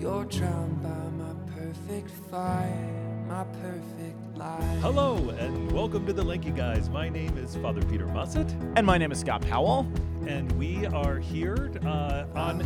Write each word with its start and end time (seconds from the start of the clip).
You're 0.00 0.24
drowned 0.24 0.82
by 0.82 0.88
my 0.88 1.32
perfect 1.54 2.10
fire, 2.30 3.24
my 3.28 3.44
perfect 3.44 4.36
lie. 4.38 4.78
Hello 4.80 5.28
and 5.38 5.70
welcome 5.72 6.06
to 6.06 6.12
the 6.12 6.22
Lanky 6.24 6.50
Guys. 6.50 6.88
My 6.88 7.08
name 7.10 7.36
is 7.36 7.54
Father 7.56 7.82
Peter 7.82 8.06
Mussett, 8.06 8.50
And 8.76 8.86
my 8.86 8.96
name 8.96 9.12
is 9.12 9.20
Scott 9.20 9.42
Powell. 9.42 9.86
and 10.26 10.50
we 10.52 10.86
are 10.86 11.18
here 11.18 11.70
uh, 11.84 12.24
on 12.34 12.58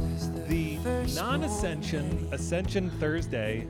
the 0.48 0.76
non-Ascension 1.14 2.28
Ascension 2.32 2.90
Thursday, 3.00 3.66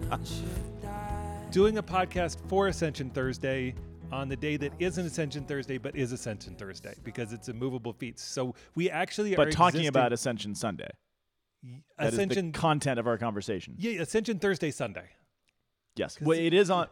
doing 1.51 1.79
a 1.79 1.83
podcast 1.83 2.37
for 2.49 2.69
Ascension 2.69 3.09
Thursday 3.11 3.75
on 4.13 4.29
the 4.29 4.37
day 4.37 4.57
that 4.59 4.73
isn't 4.79 5.07
Ascension 5.07 5.45
Thursday 5.45 5.79
but 5.79 5.97
is 5.97 6.13
Ascension 6.13 6.55
Thursday 6.57 6.95
because 7.03 7.33
it's 7.33 7.49
a 7.49 7.53
movable 7.55 7.95
feast. 7.95 8.33
So 8.33 8.55
we 8.75 8.91
actually 8.91 9.33
are 9.33 9.37
But 9.37 9.53
talking 9.53 9.81
existing- 9.81 9.89
about 9.89 10.13
Ascension 10.13 10.55
Sunday. 10.55 10.91
That 11.99 12.13
Ascension. 12.13 12.53
content 12.53 12.99
of 12.99 13.07
our 13.07 13.19
conversation. 13.19 13.75
yeah, 13.79 14.01
Ascension 14.03 14.39
Thursday 14.39 14.71
Sunday. 14.71 15.07
Yes. 15.97 16.19
Well, 16.21 16.39
it 16.39 16.53
is 16.53 16.71
on. 16.71 16.89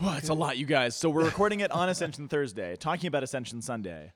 Well, 0.00 0.14
it's 0.16 0.30
a 0.30 0.34
lot, 0.34 0.56
you 0.58 0.66
guys. 0.66 0.96
So 0.96 1.10
we're 1.10 1.24
recording 1.24 1.60
it 1.60 1.70
on 1.70 1.88
Ascension 1.90 2.28
Thursday, 2.28 2.76
talking 2.76 3.06
about 3.08 3.22
Ascension 3.22 3.60
Sunday. 3.62 4.12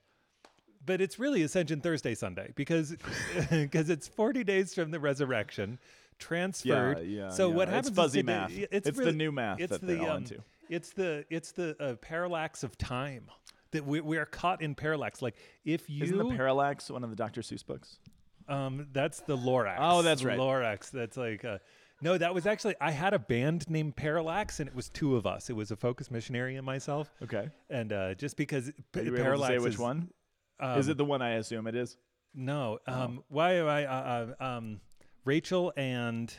but 0.84 1.00
it's 1.00 1.18
really 1.18 1.42
Ascension 1.42 1.80
Thursday 1.80 2.14
Sunday 2.14 2.52
because 2.56 2.96
because 3.50 3.90
it's 3.90 4.08
40 4.08 4.44
days 4.44 4.74
from 4.74 4.90
the 4.90 4.98
resurrection 5.00 5.78
transferred. 6.18 6.98
yeah, 7.06 7.24
yeah. 7.24 7.30
So 7.30 7.48
yeah. 7.50 7.54
what 7.54 7.68
happens? 7.68 7.90
is 7.90 7.96
fuzzy 7.96 8.20
today- 8.22 8.32
math. 8.32 8.50
It's, 8.72 8.88
It's 8.88 8.98
the 8.98 9.12
new 9.12 9.30
math 9.30 9.60
It's 9.60 9.78
the 9.78 10.00
um, 10.10 10.16
into. 10.18 10.42
It's 10.68 10.90
the 10.90 11.24
it's 11.30 11.52
the 11.52 11.76
uh, 11.80 11.94
parallax 11.96 12.62
of 12.64 12.76
time 12.76 13.30
that 13.70 13.86
we, 13.86 14.00
we 14.00 14.16
are 14.18 14.26
caught 14.26 14.62
in 14.62 14.74
parallax. 14.74 15.20
Like 15.22 15.36
if 15.64 15.88
you 15.88 16.02
Isn't 16.04 16.16
the 16.18 16.34
Parallax 16.34 16.90
one 16.90 17.04
of 17.04 17.10
the 17.10 17.16
Dr. 17.16 17.42
Seuss 17.42 17.64
books? 17.64 17.98
Um 18.48 18.88
that's 18.92 19.20
the 19.20 19.36
Lorax. 19.36 19.76
Oh, 19.80 20.02
that's 20.02 20.24
right. 20.24 20.38
Lorax. 20.38 20.90
That's 20.90 21.16
like 21.16 21.44
uh, 21.44 21.58
no, 22.00 22.16
that 22.16 22.32
was 22.34 22.46
actually 22.46 22.74
I 22.80 22.90
had 22.92 23.12
a 23.14 23.18
band 23.18 23.68
named 23.68 23.96
Parallax 23.96 24.60
and 24.60 24.68
it 24.68 24.74
was 24.74 24.88
two 24.88 25.16
of 25.16 25.26
us. 25.26 25.50
It 25.50 25.56
was 25.56 25.70
a 25.70 25.76
focus 25.76 26.10
missionary 26.10 26.56
and 26.56 26.64
myself. 26.64 27.12
Okay. 27.22 27.48
And 27.70 27.92
uh, 27.92 28.14
just 28.14 28.36
because 28.36 28.70
p- 28.92 29.00
Are 29.00 29.02
you 29.02 29.08
able 29.08 29.16
to 29.18 29.22
parallax 29.24 29.54
say 29.54 29.58
which 29.58 29.72
is, 29.74 29.78
one? 29.78 30.10
um, 30.60 30.78
is 30.78 30.88
it 30.88 30.96
the 30.96 31.04
one 31.04 31.22
I 31.22 31.34
assume 31.34 31.66
it 31.66 31.74
is? 31.74 31.96
No. 32.34 32.78
Oh. 32.86 32.92
Um, 32.92 33.24
why 33.28 33.54
am 33.54 33.66
I? 33.66 33.84
Uh, 33.86 34.34
uh, 34.40 34.44
um, 34.44 34.80
Rachel 35.24 35.72
and 35.76 36.32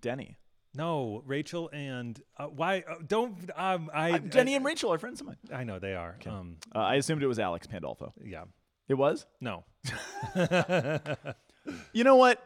Denny. 0.00 0.36
no, 0.74 1.22
Rachel 1.26 1.70
and 1.72 2.20
uh, 2.38 2.46
why? 2.46 2.82
Uh, 2.88 2.96
don't. 3.06 3.50
Um, 3.56 3.90
I, 3.94 4.12
Uh, 4.12 4.18
Denny 4.18 4.54
I, 4.54 4.56
and 4.56 4.64
Rachel 4.64 4.92
are 4.92 4.98
friends 4.98 5.20
of 5.20 5.26
mine. 5.28 5.36
I 5.52 5.64
know 5.64 5.78
they 5.78 5.94
are. 5.94 6.18
Um, 6.26 6.56
Uh, 6.74 6.78
I 6.80 6.94
assumed 6.96 7.22
it 7.22 7.26
was 7.28 7.38
Alex 7.38 7.66
Pandolfo. 7.68 8.12
yeah. 8.24 8.44
It 8.88 8.94
was? 8.94 9.26
No. 9.40 9.64
You 11.92 12.02
know 12.02 12.16
what? 12.16 12.42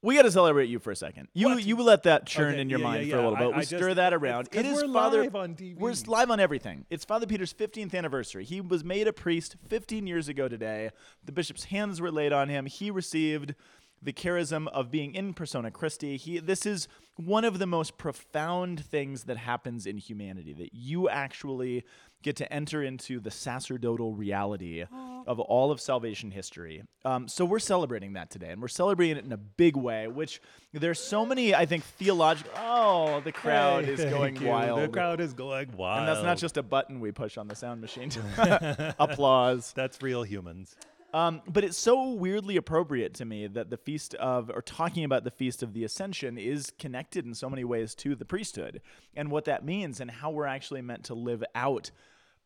We 0.00 0.14
got 0.16 0.22
to 0.22 0.30
celebrate 0.32 0.66
you 0.68 0.78
for 0.78 0.90
a 0.92 0.96
second. 0.96 1.26
You 1.34 1.48
What? 1.48 1.64
you 1.64 1.76
let 1.76 2.04
that 2.04 2.24
churn 2.26 2.52
Okay, 2.52 2.60
in 2.60 2.70
your 2.70 2.78
yeah, 2.80 2.84
mind 2.86 3.06
yeah, 3.06 3.14
for 3.14 3.18
a 3.18 3.22
yeah. 3.22 3.28
little 3.30 3.38
bit. 3.46 3.54
I- 3.54 3.56
we 3.56 3.62
I 3.62 3.64
stir 3.64 3.78
just- 3.88 3.96
that 3.96 4.14
around. 4.14 4.50
'cause 4.50 4.60
It 4.60 4.66
is 4.66 4.82
we're 4.84 4.92
Father. 4.92 5.22
live 5.22 5.34
on 5.36 5.54
TV. 5.56 5.74
We're 5.78 5.90
s- 5.90 6.06
live 6.06 6.30
on 6.30 6.38
everything. 6.40 6.86
It's 6.90 7.04
Father 7.04 7.26
Peter's 7.26 7.52
15th 7.52 7.94
anniversary. 7.94 8.44
He 8.44 8.60
was 8.60 8.84
made 8.84 9.06
a 9.08 9.12
priest 9.12 9.56
15 9.68 10.06
years 10.06 10.28
ago 10.28 10.48
today. 10.48 10.90
The 11.24 11.32
bishop's 11.32 11.64
hands 11.64 12.00
were 12.00 12.10
laid 12.12 12.32
on 12.32 12.48
him. 12.48 12.66
He 12.66 12.90
received 12.92 13.54
the 14.00 14.12
charism 14.12 14.66
of 14.68 14.90
being 14.90 15.14
in 15.14 15.34
persona 15.34 15.70
Christi. 15.72 16.16
He 16.16 16.38
this 16.38 16.64
is 16.66 16.86
one 17.16 17.44
of 17.44 17.58
the 17.58 17.66
most 17.66 17.98
profound 17.98 18.84
things 18.84 19.24
that 19.24 19.36
happens 19.36 19.86
in 19.86 19.96
humanity 19.98 20.52
that 20.54 20.70
you 20.72 21.08
actually 21.08 21.84
get 22.22 22.36
to 22.36 22.50
enter 22.52 22.82
into 22.82 23.18
the 23.18 23.30
sacerdotal 23.32 24.14
reality 24.14 24.84
of 25.26 25.40
all 25.40 25.72
of 25.72 25.80
salvation 25.80 26.30
history. 26.30 26.84
Um, 27.04 27.26
so 27.26 27.44
we're 27.44 27.58
celebrating 27.58 28.12
that 28.12 28.30
today, 28.30 28.50
and 28.50 28.62
we're 28.62 28.68
celebrating 28.68 29.16
it 29.16 29.24
in 29.24 29.32
a 29.32 29.36
big 29.36 29.76
way. 29.76 30.06
Which 30.06 30.40
there's 30.72 31.00
so 31.00 31.26
many, 31.26 31.52
I 31.54 31.66
think, 31.66 31.82
theological. 31.84 32.52
Oh, 32.56 33.20
the 33.20 33.32
crowd 33.32 33.84
Hey, 33.86 33.92
is 33.94 34.04
going 34.04 34.36
you. 34.36 34.46
wild. 34.48 34.80
The 34.82 34.88
crowd 34.88 35.20
is 35.20 35.34
going 35.34 35.76
wild. 35.76 35.98
and 36.00 36.08
that's 36.08 36.24
not 36.24 36.38
just 36.38 36.56
a 36.56 36.62
button 36.62 37.00
we 37.00 37.10
push 37.10 37.36
on 37.36 37.48
the 37.48 37.56
sound 37.56 37.80
machine. 37.80 38.08
to 38.10 38.94
Applause. 39.00 39.72
That's 39.74 40.00
real 40.00 40.22
humans. 40.22 40.76
Um, 41.14 41.42
but 41.46 41.62
it's 41.62 41.76
so 41.76 42.12
weirdly 42.12 42.56
appropriate 42.56 43.12
to 43.14 43.24
me 43.24 43.46
that 43.46 43.68
the 43.68 43.76
feast 43.76 44.14
of, 44.14 44.50
or 44.50 44.62
talking 44.62 45.04
about 45.04 45.24
the 45.24 45.30
feast 45.30 45.62
of 45.62 45.74
the 45.74 45.84
Ascension, 45.84 46.38
is 46.38 46.72
connected 46.78 47.26
in 47.26 47.34
so 47.34 47.50
many 47.50 47.64
ways 47.64 47.94
to 47.96 48.14
the 48.14 48.24
priesthood 48.24 48.80
and 49.14 49.30
what 49.30 49.44
that 49.44 49.64
means 49.64 50.00
and 50.00 50.10
how 50.10 50.30
we're 50.30 50.46
actually 50.46 50.80
meant 50.80 51.04
to 51.04 51.14
live 51.14 51.44
out 51.54 51.90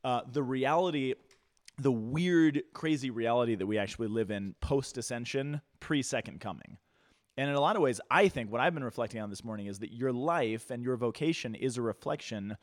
uh, 0.03 0.23
the 0.31 0.43
reality, 0.43 1.15
the 1.79 1.93
weird, 1.93 2.63
crazy 2.73 3.11
reality 3.11 3.55
that 3.55 3.67
we 3.67 3.79
actually 3.79 4.09
live 4.09 4.33
in 4.33 4.55
post 4.61 4.99
Ascension, 4.99 5.61
pre 5.79 6.03
Second 6.03 6.41
Coming. 6.41 6.79
And 7.39 7.51
in 7.51 7.55
a 7.55 7.61
lot 7.61 7.77
of 7.77 7.83
ways, 7.83 8.01
I 8.11 8.29
think 8.29 8.51
what 8.51 8.61
I've 8.61 8.75
been 8.75 8.85
reflecting 8.85 9.21
on 9.21 9.31
this 9.31 9.45
morning 9.45 9.67
is 9.67 9.79
that 9.81 9.93
your 9.93 10.13
life 10.13 10.71
and 10.71 10.83
your 10.83 10.97
vocation 10.97 11.55
is 11.55 11.77
a 11.77 11.83
reflection 11.83 12.57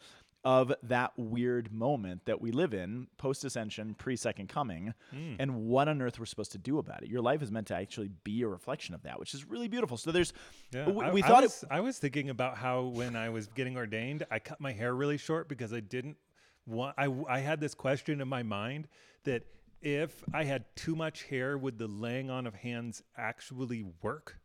of 0.44 0.74
that 0.84 1.14
weird 1.18 1.72
moment 1.72 2.26
that 2.26 2.42
we 2.42 2.52
live 2.52 2.74
in 2.74 3.08
post 3.18 3.46
ascension, 3.46 3.96
pre 3.98 4.16
second 4.16 4.50
coming, 4.50 4.94
hmm. 5.12 5.36
and 5.40 5.56
what 5.56 5.88
on 5.88 6.02
earth 6.02 6.20
we're 6.20 6.26
supposed 6.26 6.52
to 6.52 6.58
do 6.58 6.80
about 6.80 7.04
it. 7.04 7.10
Your 7.10 7.22
life 7.22 7.42
is 7.42 7.52
meant 7.52 7.68
to 7.68 7.76
actually 7.76 8.10
be 8.24 8.42
a 8.42 8.48
reflection 8.48 8.94
of 8.94 9.04
that, 9.04 9.20
which 9.20 9.34
is 9.34 9.46
really 9.46 9.68
beautiful. 9.68 9.98
So 9.98 10.12
there's, 10.12 10.34
Yeah, 10.74 10.90
we, 10.90 11.10
we 11.12 11.24
I 11.24 11.28
thought 11.28 11.44
was, 11.44 11.64
it. 11.64 11.70
I 11.72 11.80
was 11.80 11.98
thinking 11.98 12.30
about 12.30 12.58
how 12.58 12.84
when 12.84 13.16
I 13.16 13.30
was 13.30 13.48
getting 13.48 13.78
ordained, 13.78 14.26
I 14.30 14.40
cut 14.40 14.60
my 14.60 14.74
hair 14.74 14.94
really 14.94 15.18
short 15.18 15.48
because 15.48 15.74
I 15.74 15.80
didn't 15.80 16.18
want. 16.66 16.96
I 16.98 17.08
I 17.30 17.40
had 17.40 17.60
this 17.60 17.74
question 17.74 18.20
in 18.20 18.28
my 18.28 18.44
mind 18.44 18.88
that 19.24 19.44
if 19.82 20.24
I 20.34 20.46
had 20.46 20.64
too 20.76 20.96
much 20.96 21.24
hair, 21.24 21.58
would 21.58 21.78
the 21.78 21.88
laying 21.88 22.30
on 22.30 22.48
of 22.48 22.56
hands 22.56 23.04
actually 23.18 23.86
work? 24.02 24.40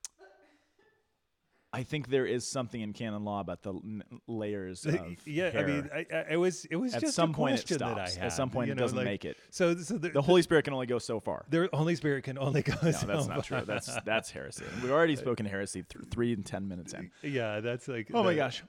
I 1.71 1.83
think 1.83 2.09
there 2.09 2.25
is 2.25 2.47
something 2.47 2.81
in 2.81 2.95
canon 2.95 3.25
law 3.25 3.41
about 3.41 3.63
the 3.63 3.75
n- 3.75 4.03
layers 4.27 4.87
of 4.87 4.99
yeah, 5.27 5.51
I 5.55 5.63
mean. 5.65 5.91
I, 5.95 6.07
I, 6.13 6.25
it 6.31 6.37
was 6.37 6.65
it 6.67 6.77
was 6.77 6.95
At 6.95 7.03
just 7.03 7.15
some 7.15 7.31
a 7.31 7.35
point 7.35 7.55
it 7.57 7.67
question 7.67 7.79
that 7.79 7.89
I 7.99 8.05
stops. 8.07 8.17
had. 8.17 8.27
At 8.27 8.33
some 8.33 8.49
point 8.51 8.71
it 8.71 8.75
know, 8.77 8.81
doesn't 8.83 8.97
like- 8.97 9.05
make 9.05 9.25
it. 9.27 9.37
So, 9.51 9.77
so 9.77 9.99
the, 9.99 10.09
the 10.09 10.23
Holy 10.23 10.41
Spirit 10.41 10.65
can 10.65 10.73
only 10.73 10.87
go 10.87 10.99
so 10.99 11.21
far. 11.21 11.45
the 11.51 11.69
Holy 11.75 11.95
Spirit 11.95 12.25
can 12.25 12.39
only 12.39 12.63
go. 12.71 12.73
No, 12.83 12.91
that's 12.91 13.05
not 13.29 13.45
true. 13.45 13.61
That's 13.67 13.95
that's 14.07 14.31
heresy. 14.31 14.65
We've 14.83 14.91
already 14.91 15.17
spoken 15.17 15.45
heresy 15.45 15.83
th- 15.83 16.07
three 16.11 16.33
and 16.33 16.45
ten 16.45 16.69
minutes 16.69 16.95
in. 16.95 17.11
yeah, 17.23 17.61
that's 17.61 17.87
like. 17.87 18.11
Oh 18.15 18.23
my 18.25 18.35
gosh. 18.35 18.63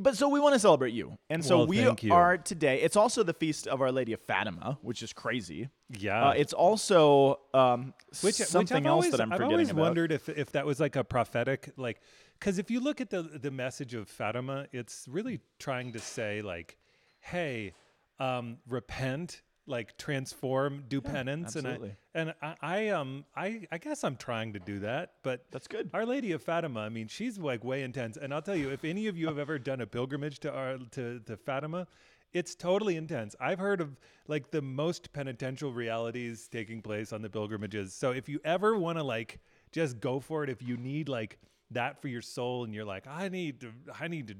But 0.00 0.16
so 0.16 0.28
we 0.28 0.40
want 0.40 0.54
to 0.54 0.58
celebrate 0.58 0.92
you. 0.92 1.16
And 1.30 1.44
so 1.44 1.58
Well, 1.58 1.66
we 1.68 2.10
are 2.10 2.36
today. 2.36 2.80
It's 2.82 2.96
also 2.96 3.22
the 3.22 3.32
feast 3.32 3.68
of 3.68 3.80
Our 3.80 3.92
Lady 3.92 4.12
of 4.12 4.18
Fatima, 4.20 4.76
which 4.82 5.04
is 5.04 5.12
crazy. 5.12 5.68
Yeah. 5.96 6.30
Uh, 6.30 6.32
it's 6.32 6.52
also 6.52 7.38
um, 7.54 7.94
which 8.20 8.34
something 8.34 8.78
which 8.82 8.86
else 8.88 9.04
always, 9.04 9.10
that 9.12 9.20
I'm 9.20 9.30
I've 9.32 9.36
forgetting 9.36 9.52
always 9.54 9.70
about. 9.70 9.80
wondered 9.82 10.10
if 10.10 10.28
if 10.28 10.50
that 10.50 10.66
was 10.66 10.80
like 10.80 10.96
a 10.96 11.04
prophetic 11.04 11.70
like 11.76 12.00
because 12.38 12.58
if 12.58 12.70
you 12.70 12.80
look 12.80 13.00
at 13.00 13.10
the 13.10 13.22
the 13.22 13.50
message 13.50 13.94
of 13.94 14.08
Fatima, 14.08 14.66
it's 14.72 15.06
really 15.08 15.40
trying 15.58 15.92
to 15.92 15.98
say 15.98 16.42
like, 16.42 16.76
hey, 17.20 17.72
um, 18.18 18.58
repent, 18.68 19.42
like 19.66 19.96
transform, 19.96 20.84
do 20.88 21.00
penance, 21.00 21.56
absolutely. 21.56 21.96
and 22.14 22.30
I 22.30 22.42
and 22.42 22.56
I, 22.62 22.76
I 22.76 22.88
um 22.88 23.24
I 23.34 23.66
I 23.72 23.78
guess 23.78 24.04
I'm 24.04 24.16
trying 24.16 24.52
to 24.52 24.58
do 24.58 24.80
that, 24.80 25.14
but 25.22 25.46
That's 25.50 25.66
good. 25.66 25.90
Our 25.94 26.04
Lady 26.04 26.32
of 26.32 26.42
Fatima, 26.42 26.80
I 26.80 26.88
mean, 26.88 27.08
she's 27.08 27.38
like 27.38 27.64
way 27.64 27.82
intense, 27.82 28.16
and 28.16 28.32
I'll 28.34 28.42
tell 28.42 28.56
you, 28.56 28.70
if 28.70 28.84
any 28.84 29.06
of 29.06 29.16
you 29.16 29.26
have 29.26 29.38
ever 29.38 29.58
done 29.58 29.80
a 29.80 29.86
pilgrimage 29.86 30.40
to 30.40 30.52
our 30.52 30.78
to 30.92 31.20
to 31.20 31.36
Fatima. 31.36 31.86
It's 32.32 32.56
totally 32.56 32.96
intense. 32.96 33.36
I've 33.38 33.60
heard 33.60 33.80
of 33.80 33.96
like 34.26 34.50
the 34.50 34.60
most 34.60 35.12
penitential 35.12 35.72
realities 35.72 36.48
taking 36.48 36.82
place 36.82 37.12
on 37.12 37.22
the 37.22 37.30
pilgrimages. 37.30 37.94
So 37.94 38.10
if 38.10 38.28
you 38.28 38.40
ever 38.44 38.76
want 38.76 38.98
to 38.98 39.04
like 39.04 39.38
just 39.70 40.00
go 40.00 40.18
for 40.18 40.42
it, 40.42 40.50
if 40.50 40.60
you 40.60 40.76
need 40.76 41.08
like 41.08 41.38
that 41.74 42.00
for 42.00 42.08
your 42.08 42.22
soul, 42.22 42.64
and 42.64 42.74
you're 42.74 42.84
like, 42.84 43.06
I 43.06 43.28
need 43.28 43.60
to, 43.60 43.72
I 44.00 44.08
need 44.08 44.28
to, 44.28 44.34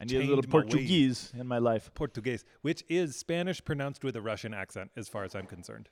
I 0.00 0.04
need 0.04 0.16
a 0.16 0.18
little 0.20 0.42
change 0.42 0.54
ways." 0.54 0.62
Portuguese 0.64 1.32
in 1.38 1.46
my 1.46 1.58
life. 1.58 1.90
Portuguese, 1.94 2.44
which 2.62 2.84
is 2.88 3.16
Spanish 3.16 3.64
pronounced 3.64 4.04
with 4.04 4.16
a 4.16 4.22
Russian 4.22 4.54
accent, 4.54 4.90
as 4.96 5.08
far 5.08 5.24
as 5.24 5.34
I'm 5.34 5.46
concerned. 5.46 5.88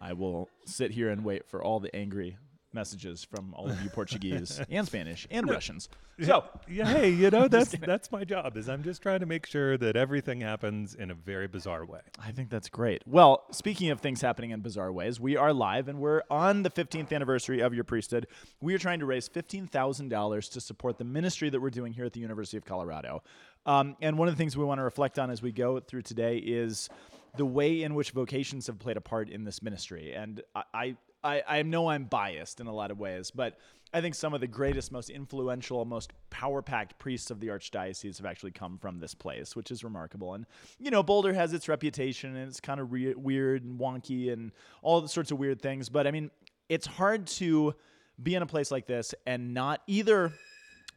I 0.00 0.12
will 0.12 0.48
sit 0.66 0.90
here 0.90 1.10
and 1.10 1.24
wait 1.24 1.46
for 1.46 1.62
all 1.62 1.80
the 1.80 1.94
angry 1.94 2.36
messages 2.74 3.24
from 3.24 3.54
all 3.54 3.70
of 3.70 3.80
you 3.82 3.90
Portuguese 3.94 4.60
and 4.68 4.86
Spanish 4.86 5.26
and 5.30 5.48
Russians. 5.48 5.88
So 6.22 6.44
Yeah, 6.68 6.86
hey, 6.86 7.10
you 7.10 7.30
know 7.30 7.48
that's 7.54 7.72
that's 7.72 8.12
my 8.12 8.24
job. 8.24 8.56
Is 8.56 8.68
I'm 8.68 8.82
just 8.82 9.02
trying 9.02 9.20
to 9.20 9.26
make 9.26 9.46
sure 9.46 9.76
that 9.78 9.96
everything 9.96 10.40
happens 10.40 10.94
in 10.94 11.10
a 11.10 11.14
very 11.14 11.48
bizarre 11.48 11.84
way. 11.84 12.00
I 12.22 12.30
think 12.30 12.50
that's 12.50 12.68
great. 12.68 13.02
Well, 13.06 13.44
speaking 13.50 13.90
of 13.90 14.00
things 14.00 14.20
happening 14.20 14.50
in 14.50 14.60
bizarre 14.60 14.92
ways, 14.92 15.18
we 15.18 15.36
are 15.36 15.52
live 15.52 15.88
and 15.88 15.98
we're 16.00 16.22
on 16.30 16.62
the 16.62 16.70
15th 16.70 17.12
anniversary 17.12 17.60
of 17.60 17.74
your 17.74 17.84
priesthood. 17.84 18.26
We 18.60 18.74
are 18.74 18.78
trying 18.78 19.00
to 19.00 19.06
raise 19.06 19.28
$15,000 19.28 20.52
to 20.52 20.60
support 20.60 20.98
the 20.98 21.04
ministry 21.04 21.50
that 21.50 21.60
we're 21.60 21.70
doing 21.70 21.92
here 21.92 22.04
at 22.04 22.12
the 22.12 22.20
University 22.20 22.56
of 22.56 22.64
Colorado. 22.64 23.22
Um, 23.66 23.96
and 24.00 24.18
one 24.18 24.28
of 24.28 24.34
the 24.34 24.38
things 24.38 24.56
we 24.56 24.64
want 24.64 24.78
to 24.78 24.84
reflect 24.84 25.18
on 25.18 25.30
as 25.30 25.42
we 25.42 25.52
go 25.52 25.80
through 25.80 26.02
today 26.02 26.36
is 26.36 26.88
the 27.36 27.46
way 27.46 27.82
in 27.82 27.94
which 27.94 28.10
vocations 28.10 28.66
have 28.66 28.78
played 28.78 28.96
a 28.96 29.00
part 29.00 29.28
in 29.28 29.44
this 29.44 29.62
ministry. 29.62 30.12
And 30.12 30.42
I, 30.54 30.62
I, 30.72 30.96
I, 31.24 31.42
I 31.48 31.62
know 31.62 31.88
I'm 31.88 32.04
biased 32.04 32.60
in 32.60 32.66
a 32.66 32.72
lot 32.72 32.90
of 32.90 32.98
ways, 33.00 33.30
but 33.30 33.58
I 33.94 34.00
think 34.00 34.14
some 34.14 34.34
of 34.34 34.40
the 34.40 34.46
greatest, 34.46 34.92
most 34.92 35.08
influential, 35.08 35.84
most 35.84 36.12
power 36.28 36.62
packed 36.62 36.98
priests 36.98 37.30
of 37.30 37.40
the 37.40 37.48
Archdiocese 37.48 38.18
have 38.18 38.26
actually 38.26 38.50
come 38.50 38.76
from 38.76 38.98
this 38.98 39.14
place, 39.14 39.56
which 39.56 39.70
is 39.70 39.82
remarkable. 39.82 40.34
And, 40.34 40.46
you 40.78 40.90
know, 40.90 41.02
Boulder 41.02 41.32
has 41.32 41.52
its 41.52 41.68
reputation 41.68 42.36
and 42.36 42.48
it's 42.48 42.60
kind 42.60 42.80
of 42.80 42.92
re- 42.92 43.14
weird 43.14 43.64
and 43.64 43.78
wonky 43.78 44.32
and 44.32 44.52
all 44.82 45.06
sorts 45.06 45.30
of 45.30 45.38
weird 45.38 45.62
things. 45.62 45.88
But 45.88 46.06
I 46.06 46.10
mean, 46.10 46.30
it's 46.68 46.86
hard 46.86 47.26
to 47.28 47.74
be 48.22 48.34
in 48.34 48.42
a 48.42 48.46
place 48.46 48.70
like 48.70 48.86
this 48.86 49.14
and 49.26 49.54
not 49.54 49.80
either 49.86 50.32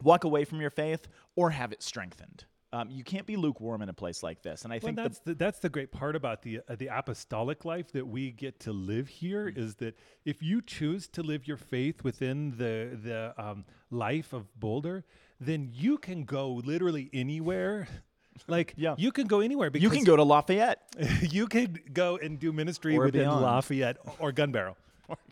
walk 0.02 0.24
away 0.24 0.44
from 0.44 0.60
your 0.60 0.70
faith 0.70 1.08
or 1.36 1.50
have 1.50 1.72
it 1.72 1.82
strengthened. 1.82 2.44
Um, 2.72 2.90
you 2.90 3.02
can't 3.02 3.24
be 3.26 3.36
lukewarm 3.36 3.80
in 3.80 3.88
a 3.88 3.94
place 3.94 4.22
like 4.22 4.42
this. 4.42 4.64
And 4.64 4.72
I 4.72 4.76
Well, 4.76 4.88
think 4.92 4.96
that's 4.96 5.18
the, 5.20 5.34
that's 5.34 5.58
the 5.60 5.70
great 5.70 5.90
part 5.90 6.14
about 6.14 6.42
the 6.42 6.60
uh, 6.68 6.76
the 6.76 6.88
apostolic 6.88 7.64
life 7.64 7.92
that 7.92 8.06
we 8.06 8.30
get 8.30 8.60
to 8.60 8.72
live 8.72 9.08
here 9.08 9.48
is 9.48 9.76
that 9.76 9.96
if 10.26 10.42
you 10.42 10.60
choose 10.60 11.08
to 11.08 11.22
live 11.22 11.48
your 11.48 11.56
faith 11.56 12.04
within 12.04 12.50
the 12.58 12.98
the 13.02 13.34
um, 13.42 13.64
life 13.90 14.34
of 14.34 14.44
Boulder, 14.60 15.04
then 15.40 15.70
you 15.72 15.96
can 15.98 16.24
go 16.24 16.52
literally 16.64 17.10
anywhere. 17.12 17.88
Like 18.46 18.74
Yeah. 18.76 18.94
you 18.96 19.10
can 19.10 19.26
go 19.26 19.40
anywhere 19.40 19.68
because 19.68 19.82
you 19.82 19.90
can 19.90 20.04
go 20.04 20.14
to 20.14 20.22
Lafayette. 20.22 20.78
you 21.22 21.48
could 21.48 21.92
go 21.92 22.18
and 22.18 22.38
do 22.38 22.52
ministry 22.52 22.96
Or 22.96 23.06
within 23.06 23.22
beyond. 23.22 23.42
Lafayette 23.42 23.96
or 24.20 24.30
Gunbarrel. 24.32 24.76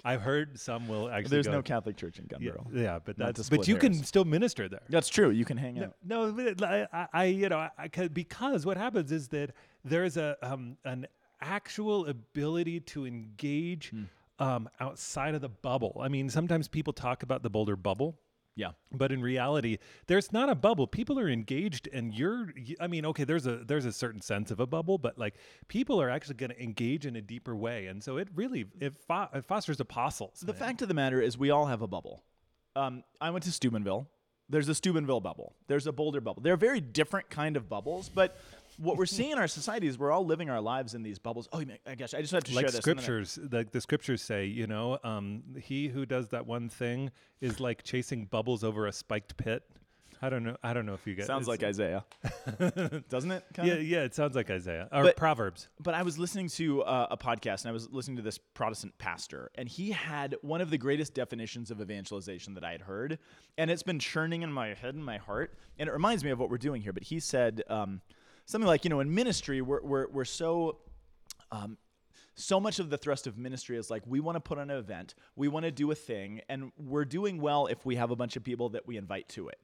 I've 0.05 0.23
heard 0.23 0.59
some 0.59 0.89
will 0.89 1.11
actually. 1.11 1.31
There's 1.31 1.47
go- 1.47 1.53
no 1.53 1.63
Catholic 1.63 1.97
church 1.97 2.19
in 2.19 2.27
Yeah, 2.31 2.51
Gunbarrel. 2.53 2.67
yeah, 2.73 2.99
but 3.05 3.19
Not 3.19 3.27
to 3.27 3.33
that's 3.41 3.49
but 3.51 3.57
split 3.65 3.69
you 3.69 3.77
can 3.77 3.95
still 4.05 4.25
minister 4.25 4.69
there. 4.69 4.83
That's 4.89 5.09
true. 5.09 5.31
You 5.31 5.45
can 5.45 5.57
hang 5.57 5.79
out. 5.83 5.95
No, 6.05 6.33
but 6.33 6.63
I, 6.63 6.87
I, 6.93 7.07
I 7.13 7.25
you 7.25 7.49
know, 7.49 7.59
I, 7.59 7.71
I 7.79 7.89
because 8.09 8.65
what 8.65 8.77
happens 8.77 9.13
is 9.13 9.29
that 9.29 9.51
there's 9.85 10.17
a 10.17 10.37
um, 10.43 10.77
an 10.85 11.07
actual 11.41 12.07
ability 12.07 12.81
to 12.81 13.07
engage 13.07 13.91
Hmm. 13.91 14.05
um, 14.39 14.69
outside 14.81 15.35
of 15.35 15.41
the 15.41 15.49
bubble. 15.49 15.99
I 16.03 16.09
mean, 16.09 16.29
sometimes 16.31 16.69
people 16.69 16.93
talk 16.93 17.23
about 17.23 17.43
the 17.43 17.51
Boulder 17.51 17.77
bubble. 17.77 18.19
Yeah. 18.57 18.71
But 18.91 19.13
in 19.13 19.21
reality, 19.21 19.79
there's 20.07 20.33
not 20.33 20.49
a 20.49 20.55
bubble. 20.55 20.87
People 20.87 21.21
are 21.21 21.29
engaged, 21.29 21.89
and 21.93 22.15
you're 22.15 22.53
I 22.81 22.87
mean, 22.87 23.05
okay, 23.07 23.25
there's 23.25 23.47
a 23.47 23.59
there's 23.59 23.85
a 23.85 23.93
certain 23.93 24.23
sense 24.23 24.51
of 24.51 24.59
a 24.61 24.67
bubble, 24.67 24.97
but 24.97 25.19
like 25.19 25.35
people 25.69 26.01
are 26.01 26.09
actually 26.09 26.37
going 26.37 26.51
to 26.51 26.61
engage 26.63 27.05
in 27.05 27.17
a 27.17 27.21
deeper 27.21 27.55
way, 27.55 27.87
and 27.87 28.03
so 28.03 28.17
it 28.17 28.29
really 28.35 28.65
it, 28.81 28.95
fo- 29.07 29.29
it 29.35 29.45
fosters 29.45 29.79
apostles. 29.79 30.41
The 30.41 30.53
man. 30.53 30.59
fact 30.59 30.83
of 30.83 30.89
the 30.89 30.95
matter 30.95 31.21
is, 31.21 31.37
we 31.37 31.51
all 31.51 31.67
have 31.67 31.83
a 31.83 31.87
bubble. 31.87 32.25
Um, 32.75 33.05
I 33.21 33.31
went 33.31 33.45
to 33.45 33.53
Steubenville. 33.53 34.09
There's 34.49 34.69
a 34.69 34.75
Steubenville 34.75 35.21
bubble. 35.21 35.55
There's 35.67 35.87
a 35.87 35.93
Boulder 35.93 36.21
bubble. 36.21 36.43
They're 36.43 36.57
very 36.57 36.81
different 36.81 37.29
kind 37.31 37.57
of 37.57 37.69
bubbles, 37.69 38.09
but 38.09 38.39
what 38.79 38.97
we're 38.97 39.07
seeing 39.07 39.31
in 39.33 39.39
our 39.39 39.49
society 39.49 39.87
is 39.87 39.99
we're 39.99 40.11
all 40.13 40.25
living 40.27 40.51
our 40.51 40.61
lives 40.61 40.95
in 40.95 41.03
these 41.03 41.19
bubbles. 41.19 41.49
Oh, 41.53 41.63
my 41.87 41.95
gosh! 41.95 42.15
I 42.15 42.21
just 42.21 42.33
have 42.33 42.45
to 42.45 42.55
like 42.55 42.65
share 42.65 42.71
this. 42.71 42.81
scriptures 42.81 43.39
like 43.51 43.71
the 43.73 43.81
scriptures 43.81 44.23
say 44.23 44.47
you 44.47 44.67
know 44.67 44.99
um, 45.05 45.43
he 45.61 45.89
who 45.89 46.05
does 46.07 46.29
that 46.29 46.47
one 46.47 46.69
thing 46.69 47.11
is 47.41 47.61
like 47.61 47.83
chasing 47.83 48.27
bubbles 48.27 48.63
over 48.65 48.87
a 48.87 48.93
spiked 48.93 49.37
pit 49.37 49.63
i 50.23 50.31
don't 50.31 50.45
know 50.45 50.57
i 50.63 50.73
don't 50.73 50.87
know 50.87 50.95
if 50.95 51.07
you 51.07 51.15
guys 51.15 51.27
Sounds 51.27 51.47
like 51.47 51.63
Isaiah, 51.63 52.03
doesn't 53.09 53.31
it? 53.31 53.45
yeah 53.59 53.65
Kinda? 53.65 53.83
yeah 53.83 53.99
it 54.03 54.15
sounds 54.15 54.35
like 54.35 54.51
isaiah 54.51 54.89
or 54.93 55.05
But- 55.05 55.17
proverbs 55.17 55.69
But 55.81 55.95
I 55.95 56.03
was 56.03 56.19
listening 56.19 56.49
to 56.51 56.83
uh, 56.83 57.09
a 57.11 57.17
podcast 57.17 57.63
and 57.63 57.69
I 57.69 57.73
was 57.73 57.91
listening 57.91 58.17
to 58.17 58.23
this 58.23 58.39
Protestant 58.39 58.97
pastor, 58.99 59.51
and 59.57 59.69
he 59.69 59.91
had 59.91 60.35
one 60.43 60.61
of 60.63 60.71
the 60.71 60.79
greatest 60.79 61.13
definitions 61.15 61.71
of 61.71 61.81
evangelization 61.81 62.55
that 62.55 62.65
I 62.65 62.73
had 62.73 62.81
heard. 62.83 63.19
And 63.59 63.71
it's 63.71 63.83
been 63.83 63.99
churning 63.99 64.43
in 64.43 64.53
my 64.53 64.69
head 64.75 64.95
and 64.95 65.05
my 65.05 65.19
heart. 65.19 65.55
And 65.79 65.89
it 65.89 65.93
reminds 65.93 66.25
me 66.25 66.31
of 66.31 66.39
what 66.39 66.49
we're 66.51 66.59
doing 66.59 66.81
here. 66.83 66.93
But 66.95 67.05
he 67.05 67.21
said 67.21 67.63
um, 67.69 68.01
something 68.47 68.67
like, 68.67 68.85
you 68.85 68.91
know, 68.91 69.01
in 69.01 69.15
ministry, 69.15 69.61
we're, 69.61 69.83
we're, 69.83 70.09
we're 70.09 70.25
so. 70.25 70.79
Um, 71.53 71.79
so 72.39 72.61
much 72.61 72.81
of 72.81 72.91
the 72.91 72.99
thrust 72.99 73.27
of 73.27 73.39
ministry 73.39 73.79
is 73.79 73.89
like 73.89 74.03
we 74.07 74.21
want 74.21 74.37
to 74.37 74.41
put 74.41 74.59
on 74.59 74.69
an 74.69 74.77
event, 74.77 75.15
we 75.37 75.49
want 75.49 75.65
to 75.65 75.71
do 75.71 75.91
a 75.91 75.95
thing, 75.95 76.43
and 76.51 76.71
we're 76.77 77.07
doing 77.07 77.41
well 77.41 77.67
if 77.67 77.87
we 77.87 77.97
have 77.97 78.11
a 78.11 78.17
bunch 78.17 78.37
of 78.37 78.45
people 78.45 78.69
that 78.69 78.87
we 78.87 78.99
invite 78.99 79.27
to 79.31 79.49
it. 79.49 79.59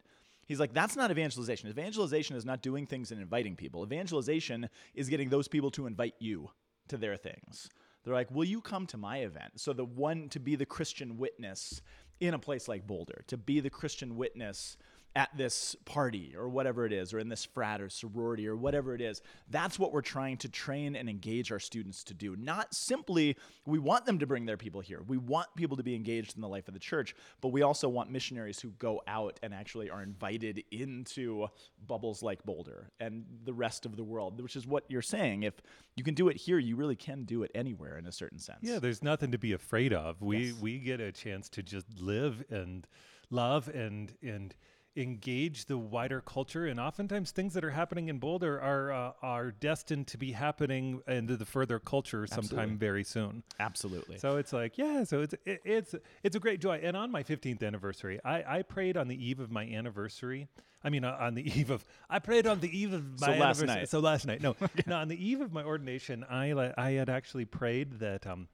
He's 0.47 0.59
like, 0.59 0.73
that's 0.73 0.97
not 0.97 1.11
evangelization. 1.11 1.69
Evangelization 1.69 2.35
is 2.35 2.47
not 2.47 2.63
doing 2.63 2.87
things 2.87 3.13
and 3.13 3.21
inviting 3.21 3.57
people. 3.57 3.85
Evangelization 3.85 4.71
is 4.95 5.09
getting 5.09 5.29
those 5.29 5.49
people 5.49 5.71
to 5.73 5.87
invite 5.87 6.15
you 6.19 6.51
to 6.89 6.97
their 6.97 7.17
things. 7.17 7.69
They're 8.05 8.15
like, 8.15 8.31
will 8.31 8.45
you 8.45 8.61
come 8.61 8.87
to 8.87 8.97
my 8.97 9.19
event? 9.19 9.61
So 9.61 9.73
the 9.73 9.85
one 9.85 10.29
to 10.31 10.41
be 10.41 10.57
the 10.57 10.67
Christian 10.67 11.19
witness 11.19 11.83
in 12.21 12.35
a 12.35 12.39
place 12.39 12.69
like 12.69 12.87
Boulder, 12.87 13.23
to 13.29 13.37
be 13.37 13.61
the 13.61 13.71
Christian 13.71 14.17
witness 14.17 14.77
at 15.15 15.29
this 15.37 15.77
party 15.85 16.35
or 16.37 16.49
whatever 16.49 16.87
it 16.87 16.93
is, 16.93 17.13
or 17.13 17.19
in 17.19 17.29
this 17.29 17.45
frat 17.45 17.81
or 17.81 17.89
sorority 17.91 18.49
or 18.49 18.57
whatever 18.57 18.95
it 18.95 19.01
is. 19.01 19.21
That's 19.51 19.79
what 19.79 19.93
we're 19.93 20.01
trying 20.01 20.39
to 20.39 20.49
train 20.49 20.97
and 20.97 21.09
engage 21.09 21.53
our 21.53 21.59
students 21.59 22.03
to 22.05 22.15
do. 22.15 22.35
Not 22.37 22.75
simply, 22.75 23.37
we 23.67 23.79
want 23.79 24.07
them 24.07 24.19
to 24.21 24.27
bring 24.27 24.47
their 24.47 24.57
people 24.57 24.81
here. 24.81 25.03
We 25.07 25.19
want 25.19 25.49
people 25.55 25.77
to 25.77 25.83
be 25.83 25.95
engaged 25.95 26.35
in 26.35 26.41
the 26.41 26.49
life 26.49 26.67
of 26.67 26.75
the 26.75 26.81
church, 26.81 27.15
but 27.43 27.49
we 27.49 27.61
also 27.63 27.89
want 27.91 28.11
missionaries 28.11 28.59
who 28.61 28.71
go 28.79 29.03
out 29.07 29.39
and 29.43 29.53
actually 29.53 29.91
are 29.91 30.03
invited 30.03 30.65
into 30.71 31.47
bubbles 31.87 32.23
like 32.23 32.43
Boulder 32.45 32.91
and 32.99 33.25
the 33.45 33.53
rest 33.53 33.85
of 33.85 33.97
the 33.97 34.05
world, 34.05 34.41
which 34.41 34.57
is 34.57 34.67
what 34.67 34.85
you're 34.89 35.03
saying. 35.03 35.43
If 35.43 35.55
you 35.95 36.05
can 36.05 36.15
do 36.15 36.29
it 36.29 36.37
here, 36.39 36.59
you 36.59 36.75
really 36.77 36.97
can 36.97 37.25
do 37.25 37.43
it 37.43 37.51
anywhere 37.55 37.99
in 37.99 38.07
a 38.07 38.13
certain 38.13 38.39
sense. 38.39 38.61
yeah 38.63 38.79
there's 38.79 39.03
nothing 39.03 39.31
to 39.33 39.39
be 39.39 39.53
afraid 39.53 39.93
of 39.93 40.23
we 40.23 40.47
Yes. 40.47 40.55
we 40.61 40.79
get 40.79 41.01
a 41.01 41.13
chance 41.13 41.49
to 41.51 41.63
just 41.63 41.87
live 42.01 42.43
and 42.51 42.87
love 43.31 43.69
and 43.69 44.15
and 44.23 44.55
engage 44.95 45.65
the 45.67 45.79
wider 45.79 46.21
culture 46.21 46.67
and 46.67 46.79
oftentimes 46.79 47.31
things 47.31 47.55
that 47.55 47.65
are 47.65 47.71
happening 47.71 48.09
in 48.09 48.19
boulder 48.19 48.61
are 48.61 48.93
uh, 48.93 49.13
are 49.23 49.51
destined 49.51 50.07
to 50.07 50.19
be 50.19 50.33
happening 50.33 51.01
into 51.09 51.37
the 51.37 51.47
further 51.47 51.79
culture 51.79 52.27
sometime 52.27 52.59
Absolutely. 52.59 52.77
very 52.77 53.05
soon 53.05 53.43
Absolutely. 53.63 54.19
So 54.19 54.37
it's 54.37 54.53
like, 54.53 54.79
yeah, 54.79 55.05
so 55.05 55.23
it's 55.23 55.35
it, 55.45 55.61
it's 55.65 55.95
it's 56.23 56.37
a 56.37 56.41
great 56.41 56.61
joy. 56.61 56.81
And 56.83 56.97
on 56.97 57.11
my 57.11 57.23
15th 57.23 57.63
anniversary, 57.63 58.21
I, 58.25 58.59
I 58.59 58.63
prayed 58.63 58.97
on 58.97 59.09
the 59.09 59.25
eve 59.25 59.41
of 59.41 59.51
my 59.51 59.65
anniversary. 59.65 60.49
I 60.85 60.91
mean, 60.91 61.05
uh, 61.05 61.17
on 61.19 61.35
the 61.35 61.43
eve 61.59 61.71
of 61.71 61.85
I 62.11 62.19
prayed 62.19 62.47
on 62.47 62.61
the 62.61 62.77
eve 62.77 62.93
of 62.93 63.21
my 63.21 63.27
So 63.27 63.33
last 63.33 63.63
night. 63.63 63.89
So 63.89 64.01
last 64.01 64.27
night, 64.27 64.43
no, 64.43 64.57
no, 64.87 64.97
on 64.97 65.09
the 65.09 65.25
eve 65.25 65.41
of 65.41 65.53
my 65.53 65.65
ordination, 65.65 66.25
I 66.29 66.73
I 66.77 66.93
had 66.93 67.09
actually 67.09 67.45
prayed 67.45 68.01
that 68.01 68.27
um 68.27 68.49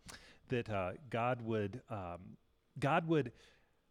that 0.48 0.68
uh, 0.70 0.92
God 1.10 1.42
would 1.42 1.82
um 1.90 2.36
God 2.78 3.06
would 3.08 3.32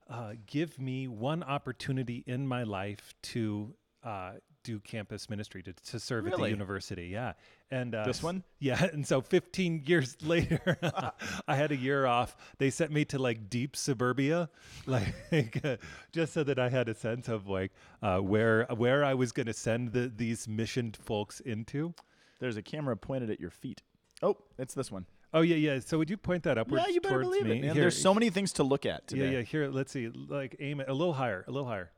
uh, 0.09 0.33
give 0.45 0.79
me 0.79 1.07
one 1.07 1.43
opportunity 1.43 2.23
in 2.27 2.47
my 2.47 2.63
life 2.63 3.13
to 3.23 3.73
uh, 4.03 4.33
do 4.63 4.79
campus 4.79 5.29
ministry 5.29 5.63
to, 5.63 5.73
to 5.73 5.99
serve 5.99 6.27
at 6.27 6.37
the 6.37 6.49
university. 6.49 7.07
Yeah, 7.07 7.33
and 7.71 7.95
uh, 7.95 8.03
This 8.05 8.21
one? 8.21 8.43
Yeah, 8.59 8.83
and 8.91 9.05
so 9.05 9.21
15 9.21 9.83
years 9.85 10.17
later, 10.21 10.77
I 11.47 11.55
had 11.55 11.71
a 11.71 11.75
year 11.75 12.05
off. 12.05 12.35
They 12.57 12.69
sent 12.69 12.91
me 12.91 13.05
to 13.05 13.19
like 13.19 13.49
deep 13.49 13.75
suburbia, 13.75 14.49
like 14.85 15.61
uh, 15.63 15.77
just 16.11 16.33
so 16.33 16.43
that 16.43 16.59
I 16.59 16.69
had 16.69 16.89
a 16.89 16.95
sense 16.95 17.27
of 17.27 17.47
like 17.47 17.71
uh, 18.01 18.19
where 18.19 18.65
where 18.75 19.05
I 19.05 19.13
was 19.13 19.31
going 19.31 19.47
to 19.47 19.53
send 19.53 19.93
the, 19.93 20.11
these 20.13 20.47
missioned 20.47 20.97
folks 20.97 21.39
into. 21.39 21.93
There's 22.39 22.57
a 22.57 22.61
camera 22.61 22.95
pointed 22.97 23.29
at 23.29 23.39
your 23.39 23.51
feet. 23.51 23.81
Oh, 24.21 24.37
it's 24.57 24.73
this 24.73 24.91
one. 24.91 25.05
Oh 25.33 25.41
yeah, 25.41 25.55
yeah. 25.55 25.79
So 25.79 25.97
would 25.97 26.09
you 26.09 26.17
point 26.17 26.43
that 26.43 26.57
upwards 26.57 26.85
yeah, 26.87 26.93
you 26.93 27.01
better 27.01 27.15
towards 27.21 27.27
believe 27.29 27.45
me? 27.45 27.51
it, 27.59 27.61
man. 27.65 27.73
Here- 27.73 27.81
There's 27.83 28.01
so 28.01 28.13
many 28.13 28.29
things 28.29 28.53
to 28.53 28.63
look 28.63 28.85
at 28.85 29.03
yeah, 29.11 29.23
today. 29.23 29.33
yeah. 29.37 29.41
Here, 29.41 29.67
let's 29.67 29.91
see. 29.91 30.07
Like 30.09 30.55
aim 30.59 30.79
it 30.79 30.89
a 30.89 30.93
little 30.93 31.13
higher, 31.13 31.43
a 31.47 31.51
little 31.51 31.67
higher. 31.67 31.91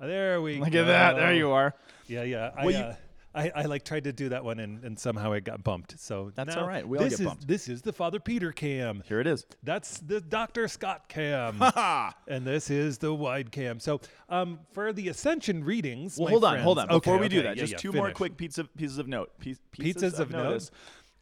Uh, 0.00 0.06
there 0.06 0.40
we 0.40 0.58
Look 0.60 0.70
go. 0.70 0.82
at 0.82 0.86
that. 0.86 1.16
There 1.16 1.34
you 1.34 1.50
are. 1.50 1.74
Yeah, 2.06 2.22
yeah. 2.22 2.50
I, 2.56 2.64
you- 2.68 2.76
uh, 2.76 2.94
I, 3.34 3.52
I 3.54 3.62
like 3.64 3.84
tried 3.84 4.04
to 4.04 4.12
do 4.12 4.30
that 4.30 4.42
one 4.42 4.58
and, 4.58 4.82
and 4.84 4.98
somehow 4.98 5.32
it 5.32 5.44
got 5.44 5.62
bumped. 5.62 6.00
So 6.00 6.32
That's 6.34 6.54
now 6.56 6.62
all 6.62 6.68
right. 6.68 6.88
We 6.88 6.98
all 6.98 7.04
this 7.04 7.14
get 7.14 7.20
is, 7.20 7.26
bumped. 7.26 7.46
This 7.46 7.68
is 7.68 7.82
the 7.82 7.92
Father 7.92 8.18
Peter 8.18 8.52
cam. 8.52 9.02
Here 9.06 9.20
it 9.20 9.26
is. 9.26 9.44
That's 9.62 9.98
the 10.00 10.20
Dr. 10.20 10.66
Scott 10.66 11.08
cam. 11.08 11.56
Ha! 11.60 12.14
and 12.26 12.46
this 12.46 12.70
is 12.70 12.98
the 12.98 13.12
wide 13.12 13.52
cam. 13.52 13.80
So 13.80 14.00
um, 14.28 14.60
for 14.72 14.92
the 14.92 15.08
Ascension 15.08 15.62
readings, 15.62 16.16
Well, 16.16 16.26
my 16.26 16.30
hold 16.30 16.44
on, 16.44 16.58
hold 16.60 16.78
on. 16.78 16.86
friends- 16.86 17.00
Before 17.00 17.14
okay, 17.16 17.20
we 17.22 17.28
do 17.28 17.38
okay, 17.40 17.48
that, 17.48 17.56
yeah, 17.56 17.60
just 17.62 17.72
yeah, 17.72 17.78
two 17.78 17.92
more 17.92 18.10
quick 18.12 18.36
pieces 18.36 18.58
of, 18.58 18.74
pieces 18.76 18.98
of 18.98 19.08
note. 19.08 19.38
Piece, 19.38 19.58
Pizzas 19.76 20.18
of 20.18 20.30
note? 20.30 20.70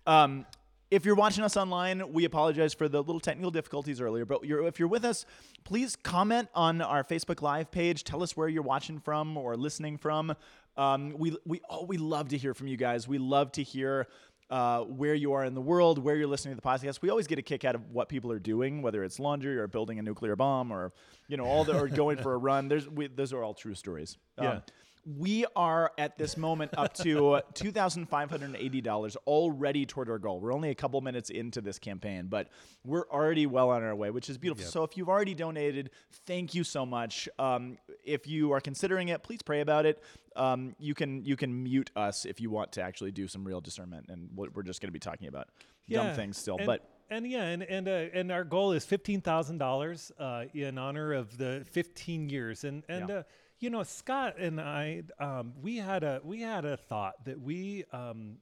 Um, 0.07 0.47
if 0.91 1.05
you're 1.05 1.17
watching 1.17 1.43
us 1.43 1.57
online, 1.57 2.13
we 2.13 2.25
apologize 2.25 2.73
for 2.73 2.89
the 2.89 3.03
little 3.03 3.21
technical 3.21 3.51
difficulties 3.51 4.01
earlier. 4.01 4.25
But 4.25 4.45
you're, 4.45 4.67
if 4.67 4.79
you're 4.79 4.89
with 4.89 5.05
us, 5.05 5.27
please 5.65 5.97
comment 5.97 6.49
on 6.55 6.81
our 6.81 7.03
Facebook 7.03 7.43
Live 7.43 7.71
page. 7.71 8.05
Tell 8.05 8.23
us 8.23 8.37
where 8.37 8.49
you're 8.49 8.63
watching 8.63 8.99
from 9.01 9.37
or 9.37 9.57
listening 9.57 9.99
from. 9.99 10.35
Um, 10.77 11.15
we 11.17 11.37
we 11.45 11.61
oh, 11.69 11.85
we 11.85 11.97
love 11.97 12.29
to 12.29 12.39
hear 12.39 12.55
from 12.55 12.69
you 12.69 12.77
guys. 12.77 13.09
We 13.09 13.19
love 13.19 13.51
to 13.53 13.63
hear 13.63 14.07
uh, 14.51 14.83
where 14.83 15.15
you 15.15 15.33
are 15.33 15.45
in 15.45 15.55
the 15.55 15.61
world, 15.61 15.99
where 15.99 16.15
you're 16.15 16.29
listening 16.29 16.55
to 16.55 16.61
the 16.61 16.67
podcast. 16.67 17.03
We 17.03 17.11
always 17.11 17.27
get 17.27 17.39
a 17.39 17.43
kick 17.43 17.65
out 17.65 17.75
of 17.75 17.91
what 17.91 18.09
people 18.09 18.31
are 18.31 18.39
doing, 18.39 18.83
whether 18.83 19.03
it's 19.03 19.19
laundry 19.19 19.59
or 19.59 19.67
building 19.67 19.99
a 19.99 20.03
nuclear 20.03 20.37
bomb 20.37 20.71
or 20.71 20.93
you 21.29 21.37
know 21.37 21.45
all 21.45 21.65
the 21.65 21.77
or 21.77 21.89
going 21.89 22.19
for 22.19 22.35
a 22.35 22.39
run. 22.39 22.69
There's 22.69 22.89
we, 22.89 23.09
those 23.09 23.33
are 23.33 23.43
all 23.43 23.55
true 23.55 23.75
stories. 23.75 24.19
Um, 24.39 24.45
Yeah. 24.45 24.61
We 25.07 25.47
are 25.55 25.93
at 25.99 26.19
this 26.19 26.37
moment 26.37 26.73
up 26.77 26.93
to 26.95 27.41
$2,580 27.55 29.17
already 29.27 29.87
toward 29.87 30.11
our 30.11 30.19
goal. 30.19 30.41
We're 30.41 30.53
only 30.53 30.71
a 30.71 30.75
couple 30.75 31.01
minutes 31.01 31.31
into 31.31 31.61
this 31.61 31.79
campaign, 31.79 32.27
but 32.29 32.49
we're 32.85 33.09
already 33.09 33.47
well 33.47 33.71
on 33.71 33.85
our 33.85 33.95
way, 33.95 34.11
which 34.11 34.29
is 34.29 34.37
beautiful. 34.37 34.65
So 34.69 34.83
if 34.83 34.97
you've 34.97 35.09
already 35.09 35.35
donated, 35.35 35.91
thank 36.27 36.55
you 36.55 36.65
so 36.65 36.85
much. 36.85 37.29
Um, 37.39 37.79
if 38.05 38.27
you 38.27 38.53
are 38.53 38.61
considering 38.61 39.09
it, 39.09 39.23
please 39.23 39.43
pray 39.43 39.61
about 39.61 39.87
it. 39.87 40.03
Um, 40.35 40.75
you 40.79 40.95
can 40.95 41.25
you 41.25 41.37
can 41.37 41.63
mute 41.63 41.91
us 41.97 42.25
if 42.25 42.41
you 42.41 42.51
want 42.51 42.73
to 42.73 42.83
actually 42.83 43.13
do 43.13 43.29
some 43.29 43.45
real 43.45 43.61
discernment, 43.61 44.07
and 44.09 44.29
what 44.35 44.55
we're 44.55 44.65
just 44.65 44.81
going 44.81 44.89
to 44.89 44.93
be 44.93 44.99
talking 44.99 45.29
about 45.29 45.49
dumb 45.89 46.13
things 46.15 46.37
still. 46.37 46.57
And, 46.59 46.67
but 46.67 46.89
and 47.11 47.27
yeah, 47.27 47.45
and 47.45 47.63
and 47.63 47.89
uh, 47.89 47.91
and 48.13 48.33
our 48.33 48.45
goal 48.45 48.73
is 48.73 48.85
fifteen 48.85 49.21
thousand 49.21 49.59
dollars 49.59 50.13
uh, 50.19 50.45
in 50.53 50.77
honor 50.79 51.13
of 51.13 51.39
the 51.39 51.65
fifteen 51.71 52.29
years. 52.29 52.65
And 52.65 52.83
and 52.89 53.09
Yeah. 53.09 53.15
uh, 53.17 53.23
you 53.59 53.71
know, 53.71 53.83
Scott 53.83 54.39
and 54.39 54.61
I, 54.61 55.05
um, 55.19 55.55
we 55.61 55.77
had 55.77 56.03
a 56.03 56.21
we 56.23 56.41
had 56.41 56.65
a 56.65 56.77
thought 56.77 57.25
that 57.25 57.41
we 57.41 57.85
um, 57.93 58.39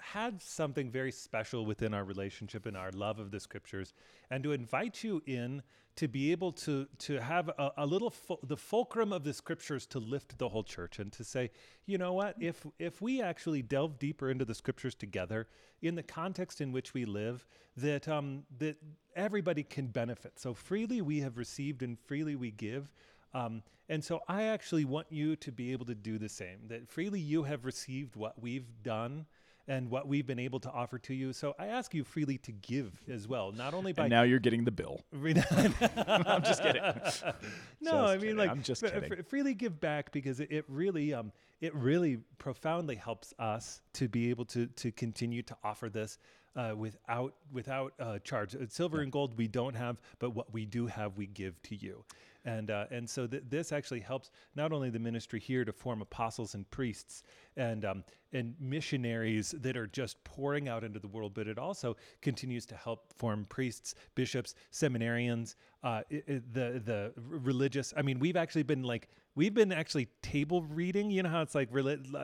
had 0.00 0.42
something 0.42 0.90
very 0.90 1.12
special 1.12 1.64
within 1.64 1.94
our 1.94 2.04
relationship 2.04 2.66
and 2.66 2.76
our 2.76 2.90
love 2.90 3.18
of 3.18 3.30
the 3.30 3.40
scriptures, 3.40 3.94
and 4.30 4.42
to 4.42 4.52
invite 4.52 5.04
you 5.04 5.22
in 5.26 5.62
to 5.96 6.08
be 6.08 6.30
able 6.32 6.52
to 6.52 6.86
to 6.98 7.20
have 7.20 7.48
a, 7.48 7.70
a 7.78 7.86
little 7.86 8.12
the 8.42 8.56
fulcrum 8.56 9.12
of 9.12 9.24
the 9.24 9.32
scriptures 9.32 9.86
to 9.86 9.98
lift 9.98 10.38
the 10.38 10.48
whole 10.48 10.62
church 10.62 10.98
and 10.98 11.12
to 11.12 11.24
say, 11.24 11.50
you 11.86 11.98
know 11.98 12.12
what, 12.12 12.34
if 12.40 12.66
if 12.78 13.00
we 13.00 13.22
actually 13.22 13.62
delve 13.62 13.98
deeper 13.98 14.30
into 14.30 14.44
the 14.44 14.54
scriptures 14.54 14.94
together 14.94 15.48
in 15.82 15.94
the 15.94 16.02
context 16.02 16.60
in 16.60 16.72
which 16.72 16.94
we 16.94 17.04
live, 17.04 17.46
that 17.76 18.08
um, 18.08 18.44
that 18.58 18.76
everybody 19.14 19.62
can 19.62 19.86
benefit. 19.88 20.38
So 20.38 20.54
freely 20.54 21.00
we 21.00 21.20
have 21.20 21.36
received 21.36 21.82
and 21.82 21.98
freely 21.98 22.36
we 22.36 22.50
give. 22.50 22.92
Um, 23.34 23.62
and 23.88 24.04
so 24.04 24.20
I 24.28 24.44
actually 24.44 24.84
want 24.84 25.06
you 25.10 25.36
to 25.36 25.52
be 25.52 25.72
able 25.72 25.86
to 25.86 25.94
do 25.94 26.18
the 26.18 26.28
same. 26.28 26.58
That 26.68 26.88
freely 26.88 27.20
you 27.20 27.44
have 27.44 27.64
received 27.64 28.16
what 28.16 28.40
we've 28.40 28.66
done 28.82 29.26
and 29.66 29.90
what 29.90 30.08
we've 30.08 30.26
been 30.26 30.38
able 30.38 30.60
to 30.60 30.70
offer 30.70 30.98
to 30.98 31.14
you. 31.14 31.32
So 31.32 31.54
I 31.58 31.66
ask 31.66 31.92
you 31.94 32.02
freely 32.02 32.38
to 32.38 32.52
give 32.52 32.92
as 33.08 33.28
well, 33.28 33.52
not 33.52 33.74
only 33.74 33.92
by 33.92 34.04
And 34.04 34.10
now 34.10 34.22
you're 34.22 34.38
getting 34.38 34.64
the 34.64 34.70
bill. 34.70 35.02
I'm 35.12 36.42
just 36.42 36.62
kidding. 36.62 36.82
no, 36.82 36.92
Just 37.02 37.86
I 37.86 38.12
mean 38.12 38.20
kidding. 38.20 38.36
like 38.36 38.50
I'm 38.50 38.62
just 38.62 38.82
kidding. 38.82 39.08
fr- 39.08 39.22
freely 39.28 39.54
give 39.54 39.78
back 39.78 40.10
because 40.10 40.40
it, 40.40 40.50
it 40.50 40.64
really 40.68 41.12
um 41.12 41.32
it 41.60 41.74
really 41.74 42.18
profoundly 42.38 42.96
helps 42.96 43.34
us 43.38 43.82
to 43.94 44.08
be 44.08 44.30
able 44.30 44.46
to 44.46 44.66
to 44.66 44.90
continue 44.92 45.42
to 45.42 45.56
offer 45.62 45.88
this 45.90 46.18
uh, 46.56 46.74
without 46.76 47.34
without 47.52 47.92
uh, 48.00 48.18
charge. 48.20 48.54
Uh, 48.54 48.60
Silver 48.68 49.00
and 49.00 49.12
gold 49.12 49.36
we 49.36 49.48
don't 49.48 49.74
have, 49.74 50.00
but 50.18 50.30
what 50.30 50.52
we 50.52 50.64
do 50.64 50.86
have 50.86 51.16
we 51.16 51.26
give 51.26 51.60
to 51.62 51.76
you. 51.76 52.04
And, 52.48 52.70
uh, 52.70 52.86
and 52.90 53.08
so 53.08 53.26
th- 53.26 53.42
this 53.48 53.72
actually 53.72 54.00
helps 54.00 54.30
not 54.54 54.72
only 54.72 54.90
the 54.90 54.98
ministry 54.98 55.38
here 55.40 55.64
to 55.64 55.72
form 55.72 56.00
apostles 56.00 56.54
and 56.54 56.68
priests 56.70 57.22
and, 57.56 57.84
um, 57.84 58.04
and 58.32 58.54
missionaries 58.60 59.54
that 59.58 59.76
are 59.76 59.86
just 59.86 60.22
pouring 60.24 60.68
out 60.68 60.82
into 60.84 60.98
the 60.98 61.08
world, 61.08 61.34
but 61.34 61.46
it 61.46 61.58
also 61.58 61.96
continues 62.22 62.64
to 62.66 62.74
help 62.76 63.12
form 63.16 63.44
priests, 63.48 63.94
bishops, 64.14 64.54
seminarians, 64.72 65.56
uh, 65.82 66.02
i- 66.10 66.22
i- 66.28 66.40
the 66.52 66.82
the 66.84 67.12
religious. 67.16 67.92
I 67.96 68.02
mean, 68.02 68.18
we've 68.18 68.36
actually 68.36 68.64
been 68.64 68.82
like 68.82 69.08
we've 69.38 69.54
been 69.54 69.72
actually 69.72 70.08
table 70.20 70.62
reading. 70.64 71.10
You 71.10 71.22
know 71.22 71.30
how 71.30 71.42
it's 71.42 71.54
like 71.54 71.70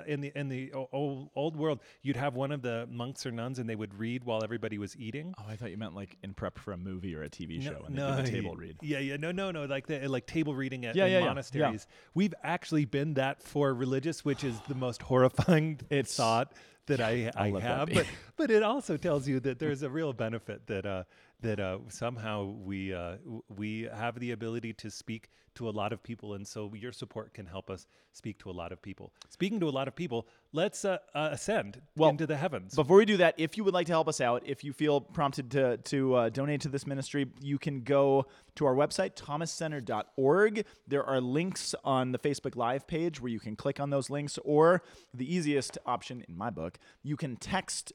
in 0.07 0.21
the 0.21 0.33
in 0.35 0.49
the 0.49 0.73
old 0.93 1.31
old 1.35 1.57
world, 1.57 1.81
you'd 2.03 2.17
have 2.17 2.35
one 2.35 2.53
of 2.53 2.61
the 2.61 2.87
monks 2.91 3.25
or 3.25 3.31
nuns, 3.31 3.59
and 3.59 3.71
they 3.71 3.77
would 3.77 3.95
read 3.99 4.25
while 4.25 4.43
everybody 4.43 4.77
was 4.77 4.97
eating. 4.99 5.33
Oh, 5.39 5.45
I 5.49 5.57
thought 5.57 5.71
you 5.71 5.79
meant 5.79 5.95
like 5.95 6.19
in 6.23 6.35
prep 6.35 6.59
for 6.59 6.73
a 6.73 6.77
movie 6.77 7.15
or 7.15 7.23
a 7.23 7.31
TV 7.31 7.63
No, 7.63 7.71
show 7.71 7.85
and 7.87 7.97
they 7.97 8.03
do 8.03 8.07
a 8.07 8.23
table 8.25 8.57
read. 8.57 8.77
Yeah, 8.83 8.99
yeah, 8.99 9.17
no, 9.17 9.31
no, 9.31 9.51
no, 9.53 9.65
like 9.65 9.87
the 9.87 10.07
like 10.09 10.27
table 10.27 10.55
reading 10.55 10.85
at 10.85 10.97
Yeah, 10.97 11.07
yeah, 11.07 11.13
yeah, 11.13 11.19
yeah. 11.21 11.25
monasteries. 11.27 11.87
We've 12.13 12.35
actually 12.43 12.85
been 12.85 13.15
that 13.15 13.43
for 13.43 13.73
religious, 13.73 14.25
which 14.25 14.45
is 14.45 14.59
the 14.69 14.75
most 14.75 15.01
horrifying 15.11 15.81
It's- 15.89 16.17
thought 16.25 16.53
that 16.87 17.01
I 17.01 17.31
I 17.37 17.49
have. 17.61 17.89
But 17.95 18.07
but 18.37 18.51
it 18.51 18.63
also 18.63 18.97
tells 18.97 19.27
you 19.29 19.41
that 19.41 19.59
there's 19.59 19.83
a 19.83 19.89
real 19.89 20.13
benefit 20.13 20.67
that 20.67 20.85
uh 20.85 21.05
that 21.41 21.61
uh 21.61 21.79
somehow 21.89 22.45
we 22.45 22.95
uh 22.95 23.17
we 23.55 23.89
have 23.95 24.19
the 24.19 24.31
ability 24.33 24.73
to 24.75 24.91
speak 24.91 25.31
to 25.55 25.69
a 25.69 25.71
lot 25.71 25.93
of 25.93 26.03
people, 26.03 26.35
and 26.35 26.47
so 26.47 26.73
your 26.75 26.93
support 26.93 27.33
can 27.33 27.47
help 27.47 27.71
us 27.71 27.87
speak 28.13 28.39
to 28.39 28.51
a 28.51 28.53
lot 28.53 28.73
of 28.73 28.83
people. 28.83 29.13
Speaking 29.29 29.61
to 29.61 29.69
a 29.69 29.71
lot 29.71 29.89
of 29.89 29.95
people, 29.95 30.27
let's 30.53 30.85
uh, 30.85 30.99
uh, 31.15 31.29
ascend 31.33 31.81
Well, 31.97 32.11
into 32.11 32.27
the 32.27 32.37
heavens. 32.37 32.75
Before 32.75 32.97
we 32.97 33.05
do 33.05 33.17
that, 33.19 33.35
if 33.39 33.57
you 33.57 33.65
would 33.65 33.75
like 33.75 33.87
to 33.87 33.93
help 33.93 34.09
us 34.09 34.21
out, 34.21 34.43
if 34.45 34.65
you 34.65 34.73
feel 34.73 35.01
prompted 35.01 35.51
to 35.53 35.77
to 35.77 36.15
uh, 36.15 36.29
donate 36.29 36.61
to 36.63 36.69
this 36.69 36.87
ministry, 36.87 37.27
you 37.41 37.59
can 37.59 37.83
go 37.83 38.27
to 38.57 38.67
our 38.67 38.75
website 38.75 39.15
thomascenter.org. 39.15 40.65
There 40.89 41.05
are 41.05 41.21
links 41.21 41.75
on 41.85 42.13
the 42.13 42.19
Facebook 42.19 42.57
Live 42.57 42.87
page 42.87 43.21
where 43.21 43.31
you 43.31 43.41
can 43.41 43.57
click 43.57 43.81
on 43.81 43.91
those 43.91 44.11
links, 44.11 44.39
or 44.45 44.83
the 45.13 45.33
easiest 45.33 45.79
option 45.87 46.25
in 46.29 46.37
my 46.37 46.51
book, 46.51 46.79
you 47.03 47.17
can 47.17 47.37
text 47.37 47.93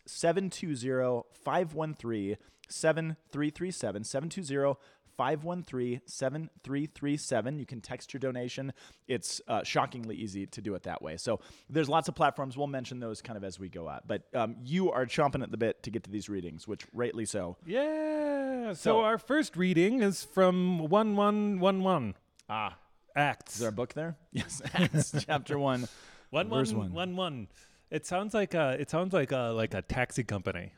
720-513-7337 2.70 4.06
720 4.06 4.76
513 5.18 6.00
7337. 6.06 7.60
You 7.60 7.66
can 7.66 7.82
text 7.82 8.14
your 8.14 8.20
donation. 8.20 8.72
It's 9.08 9.42
uh, 9.50 9.64
shockingly 9.64 10.16
easy 10.16 10.46
to 10.48 10.62
do 10.62 10.76
it 10.76 10.84
that 10.84 11.02
way. 11.02 11.18
So 11.18 11.42
there's 11.70 11.90
lots 11.90 12.08
of 12.08 12.16
platforms. 12.16 12.56
We'll 12.56 12.68
mention 12.68 13.02
those 13.02 13.22
kind 13.22 13.36
of 13.36 13.44
as 13.44 13.60
we 13.60 13.68
go 13.68 13.90
out. 13.90 14.08
But 14.08 14.24
um, 14.34 14.56
you 14.64 14.92
are 14.92 15.06
chomping 15.06 15.44
at 15.44 15.52
the 15.52 15.58
bit 15.58 15.84
to 15.84 15.92
get 15.92 16.04
to 16.06 16.10
these 16.10 16.30
readings, 16.30 16.70
which 16.70 16.86
rightly 16.94 17.26
so. 17.26 17.58
yeah. 17.66 18.70
So, 18.70 18.74
So- 18.76 19.02
our 19.02 19.18
first 19.18 19.58
reading 19.58 20.02
is 20.02 20.24
from 20.24 20.88
one 20.90 21.16
one 21.18 21.60
one 21.60 21.84
one. 21.84 22.16
Ah. 22.50 22.78
Acts. 23.16 23.56
Is 23.56 23.60
there 23.60 23.70
a 23.70 23.74
book 23.74 23.94
there? 23.96 24.16
Yes. 24.32 24.62
Acts 24.74 25.14
chapter 25.28 25.58
1. 25.60 25.86
One 26.30 26.48
verse 26.50 26.72
one 26.72 26.94
one. 26.94 26.94
one 26.94 27.16
one. 27.18 27.48
It 27.92 28.06
sounds 28.06 28.34
like 28.36 28.54
a 28.54 28.78
it 28.80 28.90
sounds 28.90 29.14
like 29.14 29.32
a 29.34 29.52
like 29.54 29.74
a 29.74 29.82
taxi 29.82 30.24
company. 30.24 30.72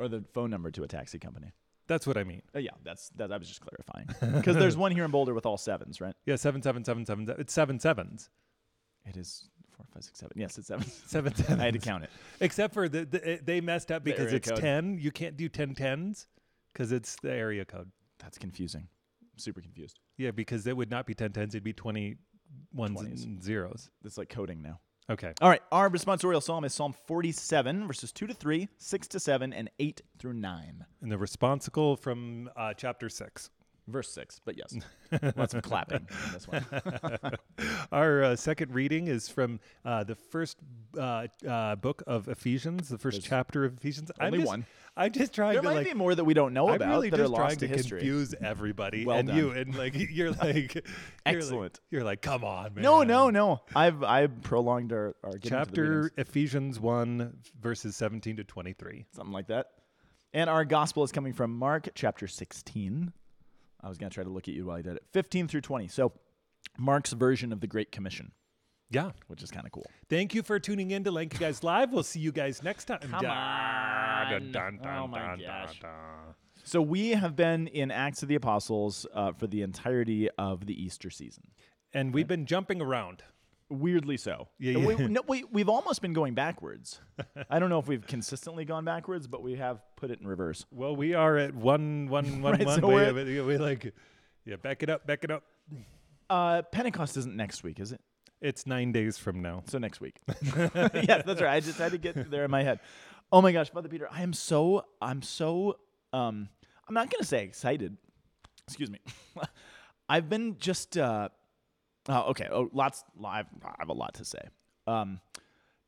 Or 0.00 0.08
the 0.08 0.24
phone 0.32 0.50
number 0.50 0.70
to 0.72 0.82
a 0.82 0.88
taxi 0.88 1.18
company. 1.18 1.52
That's 1.86 2.06
what 2.06 2.16
I 2.16 2.24
mean. 2.24 2.42
Uh, 2.54 2.60
yeah, 2.60 2.70
that's 2.84 3.08
that. 3.16 3.32
I 3.32 3.36
was 3.36 3.48
just 3.48 3.60
clarifying 3.60 4.06
because 4.38 4.56
there's 4.56 4.76
one 4.76 4.92
here 4.92 5.04
in 5.04 5.10
Boulder 5.10 5.34
with 5.34 5.44
all 5.46 5.58
sevens, 5.58 6.00
right? 6.00 6.14
Yeah, 6.24 6.36
seven 6.36 6.62
seven 6.62 6.84
seven 6.84 7.04
seven. 7.04 7.26
seven. 7.26 7.40
It's 7.40 7.52
seven 7.52 7.78
sevens. 7.80 8.30
It 9.04 9.16
is 9.16 9.48
four, 9.76 9.84
five, 9.92 10.04
six, 10.04 10.18
seven. 10.20 10.32
Yes, 10.38 10.56
it's 10.56 10.68
seven. 10.68 10.86
Seven 11.06 11.34
sevens. 11.34 11.60
I 11.60 11.64
had 11.64 11.74
to 11.74 11.80
count 11.80 12.04
it. 12.04 12.10
Except 12.40 12.72
for 12.74 12.88
the, 12.88 13.04
the 13.06 13.32
it- 13.32 13.46
they 13.46 13.60
messed 13.60 13.90
up 13.90 14.04
because 14.04 14.32
it's 14.32 14.48
code. 14.48 14.58
ten. 14.60 14.98
You 15.00 15.10
can't 15.10 15.36
do 15.36 15.48
ten 15.48 15.74
tens 15.74 16.28
because 16.72 16.92
it's 16.92 17.16
the 17.22 17.32
area 17.32 17.64
code. 17.64 17.90
That's 18.20 18.38
confusing. 18.38 18.86
Super 19.36 19.60
confused. 19.60 19.98
Yeah, 20.16 20.30
because 20.30 20.66
it 20.66 20.76
would 20.76 20.90
not 20.90 21.06
be 21.06 21.14
ten 21.14 21.32
tens. 21.32 21.54
It'd 21.54 21.64
be 21.64 21.72
twenty 21.72 22.16
ones 22.72 23.00
20s. 23.00 23.24
and 23.24 23.42
zeros. 23.42 23.90
It's 24.04 24.16
like 24.18 24.28
coding 24.28 24.60
now. 24.62 24.78
Okay. 25.10 25.32
All 25.40 25.48
right, 25.48 25.62
our 25.72 25.90
responsorial 25.90 26.40
psalm 26.40 26.64
is 26.64 26.72
Psalm 26.72 26.94
47, 27.08 27.88
verses 27.88 28.12
2 28.12 28.28
to 28.28 28.34
3, 28.34 28.68
6 28.78 29.08
to 29.08 29.18
7, 29.18 29.52
and 29.52 29.68
8 29.80 30.02
through 30.20 30.34
9. 30.34 30.86
And 31.02 31.10
the 31.10 31.18
responsible 31.18 31.96
from 31.96 32.48
uh, 32.56 32.74
chapter 32.74 33.08
six. 33.08 33.50
Verse 33.88 34.12
6, 34.12 34.40
but 34.44 34.56
yes, 34.56 34.76
lots 35.36 35.54
of 35.54 35.62
clapping 35.62 36.06
in 36.26 36.32
this 36.32 36.46
one. 36.46 36.64
Our 37.92 38.22
uh, 38.22 38.36
second 38.36 38.72
reading 38.72 39.08
is 39.08 39.28
from 39.28 39.58
uh, 39.84 40.04
the 40.04 40.14
first 40.14 40.58
uh, 40.96 41.26
uh, 41.48 41.74
book 41.76 42.02
of 42.06 42.28
Ephesians, 42.28 42.88
the 42.88 42.98
first 42.98 43.16
There's 43.16 43.24
chapter 43.24 43.64
of 43.64 43.76
Ephesians. 43.78 44.12
I'm 44.20 44.26
only 44.26 44.38
just, 44.38 44.48
one. 44.48 44.66
I'm 44.96 45.12
just 45.12 45.32
trying 45.34 45.54
There 45.54 45.62
to 45.62 45.68
might 45.68 45.74
like. 45.76 45.86
be 45.88 45.94
more 45.94 46.14
that 46.14 46.24
we 46.24 46.34
don't 46.34 46.52
know 46.52 46.68
I'm 46.68 46.76
about 46.76 46.88
really 46.90 47.10
that 47.10 47.18
are 47.18 47.24
just 47.24 47.34
trying 47.34 47.48
lost 47.48 47.60
to 47.60 47.68
to 47.68 47.74
history. 47.74 47.98
confuse 48.00 48.34
everybody 48.40 49.04
Well 49.04 49.18
and 49.18 49.28
done. 49.28 49.36
you, 49.36 49.50
and 49.50 49.74
like 49.74 49.94
you're 50.10 50.32
like, 50.32 50.74
you're 50.74 50.82
Excellent. 51.26 51.74
Like, 51.74 51.80
you're 51.90 52.04
like, 52.04 52.22
come 52.22 52.44
on, 52.44 52.74
man. 52.74 52.82
No, 52.82 53.02
no, 53.02 53.30
no. 53.30 53.60
I've 53.74 54.04
I've 54.04 54.40
prolonged 54.42 54.92
our, 54.92 55.16
our 55.24 55.32
getting 55.32 55.40
to 55.40 55.48
the 55.48 55.48
Chapter. 55.48 56.12
Ephesians 56.16 56.78
one 56.78 57.38
verses 57.60 57.96
17 57.96 58.36
to 58.36 58.44
23. 58.44 59.06
something 59.14 59.32
like 59.32 59.48
that. 59.48 59.66
And 60.32 60.48
our 60.48 60.64
gospel 60.64 61.02
is 61.02 61.10
coming 61.10 61.32
from 61.32 61.56
Mark 61.58 61.88
chapter 61.96 62.28
16. 62.28 63.12
I 63.82 63.88
was 63.88 63.98
going 63.98 64.10
to 64.10 64.14
try 64.14 64.24
to 64.24 64.30
look 64.30 64.48
at 64.48 64.54
you 64.54 64.66
while 64.66 64.76
I 64.76 64.82
did 64.82 64.96
it. 64.96 65.02
15 65.12 65.48
through 65.48 65.62
20. 65.62 65.88
So 65.88 66.12
Mark's 66.78 67.12
version 67.12 67.52
of 67.52 67.60
the 67.60 67.66
Great 67.66 67.90
Commission, 67.92 68.32
Yeah. 68.90 69.10
which 69.28 69.42
is 69.42 69.50
kind 69.50 69.66
of 69.66 69.72
cool. 69.72 69.86
Thank 70.08 70.34
you 70.34 70.42
for 70.42 70.58
tuning 70.58 70.90
in 70.90 71.04
to 71.04 71.10
Lanky 71.10 71.38
Guys 71.38 71.62
Live. 71.62 71.92
We'll 71.92 72.02
see 72.02 72.20
you 72.20 72.32
guys 72.32 72.62
next 72.62 72.84
time. 72.86 73.00
Come 73.00 73.22
Da- 73.22 74.26
on. 74.30 74.52
dun, 74.52 74.52
dun, 74.52 74.80
Oh 74.86 75.06
my 75.06 75.18
dun, 75.18 75.38
dun, 75.38 75.46
gosh. 75.66 75.80
dun. 75.80 75.90
So 76.62 76.82
we 76.82 77.10
have 77.10 77.34
been 77.36 77.66
in 77.68 77.90
Acts 77.90 78.22
of 78.22 78.28
the 78.28 78.34
Apostles 78.34 79.06
uh, 79.14 79.32
for 79.32 79.46
the 79.46 79.62
entirety 79.62 80.28
of 80.36 80.66
the 80.66 80.74
Easter 80.80 81.08
season. 81.10 81.44
And 81.94 82.12
we've 82.14 82.28
been 82.28 82.44
jumping 82.46 82.80
around. 82.82 83.22
Weirdly 83.70 84.16
so. 84.16 84.48
Yeah, 84.58 84.78
We, 84.78 84.96
no, 84.96 85.22
we, 85.28 85.44
we've 85.44 85.68
almost 85.68 86.02
been 86.02 86.12
going 86.12 86.34
backwards. 86.34 87.00
I 87.48 87.58
don't 87.60 87.70
know 87.70 87.78
if 87.78 87.86
we've 87.86 88.04
consistently 88.06 88.64
gone 88.64 88.84
backwards, 88.84 89.26
but 89.28 89.42
we 89.42 89.54
have 89.56 89.80
put 89.96 90.10
it 90.10 90.20
in 90.20 90.26
reverse. 90.26 90.66
Well, 90.72 90.96
we 90.96 91.14
are 91.14 91.36
at 91.36 91.54
one, 91.54 92.08
one, 92.08 92.42
one, 92.42 92.52
Right, 92.58 92.66
one. 92.66 92.80
so 92.80 92.88
we're- 92.88 93.08
of 93.40 93.46
we 93.46 93.56
like, 93.58 93.94
yeah, 94.44 94.56
back 94.56 94.82
it 94.82 94.90
up, 94.90 95.06
back 95.06 95.22
it 95.22 95.30
up. 95.30 95.44
Uh, 96.28 96.62
Pentecost 96.62 97.16
isn't 97.16 97.36
next 97.36 97.62
week, 97.62 97.78
is 97.80 97.92
it? 97.92 98.00
It's 98.40 98.66
nine 98.66 98.90
days 98.90 99.18
from 99.18 99.42
now. 99.42 99.62
So 99.68 99.78
next 99.78 100.00
week. 100.00 100.16
yes, 100.56 101.22
that's 101.26 101.40
right. 101.40 101.54
I 101.54 101.60
just 101.60 101.78
had 101.78 101.92
to 101.92 101.98
get 101.98 102.30
there 102.30 102.44
in 102.44 102.50
my 102.50 102.62
head. 102.62 102.80
Oh 103.30 103.42
my 103.42 103.52
gosh, 103.52 103.70
Father 103.70 103.88
Peter, 103.88 104.08
I 104.10 104.22
am 104.22 104.32
so 104.32 104.84
I'm 105.00 105.22
so 105.22 105.76
um 106.12 106.48
I'm 106.88 106.94
not 106.94 107.10
gonna 107.10 107.22
say 107.24 107.44
excited. 107.44 107.96
Excuse 108.66 108.90
me. 108.90 108.98
I've 110.08 110.28
been 110.28 110.56
just 110.58 110.96
uh 110.96 111.28
oh, 112.10 112.30
okay. 112.30 112.48
Oh 112.50 112.68
lots 112.72 113.04
I 113.24 113.44
have 113.78 113.88
a 113.88 113.92
lot 113.92 114.14
to 114.14 114.24
say. 114.24 114.42
Um 114.86 115.20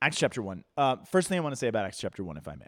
Acts 0.00 0.17
chapter 0.19 0.43
one. 0.43 0.64
Uh 0.76 0.97
first 1.11 1.29
thing 1.29 1.38
I 1.38 1.41
want 1.43 1.52
to 1.52 1.57
say 1.57 1.69
about 1.69 1.85
Acts 1.85 1.99
chapter 1.99 2.25
one, 2.25 2.37
if 2.37 2.49
I 2.49 2.55
may. 2.55 2.67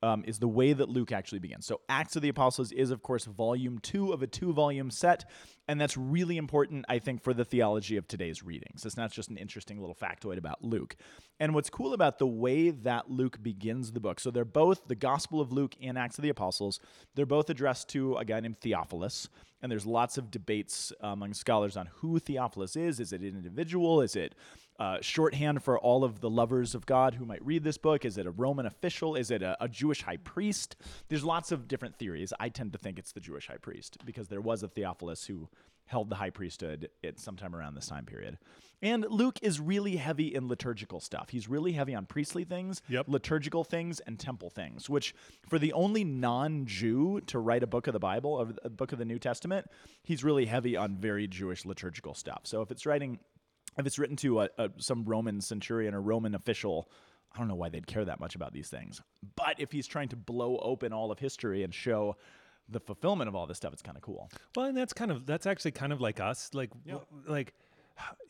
Um, 0.00 0.22
is 0.28 0.38
the 0.38 0.46
way 0.46 0.72
that 0.72 0.88
Luke 0.88 1.10
actually 1.10 1.40
begins. 1.40 1.66
So, 1.66 1.80
Acts 1.88 2.14
of 2.14 2.22
the 2.22 2.28
Apostles 2.28 2.70
is, 2.70 2.92
of 2.92 3.02
course, 3.02 3.24
volume 3.24 3.80
two 3.80 4.12
of 4.12 4.22
a 4.22 4.28
two 4.28 4.52
volume 4.52 4.92
set. 4.92 5.24
And 5.68 5.78
that's 5.78 5.96
really 5.98 6.38
important, 6.38 6.86
I 6.88 6.98
think, 6.98 7.22
for 7.22 7.34
the 7.34 7.44
theology 7.44 7.98
of 7.98 8.08
today's 8.08 8.42
readings. 8.42 8.86
It's 8.86 8.96
not 8.96 9.12
just 9.12 9.28
an 9.28 9.36
interesting 9.36 9.78
little 9.80 9.94
factoid 9.94 10.38
about 10.38 10.64
Luke. 10.64 10.96
And 11.38 11.54
what's 11.54 11.68
cool 11.68 11.92
about 11.92 12.18
the 12.18 12.26
way 12.26 12.70
that 12.70 13.10
Luke 13.10 13.42
begins 13.42 13.92
the 13.92 14.00
book, 14.00 14.18
so 14.18 14.30
they're 14.30 14.46
both 14.46 14.88
the 14.88 14.94
Gospel 14.94 15.40
of 15.40 15.52
Luke 15.52 15.74
and 15.82 15.98
Acts 15.98 16.16
of 16.16 16.22
the 16.22 16.30
Apostles, 16.30 16.80
they're 17.14 17.26
both 17.26 17.50
addressed 17.50 17.88
to 17.90 18.16
a 18.16 18.24
guy 18.24 18.40
named 18.40 18.60
Theophilus. 18.60 19.28
And 19.60 19.70
there's 19.70 19.84
lots 19.84 20.16
of 20.16 20.30
debates 20.30 20.92
among 21.00 21.34
scholars 21.34 21.76
on 21.76 21.88
who 21.96 22.18
Theophilus 22.18 22.76
is. 22.76 23.00
Is 23.00 23.12
it 23.12 23.20
an 23.20 23.26
individual? 23.26 24.00
Is 24.00 24.16
it 24.16 24.34
uh, 24.78 24.98
shorthand 25.00 25.62
for 25.62 25.78
all 25.78 26.04
of 26.04 26.20
the 26.20 26.30
lovers 26.30 26.74
of 26.74 26.86
God 26.86 27.14
who 27.14 27.24
might 27.24 27.44
read 27.44 27.64
this 27.64 27.78
book? 27.78 28.04
Is 28.04 28.16
it 28.18 28.26
a 28.26 28.30
Roman 28.30 28.66
official? 28.66 29.16
Is 29.16 29.30
it 29.30 29.42
a, 29.42 29.56
a 29.62 29.68
Jewish 29.68 30.02
high 30.02 30.18
priest? 30.18 30.76
There's 31.08 31.24
lots 31.24 31.50
of 31.52 31.66
different 31.66 31.96
theories. 31.96 32.32
I 32.38 32.48
tend 32.48 32.72
to 32.72 32.78
think 32.78 32.98
it's 32.98 33.12
the 33.12 33.20
Jewish 33.20 33.48
high 33.48 33.56
priest 33.56 33.98
because 34.04 34.28
there 34.28 34.40
was 34.40 34.62
a 34.62 34.68
Theophilus 34.68 35.24
who 35.26 35.48
held 35.86 36.10
the 36.10 36.16
high 36.16 36.30
priesthood 36.30 36.90
at 37.02 37.18
sometime 37.18 37.56
around 37.56 37.74
this 37.74 37.86
time 37.86 38.04
period. 38.04 38.36
And 38.82 39.06
Luke 39.08 39.38
is 39.42 39.58
really 39.58 39.96
heavy 39.96 40.34
in 40.34 40.46
liturgical 40.46 41.00
stuff. 41.00 41.30
He's 41.30 41.48
really 41.48 41.72
heavy 41.72 41.94
on 41.94 42.04
priestly 42.06 42.44
things, 42.44 42.82
Yep. 42.88 43.06
liturgical 43.08 43.64
things, 43.64 43.98
and 44.00 44.18
temple 44.18 44.50
things, 44.50 44.88
which 44.88 45.14
for 45.48 45.58
the 45.58 45.72
only 45.72 46.04
non-Jew 46.04 47.22
to 47.22 47.38
write 47.38 47.62
a 47.62 47.66
book 47.66 47.86
of 47.86 47.94
the 47.94 47.98
Bible, 47.98 48.52
a 48.62 48.68
book 48.68 48.92
of 48.92 48.98
the 48.98 49.04
New 49.04 49.18
Testament, 49.18 49.66
he's 50.04 50.22
really 50.22 50.44
heavy 50.46 50.76
on 50.76 50.96
very 50.96 51.26
Jewish 51.26 51.64
liturgical 51.64 52.14
stuff. 52.14 52.42
So 52.44 52.60
if 52.62 52.70
it's 52.70 52.86
writing 52.86 53.18
if 53.78 53.86
it's 53.86 53.98
written 53.98 54.16
to 54.16 54.42
a, 54.42 54.48
a, 54.58 54.70
some 54.78 55.04
Roman 55.04 55.40
centurion 55.40 55.94
or 55.94 56.00
Roman 56.00 56.34
official, 56.34 56.90
I 57.34 57.38
don't 57.38 57.48
know 57.48 57.54
why 57.54 57.68
they'd 57.68 57.86
care 57.86 58.04
that 58.04 58.20
much 58.20 58.34
about 58.34 58.52
these 58.52 58.68
things. 58.68 59.00
But 59.36 59.56
if 59.58 59.72
he's 59.72 59.86
trying 59.86 60.08
to 60.08 60.16
blow 60.16 60.58
open 60.58 60.92
all 60.92 61.10
of 61.10 61.18
history 61.18 61.62
and 61.62 61.74
show 61.74 62.16
the 62.68 62.80
fulfillment 62.80 63.28
of 63.28 63.34
all 63.34 63.46
this 63.46 63.56
stuff, 63.56 63.72
it's 63.72 63.82
kind 63.82 63.96
of 63.96 64.02
cool. 64.02 64.30
Well, 64.56 64.66
and 64.66 64.76
that's 64.76 64.92
kind 64.92 65.10
of 65.10 65.26
that's 65.26 65.46
actually 65.46 65.70
kind 65.72 65.92
of 65.92 66.00
like 66.00 66.20
us. 66.20 66.50
Like 66.52 66.70
w- 66.86 67.04
like 67.26 67.54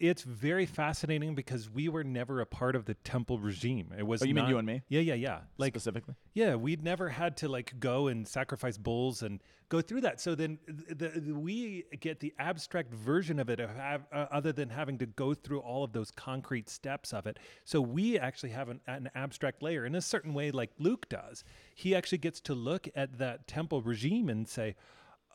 it's 0.01 0.23
very 0.23 0.67
fascinating 0.67 1.35
because 1.35 1.69
we 1.69 1.89
were 1.89 2.05
never 2.05 2.41
a 2.41 2.47
part 2.47 2.75
of 2.77 2.85
the 2.85 2.95
temple 2.95 3.39
regime. 3.39 3.93
It 3.97 4.07
was 4.07 4.23
Oh, 4.23 4.25
you 4.25 4.35
mean 4.35 4.49
you 4.49 4.59
and 4.59 4.67
me? 4.67 4.83
Yeah, 4.89 5.01
yeah, 5.01 5.15
yeah. 5.15 5.41
Like 5.57 5.73
specifically. 5.73 6.15
yeah, 6.35 6.55
we'd 6.55 6.83
never 6.83 7.09
had 7.09 7.37
to 7.39 7.49
like 7.49 7.79
go 7.81 8.07
and 8.09 8.27
sacrifice 8.27 8.79
bulls 8.79 9.23
and 9.23 9.43
go 9.69 9.81
through 9.81 10.01
that. 10.03 10.21
So 10.21 10.35
then 10.35 10.59
the, 10.67 11.09
the, 11.09 11.33
we 11.33 11.85
get 12.01 12.21
the 12.21 12.33
abstract 12.39 12.95
version 12.95 13.39
of 13.39 13.51
it, 13.51 13.61
of 13.61 13.71
have, 13.71 14.07
uh, 14.13 14.27
other 14.31 14.53
than 14.53 14.71
having 14.71 14.99
to 14.99 15.07
go 15.07 15.35
through 15.35 15.61
all 15.61 15.85
of 15.85 15.93
those 15.93 16.11
concrete 16.11 16.71
steps 16.71 17.13
of 17.13 17.27
it. 17.27 17.39
So 17.65 17.81
we 17.81 18.19
actually 18.19 18.51
have 18.51 18.69
an, 18.71 18.81
an 18.87 19.11
abstract 19.15 19.63
layer 19.63 19.85
in 19.85 19.95
a 19.95 20.01
certain 20.01 20.33
way, 20.33 20.51
like 20.51 20.71
Luke 20.79 21.09
does. 21.09 21.45
He 21.75 21.95
actually 21.95 22.19
gets 22.19 22.41
to 22.43 22.55
look 22.55 22.89
at 22.95 23.19
that 23.19 23.47
temple 23.47 23.83
regime 23.83 24.29
and 24.29 24.49
say. 24.49 24.77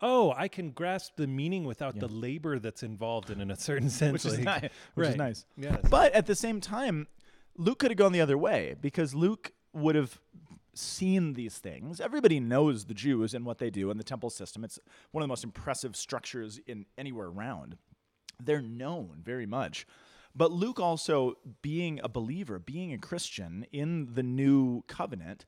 Oh, 0.02 0.34
I 0.36 0.48
can 0.48 0.72
grasp 0.72 1.14
the 1.16 1.28
meaning 1.28 1.64
without 1.64 1.98
the 2.00 2.08
labor 2.08 2.60
that's 2.60 2.84
involved 2.84 3.30
in, 3.30 3.40
in 3.40 3.50
a 3.52 3.56
certain 3.56 3.90
sense. 4.02 4.12
which 4.12 4.26
is 4.26 4.40
like- 4.40 4.62
nice. 4.64 4.72
Which 4.96 5.08
is 5.10 5.16
nice. 5.16 5.46
Yes. 5.56 5.80
But 5.90 6.14
at 6.14 6.26
the 6.26 6.36
same 6.36 6.60
time, 6.60 7.08
Luke 7.58 7.80
could 7.80 7.92
have 7.92 7.98
gone 7.98 8.12
the 8.12 8.22
other 8.22 8.38
way 8.38 8.76
because 8.82 9.14
Luke 9.16 9.54
would 9.74 9.96
have 9.96 10.20
seen 10.74 11.34
these 11.34 11.58
things. 11.60 12.02
Everybody 12.02 12.40
knows 12.40 12.86
the 12.86 12.94
Jews 12.94 13.34
and 13.34 13.46
what 13.46 13.60
they 13.60 13.70
do 13.70 13.92
in 13.92 13.98
the 13.98 14.04
temple 14.04 14.30
system. 14.30 14.64
It's 14.64 14.80
one 15.12 15.22
of 15.22 15.26
the 15.26 15.32
most 15.32 15.44
impressive 15.44 15.96
structures 15.96 16.60
in 16.66 16.86
anywhere 16.98 17.28
around. 17.28 17.78
They're 18.44 18.62
known 18.62 19.22
very 19.24 19.46
much. 19.46 19.86
But 20.36 20.52
Luke 20.52 20.80
also 20.80 21.36
being 21.62 22.00
a 22.04 22.10
believer, 22.10 22.58
being 22.58 22.92
a 22.92 22.98
Christian 22.98 23.68
in 23.72 24.16
the 24.16 24.24
new 24.24 24.82
covenant, 24.88 25.46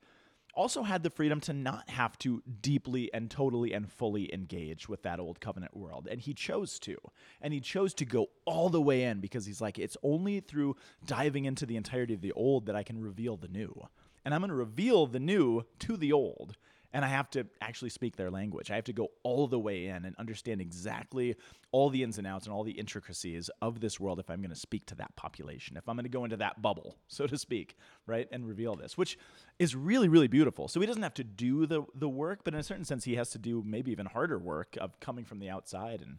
also 0.56 0.82
had 0.82 1.02
the 1.02 1.10
freedom 1.10 1.40
to 1.42 1.52
not 1.52 1.88
have 1.90 2.18
to 2.18 2.42
deeply 2.62 3.12
and 3.14 3.30
totally 3.30 3.72
and 3.72 3.92
fully 3.92 4.32
engage 4.32 4.88
with 4.88 5.02
that 5.02 5.20
old 5.20 5.40
covenant 5.40 5.76
world. 5.76 6.08
And 6.10 6.20
he 6.20 6.34
chose 6.34 6.78
to. 6.80 6.96
And 7.40 7.52
he 7.52 7.60
chose 7.60 7.94
to 7.94 8.04
go 8.04 8.28
all 8.46 8.70
the 8.70 8.80
way 8.80 9.04
in 9.04 9.20
because 9.20 9.46
he's 9.46 9.60
like, 9.60 9.78
it's 9.78 9.96
only 10.02 10.40
through 10.40 10.76
diving 11.04 11.44
into 11.44 11.66
the 11.66 11.76
entirety 11.76 12.14
of 12.14 12.22
the 12.22 12.32
old 12.32 12.66
that 12.66 12.74
I 12.74 12.82
can 12.82 13.00
reveal 13.00 13.36
the 13.36 13.48
new. 13.48 13.86
And 14.24 14.34
I'm 14.34 14.40
going 14.40 14.48
to 14.48 14.56
reveal 14.56 15.06
the 15.06 15.20
new 15.20 15.64
to 15.80 15.96
the 15.96 16.12
old. 16.12 16.56
And 16.92 17.04
I 17.04 17.08
have 17.08 17.30
to 17.30 17.46
actually 17.60 17.90
speak 17.90 18.16
their 18.16 18.30
language. 18.30 18.70
I 18.70 18.74
have 18.74 18.84
to 18.84 18.92
go 18.92 19.08
all 19.22 19.46
the 19.46 19.58
way 19.58 19.86
in 19.86 20.04
and 20.04 20.14
understand 20.16 20.60
exactly 20.60 21.36
all 21.72 21.90
the 21.90 22.02
ins 22.02 22.18
and 22.18 22.26
outs 22.26 22.46
and 22.46 22.54
all 22.54 22.64
the 22.64 22.72
intricacies 22.72 23.50
of 23.60 23.80
this 23.80 24.00
world 24.00 24.18
if 24.18 24.30
I'm 24.30 24.40
going 24.40 24.50
to 24.50 24.56
speak 24.56 24.86
to 24.86 24.94
that 24.96 25.14
population, 25.16 25.76
if 25.76 25.88
I'm 25.88 25.96
going 25.96 26.04
to 26.04 26.10
go 26.10 26.24
into 26.24 26.36
that 26.38 26.62
bubble, 26.62 26.96
so 27.08 27.26
to 27.26 27.36
speak, 27.36 27.76
right, 28.06 28.28
and 28.32 28.46
reveal 28.46 28.74
this, 28.76 28.96
which 28.96 29.18
is 29.58 29.74
really, 29.74 30.08
really 30.08 30.28
beautiful. 30.28 30.68
So 30.68 30.80
he 30.80 30.86
doesn't 30.86 31.02
have 31.02 31.14
to 31.14 31.24
do 31.24 31.66
the, 31.66 31.82
the 31.94 32.08
work, 32.08 32.40
but 32.44 32.54
in 32.54 32.60
a 32.60 32.64
certain 32.64 32.84
sense, 32.84 33.04
he 33.04 33.16
has 33.16 33.30
to 33.30 33.38
do 33.38 33.62
maybe 33.66 33.90
even 33.92 34.06
harder 34.06 34.38
work 34.38 34.76
of 34.80 34.98
coming 35.00 35.24
from 35.24 35.38
the 35.38 35.50
outside 35.50 36.00
and, 36.00 36.18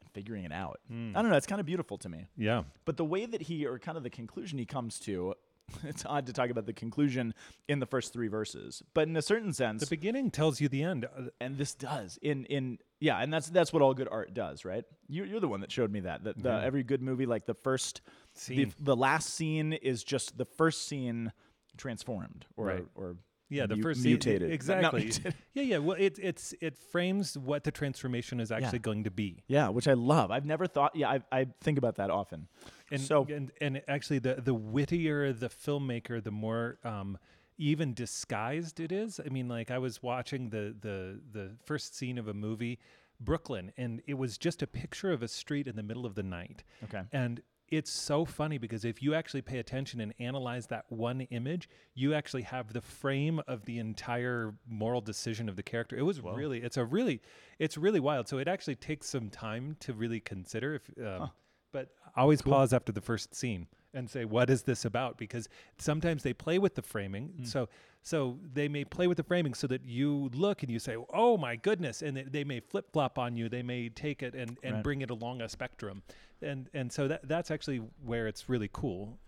and 0.00 0.10
figuring 0.12 0.44
it 0.44 0.52
out. 0.52 0.80
Hmm. 0.88 1.16
I 1.16 1.22
don't 1.22 1.30
know. 1.30 1.36
It's 1.36 1.46
kind 1.46 1.60
of 1.60 1.66
beautiful 1.66 1.98
to 1.98 2.08
me. 2.08 2.26
yeah. 2.36 2.62
But 2.84 2.96
the 2.96 3.04
way 3.04 3.26
that 3.26 3.42
he, 3.42 3.66
or 3.66 3.78
kind 3.78 3.96
of 3.96 4.02
the 4.02 4.10
conclusion 4.10 4.58
he 4.58 4.66
comes 4.66 4.98
to, 5.00 5.34
it's 5.84 6.04
odd 6.04 6.26
to 6.26 6.32
talk 6.32 6.50
about 6.50 6.66
the 6.66 6.72
conclusion 6.72 7.34
in 7.68 7.78
the 7.78 7.86
first 7.86 8.12
three 8.12 8.28
verses, 8.28 8.82
but 8.94 9.08
in 9.08 9.16
a 9.16 9.22
certain 9.22 9.52
sense, 9.52 9.80
The 9.80 9.86
beginning 9.86 10.30
tells 10.30 10.60
you 10.60 10.68
the 10.68 10.82
end. 10.82 11.04
Uh, 11.04 11.28
and 11.40 11.56
this 11.58 11.74
does 11.74 12.18
in 12.22 12.44
in 12.46 12.78
yeah, 13.00 13.18
and 13.18 13.32
that's 13.32 13.48
that's 13.48 13.72
what 13.72 13.82
all 13.82 13.94
good 13.94 14.08
art 14.10 14.34
does, 14.34 14.64
right? 14.64 14.84
You, 15.08 15.24
you're 15.24 15.40
the 15.40 15.48
one 15.48 15.60
that 15.60 15.72
showed 15.72 15.90
me 15.90 16.00
that 16.00 16.24
that 16.24 16.42
the, 16.42 16.52
every 16.62 16.82
good 16.82 17.02
movie, 17.02 17.26
like 17.26 17.46
the 17.46 17.54
first, 17.54 18.00
the, 18.34 18.40
Scene. 18.40 18.74
the 18.80 18.96
last 18.96 19.30
scene 19.34 19.72
is 19.72 20.04
just 20.04 20.36
the 20.38 20.44
first 20.44 20.86
scene 20.86 21.32
transformed 21.76 22.46
or 22.56 22.66
Right. 22.66 22.86
or 22.94 23.16
Yeah, 23.52 23.66
the 23.66 23.76
mu- 23.76 23.82
first 23.82 24.02
mutated 24.04 24.50
Exactly. 24.50 25.04
mutated. 25.04 25.34
Yeah, 25.54 25.62
yeah. 25.62 25.78
Well, 25.78 25.96
it 25.98 26.18
it's 26.20 26.54
it 26.60 26.76
frames 26.78 27.36
what 27.36 27.64
the 27.64 27.70
transformation 27.70 28.40
is 28.40 28.50
actually 28.50 28.78
going 28.80 29.04
to 29.04 29.10
be. 29.10 29.42
yeah, 29.46 29.68
which 29.68 29.86
I 29.88 29.92
love. 29.94 30.30
I've 30.30 30.46
never 30.46 30.66
thought. 30.66 30.96
Yeah, 30.96 31.10
I, 31.10 31.22
I 31.40 31.46
think 31.60 31.78
about 31.78 31.96
that 31.96 32.10
often. 32.10 32.48
And 32.90 33.00
so 33.00 33.26
and 33.30 33.50
and 33.60 33.82
actually, 33.88 34.18
the 34.18 34.34
the 34.36 34.54
wittier 34.54 35.32
the 35.32 35.48
filmmaker, 35.48 36.22
the 36.22 36.30
more 36.30 36.78
um, 36.84 37.18
even 37.58 37.94
disguised 37.94 38.80
it 38.80 38.92
is. 38.92 39.20
I 39.24 39.28
mean, 39.28 39.48
like 39.48 39.70
I 39.70 39.78
was 39.78 40.02
watching 40.02 40.50
the 40.50 40.74
the 40.80 41.20
the 41.32 41.50
first 41.64 41.94
scene 41.96 42.18
of 42.18 42.28
a 42.28 42.34
movie, 42.34 42.78
Brooklyn, 43.20 43.72
and 43.76 44.02
it 44.06 44.14
was 44.14 44.38
just 44.38 44.62
a 44.62 44.66
picture 44.66 45.12
of 45.12 45.22
a 45.22 45.28
street 45.28 45.66
in 45.66 45.76
the 45.76 45.82
middle 45.82 46.06
of 46.06 46.14
the 46.14 46.22
night. 46.22 46.64
Okay. 46.84 47.02
And 47.12 47.40
it's 47.72 47.90
so 47.90 48.26
funny 48.26 48.58
because 48.58 48.84
if 48.84 49.02
you 49.02 49.14
actually 49.14 49.40
pay 49.40 49.58
attention 49.58 50.02
and 50.02 50.12
analyze 50.20 50.66
that 50.66 50.84
one 50.90 51.22
image, 51.22 51.70
you 51.94 52.12
actually 52.12 52.42
have 52.42 52.74
the 52.74 52.82
frame 52.82 53.40
of 53.48 53.64
the 53.64 53.78
entire 53.78 54.54
moral 54.68 55.00
decision 55.00 55.48
of 55.48 55.56
the 55.56 55.62
character. 55.62 55.96
It 55.96 56.02
was 56.02 56.20
really, 56.20 56.62
it's 56.62 56.76
a 56.76 56.84
really, 56.84 57.22
it's 57.58 57.78
really 57.78 57.98
wild. 57.98 58.28
So 58.28 58.36
it 58.36 58.46
actually 58.46 58.74
takes 58.74 59.08
some 59.08 59.30
time 59.30 59.76
to 59.80 59.94
really 59.94 60.20
consider. 60.20 60.74
If, 60.74 60.82
um, 61.04 61.30
but 61.72 61.88
always 62.16 62.42
pause 62.42 62.72
after 62.72 62.92
the 62.92 63.00
first 63.00 63.34
scene 63.34 63.66
and 63.94 64.08
say, 64.08 64.24
"What 64.24 64.48
is 64.50 64.62
this 64.62 64.84
about?" 64.84 65.18
Because 65.18 65.48
sometimes 65.78 66.22
they 66.22 66.32
play 66.32 66.58
with 66.58 66.74
the 66.74 66.82
framing. 66.82 67.32
Mm. 67.40 67.46
So, 67.46 67.68
so 68.02 68.38
they 68.52 68.68
may 68.68 68.84
play 68.84 69.06
with 69.06 69.16
the 69.16 69.22
framing 69.22 69.54
so 69.54 69.66
that 69.68 69.84
you 69.84 70.30
look 70.34 70.62
and 70.62 70.70
you 70.72 70.78
say, 70.78 70.96
"Oh 71.12 71.36
my 71.36 71.56
goodness!" 71.56 72.02
and 72.02 72.16
they, 72.16 72.22
they 72.22 72.44
may 72.44 72.60
flip 72.60 72.92
flop 72.92 73.18
on 73.18 73.36
you. 73.36 73.48
They 73.48 73.62
may 73.62 73.88
take 73.88 74.22
it 74.22 74.34
and, 74.34 74.58
and 74.62 74.74
Right. 74.76 74.84
bring 74.84 75.00
it 75.02 75.10
along 75.10 75.40
a 75.40 75.48
spectrum, 75.48 76.02
and 76.40 76.68
and 76.74 76.92
so 76.92 77.08
that 77.08 77.26
that's 77.28 77.50
actually 77.50 77.78
where 78.04 78.26
it's 78.28 78.48
really 78.48 78.70
cool. 78.72 79.18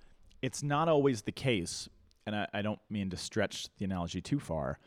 it's 0.42 0.62
not 0.62 0.88
always 0.88 1.22
the 1.22 1.32
case, 1.32 1.88
and 2.26 2.36
I, 2.36 2.46
I 2.52 2.60
don't 2.62 2.80
mean 2.90 3.08
to 3.10 3.16
stretch 3.16 3.68
the 3.78 3.84
analogy 3.86 4.20
too 4.20 4.38
far, 4.38 4.78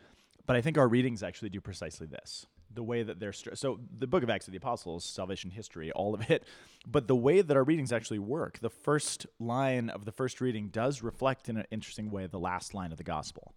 but 0.45 0.55
I 0.55 0.61
think 0.61 0.77
our 0.77 0.87
readings 0.87 1.23
actually 1.23 1.49
do 1.49 1.59
precisely 1.61 2.05
this. 2.07 2.45
The 2.73 2.83
way 2.83 3.01
that 3.01 3.19
they're 3.19 3.33
str- 3.33 3.55
so 3.55 3.79
the 3.97 4.07
Book 4.07 4.23
of 4.23 4.29
Acts 4.29 4.47
of 4.47 4.51
the 4.51 4.57
Apostles, 4.57 5.03
salvation 5.03 5.49
history, 5.51 5.91
all 5.91 6.13
of 6.13 6.29
it, 6.29 6.43
but 6.85 7.07
the 7.07 7.15
way 7.15 7.41
that 7.41 7.57
our 7.57 7.63
readings 7.63 7.91
actually 7.91 8.19
work, 8.19 8.59
the 8.59 8.69
first 8.69 9.25
line 9.39 9.89
of 9.89 10.05
the 10.05 10.11
first 10.11 10.41
reading 10.41 10.67
does 10.67 11.01
reflect 11.01 11.49
in 11.49 11.57
an 11.57 11.65
interesting 11.71 12.11
way 12.11 12.27
the 12.27 12.39
last 12.39 12.73
line 12.73 12.91
of 12.91 12.97
the 12.97 13.03
gospel. 13.03 13.53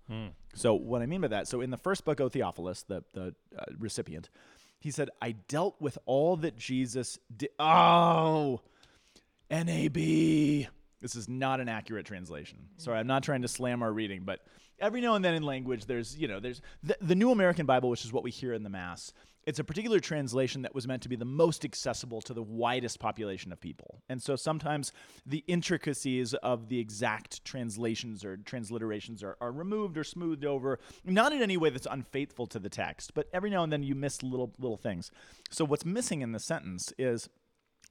So 0.54 0.74
what 0.74 1.02
I 1.02 1.06
mean 1.06 1.20
by 1.20 1.28
that, 1.28 1.48
so 1.48 1.60
in 1.60 1.70
the 1.70 1.76
first 1.76 2.04
book, 2.04 2.20
O 2.20 2.28
Theophilus, 2.28 2.82
the 2.84 3.04
the 3.12 3.34
uh, 3.58 3.64
recipient, 3.78 4.30
he 4.78 4.90
said, 4.90 5.10
"I 5.20 5.32
dealt 5.32 5.80
with 5.80 5.98
all 6.06 6.36
that 6.38 6.56
Jesus 6.56 7.18
did." 7.36 7.50
Oh, 7.58 8.60
NAB. 9.50 9.94
This 11.02 11.16
is 11.16 11.28
not 11.28 11.60
an 11.60 11.68
accurate 11.68 12.06
translation. 12.06 12.58
Sorry, 12.76 12.98
I'm 12.98 13.06
not 13.06 13.22
trying 13.22 13.42
to 13.42 13.48
slam 13.48 13.82
our 13.82 13.92
reading, 13.92 14.22
but 14.24 14.40
every 14.80 15.00
now 15.00 15.14
and 15.14 15.24
then 15.24 15.34
in 15.34 15.42
language, 15.42 15.86
there's, 15.86 16.16
you 16.16 16.28
know, 16.28 16.40
there's 16.40 16.60
the, 16.82 16.96
the 17.00 17.14
New 17.14 17.30
American 17.30 17.66
Bible, 17.66 17.90
which 17.90 18.04
is 18.04 18.12
what 18.12 18.22
we 18.22 18.30
hear 18.30 18.52
in 18.54 18.62
the 18.62 18.70
Mass. 18.70 19.12
It's 19.46 19.58
a 19.58 19.64
particular 19.64 20.00
translation 20.00 20.62
that 20.62 20.74
was 20.74 20.86
meant 20.86 21.02
to 21.02 21.08
be 21.08 21.16
the 21.16 21.24
most 21.24 21.64
accessible 21.64 22.20
to 22.22 22.34
the 22.34 22.42
widest 22.42 23.00
population 23.00 23.52
of 23.52 23.60
people. 23.60 24.02
And 24.08 24.22
so 24.22 24.36
sometimes 24.36 24.92
the 25.24 25.42
intricacies 25.46 26.34
of 26.34 26.68
the 26.68 26.78
exact 26.78 27.42
translations 27.44 28.22
or 28.22 28.36
transliterations 28.36 29.24
are, 29.24 29.38
are 29.40 29.50
removed 29.50 29.96
or 29.96 30.04
smoothed 30.04 30.44
over, 30.44 30.78
not 31.04 31.32
in 31.32 31.40
any 31.40 31.56
way 31.56 31.70
that's 31.70 31.86
unfaithful 31.90 32.46
to 32.48 32.58
the 32.58 32.68
text, 32.68 33.14
but 33.14 33.28
every 33.32 33.48
now 33.48 33.62
and 33.62 33.72
then 33.72 33.82
you 33.82 33.94
miss 33.94 34.22
little 34.22 34.52
little 34.58 34.76
things. 34.76 35.10
So 35.50 35.64
what's 35.64 35.86
missing 35.86 36.20
in 36.20 36.32
the 36.32 36.38
sentence 36.38 36.92
is 36.98 37.30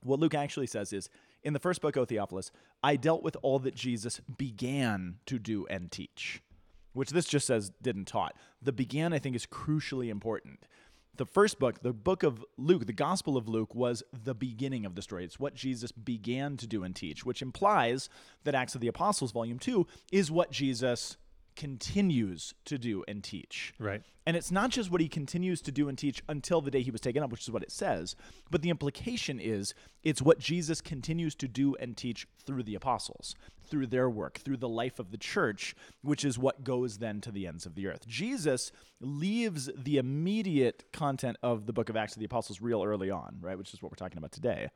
what 0.04 0.19
Luke 0.19 0.36
actually 0.36 0.67
says 0.67 0.93
is 0.93 1.10
in 1.43 1.54
the 1.54 1.60
first 1.60 1.82
book, 1.82 1.97
O 1.97 2.06
Theophilus, 2.06 2.52
I 2.84 2.95
dealt 2.95 3.23
with 3.23 3.38
all 3.41 3.60
that 3.60 3.75
Jesus 3.75 4.19
began 4.38 5.15
to 5.25 5.39
do 5.39 5.65
and 5.67 5.91
teach, 5.91 6.41
which 6.93 7.12
this 7.12 7.25
just 7.25 7.47
says 7.47 7.71
didn't 7.82 8.06
taught. 8.06 8.36
The 8.62 8.71
began, 8.71 9.13
I 9.13 9.19
think, 9.19 9.36
is 9.36 9.45
crucially 9.45 10.10
important. 10.10 10.60
The 11.15 11.25
first 11.25 11.60
book, 11.60 11.82
the 11.82 11.91
book 11.91 12.23
of 12.23 12.45
Luke, 12.58 12.86
the 12.86 12.93
Gospel 12.93 13.36
of 13.36 13.49
Luke, 13.49 13.75
was 13.75 14.04
the 14.13 14.34
beginning 14.34 14.86
of 14.86 14.95
the 14.95 15.02
story. 15.02 15.25
It's 15.25 15.39
what 15.39 15.54
Jesus 15.54 15.91
began 15.91 16.56
to 16.58 16.65
do 16.65 16.84
and 16.84 16.95
teach, 16.95 17.25
which 17.25 17.41
implies 17.41 18.08
that 18.45 18.56
Acts 18.56 18.73
of 18.73 18.82
the 18.82 18.88
Apostles, 18.88 19.34
Volume 19.34 19.60
2, 19.60 19.86
is 20.13 20.32
what 20.32 20.49
Jesus 20.49 21.17
continues 21.60 22.54
to 22.63 22.78
do 22.78 23.04
and 23.06 23.21
teach. 23.21 23.73
Right. 23.80 24.02
And 24.25 24.38
it's 24.38 24.49
not 24.49 24.69
just 24.69 24.91
what 24.91 25.02
he 25.02 25.10
continues 25.10 25.62
to 25.63 25.73
do 25.73 25.89
and 25.89 25.97
teach 25.97 26.23
until 26.30 26.62
the 26.62 26.71
day 26.71 26.82
he 26.82 26.91
was 26.91 27.02
taken 27.02 27.21
up, 27.21 27.32
which 27.32 27.41
is 27.41 27.52
what 27.52 27.63
it 27.63 27.71
says, 27.71 28.15
but 28.49 28.62
the 28.62 28.69
implication 28.69 29.41
is 29.41 29.73
it's 30.02 30.21
what 30.21 30.39
Jesus 30.39 30.80
continues 30.80 31.36
to 31.36 31.49
do 31.49 31.75
and 31.75 31.97
teach 31.97 32.28
through 32.45 32.63
the 32.63 32.75
apostles, 32.75 33.36
through 33.69 33.88
their 33.88 34.10
work, 34.10 34.39
through 34.39 34.58
the 34.58 34.69
life 34.69 34.99
of 34.99 35.12
the 35.12 35.17
church, 35.17 35.75
which 36.01 36.25
is 36.25 36.38
what 36.38 36.63
goes 36.63 36.97
then 36.97 37.21
to 37.21 37.32
the 37.32 37.47
ends 37.47 37.65
of 37.65 37.75
the 37.75 37.88
earth. 37.88 38.08
Jesus 38.08 38.71
leaves 38.99 39.69
the 39.75 39.97
immediate 39.97 40.86
content 40.91 41.38
of 41.43 41.65
the 41.65 41.73
book 41.73 41.89
of 41.89 41.95
Acts 41.95 42.15
of 42.15 42.19
the 42.19 42.25
Apostles 42.25 42.62
real 42.62 42.84
early 42.84 43.10
on, 43.10 43.38
right, 43.41 43.58
which 43.58 43.73
is 43.73 43.82
what 43.82 43.91
we're 43.91 43.95
talking 43.95 44.17
about 44.17 44.32
today, 44.32 44.69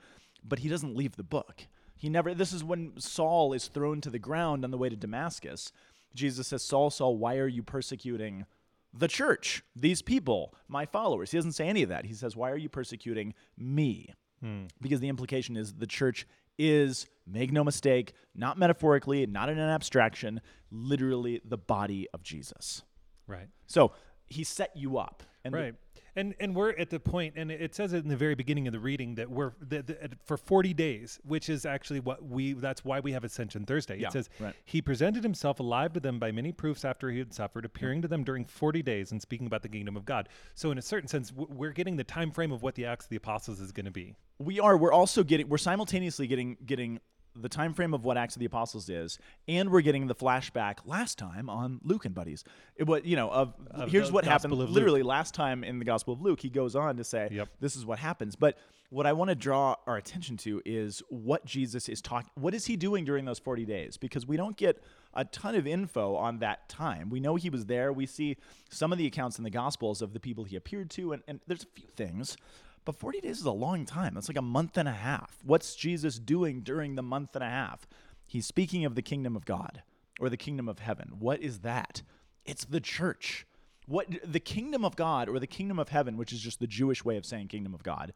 but 0.43 0.59
he 0.59 0.69
doesn't 0.69 0.95
leave 0.95 1.15
the 1.15 1.23
book. 1.23 1.67
He 1.95 2.09
never 2.09 2.33
this 2.33 2.51
is 2.51 2.63
when 2.63 2.99
Saul 2.99 3.53
is 3.53 3.67
thrown 3.67 4.01
to 4.01 4.09
the 4.09 4.19
ground 4.19 4.65
on 4.65 4.71
the 4.71 4.77
way 4.77 4.89
to 4.89 4.95
Damascus. 4.95 5.71
Jesus 6.13 6.47
says, 6.47 6.63
Saul, 6.63 6.89
Saul, 6.89 7.17
why 7.17 7.37
are 7.37 7.47
you 7.47 7.63
persecuting 7.63 8.45
the 8.93 9.07
church, 9.07 9.63
these 9.75 10.01
people, 10.01 10.53
my 10.67 10.85
followers? 10.85 11.31
He 11.31 11.37
doesn't 11.37 11.53
say 11.53 11.67
any 11.67 11.81
of 11.81 11.89
that. 11.89 12.05
He 12.05 12.13
says, 12.13 12.35
Why 12.35 12.51
are 12.51 12.57
you 12.57 12.69
persecuting 12.69 13.33
me? 13.57 14.13
Hmm. 14.41 14.65
Because 14.81 14.99
the 14.99 15.09
implication 15.09 15.55
is 15.55 15.73
the 15.73 15.87
church 15.87 16.27
is, 16.57 17.07
make 17.27 17.51
no 17.51 17.63
mistake, 17.63 18.13
not 18.35 18.57
metaphorically, 18.57 19.25
not 19.25 19.49
in 19.49 19.57
an 19.57 19.69
abstraction, 19.69 20.41
literally 20.71 21.41
the 21.45 21.57
body 21.57 22.07
of 22.13 22.23
Jesus. 22.23 22.81
Right. 23.27 23.47
So 23.67 23.93
he 24.25 24.43
set 24.43 24.75
you 24.75 24.97
up. 24.97 25.23
And 25.43 25.53
Right. 25.53 25.75
And 26.15 26.35
and 26.39 26.55
we're 26.55 26.71
at 26.71 26.89
the 26.89 26.99
point, 26.99 27.33
and 27.37 27.51
it 27.51 27.73
says 27.73 27.93
it 27.93 28.03
in 28.03 28.09
the 28.09 28.15
very 28.15 28.35
beginning 28.35 28.67
of 28.67 28.73
the 28.73 28.79
reading 28.79 29.15
that 29.15 29.29
we're 29.29 29.53
that 29.61 29.87
that 29.87 30.13
for 30.23 30.37
forty 30.37 30.73
days, 30.73 31.19
which 31.23 31.49
is 31.49 31.65
actually 31.65 31.99
what 31.99 32.23
we. 32.23 32.53
That's 32.53 32.85
why 32.85 32.99
we 32.99 33.13
have 33.13 33.23
Ascension 33.23 33.65
Thursday. 33.65 33.97
Yeah, 33.97 34.07
it 34.07 34.13
says 34.13 34.29
right. 34.39 34.53
he 34.65 34.81
presented 34.81 35.23
himself 35.23 35.59
alive 35.59 35.93
to 35.93 35.99
them 35.99 36.19
by 36.19 36.31
many 36.31 36.51
proofs 36.51 36.85
after 36.85 37.09
he 37.09 37.17
had 37.17 37.33
suffered, 37.33 37.65
appearing 37.65 38.03
to 38.03 38.07
them 38.07 38.23
during 38.23 38.45
forty 38.45 38.83
days 38.83 39.11
and 39.11 39.21
speaking 39.21 39.47
about 39.47 39.63
the 39.63 39.69
kingdom 39.69 39.97
of 39.97 40.05
God. 40.05 40.29
So 40.53 40.69
in 40.69 40.77
a 40.77 40.83
certain 40.83 41.07
sense, 41.07 41.33
we're 41.33 41.71
getting 41.71 41.95
the 41.95 42.03
time 42.03 42.31
frame 42.31 42.51
of 42.51 42.61
what 42.61 42.75
the 42.75 42.85
Acts 42.85 43.05
of 43.05 43.09
the 43.09 43.15
Apostles 43.15 43.59
is 43.59 43.71
going 43.71 43.85
to 43.85 43.91
be. 43.91 44.15
we 44.39 44.59
are 44.59 44.77
we're 44.77 44.93
also 44.93 45.23
getting 45.23 45.47
we're 45.49 45.57
simultaneously 45.57 46.27
getting 46.27 46.57
getting 46.65 46.99
the 47.35 47.49
time 47.49 47.73
frame 47.73 47.93
of 47.93 48.05
what 48.05 48.17
acts 48.17 48.35
of 48.35 48.39
the 48.39 48.45
apostles 48.45 48.89
is 48.89 49.17
and 49.47 49.69
we're 49.71 49.81
getting 49.81 50.07
the 50.07 50.15
flashback 50.15 50.77
last 50.85 51.17
time 51.17 51.49
on 51.49 51.79
luke 51.83 52.05
and 52.05 52.13
buddies. 52.13 52.43
It 52.75 52.85
was 52.85 53.01
you 53.05 53.15
know 53.15 53.29
of, 53.29 53.53
Of 53.71 53.89
here's 53.91 54.11
what 54.11 54.23
happened 54.23 54.51
Gospel 54.51 54.65
Luke. 54.67 54.75
literally 54.75 55.03
last 55.03 55.33
time 55.33 55.63
in 55.63 55.79
the 55.79 55.85
gospel 55.85 56.13
of 56.13 56.21
luke. 56.21 56.41
He 56.41 56.49
goes 56.49 56.75
on 56.75 56.97
to 56.97 57.03
say 57.03 57.29
Yep. 57.31 57.49
this 57.59 57.75
is 57.75 57.85
what 57.85 57.99
happens. 57.99 58.35
But 58.35 58.57
what 58.89 59.07
i 59.07 59.13
want 59.13 59.29
to 59.29 59.35
draw 59.35 59.75
our 59.87 59.97
attention 59.97 60.37
to 60.37 60.61
is 60.65 61.01
what 61.09 61.43
jesus 61.45 61.89
is 61.89 61.99
talking 61.99 62.29
what 62.35 62.53
is 62.53 62.67
he 62.67 62.75
doing 62.75 63.03
during 63.05 63.25
those 63.25 63.39
40 63.39 63.65
days? 63.65 63.97
Because 63.97 64.27
we 64.27 64.37
don't 64.37 64.55
get 64.55 64.83
a 65.15 65.25
ton 65.25 65.55
of 65.55 65.65
info 65.65 66.15
on 66.15 66.39
that 66.39 66.67
time. 66.69 67.09
We 67.09 67.19
know 67.19 67.35
he 67.35 67.49
was 67.49 67.65
there. 67.65 67.91
We 67.93 68.05
see 68.07 68.37
some 68.69 68.91
of 68.91 68.97
the 68.99 69.05
accounts 69.07 69.37
in 69.39 69.43
the 69.43 69.49
gospels 69.49 70.01
of 70.01 70.13
the 70.13 70.19
people 70.19 70.43
he 70.43 70.55
appeared 70.55 70.89
to 70.91 71.13
and, 71.13 71.23
and 71.27 71.39
there's 71.47 71.63
a 71.63 71.67
few 71.79 71.87
things 71.95 72.37
but 72.85 72.95
40 72.95 73.21
days 73.21 73.39
is 73.39 73.45
a 73.45 73.51
long 73.51 73.85
time. 73.85 74.13
That's 74.13 74.29
like 74.29 74.37
a 74.37 74.41
month 74.41 74.77
and 74.77 74.87
a 74.87 74.93
half. 74.93 75.37
What's 75.43 75.75
Jesus 75.75 76.19
doing 76.19 76.61
during 76.61 76.95
the 76.95 77.03
month 77.03 77.35
and 77.35 77.43
a 77.43 77.49
half? 77.49 77.87
He's 78.25 78.45
speaking 78.45 78.85
of 78.85 78.95
the 78.95 79.01
kingdom 79.01 79.35
of 79.35 79.45
God 79.45 79.83
or 80.19 80.29
the 80.29 80.37
kingdom 80.37 80.67
of 80.67 80.79
heaven. 80.79 81.13
What 81.19 81.41
is 81.41 81.59
that? 81.59 82.01
It's 82.45 82.65
the 82.65 82.81
church. 82.81 83.45
What 83.87 84.07
the 84.25 84.39
kingdom 84.39 84.85
of 84.85 84.95
God 84.95 85.27
or 85.29 85.39
the 85.39 85.47
kingdom 85.47 85.79
of 85.79 85.89
heaven, 85.89 86.17
which 86.17 86.31
is 86.31 86.41
just 86.41 86.59
the 86.59 86.67
Jewish 86.67 87.03
way 87.03 87.17
of 87.17 87.25
saying 87.25 87.49
kingdom 87.49 87.73
of 87.73 87.83
God, 87.83 88.13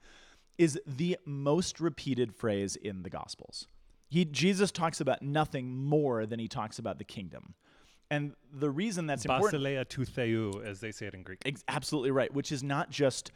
is 0.57 0.79
the 0.85 1.17
most 1.25 1.79
repeated 1.79 2.33
phrase 2.33 2.75
in 2.75 3.03
the 3.03 3.09
gospels. 3.09 3.67
He 4.09 4.25
Jesus 4.25 4.71
talks 4.71 5.01
about 5.01 5.21
nothing 5.21 5.77
more 5.77 6.25
than 6.25 6.39
he 6.39 6.47
talks 6.47 6.79
about 6.79 6.97
the 6.97 7.03
kingdom. 7.03 7.53
And 8.09 8.33
the 8.53 8.69
reason 8.69 9.05
that's 9.05 9.25
important 9.25 9.61
Basileia 9.61 9.87
tou 9.87 10.05
theou, 10.05 10.65
as 10.65 10.79
they 10.79 10.91
say 10.91 11.07
it 11.07 11.13
in 11.13 11.23
Greek. 11.23 11.41
Ex- 11.45 11.63
absolutely 11.67 12.11
right, 12.11 12.33
which 12.33 12.53
is 12.53 12.63
not 12.63 12.89
just 12.89 13.31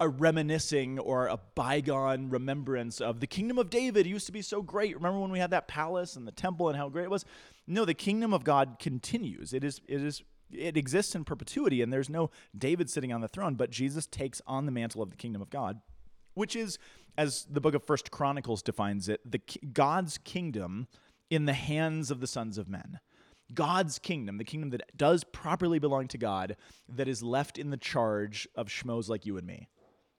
a 0.00 0.08
reminiscing 0.08 0.98
or 0.98 1.26
a 1.26 1.38
bygone 1.54 2.30
remembrance 2.30 3.00
of 3.00 3.20
the 3.20 3.26
kingdom 3.26 3.58
of 3.58 3.70
David 3.70 4.06
used 4.06 4.26
to 4.26 4.32
be 4.32 4.42
so 4.42 4.62
great. 4.62 4.94
Remember 4.94 5.18
when 5.18 5.32
we 5.32 5.40
had 5.40 5.50
that 5.50 5.66
palace 5.68 6.16
and 6.16 6.26
the 6.26 6.32
temple 6.32 6.68
and 6.68 6.76
how 6.76 6.88
great 6.88 7.04
it 7.04 7.10
was? 7.10 7.24
No, 7.66 7.84
the 7.84 7.94
kingdom 7.94 8.32
of 8.32 8.44
God 8.44 8.76
continues. 8.78 9.52
It 9.52 9.64
is 9.64 9.80
it 9.88 10.02
is 10.02 10.22
it 10.50 10.76
exists 10.76 11.14
in 11.14 11.24
perpetuity 11.24 11.82
and 11.82 11.92
there's 11.92 12.08
no 12.08 12.30
David 12.56 12.88
sitting 12.88 13.12
on 13.12 13.20
the 13.20 13.28
throne, 13.28 13.54
but 13.54 13.70
Jesus 13.70 14.06
takes 14.06 14.40
on 14.46 14.66
the 14.66 14.72
mantle 14.72 15.02
of 15.02 15.10
the 15.10 15.16
kingdom 15.16 15.42
of 15.42 15.50
God, 15.50 15.80
which 16.34 16.54
is 16.54 16.78
as 17.16 17.46
the 17.50 17.60
book 17.60 17.74
of 17.74 17.82
First 17.82 18.12
Chronicles 18.12 18.62
defines 18.62 19.08
it, 19.08 19.20
the 19.28 19.40
God's 19.72 20.18
kingdom 20.18 20.86
in 21.28 21.44
the 21.44 21.52
hands 21.52 22.10
of 22.12 22.20
the 22.20 22.26
sons 22.28 22.56
of 22.56 22.68
men. 22.68 23.00
God's 23.52 23.98
kingdom, 23.98 24.38
the 24.38 24.44
kingdom 24.44 24.70
that 24.70 24.96
does 24.96 25.24
properly 25.24 25.78
belong 25.78 26.06
to 26.08 26.18
God, 26.18 26.56
that 26.88 27.08
is 27.08 27.22
left 27.22 27.58
in 27.58 27.70
the 27.70 27.76
charge 27.76 28.46
of 28.54 28.68
schmoes 28.68 29.08
like 29.08 29.26
you 29.26 29.36
and 29.36 29.46
me, 29.46 29.68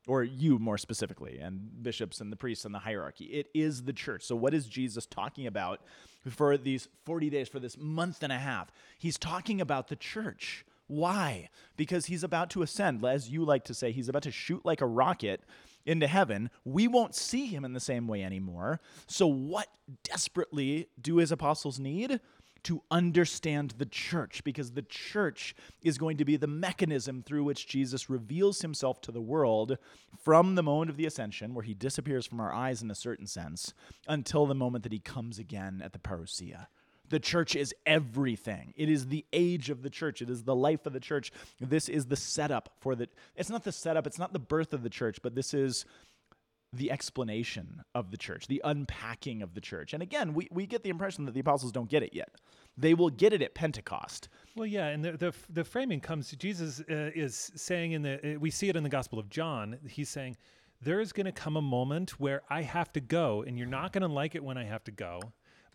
or 0.10 0.24
you 0.24 0.58
more 0.58 0.78
specifically, 0.80 1.38
and 1.38 1.84
bishops 1.84 2.20
and 2.20 2.32
the 2.32 2.36
priests 2.36 2.66
and 2.66 2.74
the 2.74 2.80
hierarchy. 2.80 3.26
It 3.26 3.48
is 3.54 3.84
the 3.84 3.94
church. 3.94 4.24
So, 4.24 4.36
what 4.36 4.56
is 4.56 4.66
Jesus 4.66 5.06
talking 5.06 5.46
about 5.46 5.82
for 6.28 6.58
these 6.58 6.88
40 7.06 7.30
days, 7.30 7.48
for 7.48 7.60
this 7.60 7.78
month 7.78 8.24
and 8.24 8.34
a 8.34 8.40
half? 8.40 8.72
He's 8.98 9.20
talking 9.20 9.62
about 9.62 9.88
the 9.88 9.96
church. 9.96 10.66
Why? 10.88 11.50
Because 11.78 12.08
he's 12.08 12.24
about 12.24 12.50
to 12.52 12.64
ascend, 12.64 13.06
as 13.06 13.30
you 13.30 13.46
like 13.46 13.64
to 13.66 13.76
say, 13.76 13.92
he's 13.92 14.10
about 14.10 14.24
to 14.24 14.32
shoot 14.32 14.66
like 14.66 14.82
a 14.82 14.88
rocket 14.88 15.44
into 15.86 16.08
heaven. 16.08 16.50
We 16.66 16.88
won't 16.88 17.14
see 17.14 17.46
him 17.46 17.64
in 17.64 17.74
the 17.74 17.80
same 17.80 18.08
way 18.08 18.24
anymore. 18.24 18.80
So, 19.06 19.28
what 19.28 19.68
desperately 20.04 20.88
do 21.00 21.18
his 21.18 21.32
apostles 21.32 21.80
need? 21.80 22.20
To 22.64 22.82
understand 22.92 23.76
the 23.78 23.86
church, 23.86 24.44
because 24.44 24.72
the 24.72 24.82
church 24.82 25.56
is 25.82 25.98
going 25.98 26.18
to 26.18 26.26
be 26.26 26.38
the 26.38 26.48
mechanism 26.48 27.24
through 27.24 27.44
which 27.44 27.68
Jesus 27.68 28.10
reveals 28.10 28.62
himself 28.62 29.02
to 29.02 29.12
the 29.12 29.22
world 29.22 29.78
from 30.24 30.56
the 30.56 30.64
moment 30.64 30.92
of 30.92 30.98
the 30.98 31.06
ascension, 31.06 31.54
where 31.54 31.64
he 31.64 31.74
disappears 31.74 32.26
from 32.26 32.40
our 32.40 32.54
eyes 32.54 32.82
in 32.82 32.92
a 32.92 32.96
certain 32.96 33.28
sense, 33.28 33.74
until 34.08 34.46
the 34.46 34.56
moment 34.56 34.84
that 34.84 34.92
he 34.92 35.00
comes 35.00 35.40
again 35.40 35.82
at 35.84 35.94
the 35.94 36.00
parousia. 36.00 36.68
The 37.10 37.20
church 37.20 37.56
is 37.56 37.74
everything. 37.86 38.74
It 38.78 38.90
is 38.90 39.08
the 39.08 39.26
age 39.34 39.70
of 39.70 39.82
the 39.82 39.90
church. 39.90 40.22
It 40.22 40.30
is 40.30 40.44
the 40.44 40.56
life 40.56 40.86
of 40.86 40.94
the 40.94 41.00
church. 41.00 41.32
This 41.60 41.90
is 41.90 42.06
the 42.06 42.16
setup 42.16 42.70
for 42.82 42.96
the. 42.96 43.10
It's 43.36 43.50
not 43.50 43.64
the 43.64 43.72
setup, 43.72 44.06
it's 44.06 44.20
not 44.20 44.32
the 44.32 44.40
birth 44.40 44.74
of 44.74 44.84
the 44.84 44.90
church, 44.90 45.20
but 45.24 45.34
this 45.34 45.54
is 45.54 45.86
the 46.72 46.92
explanation 46.92 47.82
of 47.96 48.12
the 48.12 48.18
church, 48.18 48.48
the 48.48 48.62
unpacking 48.64 49.42
of 49.42 49.54
the 49.54 49.62
church. 49.62 49.94
And 49.94 50.04
again, 50.04 50.34
we, 50.34 50.48
we 50.52 50.66
get 50.66 50.84
the 50.84 50.90
impression 50.90 51.26
that 51.26 51.34
the 51.34 51.40
apostles 51.40 51.72
don't 51.72 51.90
get 51.90 52.04
it 52.04 52.14
yet. 52.14 52.30
They 52.78 52.94
will 52.94 53.10
get 53.10 53.34
it 53.34 53.42
at 53.42 53.56
Pentecost. 53.56 54.30
Well, 54.56 54.68
yeah, 54.68 54.88
and 54.88 55.04
the 55.04 55.14
the, 55.14 55.34
the 55.50 55.64
framing 55.64 56.00
comes. 56.00 56.32
Jesus 56.32 56.80
uh, 56.82 57.12
is 57.16 57.52
saying 57.56 57.94
in 57.94 58.04
the 58.04 58.36
uh, 58.36 58.40
we 58.40 58.52
see 58.52 58.70
it 58.70 58.76
in 58.76 58.84
the 58.84 58.90
Gospel 58.90 59.20
of 59.20 59.30
John. 59.30 59.78
He's 59.88 60.10
saying 60.10 60.38
there 60.82 61.02
is 61.02 61.12
going 61.12 61.26
to 61.26 61.32
come 61.32 61.58
a 61.58 61.62
moment 61.62 62.12
where 62.20 62.42
I 62.50 62.62
have 62.62 62.94
to 62.94 63.02
go, 63.02 63.44
and 63.46 63.58
you're 63.58 63.68
not 63.68 63.92
going 63.92 64.04
to 64.04 64.08
like 64.08 64.36
it 64.36 64.44
when 64.44 64.58
I 64.58 64.64
have 64.64 64.84
to 64.86 64.92
go. 64.92 65.20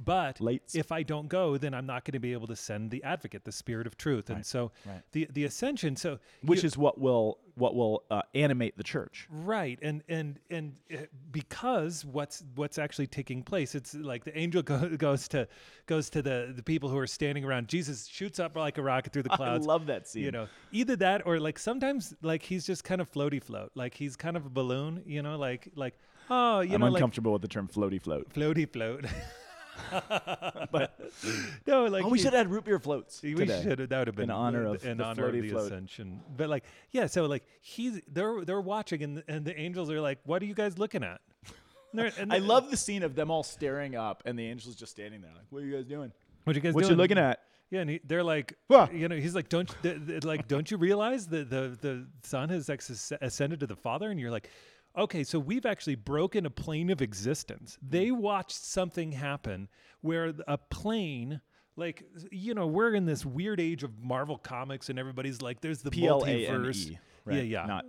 But 0.04 0.40
Lights. 0.40 0.74
if 0.74 0.92
I 0.92 1.02
don't 1.02 1.28
go, 1.28 1.56
then 1.56 1.74
I'm 1.74 1.86
not 1.86 2.04
going 2.04 2.12
to 2.12 2.18
be 2.20 2.32
able 2.32 2.46
to 2.48 2.56
send 2.56 2.90
the 2.90 3.02
Advocate, 3.04 3.44
the 3.44 3.52
Spirit 3.52 3.86
of 3.86 3.96
Truth. 3.96 4.30
And 4.30 4.44
so 4.44 4.72
right. 4.86 5.02
the 5.12 5.28
the 5.32 5.44
ascension. 5.44 5.96
So 5.96 6.18
Which 6.42 6.62
you- 6.62 6.66
is 6.66 6.76
what 6.76 7.00
will 7.00 7.38
what 7.56 7.74
will 7.74 8.02
uh, 8.10 8.22
animate 8.34 8.76
the 8.76 8.82
church. 8.82 9.28
Right, 9.30 9.78
and 9.80 10.02
and 10.08 10.38
and 10.50 10.74
uh, 10.92 10.98
because 11.30 12.04
what's 12.04 12.42
what's 12.56 12.78
actually 12.78 13.06
taking 13.06 13.42
place, 13.42 13.74
it's 13.74 13.94
like 13.94 14.24
the 14.24 14.36
angel 14.36 14.62
go, 14.62 14.88
goes 14.96 15.28
to 15.28 15.46
goes 15.86 16.10
to 16.10 16.22
the 16.22 16.52
the 16.54 16.62
people 16.62 16.88
who 16.88 16.98
are 16.98 17.06
standing 17.06 17.44
around. 17.44 17.68
Jesus 17.68 18.06
shoots 18.06 18.38
up 18.38 18.56
like 18.56 18.78
a 18.78 18.82
rocket 18.82 19.12
through 19.12 19.22
the 19.22 19.28
clouds. 19.30 19.66
I 19.66 19.68
love 19.68 19.86
that 19.86 20.08
scene. 20.08 20.24
You 20.24 20.32
know, 20.32 20.48
either 20.72 20.96
that 20.96 21.26
or 21.26 21.38
like 21.38 21.58
sometimes 21.58 22.14
like 22.22 22.42
he's 22.42 22.66
just 22.66 22.84
kind 22.84 23.00
of 23.00 23.10
floaty 23.10 23.42
float, 23.42 23.70
like 23.74 23.94
he's 23.94 24.16
kind 24.16 24.36
of 24.36 24.46
a 24.46 24.50
balloon. 24.50 25.02
You 25.06 25.22
know, 25.22 25.38
like 25.38 25.68
like 25.76 25.98
oh, 26.30 26.60
you 26.60 26.74
I'm 26.74 26.80
know, 26.80 26.86
like 26.88 26.94
uncomfortable 26.94 27.32
with 27.32 27.42
the 27.42 27.48
term 27.48 27.68
floaty 27.68 28.00
float. 28.00 28.32
floaty 28.32 28.70
float. 28.70 29.04
but 30.70 30.98
no, 31.66 31.84
like 31.86 32.04
Oh, 32.04 32.08
we 32.08 32.18
he- 32.18 32.24
should 32.24 32.32
have 32.32 32.46
had 32.46 32.50
root 32.50 32.64
beer 32.64 32.78
floats. 32.78 33.22
we 33.22 33.34
today. 33.34 33.62
should 33.62 33.78
have 33.78 33.88
that 33.88 33.98
would 33.98 34.06
have 34.08 34.16
been 34.16 34.24
In 34.24 34.30
honor 34.30 34.66
of 34.66 34.84
in 34.84 34.98
the 34.98 35.04
honor 35.04 35.26
of 35.26 35.32
the 35.32 35.48
float. 35.48 35.66
ascension. 35.66 36.20
But 36.36 36.48
like, 36.48 36.64
yeah, 36.90 37.06
so 37.06 37.26
like 37.26 37.44
he's 37.60 38.00
they're 38.12 38.44
they're 38.44 38.60
watching 38.60 39.02
and 39.02 39.22
and 39.28 39.44
the 39.44 39.58
angels 39.58 39.90
are 39.90 40.00
like, 40.00 40.18
"What 40.24 40.42
are 40.42 40.46
you 40.46 40.54
guys 40.54 40.78
looking 40.78 41.02
at?" 41.04 41.20
And 41.92 42.00
they're- 42.00 42.12
and 42.18 42.32
I 42.32 42.38
they're- 42.38 42.48
love 42.48 42.70
the 42.70 42.76
scene 42.76 43.02
of 43.02 43.14
them 43.14 43.30
all 43.30 43.42
staring 43.42 43.94
up 43.96 44.22
and 44.26 44.38
the 44.38 44.46
angels 44.46 44.74
just 44.76 44.92
standing 44.92 45.20
there 45.20 45.30
like, 45.34 45.46
what 45.50 45.62
are 45.62 45.66
you 45.66 45.76
guys 45.76 45.84
doing? 45.86 46.12
what 46.44 46.56
you 46.56 46.62
guys 46.62 46.74
What 46.74 46.88
you 46.88 46.94
looking 46.96 47.18
at? 47.18 47.40
Yeah, 47.70 47.80
and 47.80 47.90
he, 47.90 48.00
they're 48.04 48.22
like, 48.22 48.54
Wah. 48.68 48.88
you 48.92 49.08
know, 49.08 49.16
he's 49.16 49.34
like, 49.34 49.48
don't 49.48 49.68
you- 49.70 49.76
th- 49.94 50.06
th- 50.06 50.24
like, 50.24 50.46
don't 50.46 50.70
you 50.70 50.76
realize 50.76 51.26
that 51.28 51.48
the 51.50 51.76
the 51.80 52.06
son 52.22 52.48
has 52.50 52.68
ex- 52.68 53.12
ascended 53.20 53.60
to 53.60 53.66
the 53.66 53.74
father? 53.76 54.10
And 54.10 54.20
you're 54.20 54.30
like, 54.30 54.50
okay, 54.96 55.24
so 55.24 55.38
we've 55.38 55.66
actually 55.66 55.94
broken 55.94 56.46
a 56.46 56.50
plane 56.50 56.90
of 56.90 57.02
existence. 57.02 57.78
They 57.82 58.08
hmm. 58.08 58.18
watched 58.18 58.56
something 58.56 59.12
happen 59.12 59.68
where 60.00 60.32
a 60.46 60.58
plane. 60.58 61.40
Like 61.76 62.04
you 62.30 62.54
know, 62.54 62.68
we're 62.68 62.94
in 62.94 63.04
this 63.04 63.26
weird 63.26 63.60
age 63.60 63.82
of 63.82 63.98
Marvel 63.98 64.38
comics, 64.38 64.90
and 64.90 64.98
everybody's 64.98 65.42
like, 65.42 65.60
"There's 65.60 65.82
the 65.82 65.90
P 65.90 66.06
L 66.06 66.22
A 66.24 66.46
N 66.46 66.60
multiverse." 66.60 66.96
Right? 67.24 67.36
Yeah, 67.38 67.42
yeah. 67.42 67.66
Not 67.66 67.84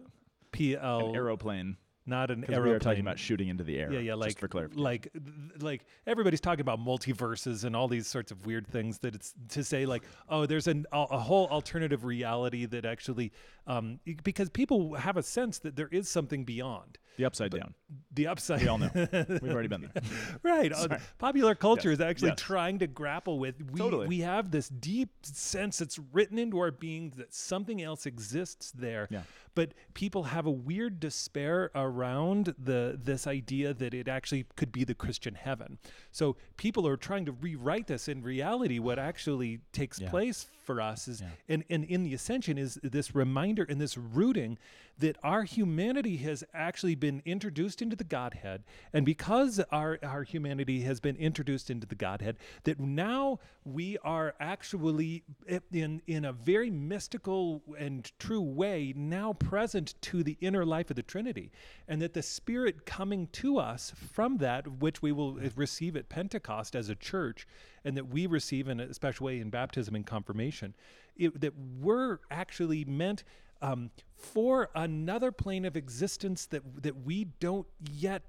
P 0.52 0.76
L 0.76 1.14
aeroplane. 1.14 1.78
Not 2.06 2.30
an 2.32 2.44
aeroplane. 2.44 2.64
we 2.64 2.72
are 2.72 2.80
talking 2.80 3.02
about 3.02 3.18
shooting 3.18 3.48
into 3.48 3.64
the 3.64 3.78
air. 3.78 3.92
yeah, 3.92 4.00
yeah, 4.00 4.12
just 4.12 4.22
like 4.22 4.40
for 4.40 4.48
clarification. 4.48 4.84
like 4.84 5.12
like 5.60 5.86
everybody's 6.06 6.42
talking 6.42 6.62
about 6.62 6.80
multiverses 6.80 7.64
and 7.64 7.76
all 7.76 7.88
these 7.88 8.08
sorts 8.08 8.32
of 8.32 8.46
weird 8.46 8.68
things 8.68 9.00
that 9.00 9.16
it's 9.16 9.34
to 9.50 9.64
say 9.64 9.86
like 9.86 10.04
oh 10.30 10.46
there's 10.46 10.68
an, 10.68 10.86
a, 10.92 11.02
a 11.12 11.20
whole 11.20 11.48
alternative 11.48 12.04
reality 12.04 12.66
that 12.66 12.86
actually 12.86 13.32
um, 13.68 14.00
because 14.24 14.50
people 14.50 14.94
have 14.96 15.18
a 15.18 15.24
sense 15.24 15.60
that 15.60 15.76
there 15.76 15.90
is 15.92 16.08
something 16.10 16.44
beyond 16.44 16.98
the 17.18 17.26
upside 17.26 17.52
down. 17.52 17.74
the 18.14 18.28
upside. 18.28 18.60
Down. 18.62 18.80
We 18.82 18.96
all 18.96 19.06
know. 19.06 19.08
We've 19.42 19.52
already 19.52 19.68
been 19.68 19.82
there. 19.94 20.04
right. 20.44 20.72
uh, 20.72 20.98
popular 21.18 21.56
culture 21.56 21.90
Yes, 21.90 22.00
is 22.00 22.02
actually 22.02 22.30
yes. 22.30 22.40
trying 22.40 22.80
to 22.80 22.88
grapple 22.88 23.40
with. 23.40 23.56
We, 23.72 23.80
Totally. 23.80 24.08
we 24.08 24.20
have 24.20 24.52
this 24.52 24.70
deep 24.70 25.10
sense 25.24 25.78
that's 25.78 26.00
written 26.14 26.38
into 26.40 26.60
our 26.60 26.72
being 26.72 27.14
that 27.18 27.34
something 27.34 27.82
else 27.82 28.06
exists 28.06 28.72
there. 28.72 29.08
Yeah. 29.10 29.22
But 29.54 29.74
people 29.94 30.24
have 30.24 30.46
a 30.46 30.52
weird 30.52 31.00
despair 31.00 31.72
around 31.76 32.54
the 32.58 33.00
this 33.02 33.26
idea 33.26 33.74
that 33.74 33.94
it 33.94 34.08
actually 34.10 34.46
could 34.58 34.72
be 34.74 34.84
the 34.84 34.96
Christian 34.96 35.34
heaven. 35.36 35.78
So 36.12 36.36
people 36.58 36.86
are 36.88 36.98
trying 36.98 37.26
to 37.26 37.32
rewrite 37.32 37.88
this. 37.88 38.10
In 38.10 38.22
reality, 38.22 38.80
what 38.80 39.00
actually 39.00 39.60
takes 39.72 40.00
Yeah. 40.02 40.10
place 40.10 40.48
for 40.66 40.82
us 40.82 41.08
is, 41.08 41.22
Yeah. 41.22 41.28
and, 41.48 41.64
and 41.70 41.86
in 41.86 42.04
the 42.04 42.14
ascension, 42.14 42.58
is 42.58 42.80
this 42.84 43.16
reminder 43.16 43.64
and 43.70 43.80
this 43.80 43.98
rooting 43.98 44.58
that 45.00 45.18
our 45.24 45.44
humanity 45.44 46.18
has 46.18 46.44
actually 46.54 46.96
been 46.96 47.22
introduced 47.26 47.82
into 47.82 47.96
the 47.96 48.04
Godhead. 48.04 48.64
And 48.94 49.06
because 49.06 49.60
our, 49.72 50.00
our 50.02 50.24
humanity 50.24 50.82
has 50.82 51.00
been 51.00 51.16
introduced 51.18 51.70
into 51.70 51.86
the 51.86 51.96
Godhead, 51.96 52.38
that 52.64 52.80
now 52.80 53.40
we 53.66 53.98
are 54.04 54.36
actually 54.40 55.24
in, 55.72 56.02
in 56.08 56.26
a 56.26 56.32
very 56.32 56.70
mystical 56.70 57.62
and 57.78 58.10
true 58.20 58.42
way 58.42 58.94
now 58.96 59.34
present 59.34 59.96
to 60.02 60.24
the 60.24 60.38
inner 60.40 60.66
life 60.66 60.90
of 60.90 60.96
the 60.96 61.04
Trinity. 61.04 61.52
And 61.88 62.02
that 62.02 62.14
the 62.14 62.24
Spirit 62.24 62.86
coming 62.86 63.28
to 63.34 63.58
us 63.58 63.92
from 64.14 64.38
that, 64.38 64.68
which 64.80 65.02
we 65.02 65.12
will 65.12 65.34
receive 65.56 65.96
at 65.98 66.10
Pentecost 66.10 66.76
as 66.76 66.90
a 66.90 66.96
church, 66.96 67.48
and 67.84 67.98
that 67.98 68.08
we 68.08 68.26
receive 68.28 68.68
in 68.68 68.80
a 68.80 68.94
special 68.94 69.26
way 69.26 69.40
in 69.40 69.50
baptism 69.50 69.94
and 69.96 70.06
confirmation, 70.06 70.74
it, 71.16 71.40
that 71.40 71.54
we're 71.80 72.20
actually 72.32 72.86
meant 72.86 73.24
um, 73.66 73.92
for 74.16 74.70
another 74.76 75.32
plane 75.32 75.66
of 75.66 75.76
existence 75.76 76.46
that 76.48 76.84
that 76.84 77.06
we 77.06 77.26
don't 77.40 77.68
yet 77.80 78.24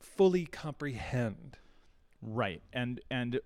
fully 0.00 0.46
comprehend. 0.46 1.58
Right. 2.22 2.62
And 2.72 3.00
and 3.10 3.40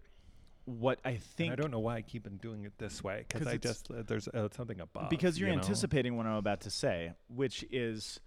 what 0.64 1.00
I 1.04 1.10
And 1.10 1.22
think 1.22 1.52
I 1.52 1.56
don't 1.56 1.70
know 1.70 1.80
why 1.80 1.96
I 1.96 2.02
keep 2.02 2.26
on 2.26 2.36
doing 2.36 2.64
it 2.64 2.72
this 2.78 3.02
way 3.02 3.24
because 3.28 3.46
I 3.46 3.56
just 3.56 3.90
uh, 3.90 4.02
there's 4.06 4.28
uh, 4.28 4.48
something 4.56 4.80
above 4.80 5.10
because 5.10 5.38
you're 5.38 5.48
you 5.48 5.56
know? 5.56 5.62
anticipating 5.62 6.16
what 6.16 6.26
I'm 6.26 6.36
about 6.36 6.60
to 6.62 6.70
say, 6.70 7.12
which 7.28 7.64
is 7.70 8.20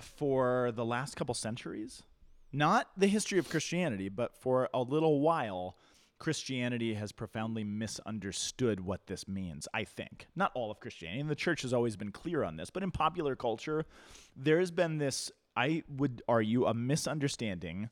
for 0.00 0.72
the 0.74 0.84
last 0.84 1.16
couple 1.16 1.34
centuries, 1.34 2.02
not 2.52 2.88
the 2.96 3.06
history 3.06 3.38
of 3.38 3.48
Christianity, 3.48 4.08
but 4.08 4.34
for 4.34 4.68
a 4.72 4.80
little 4.80 5.20
while, 5.20 5.76
Christianity 6.22 6.94
has 6.94 7.10
profoundly 7.10 7.64
misunderstood 7.64 8.78
what 8.78 9.08
this 9.08 9.26
means, 9.26 9.66
I 9.74 9.82
think. 9.82 10.28
Not 10.36 10.52
all 10.54 10.70
of 10.70 10.78
Christianity, 10.78 11.18
and 11.18 11.28
the 11.28 11.34
church 11.34 11.62
has 11.62 11.72
always 11.72 11.96
been 11.96 12.12
clear 12.12 12.44
on 12.44 12.56
this, 12.56 12.70
but 12.70 12.84
in 12.84 12.92
popular 12.92 13.34
culture, 13.34 13.86
there 14.36 14.60
has 14.60 14.70
been 14.70 14.98
this, 14.98 15.32
I 15.56 15.82
would 15.88 16.22
argue, 16.28 16.64
a 16.64 16.74
misunderstanding 16.74 17.90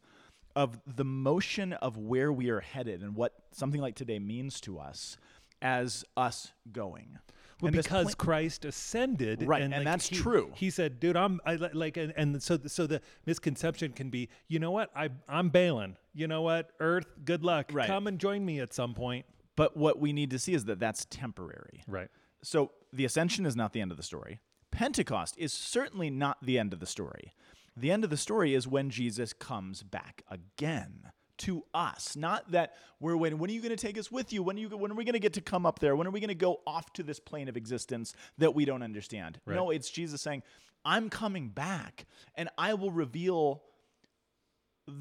of 0.55 0.79
the 0.87 1.05
motion 1.05 1.73
of 1.73 1.97
where 1.97 2.33
we 2.33 2.51
are 2.51 2.61
headed 2.61 3.03
and 3.03 3.17
what 3.17 3.33
something 3.51 3.81
like 3.81 3.97
today 3.97 4.21
means 4.21 4.61
to 4.61 4.79
us 4.79 5.17
as 5.61 6.05
us 6.17 6.53
going. 6.71 7.19
Well, 7.61 7.69
And 7.69 7.77
because 7.77 8.15
pla- 8.15 8.25
Christ 8.25 8.65
ascended, 8.65 9.43
Right, 9.43 9.63
and, 9.63 9.75
and 9.75 9.85
like, 9.85 9.93
that's 9.93 10.09
he- 10.09 10.17
true. 10.17 10.53
He 10.55 10.71
said, 10.71 10.99
"Dude, 11.01 11.17
I'm 11.17 11.41
I, 11.45 11.57
like," 11.57 11.97
and, 11.97 12.13
and 12.17 12.43
so 12.43 12.59
so 12.67 12.87
the 12.87 13.01
misconception 13.27 13.93
can 13.93 14.11
be, 14.11 14.29
you 14.49 14.59
know 14.59 14.71
what, 14.71 14.91
I 14.97 15.11
I'm 15.29 15.49
bailing. 15.51 15.97
You 16.15 16.27
know 16.27 16.43
what, 16.43 16.71
Earth, 16.81 17.07
good 17.25 17.45
luck. 17.45 17.71
Right. 17.73 17.87
Come 17.87 18.07
and 18.07 18.19
join 18.19 18.45
me 18.45 18.61
at 18.61 18.73
some 18.73 18.95
point. 18.95 19.27
but 19.57 19.77
what 19.77 19.99
we 20.01 20.13
need 20.13 20.31
to 20.31 20.39
see 20.39 20.55
is 20.55 20.65
that 20.65 20.81
that's 20.81 21.05
temporary. 21.11 21.83
Right. 21.87 22.09
So 22.43 22.73
the 22.93 23.05
ascension 23.05 23.45
is 23.47 23.55
not 23.55 23.73
the 23.73 23.81
end 23.81 23.91
of 23.91 23.97
the 23.97 24.03
story. 24.03 24.41
Pentecost 24.71 25.35
is 25.37 25.53
certainly 25.53 26.09
not 26.11 26.39
the 26.43 26.59
end 26.59 26.73
of 26.73 26.81
the 26.81 26.87
story. 26.87 27.35
The 27.77 27.91
end 27.93 28.03
of 28.05 28.11
the 28.11 28.17
story 28.17 28.55
is 28.55 28.67
when 28.67 28.89
Jesus 28.91 29.33
comes 29.33 29.83
back 29.83 30.23
again 30.31 31.11
to 31.41 31.65
us. 31.75 32.17
Not 32.17 32.51
that 32.53 32.75
we're 33.01 33.17
waiting. 33.17 33.39
When 33.39 33.51
are 33.51 33.53
you 33.53 33.61
going 33.61 33.77
to 33.77 33.87
take 33.87 33.99
us 33.99 34.11
with 34.11 34.33
you? 34.33 34.43
When 34.43 34.57
are 34.57 34.61
you? 34.61 34.69
When 34.69 34.91
are 34.91 34.95
we 34.95 35.05
going 35.05 35.15
to 35.15 35.21
get 35.21 35.35
to 35.35 35.41
come 35.41 35.67
up 35.67 35.79
there? 35.79 35.97
When 35.97 36.07
are 36.07 36.11
we 36.11 36.21
going 36.21 36.29
to 36.29 36.35
go 36.35 36.61
off 36.67 36.93
to 36.95 37.03
this 37.03 37.19
plane 37.21 37.49
of 37.49 37.57
existence 37.57 38.15
that 38.39 38.55
we 38.55 38.65
don't 38.65 38.83
understand? 38.83 39.41
No, 39.57 39.71
it's 39.71 39.91
Jesus 39.91 40.23
saying, 40.23 40.43
"I'm 40.85 41.11
coming 41.11 41.49
back, 41.49 42.07
and 42.35 42.49
I 42.57 42.75
will 42.75 42.93
reveal." 42.93 43.63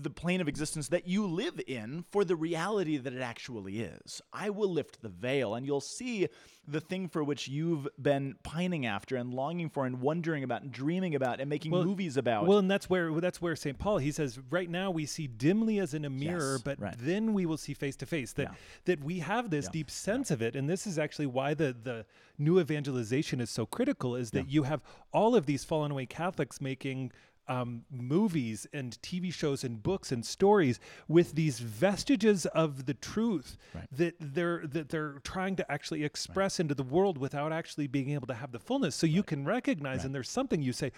The 0.01 0.09
plane 0.09 0.41
of 0.41 0.47
existence 0.47 0.87
that 0.89 1.07
you 1.07 1.25
live 1.25 1.59
in 1.67 2.05
for 2.11 2.23
the 2.23 2.35
reality 2.35 2.97
that 2.97 3.13
it 3.13 3.21
actually 3.21 3.79
is. 3.81 4.21
I 4.31 4.49
will 4.49 4.69
lift 4.71 5.01
the 5.01 5.09
veil 5.09 5.55
and 5.55 5.65
you'll 5.65 5.81
see 5.81 6.27
the 6.67 6.79
thing 6.79 7.07
for 7.09 7.23
which 7.23 7.47
you've 7.47 7.87
been 7.99 8.35
pining 8.43 8.85
after 8.85 9.15
and 9.15 9.33
longing 9.33 9.69
for 9.69 9.85
and 9.85 10.01
wondering 10.01 10.43
about 10.43 10.61
and 10.61 10.71
dreaming 10.71 11.15
about 11.15 11.39
and 11.39 11.49
making 11.49 11.71
movies 11.71 12.15
about. 12.15 12.45
Well, 12.45 12.59
and 12.59 12.69
that's 12.69 12.89
where 12.89 13.11
that's 13.19 13.41
where 13.41 13.55
St. 13.55 13.77
Paul 13.77 13.97
he 13.97 14.11
says 14.11 14.39
right 14.51 14.69
now 14.69 14.91
we 14.91 15.05
see 15.05 15.25
dimly 15.27 15.79
as 15.79 15.93
in 15.93 16.05
a 16.05 16.09
mirror, 16.09 16.53
Yes, 16.53 16.61
but 16.61 16.79
right. 16.79 16.95
then 16.99 17.33
we 17.33 17.45
will 17.45 17.57
see 17.57 17.73
face 17.73 17.95
to 17.97 18.05
face. 18.05 18.33
That 18.33 18.43
Yeah. 18.49 18.55
that 18.85 19.03
we 19.03 19.19
have 19.19 19.49
this 19.49 19.67
deep 19.67 19.89
sense 19.89 20.29
of 20.29 20.41
it, 20.41 20.55
and 20.55 20.69
this 20.69 20.85
is 20.85 20.99
actually 20.99 21.25
why 21.27 21.53
the 21.55 21.75
the 21.81 22.05
new 22.37 22.59
evangelization 22.59 23.41
is 23.41 23.49
so 23.49 23.65
critical. 23.65 24.15
Is 24.15 24.31
that 24.31 24.49
you 24.49 24.63
have 24.63 24.83
all 25.11 25.35
of 25.35 25.45
these 25.47 25.63
fallen 25.63 25.91
away 25.91 26.05
Catholics 26.05 26.61
making. 26.61 27.11
Um, 27.49 27.83
movies 27.89 28.67
and 28.73 28.95
TV 29.01 29.33
shows 29.33 29.63
and 29.63 29.81
books 29.81 30.11
and 30.11 30.23
stories 30.23 30.79
with 31.07 31.33
these 31.33 31.57
vestiges 31.59 32.45
of 32.45 32.85
the 32.85 32.93
truth 32.93 33.57
that 33.91 34.13
they're 34.19 34.61
that 34.67 34.89
they're 34.89 35.15
trying 35.23 35.55
to 35.55 35.71
actually 35.71 36.03
express 36.03 36.59
into 36.59 36.75
the 36.75 36.83
world 36.83 37.17
without 37.17 37.51
actually 37.51 37.87
being 37.87 38.11
able 38.11 38.27
to 38.27 38.35
have 38.35 38.51
the 38.51 38.59
fullness. 38.59 38.95
So 38.95 39.07
you 39.07 39.23
can 39.23 39.45
recognize, 39.45 40.05
and 40.05 40.13
there's 40.13 40.29
something 40.29 40.61
you 40.61 40.73
say, 40.73 40.91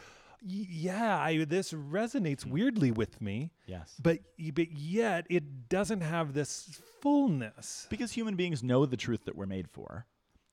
yeah, 0.44 1.20
I, 1.20 1.46
this 1.46 1.72
resonates 1.72 2.46
weirdly 2.46 2.92
with 2.92 3.22
me. 3.22 3.52
Yes. 3.66 3.96
But 4.02 4.20
but 4.54 4.72
yet 4.72 5.26
it 5.30 5.70
doesn't 5.70 6.02
have 6.02 6.34
this 6.34 6.82
fullness. 7.02 7.88
because 7.90 8.12
human 8.12 8.36
beings 8.36 8.62
know 8.64 8.86
the 8.86 8.98
truth 8.98 9.26
that 9.26 9.36
we're 9.36 9.46
made 9.46 9.70
for. 9.70 10.06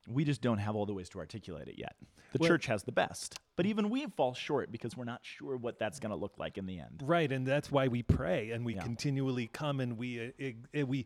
We 0.09 0.23
just 0.25 0.41
don't 0.41 0.57
have 0.57 0.75
all 0.75 0.85
the 0.85 0.93
ways 0.93 1.09
to 1.09 1.19
articulate 1.19 1.67
it 1.67 1.77
yet. 1.77 1.95
The 2.31 2.37
Well- 2.39 2.47
church 2.49 2.65
has 2.67 2.83
the 2.83 2.91
best. 2.91 3.39
But 3.55 3.65
even 3.65 3.89
we 3.89 4.05
fall 4.05 4.33
short 4.33 4.71
because 4.71 4.95
we're 4.95 5.03
not 5.03 5.19
sure 5.25 5.57
what 5.57 5.79
that's 5.79 5.99
going 5.99 6.11
to 6.11 6.15
look 6.15 6.37
like 6.37 6.57
in 6.57 6.65
the 6.65 6.79
end. 6.79 7.01
Right, 7.03 7.29
and 7.31 7.45
that's 7.45 7.69
why 7.71 7.89
we 7.89 8.03
pray 8.03 8.51
and 8.51 8.63
we 8.63 8.75
Yeah. 8.75 8.83
continually 8.83 9.47
come 9.47 9.79
and 9.81 9.97
we 9.97 10.27
uh, 10.39 10.79
uh, 10.81 10.85
we 10.85 11.05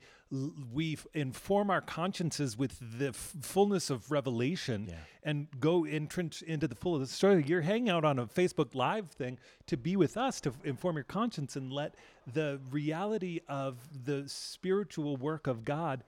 we 0.72 0.98
inform 1.13 1.70
our 1.70 1.82
consciences 1.82 2.58
with 2.58 2.78
the 3.00 3.10
f- 3.10 3.16
fullness 3.42 3.89
of 3.89 4.12
revelation 4.12 4.88
Yeah. 4.89 4.98
and 5.24 5.48
go 5.60 5.86
entrance 5.86 6.42
into 6.42 6.68
the 6.68 6.76
full 6.76 6.94
of 6.96 7.02
the 7.02 7.08
story. 7.08 7.44
You're 7.46 7.62
hanging 7.62 7.89
out 7.89 8.04
on 8.06 8.20
a 8.20 8.26
Facebook 8.28 8.74
Live 8.76 9.10
thing 9.12 9.38
to 9.68 9.78
be 9.78 9.96
with 9.96 10.16
us 10.18 10.39
to 10.42 10.54
inform 10.63 10.96
your 10.98 11.04
conscience 11.06 11.56
and 11.56 11.72
let 11.72 11.96
the 12.32 12.60
reality 12.72 13.39
of 13.48 14.06
the 14.06 14.28
spiritual 14.28 15.18
work 15.18 15.48
of 15.48 15.63
God 15.66 16.04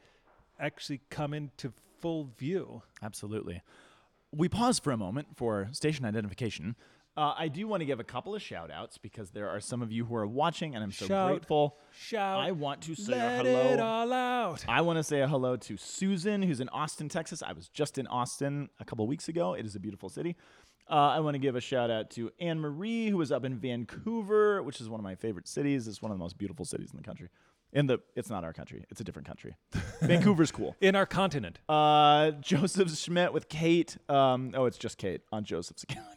actually 0.59 1.01
come 1.09 1.33
into 1.33 1.73
full 2.05 2.29
view. 2.37 2.83
Absolutely. 3.01 3.63
We 4.31 4.47
pause 4.47 4.77
for 4.77 4.91
a 4.91 4.97
moment 4.97 5.29
for 5.35 5.69
station 5.71 6.05
identification. 6.05 6.75
Uh, 7.17 7.33
I 7.35 7.47
do 7.47 7.67
want 7.67 7.81
to 7.81 7.85
give 7.85 7.99
a 7.99 8.03
couple 8.03 8.35
of 8.35 8.43
shout 8.43 8.69
outs 8.69 8.99
because 8.99 9.31
there 9.31 9.49
are 9.49 9.59
some 9.59 9.81
of 9.81 9.91
you 9.91 10.05
who 10.05 10.15
are 10.15 10.27
watching, 10.27 10.75
and 10.75 10.83
I'm 10.83 10.91
so 10.91 11.07
Shout. 11.07 11.31
grateful. 11.31 11.77
Shout. 11.97 12.41
I 12.41 12.51
want 12.51 12.81
to 12.81 12.93
say 12.93 13.13
Let 13.13 13.45
a 13.47 13.49
hello. 13.49 13.73
it 13.73 13.79
all 13.79 14.13
out. 14.13 14.63
I 14.67 14.81
want 14.81 14.97
to 14.97 15.03
say 15.03 15.21
a 15.21 15.27
hello 15.27 15.55
to 15.55 15.77
Susan, 15.77 16.43
who's 16.43 16.59
in 16.59 16.69
Austin, 16.69 17.09
Texas. 17.09 17.41
I 17.41 17.53
was 17.53 17.69
just 17.69 17.97
in 17.97 18.05
Austin 18.05 18.69
a 18.79 18.85
couple 18.85 19.07
weeks 19.07 19.27
ago. 19.27 19.55
It 19.55 19.65
is 19.65 19.75
a 19.75 19.79
beautiful 19.79 20.09
city. 20.09 20.35
Uh, 20.87 20.93
I 20.93 21.21
want 21.21 21.33
to 21.33 21.39
give 21.39 21.55
a 21.55 21.61
shout 21.61 21.89
out 21.89 22.11
to 22.11 22.29
Anne 22.39 22.59
Marie, 22.59 23.09
who 23.09 23.17
was 23.17 23.31
up 23.31 23.45
in 23.45 23.57
Vancouver, 23.57 24.61
which 24.61 24.79
is 24.79 24.89
one 24.89 24.99
of 24.99 25.03
my 25.03 25.15
favorite 25.15 25.47
cities. 25.47 25.87
It's 25.87 26.03
one 26.03 26.11
of 26.11 26.17
the 26.19 26.23
most 26.23 26.37
beautiful 26.37 26.65
cities 26.65 26.91
in 26.91 26.97
the 26.97 27.03
country. 27.03 27.29
In 27.75 27.87
the, 27.87 27.99
it's 28.15 28.29
not 28.29 28.43
our 28.45 28.53
country. 28.53 28.85
It's 28.89 29.01
a 29.01 29.03
different 29.03 29.27
country. 29.27 29.53
Vancouver's 30.01 30.49
cool. 30.51 30.75
In 30.79 30.95
our 30.95 31.05
continent. 31.05 31.59
Uh, 31.67 32.31
Joseph 32.41 32.89
Schmidt 32.97 33.33
with 33.33 33.49
Kate. 33.49 33.97
Um, 34.07 34.53
oh, 34.55 34.63
it's 34.65 34.77
just 34.77 34.97
Kate 34.97 35.21
on 35.31 35.43
Joseph's 35.43 35.83
account. 35.89 36.07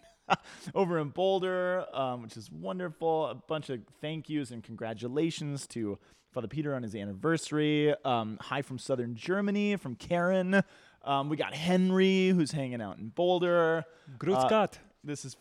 Over 0.75 0.99
in 1.01 1.09
Boulder, 1.09 1.85
um, 1.93 2.23
which 2.23 2.37
is 2.37 2.49
wonderful. 2.51 3.27
A 3.27 3.35
bunch 3.35 3.71
of 3.71 3.81
thank 4.01 4.29
yous 4.29 4.51
and 4.53 4.63
congratulations 4.63 5.67
to 5.69 5.99
Father 6.33 6.47
Peter 6.49 6.75
on 6.77 6.83
his 6.85 6.95
anniversary. 6.95 7.93
Um, 8.05 8.39
hi 8.41 8.63
from 8.63 8.79
Southern 8.79 9.17
Germany, 9.17 9.75
from 9.77 9.97
Karen. 9.97 10.63
Um, 11.03 11.29
we 11.29 11.37
got 11.37 11.55
Henry, 11.55 12.29
who's 12.29 12.53
hanging 12.53 12.81
out 12.83 12.99
in 12.99 13.09
Boulder. 13.09 13.85
Grüß 14.19 14.45
Uh, 14.45 14.49
Gott. 14.49 14.79
This 15.03 15.25
is. 15.25 15.35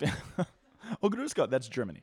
oh, 1.03 1.10
Grüß 1.10 1.36
Gott. 1.36 1.51
That's 1.51 1.67
Germany. 1.67 2.01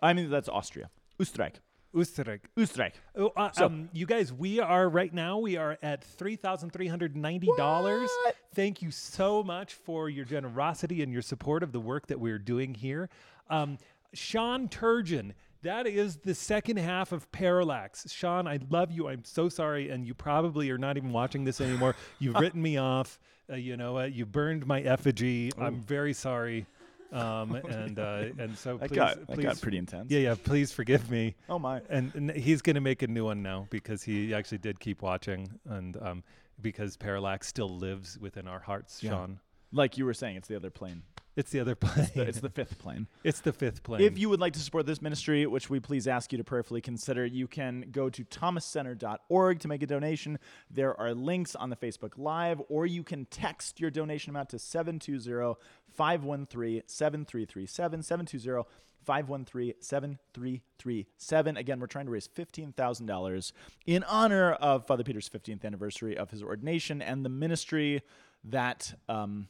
I 0.00 0.14
mean, 0.14 0.30
that's 0.30 0.48
Austria. 0.48 0.90
Österreich. 1.20 1.56
Österreich. 1.94 2.40
Österreich. 2.56 2.92
Oh, 3.16 3.32
uh, 3.36 3.50
So- 3.52 3.66
um, 3.66 3.88
you 3.92 4.06
guys, 4.06 4.32
we 4.32 4.60
are 4.60 4.88
right 4.88 5.12
now. 5.12 5.38
We 5.38 5.56
are 5.56 5.78
at 5.82 6.02
three 6.02 6.36
thousand 6.36 6.70
three 6.70 6.86
hundred 6.88 7.16
ninety 7.16 7.48
dollars. 7.56 8.10
Thank 8.54 8.80
you 8.82 8.90
so 8.90 9.42
much 9.42 9.74
for 9.74 10.08
your 10.08 10.24
generosity 10.24 11.02
and 11.02 11.12
your 11.12 11.22
support 11.22 11.62
of 11.62 11.72
the 11.72 11.80
work 11.80 12.06
that 12.06 12.18
we're 12.20 12.38
doing 12.38 12.74
here. 12.74 13.08
Um, 13.50 13.78
Sean 14.14 14.68
Turgeon. 14.68 15.32
That 15.62 15.86
is 15.86 16.16
the 16.16 16.34
second 16.34 16.78
half 16.78 17.12
of 17.12 17.30
Parallax. 17.30 18.10
Sean, 18.12 18.48
I 18.48 18.58
love 18.68 18.90
you. 18.90 19.06
I'm 19.06 19.22
so 19.24 19.48
sorry, 19.48 19.90
and 19.90 20.04
you 20.04 20.12
probably 20.12 20.68
are 20.70 20.78
not 20.78 20.96
even 20.96 21.12
watching 21.12 21.44
this 21.44 21.60
anymore. 21.60 21.94
You've 22.18 22.34
written 22.40 22.60
me 22.60 22.78
off. 22.78 23.20
Uh, 23.48 23.54
you 23.54 23.76
know, 23.76 23.98
uh, 23.98 24.04
you 24.06 24.26
burned 24.26 24.66
my 24.66 24.80
effigy. 24.80 25.52
I'm 25.56 25.80
very 25.80 26.14
sorry. 26.14 26.66
Um, 27.12 27.54
and 27.68 27.98
uh, 27.98 28.24
and 28.38 28.56
so 28.56 28.78
That 28.78 28.88
please, 28.88 28.96
got 28.96 29.26
please, 29.26 29.42
got 29.44 29.60
pretty 29.60 29.78
intense. 29.78 30.10
yeah, 30.10 30.20
yeah. 30.20 30.34
Please 30.42 30.72
forgive 30.72 31.10
me. 31.10 31.34
Oh 31.48 31.58
my. 31.58 31.82
And, 31.90 32.14
and 32.14 32.30
he's 32.30 32.62
going 32.62 32.74
to 32.74 32.80
make 32.80 33.02
a 33.02 33.06
new 33.06 33.24
one 33.24 33.42
now 33.42 33.66
because 33.70 34.02
he 34.02 34.32
actually 34.34 34.58
did 34.58 34.80
keep 34.80 35.02
watching, 35.02 35.48
and 35.68 35.96
um, 36.00 36.24
because 36.60 36.96
Parallax 36.96 37.46
still 37.46 37.68
lives 37.68 38.18
within 38.18 38.48
our 38.48 38.60
hearts, 38.60 39.02
Yeah. 39.02 39.10
Sean. 39.10 39.40
Like 39.74 39.96
you 39.98 40.04
were 40.04 40.14
saying, 40.14 40.36
it's 40.36 40.48
the 40.48 40.56
other 40.56 40.70
plane. 40.70 41.02
It's 41.34 41.50
the 41.50 41.60
other 41.60 41.74
plane. 41.74 42.10
It's 42.14 42.40
the 42.40 42.50
fifth 42.50 42.78
plane. 42.78 43.06
It's 43.24 43.40
the 43.40 43.52
fifth 43.52 43.82
plane. 43.82 44.02
If 44.02 44.18
you 44.18 44.28
would 44.28 44.40
like 44.40 44.52
to 44.54 44.58
support 44.58 44.84
this 44.84 45.00
ministry, 45.00 45.46
which 45.46 45.70
we 45.70 45.80
please 45.80 46.06
ask 46.06 46.32
you 46.32 46.38
to 46.38 46.44
prayerfully 46.44 46.80
consider, 46.80 47.24
you 47.24 47.46
can 47.46 47.86
go 47.90 48.10
to 48.10 48.24
thomascenter.org 48.24 49.60
to 49.60 49.68
make 49.68 49.82
a 49.82 49.86
donation. 49.86 50.38
There 50.70 50.98
are 51.00 51.14
links 51.14 51.54
on 51.54 51.70
the 51.70 51.76
Facebook 51.76 52.12
Live, 52.16 52.60
or 52.68 52.84
you 52.84 53.02
can 53.02 53.24
text 53.26 53.80
your 53.80 53.90
donation 53.90 54.30
amount 54.30 54.50
to 54.50 54.58
720 54.58 55.54
513 55.88 56.82
7337. 56.86 58.02
720 58.02 58.64
513 59.04 59.74
7337. 59.80 61.56
Again, 61.56 61.80
we're 61.80 61.86
trying 61.86 62.06
to 62.06 62.12
raise 62.12 62.28
$15,000 62.28 63.52
in 63.86 64.04
honor 64.04 64.52
of 64.52 64.86
Father 64.86 65.04
Peter's 65.04 65.28
15th 65.28 65.64
anniversary 65.64 66.16
of 66.16 66.30
his 66.30 66.42
ordination 66.42 67.00
and 67.00 67.24
the 67.24 67.30
ministry 67.30 68.02
that. 68.44 68.94
Um, 69.08 69.48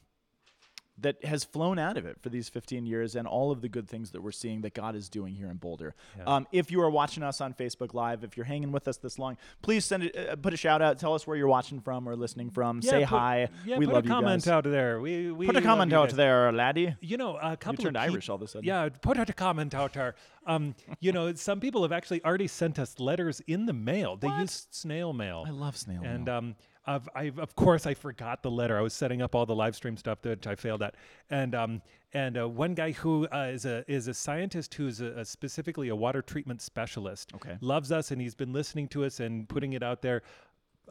that 1.03 1.25
has 1.25 1.45
flown 1.45 1.79
out 1.79 1.97
of 1.97 2.07
it 2.07 2.17
for 2.21 2.29
these 2.29 2.49
15 2.49 2.87
years 2.87 3.15
and 3.17 3.27
all 3.29 3.51
of 3.51 3.61
the 3.61 3.69
good 3.69 3.89
things 3.89 4.11
that 4.13 4.23
we're 4.23 4.33
seeing 4.33 4.63
that 4.63 4.75
God 4.75 4.95
is 4.97 5.09
doing 5.09 5.35
here 5.35 5.49
in 5.49 5.57
Boulder. 5.57 5.95
Um, 6.27 6.47
if 6.53 6.71
you 6.71 6.81
are 6.83 6.91
watching 6.91 7.23
us 7.23 7.41
on 7.41 7.55
Facebook 7.55 7.93
Live, 7.95 8.25
if 8.25 8.37
you're 8.37 8.47
hanging 8.47 8.73
with 8.73 8.89
us 8.89 8.97
this 8.97 9.19
long, 9.19 9.37
please 9.63 9.85
send 9.85 10.05
it, 10.05 10.17
uh, 10.17 10.37
put 10.37 10.55
a 10.55 10.57
shout 10.57 10.81
out. 10.83 10.99
Tell 10.99 11.15
us 11.15 11.27
where 11.27 11.37
you're 11.37 11.49
watching 11.49 11.81
from 11.81 12.09
or 12.09 12.17
listening 12.17 12.51
from. 12.51 12.81
Yeah, 12.83 12.91
Say 12.91 13.01
put- 13.01 13.09
hi. 13.09 13.49
Yeah, 13.65 13.79
we 13.79 13.87
love 13.87 14.05
you 14.05 14.11
guys. 14.11 14.17
put 14.17 14.19
a 14.19 14.23
comment 14.23 14.49
out 14.49 14.65
there. 14.65 15.01
We, 15.01 15.31
we 15.33 15.47
Put 15.47 15.57
a 15.57 15.63
comment 15.63 15.93
out 15.93 16.11
there, 16.11 16.51
laddie. 16.53 16.95
You 17.01 17.17
know, 17.17 17.37
a 17.37 17.57
couple 17.57 17.85
turned 17.85 17.97
of 17.97 18.03
Irish 18.03 18.29
all 18.29 18.37
of 18.37 18.43
a 18.43 18.49
sudden. 18.49 18.67
Yeah, 18.67 18.89
put 19.01 19.19
out 19.19 19.29
a 19.29 19.33
comment 19.33 19.75
out 19.75 19.93
there. 19.93 20.15
Um, 20.47 20.75
you 21.01 21.13
know, 21.13 21.33
some 21.35 21.61
people 21.61 21.83
have 21.83 21.93
actually 21.93 22.25
already 22.25 22.49
sent 22.49 22.79
us 22.79 22.99
letters 22.99 23.41
in 23.47 23.67
the 23.67 23.73
mail. 23.73 24.17
They 24.17 24.29
use 24.29 24.67
snail 24.71 25.13
mail. 25.13 25.45
I 25.47 25.51
love 25.51 25.77
snail 25.77 26.03
And 26.05 26.25
mail. 26.27 26.35
um, 26.37 26.57
I've, 26.87 27.09
I've, 27.15 27.39
of 27.39 27.55
course, 27.55 27.87
I 27.87 27.95
forgot 27.95 28.43
the 28.43 28.51
letter. 28.51 28.77
I 28.77 28.81
was 28.81 28.93
setting 28.93 29.23
up 29.23 29.35
all 29.35 29.47
the 29.47 29.55
live 29.55 29.77
stream 29.77 29.97
stuff 29.97 30.21
that 30.23 30.47
I 30.47 30.55
failed 30.55 30.83
at. 30.83 30.95
And 31.31 31.55
um, 31.55 31.83
and 32.13 32.37
uh, 32.37 32.49
one 32.49 32.75
guy 32.75 32.93
who 32.93 33.27
uh, 33.29 33.51
is 33.53 33.65
a 33.65 33.85
is 33.91 34.09
a 34.09 34.15
scientist 34.15 34.75
who's 34.75 35.01
a, 35.01 35.07
a 35.21 35.25
specifically 35.25 35.89
a 35.89 35.97
water 35.97 36.23
treatment 36.23 36.61
specialist. 36.61 37.33
Okay. 37.35 37.57
loves 37.61 37.93
us 37.93 38.11
and 38.11 38.21
he's 38.21 38.35
been 38.35 38.53
listening 38.53 38.89
to 38.89 39.05
us 39.05 39.21
and 39.21 39.49
putting 39.49 39.73
it 39.73 39.83
out 39.83 40.03
there. 40.03 40.23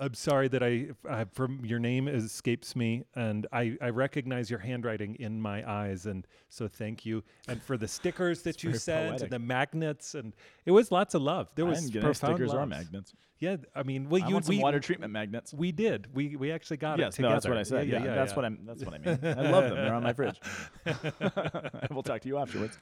I'm 0.02 0.16
sorry 0.16 0.48
that 0.48 0.64
I, 0.64 0.88
uh, 1.08 1.26
from 1.32 1.64
your 1.64 1.78
name 1.78 2.08
escapes 2.08 2.76
me, 2.76 3.04
and 3.14 3.46
I, 3.54 3.78
I 3.80 3.90
recognize 3.90 4.50
your 4.50 4.58
handwriting 4.58 5.16
in 5.20 5.40
my 5.40 5.70
eyes, 5.70 6.08
and 6.08 6.26
so 6.50 6.68
thank 6.68 7.06
you. 7.06 7.24
And 7.48 7.62
for 7.62 7.78
the 7.78 7.88
stickers 7.88 8.42
that 8.44 8.64
you 8.64 8.74
sent, 8.74 9.10
poetic. 9.10 9.22
and 9.22 9.32
the 9.32 9.40
magnets, 9.40 10.16
and 10.16 10.34
it 10.66 10.72
was 10.72 10.92
lots 10.92 11.14
of 11.14 11.22
love. 11.22 11.50
There 11.54 11.66
I 11.68 11.70
was 11.70 11.82
didn't 11.82 11.94
get 11.94 12.00
any 12.00 12.06
profound 12.08 12.36
stickers 12.36 12.54
or 12.54 12.66
magnets. 12.66 13.14
Yeah, 13.38 13.58
I 13.76 13.84
mean, 13.84 14.10
well, 14.10 14.24
I 14.24 14.28
you 14.28 14.34
want 14.34 14.46
some 14.46 14.56
we, 14.56 14.64
water 14.64 14.80
treatment 14.80 15.14
magnets. 15.14 15.54
we 15.54 15.72
did. 15.72 16.08
We 16.16 16.36
we 16.36 16.52
actually 16.52 16.78
got 16.78 16.98
Yes, 16.98 17.18
it 17.18 17.22
no, 17.22 17.30
that's 17.30 17.48
what 17.48 17.58
I 17.58 17.64
said. 17.64 17.88
Yeah, 17.88 18.00
that's 18.00 18.36
what 18.36 18.44
I'm. 18.44 18.60
That's 18.66 18.84
what 18.84 18.96
I 18.96 18.98
mean. 18.98 19.20
I 19.24 19.52
love 19.52 19.66
them. 19.66 19.76
They're 19.76 19.94
on 19.94 20.04
my 20.04 20.14
fridge. 20.14 20.40
we'll 21.92 22.04
talk 22.04 22.22
to 22.22 22.28
you 22.28 22.38
afterwards. 22.40 22.78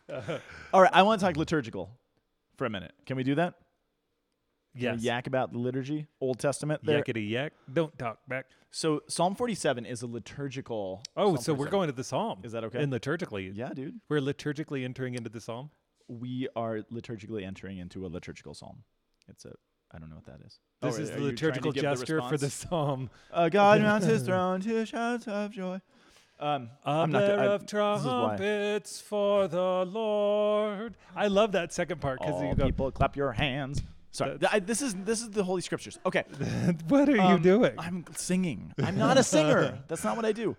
All 0.74 0.82
right, 0.82 0.92
I 0.94 1.04
want 1.04 1.20
to 1.20 1.26
talk 1.26 1.36
liturgical 1.36 1.92
for 2.58 2.66
a 2.66 2.70
minute. 2.70 2.94
Can 3.06 3.18
we 3.18 3.24
do 3.24 3.36
that? 3.36 3.56
Yes. 4.76 5.02
yak 5.02 5.28
about 5.28 5.52
the 5.52 5.58
liturgy, 5.60 6.08
Old 6.22 6.40
Testament. 6.40 6.82
There. 6.84 7.02
Yakety 7.04 7.30
yak. 7.30 7.54
Don't 7.72 7.98
talk 7.98 8.20
back. 8.28 8.46
So 8.72 9.02
Psalm 9.08 9.34
47 9.36 9.86
is 9.86 10.04
a 10.04 10.08
liturgical. 10.08 11.02
Oh, 11.18 11.36
Psalm 11.36 11.44
so 11.44 11.54
we're 11.56 11.70
going 11.70 11.88
to 11.88 11.94
the 11.96 12.04
psalm. 12.04 12.42
Is 12.44 12.52
that 12.52 12.64
okay? 12.66 12.84
In 12.84 12.92
liturgically. 12.92 13.52
Yeah, 13.56 13.70
dude. 13.74 14.00
We're 14.10 14.22
liturgically 14.22 14.86
entering 14.86 15.16
into 15.16 15.30
the 15.30 15.42
psalm. 15.42 15.72
We 16.08 16.48
are 16.56 16.82
liturgically 16.92 17.44
entering 17.46 17.78
into 17.80 18.06
a 18.06 18.10
liturgical 18.10 18.54
psalm. 18.54 18.84
It's 19.28 19.46
a. 19.46 19.54
I 19.92 19.98
don't 19.98 20.10
know 20.12 20.18
what 20.18 20.26
that 20.26 20.46
is. 20.46 20.60
This 20.84 21.00
Oh, 21.00 21.02
is 21.02 21.10
the 21.10 21.16
you 21.16 21.18
trying 21.18 21.18
to 21.18 21.24
liturgical 21.26 21.72
give 21.72 21.82
the 21.84 21.90
gesture 21.96 22.22
for 22.22 22.38
the 22.38 22.50
psalm. 22.52 23.10
Uh, 23.34 23.50
God 23.50 23.82
mounts 23.90 24.06
his 24.06 24.22
throne 24.22 24.62
to 24.62 24.86
shouts 24.86 25.28
of 25.28 25.50
joy. 25.52 25.82
Um, 26.40 26.70
A 26.86 26.90
I'm 26.92 27.12
not. 27.12 27.24
I- 27.24 27.46
of 27.48 27.62
this 27.66 27.72
is 27.72 27.74
why. 28.06 28.38
trumpets 28.38 29.02
for 29.02 29.48
the 29.48 29.84
Lord. 29.86 30.96
I 31.16 31.28
love 31.28 31.54
that 31.54 31.74
second 31.74 32.02
part 32.02 32.20
because 32.20 32.40
you 32.42 32.54
go, 32.54 32.66
people 32.66 32.92
clap 32.92 33.16
your 33.18 33.32
hands. 33.32 33.82
Sorry, 34.12 34.38
I, 34.52 34.60
this 34.60 34.82
is 34.82 34.96
this 34.96 35.22
is 35.22 35.30
the 35.30 35.44
Holy 35.44 35.62
Scriptures. 35.62 36.00
Okay, 36.06 36.24
"What 36.88 37.08
are 37.10 37.16
you 37.16 37.22
Um, 37.22 37.42
doing?" 37.42 37.74
I'm 37.78 38.06
singing. 38.16 38.74
I'm 38.84 38.98
not 38.98 39.18
a 39.18 39.24
singer. 39.24 39.80
That's 39.88 40.04
not 40.04 40.16
what 40.16 40.26
I 40.26 40.32
do. 40.32 40.56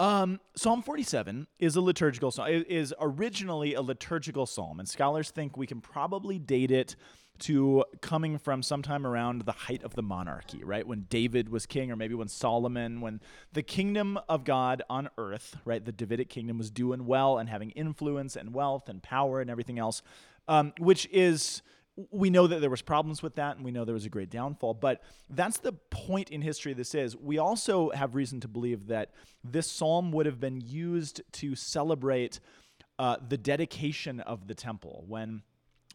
Um, 0.00 0.40
psalm 0.56 0.82
47 0.82 1.46
is 1.60 1.76
a 1.76 1.80
liturgical 1.80 2.30
psalm. 2.32 2.48
It 2.48 2.68
is 2.68 2.92
originally 2.98 3.74
a 3.74 3.82
liturgical 3.82 4.46
psalm, 4.46 4.80
and 4.80 4.88
scholars 4.88 5.30
think 5.30 5.56
we 5.56 5.66
can 5.66 5.80
probably 5.80 6.38
date 6.38 6.70
it 6.70 6.96
to 7.40 7.84
coming 8.00 8.38
from 8.38 8.62
sometime 8.62 9.06
around 9.06 9.42
the 9.42 9.52
height 9.52 9.82
of 9.82 9.94
the 9.94 10.02
monarchy, 10.02 10.64
right? 10.64 10.86
When 10.86 11.06
David 11.08 11.48
was 11.50 11.66
king, 11.66 11.90
or 11.90 11.96
maybe 11.96 12.14
when 12.14 12.28
Solomon, 12.28 13.00
when 13.00 13.20
the 13.52 13.62
kingdom 13.62 14.18
of 14.28 14.44
God 14.44 14.82
on 14.88 15.08
earth, 15.18 15.56
right, 15.64 15.84
the 15.84 15.92
Davidic 15.92 16.28
kingdom 16.28 16.58
was 16.58 16.70
doing 16.70 17.06
well 17.06 17.38
and 17.38 17.48
having 17.48 17.70
influence 17.70 18.36
and 18.36 18.52
wealth 18.54 18.88
and 18.88 19.02
power 19.02 19.40
and 19.40 19.50
everything 19.50 19.78
else, 19.78 20.02
um, 20.48 20.72
which 20.78 21.08
is 21.12 21.62
we 22.10 22.30
know 22.30 22.46
that 22.46 22.60
there 22.60 22.70
was 22.70 22.82
problems 22.82 23.22
with 23.22 23.34
that 23.34 23.56
and 23.56 23.64
we 23.64 23.70
know 23.70 23.84
there 23.84 23.94
was 23.94 24.06
a 24.06 24.10
great 24.10 24.30
downfall 24.30 24.74
but 24.74 25.02
that's 25.30 25.58
the 25.58 25.72
point 25.90 26.30
in 26.30 26.40
history 26.40 26.72
this 26.72 26.94
is 26.94 27.16
we 27.16 27.38
also 27.38 27.90
have 27.90 28.14
reason 28.14 28.40
to 28.40 28.48
believe 28.48 28.86
that 28.86 29.10
this 29.44 29.70
psalm 29.70 30.10
would 30.12 30.26
have 30.26 30.40
been 30.40 30.60
used 30.60 31.20
to 31.32 31.54
celebrate 31.54 32.40
uh, 32.98 33.16
the 33.28 33.36
dedication 33.36 34.20
of 34.20 34.46
the 34.46 34.54
temple 34.54 35.04
when 35.06 35.42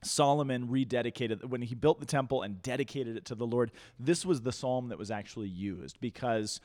Solomon 0.04 0.68
rededicated 0.68 1.44
when 1.46 1.62
he 1.62 1.76
built 1.76 2.00
the 2.00 2.06
temple 2.06 2.42
and 2.44 2.62
dedicated 2.62 3.18
it 3.18 3.26
to 3.26 3.36
the 3.36 3.48
Lord. 3.48 3.72
This 4.00 4.26
was 4.26 4.42
the 4.42 4.52
psalm 4.52 4.90
that 4.90 4.98
was 4.98 5.12
actually 5.12 5.48
used 5.48 6.00
because, 6.00 6.60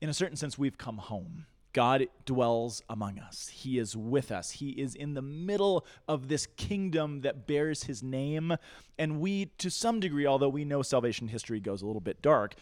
in 0.00 0.08
a 0.08 0.14
certain 0.14 0.36
sense, 0.36 0.58
we've 0.58 0.78
come 0.78 0.98
home. 0.98 1.46
God 1.72 2.08
dwells 2.24 2.82
among 2.88 3.18
us. 3.18 3.48
He 3.48 3.78
is 3.78 3.96
with 3.96 4.32
us. 4.32 4.50
He 4.50 4.70
is 4.70 4.94
in 4.94 5.14
the 5.14 5.22
middle 5.22 5.86
of 6.08 6.28
this 6.28 6.46
kingdom 6.56 7.20
that 7.20 7.46
bears 7.46 7.84
his 7.84 8.02
name. 8.02 8.56
And 8.98 9.20
we, 9.20 9.46
to 9.58 9.70
some 9.70 10.00
degree, 10.00 10.26
although 10.26 10.48
we 10.48 10.64
know 10.64 10.82
salvation 10.82 11.28
history 11.28 11.60
goes 11.60 11.82
a 11.82 11.86
little 11.86 12.00
bit 12.00 12.22
dark, 12.22 12.54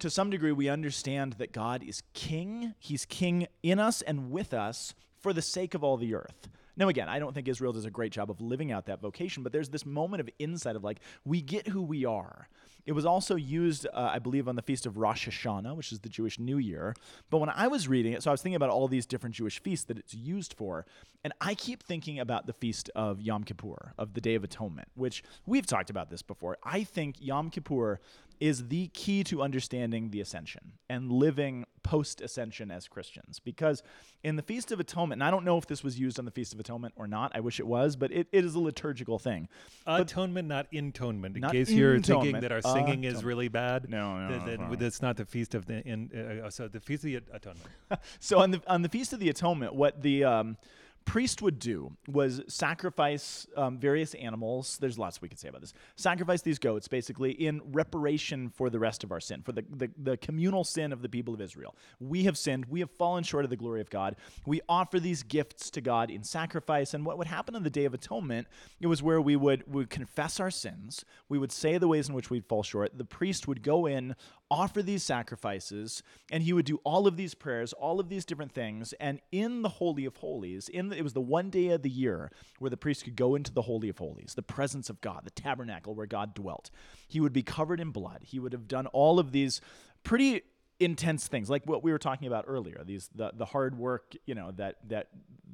to 0.00 0.10
some 0.10 0.30
degree, 0.30 0.52
we 0.52 0.68
understand 0.68 1.34
that 1.34 1.52
God 1.52 1.82
is 1.82 2.02
king. 2.14 2.74
He's 2.78 3.04
king 3.04 3.46
in 3.62 3.78
us 3.78 4.02
and 4.02 4.30
with 4.30 4.52
us 4.54 4.94
for 5.20 5.32
the 5.32 5.42
sake 5.42 5.74
of 5.74 5.82
all 5.82 5.96
the 5.96 6.14
earth. 6.14 6.48
Now, 6.76 6.88
again, 6.88 7.08
I 7.08 7.18
don't 7.18 7.34
think 7.34 7.48
Israel 7.48 7.72
does 7.72 7.84
a 7.84 7.90
great 7.90 8.12
job 8.12 8.30
of 8.30 8.40
living 8.40 8.70
out 8.70 8.86
that 8.86 9.00
vocation, 9.00 9.42
but 9.42 9.52
there's 9.52 9.70
this 9.70 9.84
moment 9.84 10.20
of 10.20 10.30
insight 10.38 10.76
of 10.76 10.84
like, 10.84 11.00
we 11.24 11.42
get 11.42 11.66
who 11.66 11.82
we 11.82 12.04
are. 12.04 12.48
It 12.88 12.94
was 12.94 13.04
also 13.04 13.36
used, 13.36 13.86
uh, 13.86 14.12
I 14.14 14.18
believe, 14.18 14.48
on 14.48 14.56
the 14.56 14.62
feast 14.62 14.86
of 14.86 14.96
Rosh 14.96 15.28
Hashanah, 15.28 15.76
which 15.76 15.92
is 15.92 16.00
the 16.00 16.08
Jewish 16.08 16.38
New 16.38 16.56
Year. 16.56 16.94
But 17.28 17.36
when 17.36 17.50
I 17.50 17.68
was 17.68 17.86
reading 17.86 18.14
it, 18.14 18.22
so 18.22 18.30
I 18.30 18.32
was 18.32 18.40
thinking 18.40 18.56
about 18.56 18.70
all 18.70 18.88
these 18.88 19.04
different 19.04 19.34
Jewish 19.34 19.60
feasts 19.62 19.84
that 19.88 19.98
it's 19.98 20.14
used 20.14 20.54
for, 20.54 20.86
and 21.22 21.34
I 21.38 21.54
keep 21.54 21.82
thinking 21.82 22.18
about 22.18 22.46
the 22.46 22.54
feast 22.54 22.88
of 22.94 23.20
Yom 23.20 23.44
Kippur, 23.44 23.92
of 23.98 24.14
the 24.14 24.22
Day 24.22 24.36
of 24.36 24.42
Atonement, 24.42 24.88
which 24.94 25.22
we've 25.44 25.66
talked 25.66 25.90
about 25.90 26.08
this 26.08 26.22
before. 26.22 26.56
I 26.62 26.82
think 26.82 27.16
Yom 27.20 27.50
Kippur 27.50 28.00
is 28.40 28.68
the 28.68 28.88
key 28.88 29.24
to 29.24 29.42
understanding 29.42 30.10
the 30.10 30.20
ascension 30.20 30.72
and 30.88 31.10
living 31.10 31.64
post 31.82 32.20
ascension 32.20 32.70
as 32.70 32.86
Christians. 32.86 33.40
Because 33.40 33.82
in 34.22 34.36
the 34.36 34.42
Feast 34.42 34.72
of 34.72 34.80
Atonement, 34.80 35.20
and 35.20 35.24
I 35.24 35.30
don't 35.30 35.44
know 35.44 35.58
if 35.58 35.66
this 35.66 35.82
was 35.82 35.98
used 35.98 36.18
on 36.18 36.24
the 36.24 36.30
Feast 36.30 36.52
of 36.52 36.60
Atonement 36.60 36.94
or 36.96 37.06
not, 37.06 37.32
I 37.34 37.40
wish 37.40 37.58
it 37.60 37.66
was, 37.66 37.96
but 37.96 38.12
it, 38.12 38.28
it 38.32 38.44
is 38.44 38.54
a 38.54 38.60
liturgical 38.60 39.18
thing. 39.18 39.48
Atonement, 39.86 40.48
not 40.48 40.66
intonement. 40.70 41.36
In 41.36 41.40
Not 41.42 41.52
case 41.52 41.70
you're 41.70 42.00
thinking 42.00 42.40
that 42.40 42.52
our 42.52 42.62
singing 42.62 43.04
is 43.04 43.24
really 43.24 43.48
bad, 43.48 43.88
No, 43.88 44.28
no, 44.28 44.44
then, 44.44 44.60
no, 44.60 44.68
no. 44.68 44.74
that's 44.74 45.02
not 45.02 45.16
the 45.16 45.24
feast 45.24 45.54
of 45.54 45.66
the 45.66 45.86
in. 45.86 46.40
Uh, 46.44 46.50
so 46.50 46.68
the 46.68 46.80
feast 46.80 47.04
of 47.04 47.10
the 47.10 47.16
atonement. 47.32 47.66
So 48.20 48.38
on 48.38 48.50
the 48.50 48.62
on 48.66 48.82
the 48.82 48.88
Feast 48.88 49.12
of 49.12 49.20
the 49.20 49.28
Atonement, 49.28 49.74
what 49.74 50.02
the 50.02 50.24
um, 50.24 50.56
priest 51.04 51.40
would 51.40 51.58
do 51.58 51.96
was 52.06 52.42
sacrifice 52.48 53.46
um, 53.56 53.78
various 53.78 54.14
animals. 54.14 54.78
There's 54.78 54.98
lots 54.98 55.22
we 55.22 55.28
could 55.28 55.38
say 55.38 55.48
about 55.48 55.62
this. 55.62 55.72
Sacrifice 55.96 56.42
these 56.42 56.58
goats, 56.58 56.86
basically, 56.86 57.32
in 57.32 57.62
reparation 57.72 58.50
for 58.50 58.68
the 58.68 58.78
rest 58.78 59.04
of 59.04 59.12
our 59.12 59.20
sin, 59.20 59.42
for 59.42 59.52
the, 59.52 59.64
the, 59.74 59.90
the 59.96 60.16
communal 60.18 60.64
sin 60.64 60.92
of 60.92 61.00
the 61.00 61.08
people 61.08 61.32
of 61.32 61.40
Israel. 61.40 61.74
We 61.98 62.24
have 62.24 62.36
sinned. 62.36 62.66
We 62.66 62.80
have 62.80 62.90
fallen 62.90 63.24
short 63.24 63.44
of 63.44 63.50
the 63.50 63.56
glory 63.56 63.80
of 63.80 63.90
God. 63.90 64.16
We 64.44 64.60
offer 64.68 65.00
these 65.00 65.22
gifts 65.22 65.70
to 65.70 65.80
God 65.80 66.10
in 66.10 66.22
sacrifice. 66.22 66.94
And 66.94 67.06
what 67.06 67.16
would 67.18 67.26
happen 67.26 67.56
on 67.56 67.62
the 67.62 67.70
Day 67.70 67.86
of 67.86 67.94
Atonement, 67.94 68.46
it 68.80 68.86
was 68.86 69.02
where 69.02 69.20
we 69.20 69.36
would, 69.36 69.64
we 69.66 69.76
would 69.76 69.90
confess 69.90 70.38
our 70.40 70.50
sins. 70.50 71.04
We 71.28 71.38
would 71.38 71.52
say 71.52 71.78
the 71.78 71.88
ways 71.88 72.08
in 72.08 72.14
which 72.14 72.30
we'd 72.30 72.46
fall 72.46 72.62
short. 72.62 72.96
The 72.96 73.04
priest 73.04 73.48
would 73.48 73.62
go 73.62 73.86
in, 73.86 74.14
offer 74.50 74.82
these 74.82 75.02
sacrifices, 75.02 76.02
and 76.30 76.42
he 76.42 76.52
would 76.52 76.64
do 76.64 76.80
all 76.84 77.06
of 77.06 77.16
these 77.16 77.34
prayers, 77.34 77.72
all 77.72 78.00
of 78.00 78.08
these 78.08 78.24
different 78.24 78.52
things. 78.52 78.92
And 78.94 79.20
in 79.30 79.62
the 79.62 79.68
Holy 79.68 80.04
of 80.04 80.16
Holies, 80.16 80.68
in 80.68 80.88
the 80.88 80.96
it 80.96 81.02
was 81.02 81.12
the 81.12 81.20
one 81.20 81.50
day 81.50 81.68
of 81.68 81.82
the 81.82 81.90
year 81.90 82.30
where 82.58 82.70
the 82.70 82.76
priest 82.76 83.04
could 83.04 83.16
go 83.16 83.34
into 83.34 83.52
the 83.52 83.62
holy 83.62 83.88
of 83.88 83.98
holies, 83.98 84.34
the 84.34 84.42
presence 84.42 84.90
of 84.90 85.00
God, 85.00 85.22
the 85.24 85.30
tabernacle 85.30 85.94
where 85.94 86.06
God 86.06 86.34
dwelt. 86.34 86.70
He 87.06 87.20
would 87.20 87.32
be 87.32 87.42
covered 87.42 87.80
in 87.80 87.90
blood. 87.90 88.22
He 88.22 88.38
would 88.38 88.52
have 88.52 88.68
done 88.68 88.86
all 88.88 89.18
of 89.18 89.32
these 89.32 89.60
pretty 90.02 90.42
intense 90.80 91.26
things 91.26 91.50
like 91.50 91.64
what 91.64 91.82
we 91.82 91.90
were 91.90 91.98
talking 91.98 92.28
about 92.28 92.44
earlier 92.46 92.82
these 92.84 93.10
the, 93.14 93.32
the 93.34 93.44
hard 93.44 93.76
work 93.76 94.14
you 94.26 94.34
know 94.34 94.52
that 94.52 94.76
that 94.88 95.08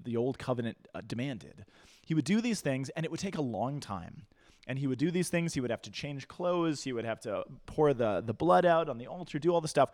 the 0.05 0.19
old 0.19 0.39
covenant 0.39 0.77
uh, 0.95 1.01
demanded 1.07 1.65
he 2.05 2.13
would 2.13 2.27
do 2.27 2.43
these 2.43 2.61
things 2.61 2.91
and 2.91 3.07
it 3.07 3.11
would 3.11 3.21
take 3.21 3.39
a 3.39 3.43
long 3.43 3.81
time 3.81 4.27
and 4.67 4.79
he 4.79 4.87
would 4.87 4.99
do 4.99 5.11
these 5.11 5.29
things. 5.29 5.55
He 5.55 5.61
would 5.61 5.71
have 5.71 5.83
to 5.83 5.91
change 5.91 6.29
clothes. 6.29 6.85
He 6.85 6.93
would 6.93 7.05
have 7.05 7.21
to 7.21 7.45
pour 7.67 7.95
the 7.95 8.23
the 8.25 8.35
blood 8.35 8.65
out 8.65 8.89
on 8.89 8.99
the 8.99 9.07
altar 9.07 9.39
do 9.39 9.51
all 9.51 9.61
the 9.61 9.69
stuff. 9.69 9.91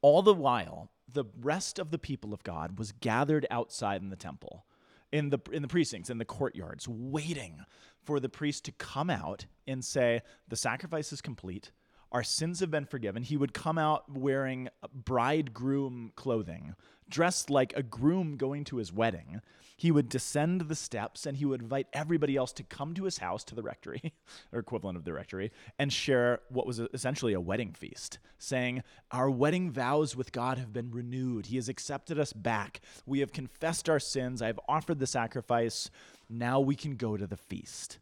All 0.00 0.22
the 0.22 0.34
while 0.34 0.90
the 1.12 1.24
rest 1.40 1.78
of 1.78 1.90
the 1.90 1.98
people 1.98 2.32
of 2.32 2.42
god 2.42 2.78
was 2.78 2.92
gathered 2.92 3.46
outside 3.50 4.02
in 4.02 4.10
the 4.10 4.16
temple 4.16 4.66
in 5.12 5.30
the 5.30 5.38
in 5.52 5.62
the 5.62 5.68
precincts 5.68 6.10
in 6.10 6.18
the 6.18 6.24
courtyards 6.24 6.88
waiting 6.88 7.64
for 8.02 8.20
the 8.20 8.28
priest 8.28 8.64
to 8.64 8.72
come 8.72 9.10
out 9.10 9.46
and 9.66 9.84
say 9.84 10.20
the 10.48 10.56
sacrifice 10.56 11.12
is 11.12 11.20
complete 11.20 11.70
our 12.12 12.22
sins 12.22 12.60
have 12.60 12.70
been 12.70 12.86
forgiven. 12.86 13.22
He 13.22 13.36
would 13.36 13.52
come 13.52 13.78
out 13.78 14.04
wearing 14.10 14.68
bridegroom 14.92 16.12
clothing, 16.16 16.74
dressed 17.08 17.50
like 17.50 17.72
a 17.76 17.82
groom 17.82 18.36
going 18.36 18.64
to 18.64 18.76
his 18.76 18.92
wedding. 18.92 19.40
He 19.78 19.90
would 19.90 20.08
descend 20.08 20.62
the 20.62 20.74
steps 20.74 21.26
and 21.26 21.36
he 21.36 21.44
would 21.44 21.60
invite 21.60 21.88
everybody 21.92 22.34
else 22.34 22.52
to 22.54 22.62
come 22.62 22.94
to 22.94 23.04
his 23.04 23.18
house, 23.18 23.44
to 23.44 23.54
the 23.54 23.62
rectory, 23.62 24.14
or 24.52 24.58
equivalent 24.58 24.96
of 24.96 25.04
the 25.04 25.12
rectory, 25.12 25.52
and 25.78 25.92
share 25.92 26.40
what 26.48 26.66
was 26.66 26.80
essentially 26.94 27.34
a 27.34 27.40
wedding 27.40 27.72
feast, 27.72 28.18
saying, 28.38 28.82
Our 29.10 29.28
wedding 29.28 29.70
vows 29.70 30.16
with 30.16 30.32
God 30.32 30.56
have 30.56 30.72
been 30.72 30.90
renewed. 30.90 31.46
He 31.46 31.56
has 31.56 31.68
accepted 31.68 32.18
us 32.18 32.32
back. 32.32 32.80
We 33.04 33.20
have 33.20 33.32
confessed 33.32 33.90
our 33.90 34.00
sins. 34.00 34.40
I 34.40 34.46
have 34.46 34.60
offered 34.66 34.98
the 34.98 35.06
sacrifice. 35.06 35.90
Now 36.30 36.58
we 36.58 36.74
can 36.74 36.96
go 36.96 37.18
to 37.18 37.26
the 37.26 37.36
feast. 37.36 37.98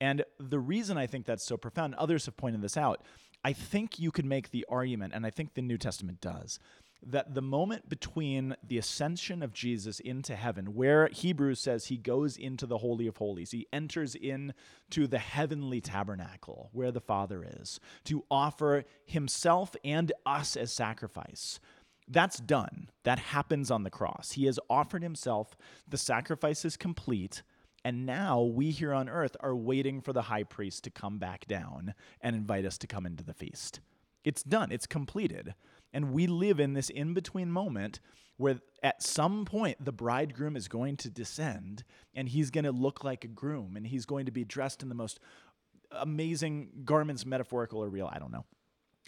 And 0.00 0.24
the 0.38 0.58
reason 0.58 0.98
I 0.98 1.06
think 1.06 1.24
that's 1.24 1.44
so 1.44 1.56
profound, 1.56 1.94
others 1.94 2.26
have 2.26 2.36
pointed 2.36 2.60
this 2.60 2.76
out, 2.76 3.02
I 3.46 3.52
think 3.52 4.00
you 4.00 4.10
could 4.10 4.24
make 4.24 4.50
the 4.50 4.66
argument, 4.68 5.12
and 5.14 5.24
I 5.24 5.30
think 5.30 5.54
the 5.54 5.62
New 5.62 5.78
Testament 5.78 6.20
does, 6.20 6.58
that 7.00 7.32
the 7.32 7.40
moment 7.40 7.88
between 7.88 8.56
the 8.66 8.76
ascension 8.76 9.40
of 9.40 9.52
Jesus 9.52 10.00
into 10.00 10.34
heaven, 10.34 10.74
where 10.74 11.06
Hebrews 11.12 11.60
says 11.60 11.84
he 11.84 11.96
goes 11.96 12.36
into 12.36 12.66
the 12.66 12.78
Holy 12.78 13.06
of 13.06 13.18
Holies, 13.18 13.52
he 13.52 13.68
enters 13.72 14.16
into 14.16 15.06
the 15.06 15.20
heavenly 15.20 15.80
tabernacle 15.80 16.70
where 16.72 16.90
the 16.90 17.00
Father 17.00 17.46
is 17.60 17.78
to 18.06 18.24
offer 18.32 18.82
himself 19.04 19.76
and 19.84 20.10
us 20.26 20.56
as 20.56 20.72
sacrifice. 20.72 21.60
That's 22.08 22.40
done. 22.40 22.90
That 23.04 23.20
happens 23.20 23.70
on 23.70 23.84
the 23.84 23.90
cross. 23.90 24.32
He 24.32 24.46
has 24.46 24.58
offered 24.68 25.04
himself. 25.04 25.56
The 25.88 25.98
sacrifice 25.98 26.64
is 26.64 26.76
complete. 26.76 27.44
And 27.86 28.04
now 28.04 28.42
we 28.42 28.72
here 28.72 28.92
on 28.92 29.08
earth 29.08 29.36
are 29.38 29.54
waiting 29.54 30.00
for 30.00 30.12
the 30.12 30.22
high 30.22 30.42
priest 30.42 30.82
to 30.82 30.90
come 30.90 31.18
back 31.18 31.46
down 31.46 31.94
and 32.20 32.34
invite 32.34 32.64
us 32.64 32.78
to 32.78 32.88
come 32.88 33.06
into 33.06 33.22
the 33.22 33.32
feast. 33.32 33.78
It's 34.24 34.42
done, 34.42 34.72
it's 34.72 34.88
completed. 34.88 35.54
And 35.92 36.10
we 36.10 36.26
live 36.26 36.58
in 36.58 36.72
this 36.72 36.90
in 36.90 37.14
between 37.14 37.48
moment 37.48 38.00
where 38.38 38.58
at 38.82 39.04
some 39.04 39.44
point 39.44 39.84
the 39.84 39.92
bridegroom 39.92 40.56
is 40.56 40.66
going 40.66 40.96
to 40.96 41.10
descend 41.10 41.84
and 42.12 42.28
he's 42.28 42.50
going 42.50 42.64
to 42.64 42.72
look 42.72 43.04
like 43.04 43.24
a 43.24 43.28
groom 43.28 43.76
and 43.76 43.86
he's 43.86 44.04
going 44.04 44.26
to 44.26 44.32
be 44.32 44.44
dressed 44.44 44.82
in 44.82 44.88
the 44.88 44.96
most 44.96 45.20
amazing 45.92 46.70
garments, 46.84 47.24
metaphorical 47.24 47.80
or 47.80 47.88
real, 47.88 48.10
I 48.12 48.18
don't 48.18 48.32
know. 48.32 48.46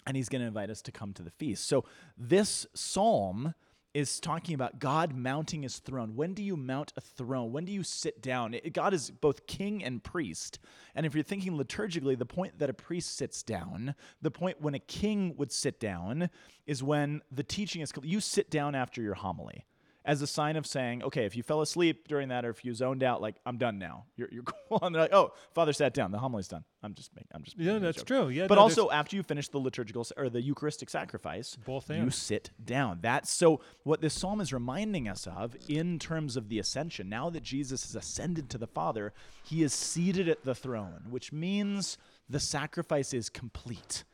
And 0.07 0.15
he's 0.15 0.29
going 0.29 0.39
to 0.41 0.47
invite 0.47 0.69
us 0.69 0.81
to 0.83 0.93
come 0.93 1.11
to 1.15 1.21
the 1.21 1.31
feast. 1.31 1.67
So 1.67 1.83
this 2.17 2.65
psalm 2.73 3.55
is 3.93 4.19
talking 4.19 4.53
about 4.53 4.79
God 4.79 5.15
mounting 5.15 5.63
his 5.63 5.79
throne. 5.79 6.15
When 6.15 6.33
do 6.33 6.43
you 6.43 6.55
mount 6.55 6.93
a 6.95 7.01
throne? 7.01 7.51
When 7.51 7.65
do 7.65 7.71
you 7.71 7.83
sit 7.83 8.21
down? 8.21 8.53
It, 8.53 8.73
God 8.73 8.93
is 8.93 9.09
both 9.09 9.47
king 9.47 9.83
and 9.83 10.03
priest. 10.03 10.59
And 10.95 11.05
if 11.05 11.15
you're 11.15 11.23
thinking 11.23 11.53
liturgically, 11.53 12.17
the 12.17 12.25
point 12.25 12.59
that 12.59 12.69
a 12.69 12.73
priest 12.73 13.15
sits 13.15 13.41
down, 13.41 13.95
the 14.21 14.31
point 14.31 14.61
when 14.61 14.75
a 14.75 14.79
king 14.79 15.35
would 15.37 15.51
sit 15.51 15.79
down, 15.79 16.29
is 16.67 16.83
when 16.83 17.21
the 17.31 17.43
teaching 17.43 17.81
is 17.81 17.91
you 18.03 18.19
sit 18.19 18.49
down 18.49 18.75
after 18.75 19.01
your 19.01 19.15
homily 19.15 19.65
as 20.09 20.23
a 20.23 20.27
sign 20.27 20.55
of 20.55 20.65
saying, 20.65 21.03
okay, 21.03 21.25
if 21.25 21.35
you 21.35 21.43
fell 21.43 21.61
asleep 21.61 22.07
during 22.07 22.29
that 22.29 22.43
or 22.43 22.49
if 22.49 22.65
you 22.65 22.73
zoned 22.73 23.03
out, 23.03 23.21
like 23.21 23.35
I'm 23.45 23.59
done 23.59 23.77
now. 23.77 24.05
You're, 24.15 24.27
you're 24.31 24.43
cool. 24.69 24.79
And 24.81 24.95
they're 24.95 25.03
like, 25.03 25.13
oh, 25.13 25.33
Father 25.53 25.71
sat 25.71 25.93
down. 25.93 26.11
The 26.11 26.17
homily's 26.17 26.47
done. 26.47 26.63
I'm 26.81 26.95
just 26.95 27.13
making. 27.15 27.29
I'm 27.35 27.43
just. 27.43 27.59
Yeah, 27.59 27.77
that's 27.77 28.01
true. 28.01 28.29
Yeah, 28.29 28.47
but 28.47 28.55
no, 28.55 28.61
also 28.61 28.89
after 28.89 29.15
you 29.15 29.21
finish 29.21 29.49
the 29.49 29.59
liturgical 29.59 30.03
or 30.17 30.29
the 30.29 30.41
Eucharistic 30.41 30.89
sacrifice, 30.89 31.55
Both 31.63 31.91
you 31.91 32.09
sit 32.09 32.49
down. 32.63 32.99
That's 33.01 33.29
so. 33.29 33.61
What 33.83 34.01
this 34.01 34.15
psalm 34.15 34.41
is 34.41 34.51
reminding 34.51 35.07
us 35.07 35.27
of 35.27 35.55
in 35.67 35.99
terms 35.99 36.35
of 36.35 36.49
the 36.49 36.57
ascension. 36.57 37.07
Now 37.07 37.29
that 37.29 37.43
Jesus 37.43 37.83
has 37.83 37.95
ascended 37.95 38.49
to 38.49 38.57
the 38.57 38.65
Father, 38.67 39.13
He 39.43 39.61
is 39.61 39.73
seated 39.73 40.27
at 40.27 40.43
the 40.43 40.55
throne, 40.55 41.05
which 41.11 41.31
means 41.31 41.99
the 42.27 42.39
sacrifice 42.39 43.13
is 43.13 43.29
complete. 43.29 44.05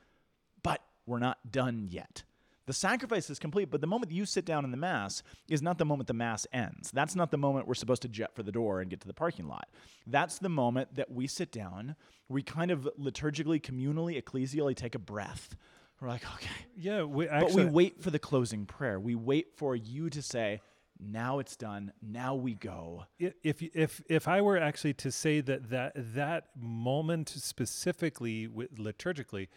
But 0.62 0.82
we're 1.06 1.20
not 1.20 1.54
done 1.54 1.88
yet. 1.90 2.24
The 2.68 2.74
sacrifice 2.74 3.30
is 3.30 3.38
complete, 3.38 3.70
but 3.70 3.82
the 3.82 3.88
moment 3.88 4.12
you 4.12 4.26
sit 4.26 4.46
down 4.46 4.66
in 4.66 4.72
the 4.72 4.78
Mass 4.78 5.22
is 5.48 5.62
not 5.62 5.78
the 5.78 5.86
moment 5.86 6.08
the 6.08 6.14
Mass 6.14 6.48
ends. 6.52 6.92
That's 6.92 7.16
not 7.16 7.30
the 7.30 7.38
moment 7.38 7.68
we're 7.68 7.76
supposed 7.76 8.02
to 8.04 8.08
jet 8.08 8.36
for 8.36 8.44
the 8.44 8.52
door 8.52 8.82
and 8.82 8.90
get 8.90 9.02
to 9.02 9.08
the 9.08 9.14
parking 9.14 9.48
lot. 9.48 9.68
That's 10.08 10.40
the 10.40 10.50
moment 10.50 10.96
that 10.96 11.12
we 11.12 11.28
sit 11.28 11.52
down, 11.52 11.96
we 12.28 12.42
kind 12.42 12.72
of 12.72 12.90
liturgically, 13.00 13.62
communally, 13.62 14.22
ecclesially 14.22 14.76
take 14.76 14.96
a 14.96 15.00
breath. 15.00 15.56
We're 16.02 16.10
like, 16.10 16.26
okay. 16.36 16.50
Yeah, 16.76 17.04
we 17.04 17.28
But 17.28 17.54
we 17.54 17.66
wait 17.66 18.02
for 18.02 18.10
the 18.10 18.20
closing 18.20 18.66
prayer. 18.66 19.00
We 19.00 19.16
wait 19.16 19.56
for 19.56 19.76
you 19.76 20.10
to 20.10 20.22
say, 20.22 20.62
now 21.00 21.40
it's 21.40 21.56
done. 21.56 21.92
Now 22.02 22.36
we 22.36 22.54
go. 22.54 23.06
if 23.20 23.62
if 23.62 24.02
if 24.08 24.28
I 24.28 24.42
were 24.42 24.58
actually 24.58 24.94
to 24.96 25.12
say 25.12 25.42
that 25.42 25.70
that 25.70 25.94
that 25.96 26.46
moment 26.58 27.30
specifically 27.30 28.48
with 28.48 28.76
liturgically, 28.78 29.50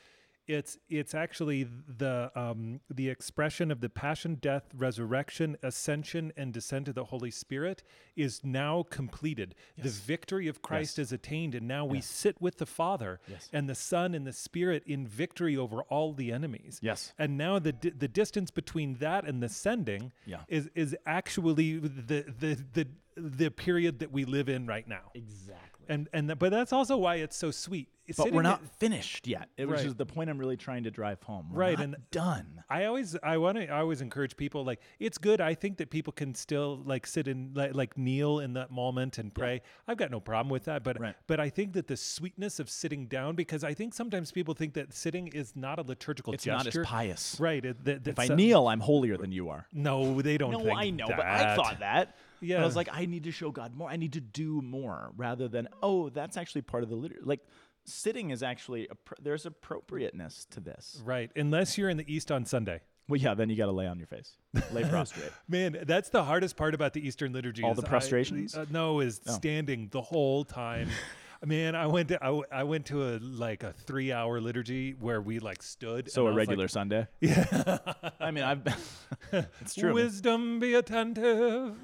it's 0.48 0.78
it's 0.88 1.14
actually 1.14 1.68
the 1.86 2.32
um, 2.34 2.80
the 2.90 3.08
expression 3.10 3.70
of 3.70 3.80
the 3.80 3.88
passion, 3.88 4.36
death, 4.40 4.64
resurrection, 4.76 5.56
ascension, 5.62 6.32
and 6.36 6.52
descent 6.52 6.88
of 6.88 6.94
the 6.94 7.04
Holy 7.04 7.30
Spirit 7.30 7.82
is 8.16 8.40
now 8.42 8.84
completed. 8.90 9.54
The 9.76 9.90
victory 9.90 10.48
of 10.48 10.62
Christ 10.62 10.98
is 10.98 11.12
attained, 11.12 11.54
and 11.54 11.68
now 11.68 11.84
we 11.84 12.00
sit 12.00 12.40
with 12.40 12.58
the 12.58 12.66
Father 12.66 13.20
Yes. 13.28 13.48
and 13.52 13.68
the 13.68 13.74
Son 13.74 14.14
and 14.14 14.26
the 14.26 14.32
Spirit 14.32 14.82
in 14.86 15.06
victory 15.06 15.56
over 15.56 15.82
all 15.82 16.12
the 16.14 16.32
enemies. 16.32 16.80
Yes. 16.82 17.12
And 17.18 17.36
now 17.36 17.58
the 17.58 17.72
the 17.72 18.08
distance 18.08 18.50
between 18.50 18.94
that 18.94 19.24
and 19.26 19.42
the 19.42 19.48
sending 19.50 20.12
Yeah. 20.26 20.40
is 20.48 20.70
is 20.74 20.96
actually 21.06 21.78
the 21.78 22.22
the 22.22 22.58
the 22.72 22.88
the 23.16 23.50
period 23.50 23.98
that 23.98 24.12
we 24.12 24.24
live 24.24 24.48
in 24.48 24.66
right 24.66 24.86
now. 24.88 25.10
Exactly. 25.14 25.67
And 25.88 26.08
and 26.12 26.28
th- 26.28 26.38
but 26.38 26.50
that's 26.50 26.72
also 26.72 26.96
why 26.96 27.16
it's 27.16 27.36
so 27.36 27.50
sweet. 27.50 27.88
But 28.16 28.32
we're 28.32 28.40
not 28.40 28.62
at- 28.62 28.70
finished 28.78 29.26
yet. 29.26 29.50
It 29.58 29.68
Right. 29.68 29.82
just 29.82 29.98
the 29.98 30.06
point 30.06 30.30
I'm 30.30 30.38
really 30.38 30.56
trying 30.56 30.84
to 30.84 30.90
drive 30.90 31.22
home. 31.22 31.50
We're 31.52 31.58
Right, 31.60 31.76
not 31.78 31.84
and- 31.84 31.96
done. 32.10 32.64
I 32.70 32.84
always 32.86 33.14
I 33.22 33.36
want 33.36 33.58
to 33.58 33.68
I 33.68 33.80
always 33.80 34.00
encourage 34.00 34.34
people 34.36 34.64
like 34.64 34.80
it's 34.98 35.18
good. 35.18 35.42
I 35.42 35.52
think 35.54 35.76
that 35.76 35.90
people 35.90 36.12
can 36.14 36.34
still 36.34 36.80
like 36.86 37.06
sit 37.06 37.28
and 37.28 37.54
like, 37.54 37.74
like 37.74 37.98
kneel 37.98 38.38
in 38.40 38.54
that 38.54 38.70
moment 38.70 39.18
and 39.18 39.34
pray. 39.34 39.54
Yeah. 39.56 39.60
I've 39.88 39.98
got 39.98 40.10
no 40.10 40.20
problem 40.20 40.48
with 40.50 40.64
that, 40.64 40.84
but 40.84 40.98
Right. 40.98 41.16
but 41.26 41.38
I 41.38 41.50
think 41.50 41.74
that 41.74 41.86
the 41.86 41.98
sweetness 41.98 42.58
of 42.60 42.70
sitting 42.70 43.08
down 43.08 43.34
because 43.34 43.62
I 43.62 43.74
think 43.74 43.92
sometimes 43.92 44.32
people 44.32 44.54
think 44.54 44.72
that 44.74 44.94
sitting 44.94 45.28
is 45.28 45.54
not 45.54 45.78
a 45.78 45.82
liturgical 45.82 46.32
It's 46.32 46.46
not 46.46 46.66
as 46.66 46.78
pious. 46.84 47.38
Right. 47.38 47.62
It, 47.64 47.84
that, 47.84 48.08
If 48.08 48.18
I 48.18 48.24
a- 48.24 48.34
kneel, 48.36 48.68
I'm 48.68 48.80
holier 48.80 49.18
than 49.18 49.32
you 49.32 49.50
are. 49.50 49.66
no, 49.72 50.22
they 50.22 50.38
don't. 50.38 50.52
No, 50.52 50.70
I 50.72 50.88
know, 50.90 51.08
but 51.08 51.20
I 51.20 51.56
thought 51.56 51.80
that. 51.80 52.16
But 52.40 52.50
I 52.56 52.64
was 52.64 52.76
like, 52.76 52.88
I 52.92 53.06
need 53.06 53.24
to 53.24 53.32
show 53.32 53.50
God 53.50 53.74
more. 53.74 53.88
I 53.90 53.96
need 53.96 54.12
to 54.14 54.20
do 54.20 54.60
more 54.62 55.12
rather 55.16 55.48
than, 55.48 55.68
oh, 55.82 56.08
that's 56.08 56.36
actually 56.36 56.62
part 56.62 56.82
of 56.82 56.88
the 56.88 56.96
liturgy. 56.96 57.20
Like, 57.24 57.40
sitting 57.86 58.30
is 58.30 58.42
actually, 58.42 58.88
there's 59.22 59.46
appropriateness 59.46 60.46
to 60.50 60.60
this. 60.60 61.00
Right, 61.04 61.30
unless 61.36 61.78
you're 61.78 61.88
in 61.88 61.96
the 61.96 62.12
East 62.12 62.30
on 62.30 62.44
Sunday. 62.44 62.80
Well, 63.08 63.18
yeah, 63.18 63.32
then 63.32 63.48
you 63.48 63.56
got 63.56 63.66
to 63.66 63.72
lay 63.72 63.86
on 63.86 63.96
your 63.98 64.06
face, 64.06 64.36
lay 64.70 64.84
prostrate. 64.90 65.32
Man, 65.48 65.78
that's 65.86 66.10
the 66.10 66.22
hardest 66.24 66.56
part 66.56 66.74
about 66.74 66.92
the 66.92 67.06
Eastern 67.06 67.32
liturgy. 67.32 67.62
All 67.62 67.70
is 67.72 67.78
the 67.78 67.86
I- 67.86 67.88
prostrations? 67.88 68.54
uh, 68.54 68.66
no, 68.70 69.00
is 69.00 69.20
Oh. 69.26 69.32
standing 69.32 69.88
the 69.90 70.02
whole 70.02 70.44
time. 70.44 70.88
Man, 71.46 71.76
I 71.76 71.86
went 71.86 72.08
to 72.08 72.24
I, 72.24 72.40
I 72.50 72.64
went 72.64 72.86
to 72.86 73.04
a 73.14 73.18
like 73.20 73.62
a 73.62 73.72
three 73.72 74.10
hour 74.10 74.40
liturgy 74.40 74.96
where 74.98 75.20
we 75.20 75.38
like 75.38 75.62
stood. 75.62 76.10
So 76.10 76.22
a 76.22 76.24
I 76.24 76.28
was 76.30 76.32
like, 76.34 76.48
regular 76.48 76.66
Sunday. 76.68 77.06
yeah. 77.20 77.78
I 78.18 78.32
mean, 78.32 78.42
I've. 78.42 78.66
it's 79.60 79.74
true. 79.74 79.92
Wisdom 79.94 80.58
be 80.58 80.74
attentive. 80.74 81.76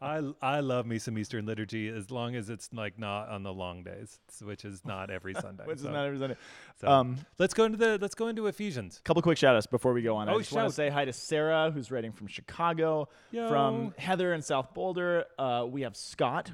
I 0.00 0.22
I 0.40 0.60
love 0.60 0.86
me 0.86 0.98
some 0.98 1.18
Eastern 1.18 1.44
liturgy 1.44 1.88
as 1.88 2.10
long 2.10 2.36
as 2.36 2.50
it's 2.50 2.70
like 2.72 2.98
not 2.98 3.28
on 3.30 3.42
the 3.42 3.52
long 3.52 3.82
days, 3.82 4.20
which 4.42 4.64
is 4.64 4.84
not 4.84 5.10
every 5.10 5.34
Sunday. 5.34 5.64
Which 5.66 5.78
is 5.78 5.84
not 5.84 6.06
every 6.06 6.18
Sunday. 6.18 6.36
so. 6.80 6.88
Um, 6.88 7.16
let's 7.38 7.54
go 7.54 7.64
into 7.64 7.78
the 7.78 7.98
let's 8.00 8.14
go 8.14 8.28
into 8.28 8.46
Ephesians. 8.46 9.00
couple 9.04 9.22
quick 9.22 9.38
shout 9.38 9.56
outs 9.56 9.66
before 9.66 9.92
we 9.92 10.02
go 10.02 10.16
on. 10.16 10.28
I 10.28 10.34
Oh, 10.34 10.38
just 10.38 10.52
want 10.52 10.68
to 10.68 10.74
say 10.74 10.88
hi 10.88 11.04
to 11.04 11.12
Sarah, 11.12 11.70
who's 11.72 11.90
writing 11.90 12.12
from 12.12 12.28
Chicago, 12.28 13.08
from 13.32 13.92
Heather 13.98 14.32
in 14.34 14.42
South 14.42 14.72
Boulder. 14.72 15.24
Uh, 15.38 15.66
we 15.68 15.82
have 15.82 15.96
Scott, 15.96 16.52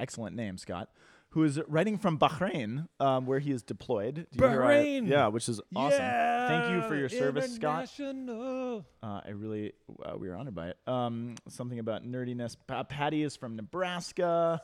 excellent 0.00 0.36
name, 0.36 0.56
Scott, 0.58 0.88
who 1.30 1.44
is 1.44 1.60
writing 1.68 1.98
from 1.98 2.18
Bahrain, 2.18 2.88
um, 3.00 3.26
where 3.26 3.38
he 3.38 3.50
is 3.52 3.62
deployed. 3.62 4.26
Do 4.32 4.44
you 4.44 4.48
hear 4.50 4.62
our- 4.62 4.70
Bahrain! 4.72 5.08
yeah, 5.08 5.26
which 5.28 5.48
is 5.48 5.60
awesome. 5.76 5.98
Thank 5.98 6.70
you 6.74 6.88
for 6.88 6.96
your 6.96 7.08
service, 7.10 7.54
Scott. 7.54 7.90
Uh, 8.00 8.80
I 9.02 9.30
really, 9.34 9.72
uh, 10.04 10.16
we 10.16 10.28
were 10.28 10.36
honored 10.36 10.54
by 10.54 10.68
it. 10.68 10.78
Um, 10.86 11.34
something 11.48 11.78
about 11.78 12.04
nerdiness. 12.04 12.56
Pa- 12.66 12.84
Patty 12.84 13.22
is 13.22 13.36
from 13.36 13.56
Nebraska. 13.56 14.62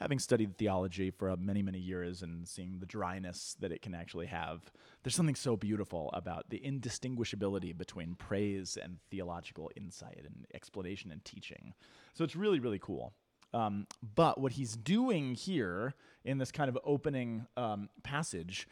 having 0.03 0.19
studied 0.19 0.57
theology 0.57 1.09
for 1.09 1.29
uh, 1.29 1.37
many, 1.37 1.61
many 1.61 1.79
years 1.79 2.23
and 2.23 2.45
seeing 2.45 2.77
the 2.81 2.85
dryness 2.85 3.55
that 3.61 3.71
it 3.71 3.81
can 3.81 3.95
actually 3.95 4.25
have, 4.25 4.69
there's 5.01 5.15
something 5.15 5.33
so 5.33 5.55
beautiful 5.55 6.09
about 6.11 6.49
the 6.49 6.59
indistinguishability 6.59 7.75
between 7.77 8.13
praise 8.15 8.77
and 8.83 8.97
theological 9.09 9.71
insight 9.77 10.19
and 10.25 10.45
explanation 10.53 11.09
and 11.09 11.23
teaching. 11.23 11.73
So 12.15 12.25
it's 12.25 12.35
really, 12.35 12.59
really 12.59 12.79
cool. 12.79 13.13
Um, 13.53 13.87
but 14.15 14.41
what 14.41 14.51
he's 14.51 14.75
doing 14.75 15.35
here 15.35 15.93
in 16.25 16.37
this 16.37 16.51
kind 16.51 16.67
of 16.67 16.77
opening 16.83 17.47
um, 17.55 17.87
passage, 18.03 18.67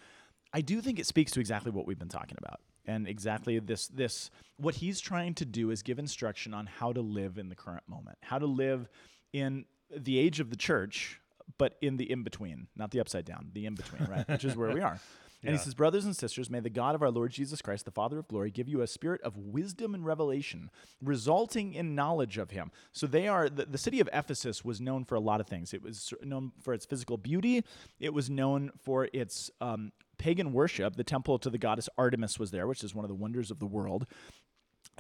I 0.54 0.60
do 0.60 0.82
think 0.82 1.00
it 1.00 1.06
speaks 1.06 1.32
to 1.32 1.40
exactly 1.40 1.72
what 1.72 1.88
we've 1.88 1.98
been 1.98 2.10
talking 2.10 2.38
about. 2.40 2.60
And 2.86 3.08
exactly 3.08 3.58
this, 3.60 3.88
this, 3.88 4.32
what 4.58 4.76
he's 4.76 5.00
trying 5.00 5.36
to 5.36 5.46
do 5.46 5.72
is 5.72 5.82
give 5.82 5.98
instruction 5.98 6.54
on 6.54 6.66
how 6.66 6.92
to 6.92 7.00
live 7.00 7.38
in 7.38 7.48
the 7.48 7.56
current 7.56 7.88
moment, 7.88 8.18
how 8.22 8.38
to 8.38 8.48
live 8.48 8.90
in 9.32 9.64
the 9.96 10.18
age 10.18 10.42
of 10.42 10.50
the 10.50 10.56
church, 10.58 11.21
but 11.58 11.78
in 11.82 11.98
the 11.98 12.10
in 12.12 12.24
between, 12.24 12.68
not 12.76 12.92
the 12.92 13.00
upside 13.00 13.26
down, 13.26 13.52
the 13.54 13.66
in 13.66 13.76
between, 13.76 14.10
right? 14.10 14.28
Which 14.28 14.46
is 14.46 14.56
where 14.56 14.72
we 14.72 14.82
are. 14.82 15.00
And 15.44 15.54
he 15.54 15.58
says, 15.58 15.74
Brothers 15.74 16.06
and 16.06 16.16
sisters, 16.16 16.50
may 16.50 16.60
the 16.60 16.70
God 16.70 16.94
of 16.94 17.02
our 17.02 17.10
Lord 17.10 17.32
Jesus 17.32 17.62
Christ, 17.62 17.86
the 17.86 17.92
Father 17.92 18.20
of 18.20 18.28
glory, 18.28 18.52
give 18.52 18.70
you 18.70 18.82
a 18.82 18.88
spirit 18.88 19.22
of 19.22 19.38
wisdom 19.38 19.96
and 19.96 20.06
revelation, 20.06 20.70
resulting 21.02 21.74
in 21.74 21.96
knowledge 21.96 22.38
of 22.38 22.52
him. 22.52 22.72
So 22.92 23.08
they 23.08 23.28
are, 23.28 23.50
the, 23.50 23.66
the 23.66 23.78
city 23.78 24.00
of 24.00 24.10
Ephesus 24.14 24.64
was 24.64 24.80
known 24.80 25.04
for 25.04 25.16
a 25.16 25.20
lot 25.20 25.42
of 25.42 25.48
things. 25.48 25.74
It 25.74 25.82
was 25.82 26.14
known 26.22 26.52
for 26.62 26.74
its 26.74 26.86
physical 26.86 27.18
beauty, 27.18 27.64
it 28.00 28.14
was 28.14 28.30
known 28.30 28.72
for 28.84 29.10
its 29.14 29.50
um, 29.60 29.92
pagan 30.18 30.54
worship. 30.54 30.96
The 30.96 31.04
temple 31.04 31.40
to 31.40 31.50
the 31.50 31.58
goddess 31.58 31.90
Artemis 31.98 32.38
was 32.38 32.52
there, 32.52 32.68
which 32.68 32.84
is 32.84 32.94
one 32.94 33.04
of 33.04 33.10
the 33.10 33.16
wonders 33.16 33.50
of 33.50 33.60
the 33.60 33.66
world 33.66 34.06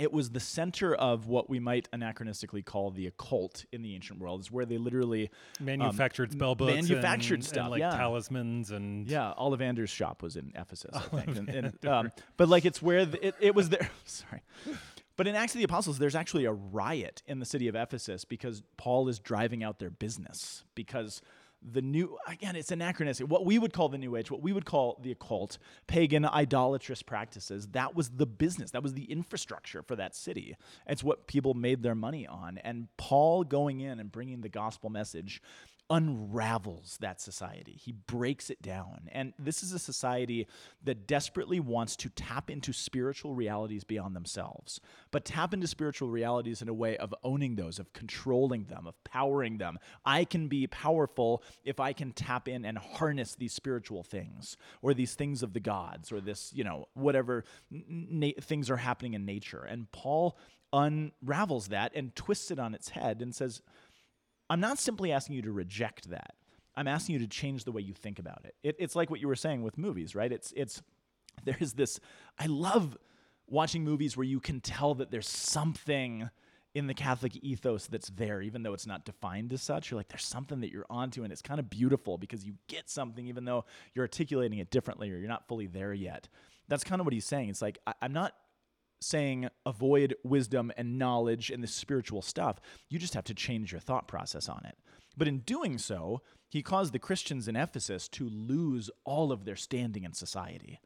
it 0.01 0.11
was 0.11 0.31
the 0.31 0.39
center 0.39 0.95
of 0.95 1.27
what 1.27 1.47
we 1.47 1.59
might 1.59 1.87
anachronistically 1.91 2.65
call 2.65 2.89
the 2.89 3.05
occult 3.05 3.65
in 3.71 3.83
the 3.83 3.93
ancient 3.93 4.19
world. 4.19 4.41
Is 4.41 4.51
where 4.51 4.65
they 4.65 4.79
literally 4.79 5.29
Manufactured 5.59 6.31
um, 6.31 6.37
spell 6.37 6.55
books, 6.55 6.73
manufactured 6.73 7.35
and, 7.35 7.45
stuff, 7.45 7.57
and 7.65 7.69
like 7.69 7.79
yeah. 7.81 7.95
talismans, 7.95 8.71
and 8.71 9.07
Yeah, 9.07 9.33
Ollivander's 9.37 9.91
shop 9.91 10.23
was 10.23 10.35
in 10.35 10.53
Ephesus, 10.55 10.89
I 10.95 10.99
think. 11.23 11.37
And, 11.37 11.49
and, 11.49 11.85
um, 11.85 12.11
but 12.35 12.49
like 12.49 12.65
it's 12.65 12.81
where 12.81 13.05
the, 13.05 13.27
it, 13.27 13.35
it 13.39 13.55
was 13.55 13.69
there. 13.69 13.91
Sorry. 14.05 14.41
But 15.17 15.27
in 15.27 15.35
Acts 15.35 15.53
of 15.53 15.59
the 15.59 15.65
Apostles, 15.65 15.99
there's 15.99 16.15
actually 16.15 16.45
a 16.45 16.51
riot 16.51 17.21
in 17.27 17.37
the 17.37 17.45
city 17.45 17.67
of 17.67 17.75
Ephesus 17.75 18.25
because 18.25 18.63
Paul 18.77 19.07
is 19.07 19.19
driving 19.19 19.63
out 19.63 19.77
their 19.77 19.91
business 19.91 20.63
because 20.73 21.21
the 21.63 21.81
new 21.81 22.17
again 22.27 22.55
it's 22.55 22.71
anachronistic. 22.71 23.27
What 23.27 23.45
we 23.45 23.59
would 23.59 23.73
call 23.73 23.89
the 23.89 23.97
new 23.97 24.15
age 24.15 24.31
what 24.31 24.41
we 24.41 24.51
would 24.51 24.65
call 24.65 24.99
the 25.01 25.11
occult 25.11 25.57
pagan 25.87 26.25
idolatrous 26.25 27.03
practices 27.03 27.67
that 27.69 27.95
was 27.95 28.09
the 28.09 28.25
business 28.25 28.71
that 28.71 28.81
was 28.81 28.93
the 28.93 29.03
infrastructure 29.03 29.83
for 29.83 29.95
that 29.95 30.15
city. 30.15 30.55
It's 30.87 31.03
what 31.03 31.27
people 31.27 31.53
made 31.53 31.83
their 31.83 31.95
money 31.95 32.25
on. 32.25 32.57
And 32.59 32.87
paul 32.97 33.43
going 33.43 33.81
in 33.81 33.99
and 33.99 34.11
bringing 34.11 34.41
the 34.41 34.49
gospel 34.49 34.89
message 34.89 35.41
unravels 35.91 36.97
that 37.01 37.19
society. 37.19 37.73
He 37.73 37.91
breaks 37.91 38.49
it 38.49 38.61
down. 38.61 39.09
And 39.11 39.33
this 39.37 39.61
is 39.61 39.73
a 39.73 39.79
society 39.79 40.47
that 40.81 41.05
desperately 41.05 41.59
wants 41.59 41.97
to 41.97 42.09
tap 42.09 42.49
into 42.49 42.71
spiritual 42.71 43.35
realities 43.35 43.83
beyond 43.83 44.15
themselves, 44.15 44.79
but 45.11 45.25
tap 45.25 45.53
into 45.53 45.67
spiritual 45.67 46.07
realities 46.07 46.61
in 46.61 46.69
a 46.69 46.73
way 46.73 46.95
of 46.95 47.13
owning 47.25 47.55
those, 47.55 47.77
of 47.77 47.91
controlling 47.91 48.63
them, 48.65 48.87
of 48.87 48.95
powering 49.03 49.57
them. 49.57 49.77
I 50.05 50.23
can 50.23 50.47
be 50.47 50.65
powerful 50.65 51.43
if 51.65 51.81
I 51.81 51.91
can 51.91 52.13
tap 52.13 52.47
in 52.47 52.63
and 52.63 52.77
harness 52.77 53.35
these 53.35 53.53
spiritual 53.53 54.03
things 54.03 54.55
or 54.81 54.93
these 54.93 55.13
things 55.15 55.43
of 55.43 55.51
the 55.51 55.59
gods 55.59 56.09
or 56.13 56.21
this, 56.21 56.53
you 56.55 56.63
know, 56.63 56.87
whatever 56.93 57.43
na- 57.69 58.29
things 58.39 58.69
are 58.69 58.77
happening 58.77 59.13
in 59.13 59.25
nature. 59.25 59.63
And 59.63 59.91
Paul 59.91 60.37
unravels 60.71 61.67
that 61.67 61.91
and 61.93 62.15
twists 62.15 62.49
it 62.49 62.59
on 62.59 62.73
its 62.73 62.87
head 62.89 63.21
and 63.21 63.35
says, 63.35 63.61
I'm 64.51 64.59
not 64.59 64.79
simply 64.79 65.13
asking 65.13 65.37
you 65.37 65.41
to 65.43 65.51
reject 65.53 66.09
that. 66.09 66.33
I'm 66.75 66.85
asking 66.85 67.13
you 67.13 67.19
to 67.19 67.27
change 67.27 67.63
the 67.63 67.71
way 67.71 67.81
you 67.81 67.93
think 67.93 68.19
about 68.19 68.41
it. 68.43 68.53
it. 68.63 68.75
It's 68.79 68.97
like 68.97 69.09
what 69.09 69.21
you 69.21 69.29
were 69.29 69.35
saying 69.35 69.63
with 69.63 69.77
movies, 69.77 70.13
right? 70.13 70.29
It's 70.29 70.51
it's 70.57 70.81
there's 71.45 71.71
this. 71.73 72.01
I 72.37 72.47
love 72.47 72.97
watching 73.47 73.85
movies 73.85 74.17
where 74.17 74.25
you 74.25 74.41
can 74.41 74.59
tell 74.59 74.93
that 74.95 75.09
there's 75.09 75.29
something 75.29 76.29
in 76.73 76.87
the 76.87 76.93
Catholic 76.93 77.37
ethos 77.37 77.87
that's 77.87 78.09
there, 78.09 78.41
even 78.41 78.63
though 78.63 78.73
it's 78.73 78.85
not 78.85 79.05
defined 79.05 79.53
as 79.53 79.61
such. 79.61 79.89
You're 79.89 79.99
like, 79.99 80.09
there's 80.09 80.25
something 80.25 80.59
that 80.61 80.71
you're 80.71 80.85
onto, 80.89 81.23
and 81.23 81.31
it's 81.31 81.41
kind 81.41 81.59
of 81.59 81.69
beautiful 81.69 82.17
because 82.17 82.43
you 82.43 82.55
get 82.67 82.89
something, 82.89 83.27
even 83.27 83.45
though 83.45 83.63
you're 83.93 84.03
articulating 84.03 84.59
it 84.59 84.69
differently 84.69 85.11
or 85.11 85.17
you're 85.17 85.29
not 85.29 85.47
fully 85.47 85.67
there 85.67 85.93
yet. 85.93 86.27
That's 86.67 86.83
kind 86.83 86.99
of 86.99 87.05
what 87.05 87.13
he's 87.13 87.25
saying. 87.25 87.49
It's 87.49 87.61
like 87.61 87.79
I, 87.87 87.93
I'm 88.01 88.11
not 88.11 88.33
saying 89.01 89.49
avoid 89.65 90.15
wisdom 90.23 90.71
and 90.77 90.97
knowledge 90.97 91.49
and 91.49 91.63
the 91.63 91.67
spiritual 91.67 92.21
stuff. 92.21 92.59
You 92.89 92.99
just 92.99 93.15
have 93.15 93.23
to 93.25 93.33
change 93.33 93.71
your 93.71 93.81
thought 93.81 94.07
process 94.07 94.47
on 94.47 94.61
it. 94.65 94.77
But 95.17 95.27
in 95.27 95.39
doing 95.39 95.77
so, 95.77 96.21
he 96.47 96.61
caused 96.61 96.93
the 96.93 96.99
Christians 96.99 97.47
in 97.47 97.55
Ephesus 97.55 98.07
to 98.09 98.29
lose 98.29 98.89
all 99.03 99.31
of 99.31 99.45
their 99.45 99.55
standing 99.55 100.03
in 100.03 100.13
society. 100.13 100.79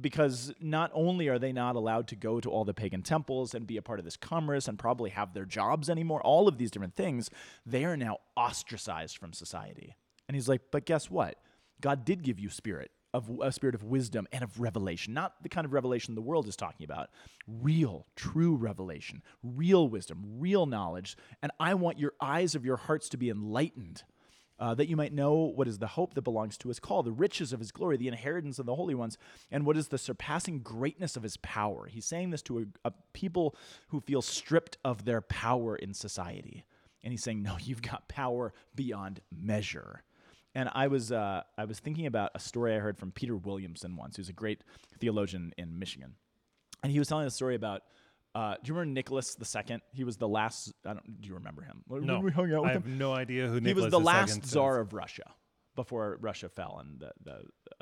Because 0.00 0.52
not 0.60 0.90
only 0.92 1.28
are 1.28 1.38
they 1.38 1.52
not 1.52 1.76
allowed 1.76 2.08
to 2.08 2.16
go 2.16 2.40
to 2.40 2.50
all 2.50 2.64
the 2.64 2.74
pagan 2.74 3.02
temples 3.02 3.54
and 3.54 3.66
be 3.66 3.76
a 3.76 3.82
part 3.82 4.00
of 4.00 4.04
this 4.04 4.16
commerce 4.16 4.66
and 4.66 4.76
probably 4.78 5.10
have 5.10 5.34
their 5.34 5.44
jobs 5.44 5.88
anymore, 5.88 6.20
all 6.22 6.48
of 6.48 6.58
these 6.58 6.70
different 6.70 6.96
things, 6.96 7.30
they 7.64 7.84
are 7.84 7.96
now 7.96 8.18
ostracized 8.36 9.16
from 9.16 9.32
society. 9.32 9.96
And 10.28 10.34
he's 10.34 10.48
like, 10.48 10.62
but 10.72 10.84
guess 10.84 11.10
what? 11.10 11.36
God 11.80 12.04
did 12.04 12.24
give 12.24 12.40
you 12.40 12.48
spirit 12.48 12.90
of 13.14 13.30
a 13.40 13.52
spirit 13.52 13.76
of 13.76 13.84
wisdom 13.84 14.26
and 14.32 14.42
of 14.42 14.58
revelation, 14.58 15.14
not 15.14 15.40
the 15.40 15.48
kind 15.48 15.64
of 15.64 15.72
revelation 15.72 16.16
the 16.16 16.20
world 16.20 16.48
is 16.48 16.56
talking 16.56 16.84
about. 16.84 17.10
Real, 17.46 18.06
true 18.16 18.56
revelation, 18.56 19.22
real 19.44 19.88
wisdom, 19.88 20.24
real 20.40 20.66
knowledge. 20.66 21.16
And 21.40 21.52
I 21.60 21.74
want 21.74 22.00
your 22.00 22.14
eyes 22.20 22.56
of 22.56 22.64
your 22.64 22.76
hearts 22.76 23.08
to 23.10 23.16
be 23.16 23.30
enlightened, 23.30 24.02
uh, 24.58 24.74
that 24.74 24.88
you 24.88 24.96
might 24.96 25.12
know 25.12 25.34
what 25.34 25.68
is 25.68 25.78
the 25.78 25.86
hope 25.86 26.14
that 26.14 26.22
belongs 26.22 26.58
to 26.58 26.68
his 26.68 26.80
call, 26.80 27.04
the 27.04 27.12
riches 27.12 27.52
of 27.52 27.60
his 27.60 27.70
glory, 27.70 27.96
the 27.96 28.08
inheritance 28.08 28.58
of 28.58 28.66
the 28.66 28.74
holy 28.74 28.96
ones, 28.96 29.16
and 29.48 29.64
what 29.64 29.76
is 29.76 29.88
the 29.88 29.98
surpassing 29.98 30.58
greatness 30.58 31.16
of 31.16 31.22
his 31.22 31.36
power. 31.36 31.86
He's 31.86 32.06
saying 32.06 32.30
this 32.30 32.42
to 32.42 32.58
a, 32.58 32.88
a 32.88 32.92
people 33.12 33.54
who 33.88 34.00
feel 34.00 34.22
stripped 34.22 34.76
of 34.84 35.04
their 35.04 35.20
power 35.20 35.76
in 35.76 35.94
society. 35.94 36.64
And 37.04 37.12
he's 37.12 37.22
saying, 37.22 37.42
no, 37.42 37.58
you've 37.60 37.82
got 37.82 38.08
power 38.08 38.52
beyond 38.74 39.20
measure. 39.30 40.02
And 40.54 40.68
I 40.72 40.86
was 40.86 41.10
uh, 41.12 41.42
I 41.58 41.64
was 41.64 41.80
thinking 41.80 42.06
about 42.06 42.30
a 42.34 42.38
story 42.38 42.74
I 42.74 42.78
heard 42.78 42.96
from 42.98 43.10
Peter 43.10 43.36
Williamson 43.36 43.96
once, 43.96 44.16
who's 44.16 44.28
a 44.28 44.32
great 44.32 44.62
theologian 45.00 45.52
in 45.58 45.78
Michigan, 45.78 46.14
and 46.82 46.92
he 46.92 46.98
was 46.98 47.08
telling 47.08 47.26
a 47.26 47.30
story 47.30 47.54
about. 47.54 47.82
Uh, 48.36 48.54
do 48.54 48.68
you 48.68 48.74
remember 48.74 48.92
Nicholas 48.94 49.36
II? 49.40 49.78
He 49.92 50.02
was 50.02 50.16
the 50.16 50.26
last. 50.26 50.72
I 50.84 50.94
don't. 50.94 51.20
Do 51.20 51.28
you 51.28 51.34
remember 51.34 51.62
him? 51.62 51.82
no, 51.88 52.18
we 52.18 52.32
hung 52.32 52.52
out 52.52 52.62
with 52.62 52.70
I 52.70 52.74
him. 52.74 52.82
have 52.82 52.86
no 52.90 53.12
idea 53.12 53.46
who 53.46 53.54
He 53.54 53.60
Nicholas 53.60 53.84
was 53.84 53.92
the 53.92 53.98
II 54.00 54.04
last 54.04 54.44
is. 54.44 54.50
czar 54.50 54.80
of 54.80 54.92
Russia 54.92 55.30
before 55.76 56.18
Russia 56.20 56.48
fell 56.48 56.78
and 56.80 56.98
the 57.00 57.12
the, 57.24 57.32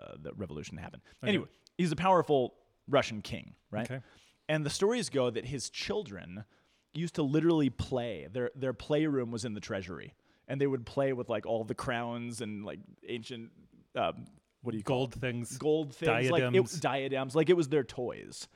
uh, 0.03 0.15
the 0.21 0.33
revolution 0.35 0.77
happened. 0.77 1.03
Anyway, 1.25 1.47
he's 1.79 1.91
a 1.93 1.97
powerful 1.97 2.55
Russian 2.87 3.23
king, 3.23 3.55
right? 3.71 3.91
Okay. 3.91 4.01
And 4.49 4.67
the 4.67 4.71
stories 4.71 5.09
go 5.09 5.31
that 5.31 5.47
his 5.47 5.71
children 5.71 6.45
used 6.93 7.15
to 7.15 7.23
literally 7.23 7.71
play. 7.71 8.29
Their 8.31 8.51
their 8.55 8.75
playroom 8.75 9.31
was 9.31 9.47
in 9.47 9.55
the 9.55 9.61
treasury, 9.61 10.13
and 10.53 10.61
they 10.61 10.67
would 10.67 10.85
play 10.85 11.15
with 11.15 11.31
like 11.31 11.47
all 11.47 11.65
the 11.65 11.75
crowns 11.75 12.43
and 12.43 12.63
like 12.63 12.79
ancient. 13.09 13.51
Um, 13.97 14.27
what 14.61 14.73
do 14.73 14.77
you 14.77 14.85
call 14.85 14.99
Gold 14.99 15.15
things. 15.15 15.57
gold 15.57 15.95
things, 15.95 16.31
like 16.31 16.43
diadems. 16.43 16.75
it, 16.75 16.83
diadems, 16.83 17.35
like 17.35 17.49
it 17.49 17.57
was 17.57 17.69
their 17.69 17.83
toys. 17.83 18.49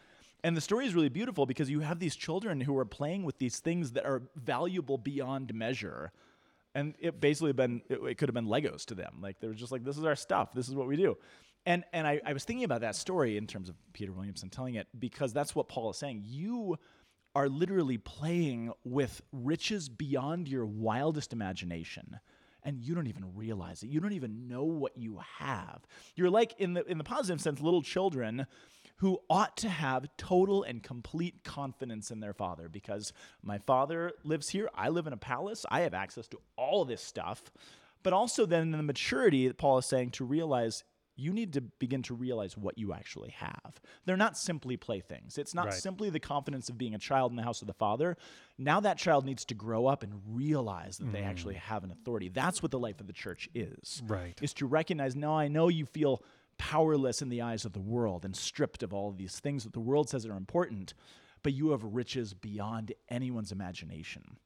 And 0.44 0.54
the 0.54 0.60
story 0.60 0.84
is 0.86 0.94
really 0.94 1.08
beautiful 1.08 1.46
because 1.46 1.70
you 1.70 1.80
have 1.80 1.98
these 1.98 2.14
children 2.14 2.60
who 2.60 2.76
are 2.76 2.84
playing 2.84 3.24
with 3.24 3.38
these 3.38 3.60
things 3.60 3.92
that 3.92 4.04
are 4.04 4.22
valuable 4.36 4.98
beyond 4.98 5.54
measure. 5.54 6.12
And 6.74 6.94
it 6.98 7.18
basically 7.18 7.54
been 7.54 7.80
it, 7.88 7.98
it 8.06 8.18
could 8.18 8.28
have 8.28 8.34
been 8.34 8.46
Legos 8.46 8.84
to 8.86 8.94
them. 8.94 9.16
Like 9.22 9.40
they 9.40 9.48
were 9.48 9.54
just 9.54 9.72
like, 9.72 9.82
this 9.82 9.96
is 9.96 10.04
our 10.04 10.16
stuff. 10.16 10.52
This 10.52 10.68
is 10.68 10.74
what 10.74 10.86
we 10.86 10.96
do. 10.96 11.16
And 11.64 11.82
and 11.94 12.06
I, 12.06 12.20
I 12.26 12.34
was 12.34 12.44
thinking 12.44 12.64
about 12.64 12.82
that 12.82 12.94
story 12.94 13.38
in 13.38 13.46
terms 13.46 13.70
of 13.70 13.74
Peter 13.94 14.12
Williamson 14.12 14.50
telling 14.50 14.74
it 14.74 14.86
because 14.98 15.32
that's 15.32 15.54
what 15.54 15.66
Paul 15.66 15.90
is 15.90 15.96
saying. 15.96 16.24
You 16.26 16.76
are 17.36 17.50
literally 17.50 17.98
playing 17.98 18.72
with 18.82 19.20
riches 19.30 19.90
beyond 19.90 20.48
your 20.48 20.64
wildest 20.64 21.34
imagination 21.34 22.18
and 22.62 22.80
you 22.80 22.94
don't 22.94 23.08
even 23.08 23.36
realize 23.36 23.82
it. 23.82 23.90
You 23.90 24.00
don't 24.00 24.14
even 24.14 24.48
know 24.48 24.64
what 24.64 24.96
you 24.96 25.20
have. 25.38 25.82
You're 26.14 26.30
like 26.30 26.54
in 26.58 26.72
the 26.72 26.82
in 26.86 26.96
the 26.96 27.04
positive 27.04 27.42
sense 27.42 27.60
little 27.60 27.82
children 27.82 28.46
who 28.96 29.20
ought 29.28 29.54
to 29.58 29.68
have 29.68 30.08
total 30.16 30.62
and 30.62 30.82
complete 30.82 31.44
confidence 31.44 32.10
in 32.10 32.20
their 32.20 32.32
father 32.32 32.70
because 32.70 33.12
my 33.42 33.58
father 33.58 34.12
lives 34.24 34.48
here, 34.48 34.70
I 34.74 34.88
live 34.88 35.06
in 35.06 35.12
a 35.12 35.18
palace, 35.18 35.66
I 35.70 35.80
have 35.80 35.92
access 35.92 36.26
to 36.28 36.38
all 36.56 36.86
this 36.86 37.02
stuff. 37.02 37.42
But 38.02 38.14
also 38.14 38.46
then 38.46 38.62
in 38.62 38.70
the 38.70 38.82
maturity 38.82 39.46
that 39.46 39.58
Paul 39.58 39.76
is 39.76 39.84
saying 39.84 40.12
to 40.12 40.24
realize 40.24 40.84
you 41.16 41.32
need 41.32 41.54
to 41.54 41.62
begin 41.62 42.02
to 42.02 42.14
realize 42.14 42.56
what 42.56 42.76
you 42.76 42.92
actually 42.92 43.30
have. 43.30 43.80
They're 44.04 44.16
not 44.16 44.36
simply 44.36 44.76
playthings. 44.76 45.38
It's 45.38 45.54
not 45.54 45.66
Right. 45.66 45.74
simply 45.74 46.10
the 46.10 46.20
confidence 46.20 46.68
of 46.68 46.76
being 46.76 46.94
a 46.94 46.98
child 46.98 47.32
in 47.32 47.36
the 47.36 47.42
house 47.42 47.62
of 47.62 47.66
the 47.66 47.74
father. 47.74 48.16
Now 48.58 48.80
that 48.80 48.98
child 48.98 49.24
needs 49.24 49.44
to 49.46 49.54
grow 49.54 49.86
up 49.86 50.02
and 50.02 50.20
realize 50.26 50.98
that 50.98 51.10
they 51.12 51.22
mm. 51.22 51.26
actually 51.26 51.54
have 51.54 51.84
an 51.84 51.90
authority. 51.90 52.28
That's 52.28 52.62
what 52.62 52.70
the 52.70 52.78
life 52.78 53.00
of 53.00 53.06
the 53.06 53.14
church 53.14 53.48
is. 53.54 54.02
Right. 54.06 54.38
Is 54.42 54.52
to 54.54 54.66
recognize, 54.66 55.16
now 55.16 55.36
I 55.36 55.48
know 55.48 55.68
you 55.68 55.86
feel 55.86 56.22
powerless 56.58 57.22
in 57.22 57.28
the 57.28 57.42
eyes 57.42 57.64
of 57.64 57.72
the 57.72 57.80
world 57.80 58.24
and 58.24 58.36
stripped 58.36 58.82
of 58.82 58.92
all 58.92 59.08
of 59.08 59.16
these 59.16 59.40
things 59.40 59.64
that 59.64 59.72
the 59.72 59.80
world 59.80 60.08
says 60.08 60.26
are 60.26 60.36
important, 60.36 60.94
but 61.42 61.52
you 61.52 61.70
have 61.70 61.82
riches 61.82 62.34
beyond 62.34 62.92
anyone's 63.08 63.52
imagination 63.52 64.38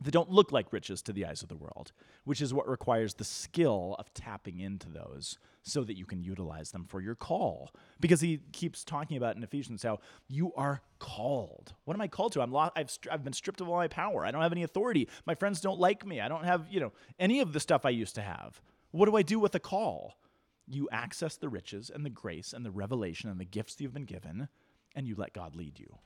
that 0.00 0.10
don't 0.10 0.30
look 0.30 0.52
like 0.52 0.72
riches 0.72 1.02
to 1.02 1.12
the 1.12 1.24
eyes 1.24 1.42
of 1.42 1.48
the 1.48 1.56
world, 1.56 1.92
which 2.24 2.40
is 2.40 2.54
what 2.54 2.68
requires 2.68 3.14
the 3.14 3.24
skill 3.24 3.96
of 3.98 4.12
tapping 4.14 4.60
into 4.60 4.88
those 4.88 5.38
so 5.62 5.84
that 5.84 5.96
you 5.96 6.04
can 6.04 6.22
utilize 6.22 6.72
them 6.72 6.84
for 6.84 7.00
your 7.00 7.14
call. 7.14 7.70
Because 8.00 8.20
he 8.20 8.40
keeps 8.52 8.84
talking 8.84 9.16
about 9.16 9.36
in 9.36 9.42
Ephesians 9.42 9.82
how 9.82 10.00
you 10.28 10.52
are 10.54 10.82
called. 10.98 11.74
What 11.84 11.94
am 11.94 12.00
I 12.00 12.08
called 12.08 12.32
to? 12.32 12.42
I'm 12.42 12.52
lo- 12.52 12.70
I've, 12.74 12.90
I've 13.10 13.24
been 13.24 13.32
stripped 13.32 13.60
of 13.60 13.68
all 13.68 13.76
my 13.76 13.88
power. 13.88 14.24
I 14.24 14.30
don't 14.30 14.42
have 14.42 14.52
any 14.52 14.62
authority. 14.62 15.08
My 15.26 15.34
friends 15.34 15.60
don't 15.60 15.78
like 15.78 16.04
me. 16.06 16.20
I 16.20 16.28
don't 16.28 16.44
have, 16.44 16.66
you 16.70 16.80
know, 16.80 16.92
any 17.18 17.40
of 17.40 17.52
the 17.52 17.60
stuff 17.60 17.84
I 17.84 17.90
used 17.90 18.14
to 18.16 18.22
have. 18.22 18.60
What 18.90 19.06
do 19.06 19.16
I 19.16 19.22
do 19.22 19.38
with 19.38 19.54
a 19.54 19.60
call? 19.60 20.18
You 20.66 20.88
access 20.92 21.36
the 21.36 21.48
riches 21.48 21.90
and 21.92 22.04
the 22.04 22.10
grace 22.10 22.52
and 22.52 22.64
the 22.64 22.70
revelation 22.70 23.30
and 23.30 23.40
the 23.40 23.44
gifts 23.44 23.80
you've 23.80 23.94
been 23.94 24.04
given, 24.04 24.48
and 24.94 25.06
you 25.06 25.14
let 25.16 25.32
God 25.32 25.54
lead 25.56 25.78
you. 25.78 25.98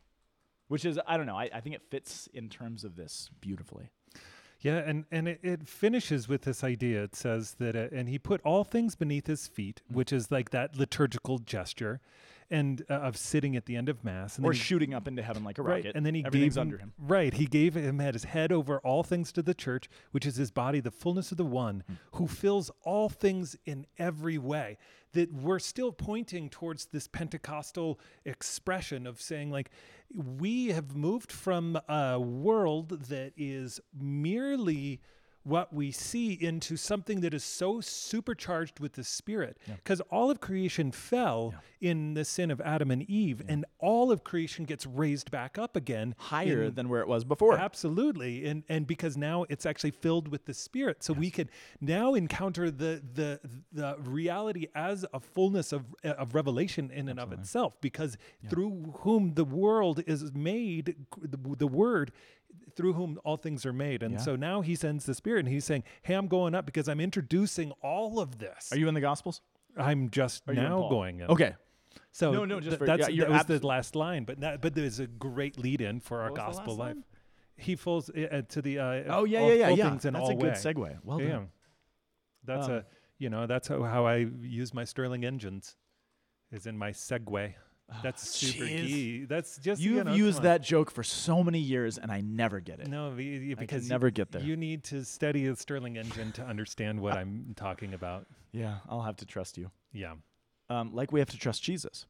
Which 0.68 0.84
is, 0.84 0.98
I 1.06 1.16
don't 1.16 1.26
know, 1.26 1.36
I, 1.36 1.48
I 1.54 1.60
think 1.60 1.74
it 1.76 1.82
fits 1.90 2.28
in 2.34 2.48
terms 2.48 2.82
of 2.84 2.96
this 2.96 3.30
beautifully. 3.40 3.90
Yeah, 4.60 4.78
and 4.78 5.04
and 5.12 5.28
it, 5.28 5.40
it 5.42 5.68
finishes 5.68 6.28
with 6.28 6.42
this 6.42 6.64
idea. 6.64 7.04
It 7.04 7.14
says 7.14 7.54
that, 7.58 7.76
uh, 7.76 7.88
and 7.92 8.08
he 8.08 8.18
put 8.18 8.40
all 8.42 8.64
things 8.64 8.94
beneath 8.96 9.26
his 9.26 9.46
feet, 9.46 9.82
Mm. 9.92 9.96
which 9.96 10.12
is 10.12 10.30
like 10.30 10.50
that 10.50 10.76
liturgical 10.76 11.38
gesture, 11.38 12.00
and 12.50 12.82
uh, 12.88 12.94
of 12.94 13.16
sitting 13.18 13.54
at 13.54 13.66
the 13.66 13.76
end 13.76 13.88
of 13.90 14.02
mass, 14.02 14.36
and 14.38 14.46
Or 14.46 14.52
then 14.52 14.56
he- 14.58 14.64
shooting 14.64 14.94
up 14.94 15.06
into 15.06 15.22
heaven 15.22 15.44
like 15.44 15.58
a 15.58 15.62
right, 15.62 15.84
rocket. 15.84 15.94
and 15.94 16.06
then 16.06 16.14
he 16.14 16.24
Everything's 16.24 16.54
gave 16.54 16.60
him, 16.62 16.66
under 16.68 16.78
him. 16.78 16.92
right. 16.98 17.34
He 17.34 17.44
gave 17.46 17.74
him 17.76 17.98
had 17.98 18.14
his 18.14 18.24
head 18.24 18.50
over 18.50 18.78
all 18.78 19.02
things 19.04 19.30
to 19.32 19.42
the 19.42 19.54
church, 19.54 19.88
which 20.10 20.24
is 20.24 20.36
his 20.36 20.50
body, 20.50 20.80
the 20.80 20.90
fullness 20.90 21.30
of 21.30 21.36
the 21.36 21.44
one 21.44 21.84
Hmm. 21.86 21.92
who 22.12 22.26
fills 22.26 22.70
all 22.82 23.08
things 23.10 23.56
in 23.66 23.86
every 23.98 24.38
way. 24.38 24.78
That 25.12 25.32
we're 25.32 25.58
still 25.60 25.92
pointing 25.92 26.48
towards 26.50 26.86
this 26.86 27.06
Pentecostal 27.08 28.00
expression 28.24 29.06
of 29.06 29.20
saying 29.20 29.50
like 29.50 29.70
we 30.14 30.68
have 30.68 30.96
moved 30.96 31.32
from 31.32 31.78
a 31.88 32.18
world 32.18 32.88
that 33.08 33.32
is 33.36 33.80
merely 33.94 35.00
what 35.46 35.72
we 35.72 35.90
see 35.90 36.32
into 36.32 36.76
something 36.76 37.20
that 37.20 37.32
is 37.32 37.44
so 37.44 37.80
supercharged 37.80 38.80
with 38.80 38.92
the 38.94 39.04
spirit 39.04 39.56
because 39.66 40.00
all 40.10 40.30
of 40.30 40.40
creation 40.40 40.90
fell 40.90 41.54
in 41.80 42.14
the 42.14 42.24
sin 42.24 42.50
of 42.50 42.60
adam 42.60 42.90
and 42.90 43.02
eve 43.08 43.42
and 43.48 43.64
all 43.78 44.10
of 44.10 44.24
creation 44.24 44.64
gets 44.64 44.84
raised 44.86 45.30
back 45.30 45.58
up 45.58 45.76
again 45.76 46.14
Higher 46.18 46.64
in- 46.64 46.74
than 46.74 46.88
where 46.88 47.00
it 47.00 47.08
was 47.08 47.24
before. 47.24 47.56
Absolutely, 47.56 48.46
and 48.46 48.62
and 48.68 48.86
because 48.86 49.16
now 49.16 49.44
it's 49.48 49.66
actually 49.66 49.92
filled 49.92 50.28
with 50.28 50.44
the 50.44 50.54
Spirit, 50.54 51.02
so 51.02 51.12
we 51.12 51.30
can 51.30 51.48
now 51.80 52.14
encounter 52.14 52.70
the 52.70 53.02
the 53.14 53.40
the 53.72 53.96
reality 54.00 54.66
as 54.74 55.04
a 55.12 55.20
fullness 55.20 55.72
of 55.72 55.84
eh, 56.04 56.10
of 56.10 56.34
revelation 56.34 56.90
in 56.90 57.08
and 57.08 57.20
of 57.20 57.32
itself. 57.32 57.74
Because 57.80 58.16
through 58.50 58.94
whom 58.98 59.34
the 59.34 59.44
world 59.44 60.02
is 60.06 60.32
made, 60.34 60.96
the, 61.20 61.38
the 61.56 61.66
Word. 61.66 62.12
Through 62.76 62.92
whom 62.92 63.18
all 63.24 63.36
things 63.38 63.64
are 63.64 63.72
made, 63.72 64.02
and 64.02 64.12
Yeah. 64.14 64.18
so 64.20 64.36
now 64.36 64.60
he 64.60 64.74
sends 64.74 65.06
the 65.06 65.14
Spirit, 65.14 65.40
and 65.40 65.48
he's 65.48 65.64
saying, 65.64 65.82
"Hey, 66.02 66.14
I'm 66.14 66.28
going 66.28 66.54
up 66.54 66.66
because 66.66 66.88
I'm 66.88 67.00
introducing 67.00 67.72
all 67.82 68.20
of 68.20 68.38
this. 68.38 68.70
Are 68.70 68.78
you 68.78 68.86
in 68.88 68.94
the 68.94 69.00
Gospels? 69.00 69.40
I'm 69.78 70.10
just 70.10 70.42
Are 70.46 70.52
you 70.52 70.60
in 70.60 70.68
now 70.68 70.88
going 70.88 71.22
up." 71.22 71.30
Okay. 71.30 71.54
So 72.12 72.32
No, 72.32 72.44
no, 72.44 72.60
just 72.60 72.70
th- 72.72 72.78
for- 72.78 72.86
that's 72.86 73.08
yeah, 73.08 73.24
that 73.24 73.30
was 73.30 73.42
abso- 73.42 73.60
the 73.60 73.66
last 73.66 73.96
line, 73.96 74.24
but 74.24 74.40
that, 74.40 74.60
but 74.60 74.74
there's 74.74 75.00
a 75.00 75.06
great 75.06 75.58
lead 75.58 75.80
in 75.80 76.00
for 76.00 76.20
our 76.20 76.30
What 76.30 76.46
was 76.48 76.56
the 76.56 76.60
gospel 76.62 76.76
life. 76.76 76.94
line? 76.96 77.04
He 77.56 77.76
falls 77.76 78.10
uh, 78.10 78.42
to 78.48 78.60
the 78.62 78.78
uh, 78.78 78.84
Oh 78.84 79.24
yeah, 79.24 79.40
all 79.40 79.48
yeah, 79.48 79.54
yeah, 79.54 79.68
full 79.68 79.78
yeah. 79.78 79.88
things 79.90 80.04
in 80.04 80.12
That's 80.12 80.22
all 80.24 80.30
a 80.30 80.34
good 80.34 80.44
way. 80.44 80.50
segue. 80.52 80.98
Well 81.02 81.20
yeah, 81.22 81.28
done. 81.30 81.48
that's 82.44 82.66
Um, 82.68 82.72
a 82.74 82.84
you 83.18 83.30
know 83.30 83.46
that's 83.46 83.68
how, 83.68 83.82
how 83.82 84.06
I 84.06 84.16
use 84.16 84.74
my 84.74 84.84
Stirling 84.84 85.24
engines, 85.24 85.76
is 86.52 86.66
in 86.66 86.76
my 86.76 86.90
Segway. 86.90 87.54
That's 88.02 88.28
super 88.28 88.64
Ah, 88.64 88.68
jeez. 88.68 88.86
key. 88.86 89.24
That's 89.26 89.58
just 89.58 89.80
you 89.80 89.94
You've 89.96 90.06
know, 90.06 90.14
used 90.14 90.42
that 90.42 90.60
joke 90.62 90.90
for 90.90 91.02
so 91.04 91.42
many 91.44 91.60
years, 91.60 91.98
and 91.98 92.10
I 92.10 92.20
never 92.20 92.58
get 92.60 92.80
it. 92.80 92.88
No, 92.88 93.10
be- 93.10 93.38
be- 93.38 93.54
because 93.54 93.84
you- 93.84 93.90
never 93.90 94.10
get 94.10 94.32
there. 94.32 94.42
You 94.42 94.56
need 94.56 94.82
to 94.84 95.04
study 95.04 95.46
a 95.46 95.54
Stirling 95.54 95.96
engine 95.96 96.32
to 96.32 96.42
understand 96.44 97.00
what 97.00 97.16
I'm 97.18 97.54
talking 97.56 97.94
about. 97.94 98.26
Yeah, 98.52 98.78
I'll 98.88 99.02
have 99.02 99.16
to 99.18 99.26
trust 99.26 99.56
you. 99.56 99.70
Yeah. 99.92 100.14
Um, 100.68 100.92
like 100.94 101.12
we 101.12 101.20
have 101.20 101.28
to 101.30 101.38
trust 101.38 101.62
Jesus. 101.62 102.06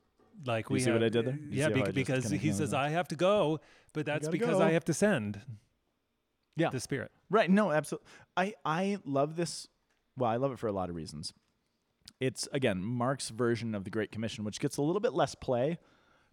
Like 0.46 0.70
You 0.70 0.74
we 0.74 0.80
see 0.80 0.90
what 0.92 1.02
I 1.02 1.08
did 1.10 1.26
there? 1.26 1.34
You 1.34 1.48
Yeah, 1.50 1.68
bec- 1.68 1.92
because 1.94 2.30
he 2.30 2.52
says 2.52 2.72
I 2.74 2.88
have 2.90 3.08
to 3.08 3.16
go, 3.16 3.60
but 3.92 4.06
that's 4.06 4.28
because 4.28 4.58
go. 4.58 4.62
I 4.62 4.70
have 4.72 4.84
to 4.86 4.94
send 4.94 5.40
Yeah. 6.56 6.70
the 6.70 6.80
Spirit. 6.80 7.10
Right. 7.30 7.50
No, 7.50 7.70
absolutely. 7.72 8.08
I 8.36 8.54
I 8.64 8.98
love 9.04 9.36
this. 9.36 9.68
Well, 10.16 10.30
I 10.30 10.36
love 10.36 10.52
it 10.52 10.58
for 10.58 10.68
a 10.68 10.72
lot 10.72 10.88
of 10.88 10.96
reasons. 10.96 11.32
It's 12.20 12.48
again 12.52 12.82
Mark's 12.82 13.30
version 13.30 13.74
of 13.74 13.84
the 13.84 13.90
Great 13.90 14.10
Commission, 14.10 14.44
which 14.44 14.60
gets 14.60 14.76
a 14.76 14.82
little 14.82 15.00
bit 15.00 15.12
less 15.12 15.34
play 15.34 15.78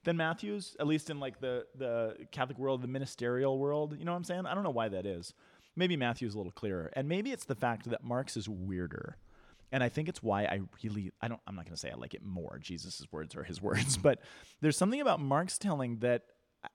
than 0.04 0.18
Matthew's, 0.18 0.76
at 0.80 0.88
least 0.88 1.10
in 1.10 1.20
like 1.20 1.40
the 1.40 1.66
the 1.76 2.16
Catholic 2.32 2.58
world, 2.58 2.82
the 2.82 2.88
ministerial 2.88 3.58
world. 3.58 3.96
You 3.98 4.06
know 4.06 4.12
what 4.12 4.18
I'm 4.18 4.24
saying? 4.24 4.46
I 4.46 4.54
don't 4.54 4.64
know 4.64 4.70
why 4.70 4.90
that 4.90 5.06
is. 5.06 5.34
Maybe 5.76 5.98
Matthew's 5.98 6.36
a 6.36 6.38
little 6.38 6.52
clearer, 6.52 6.92
and 6.96 7.08
maybe 7.08 7.32
it's 7.32 7.46
the 7.46 7.56
fact 7.56 7.90
that 7.90 8.04
Mark's 8.04 8.38
is 8.38 8.48
weirder. 8.48 9.18
And 9.72 9.84
I 9.84 9.90
think 9.90 10.08
it's 10.08 10.22
why 10.22 10.44
I 10.44 10.62
really 10.84 11.12
I 11.22 11.28
don't 11.28 11.42
I'm 11.48 11.56
not 11.56 11.66
going 11.66 11.74
to 11.74 11.80
say 11.80 11.90
I 11.90 11.96
like 11.96 12.14
it 12.14 12.24
more 12.24 12.60
Jesus' 12.62 13.06
words 13.12 13.36
or 13.36 13.44
his 13.44 13.62
words, 13.62 13.98
but 13.98 14.20
there's 14.62 14.78
something 14.78 15.02
about 15.02 15.20
Mark's 15.20 15.58
telling 15.58 15.98
that 15.98 16.24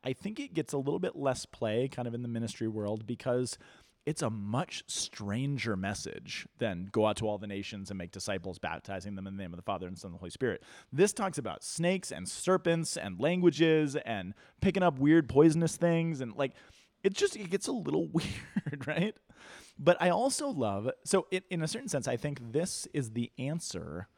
I 0.05 0.13
think 0.13 0.39
it 0.39 0.53
gets 0.53 0.73
a 0.73 0.79
little 0.79 0.99
bit 0.99 1.17
less 1.17 1.47
play 1.47 1.89
kind 1.89 2.07
of 2.07 2.15
in 2.15 2.23
the 2.23 2.29
ministry 2.29 2.69
world 2.69 3.07
because 3.07 3.57
it's 4.09 4.23
a 4.23 4.31
much 4.31 4.83
stranger 4.87 5.77
message 5.77 6.47
than 6.57 6.89
go 6.91 7.07
out 7.07 7.19
to 7.19 7.29
all 7.29 7.37
the 7.37 7.47
nations 7.47 7.91
and 7.91 7.99
make 7.99 8.11
disciples, 8.11 8.59
baptizing 8.59 9.15
them 9.15 9.27
in 9.27 9.37
the 9.37 9.43
name 9.43 9.53
of 9.53 9.59
the 9.59 9.63
Father 9.63 9.87
and 9.87 9.99
Son 9.99 10.09
and 10.09 10.15
the 10.15 10.19
Holy 10.19 10.31
Spirit. 10.31 10.63
This 10.91 11.13
talks 11.13 11.37
about 11.37 11.63
snakes 11.63 12.11
and 12.11 12.27
serpents 12.27 12.97
and 12.97 13.21
languages 13.21 13.97
and 13.97 14.33
picking 14.63 14.83
up 14.83 14.99
weird 14.99 15.29
poisonous 15.29 15.77
things 15.77 16.23
and 16.23 16.35
like 16.37 16.53
it 17.03 17.13
just 17.13 17.37
it 17.37 17.51
gets 17.51 17.67
a 17.67 17.73
little 17.73 18.09
weird, 18.13 18.87
right? 18.87 19.15
But 19.79 19.99
I 20.01 20.09
also 20.09 20.49
love 20.49 20.91
so 21.05 21.27
it, 21.31 21.45
in 21.51 21.61
a 21.61 21.69
certain 21.69 21.89
sense, 21.89 22.09
I 22.09 22.17
think 22.17 22.53
this 22.53 22.89
is 22.95 23.11
the 23.11 23.31
answer 23.39 24.09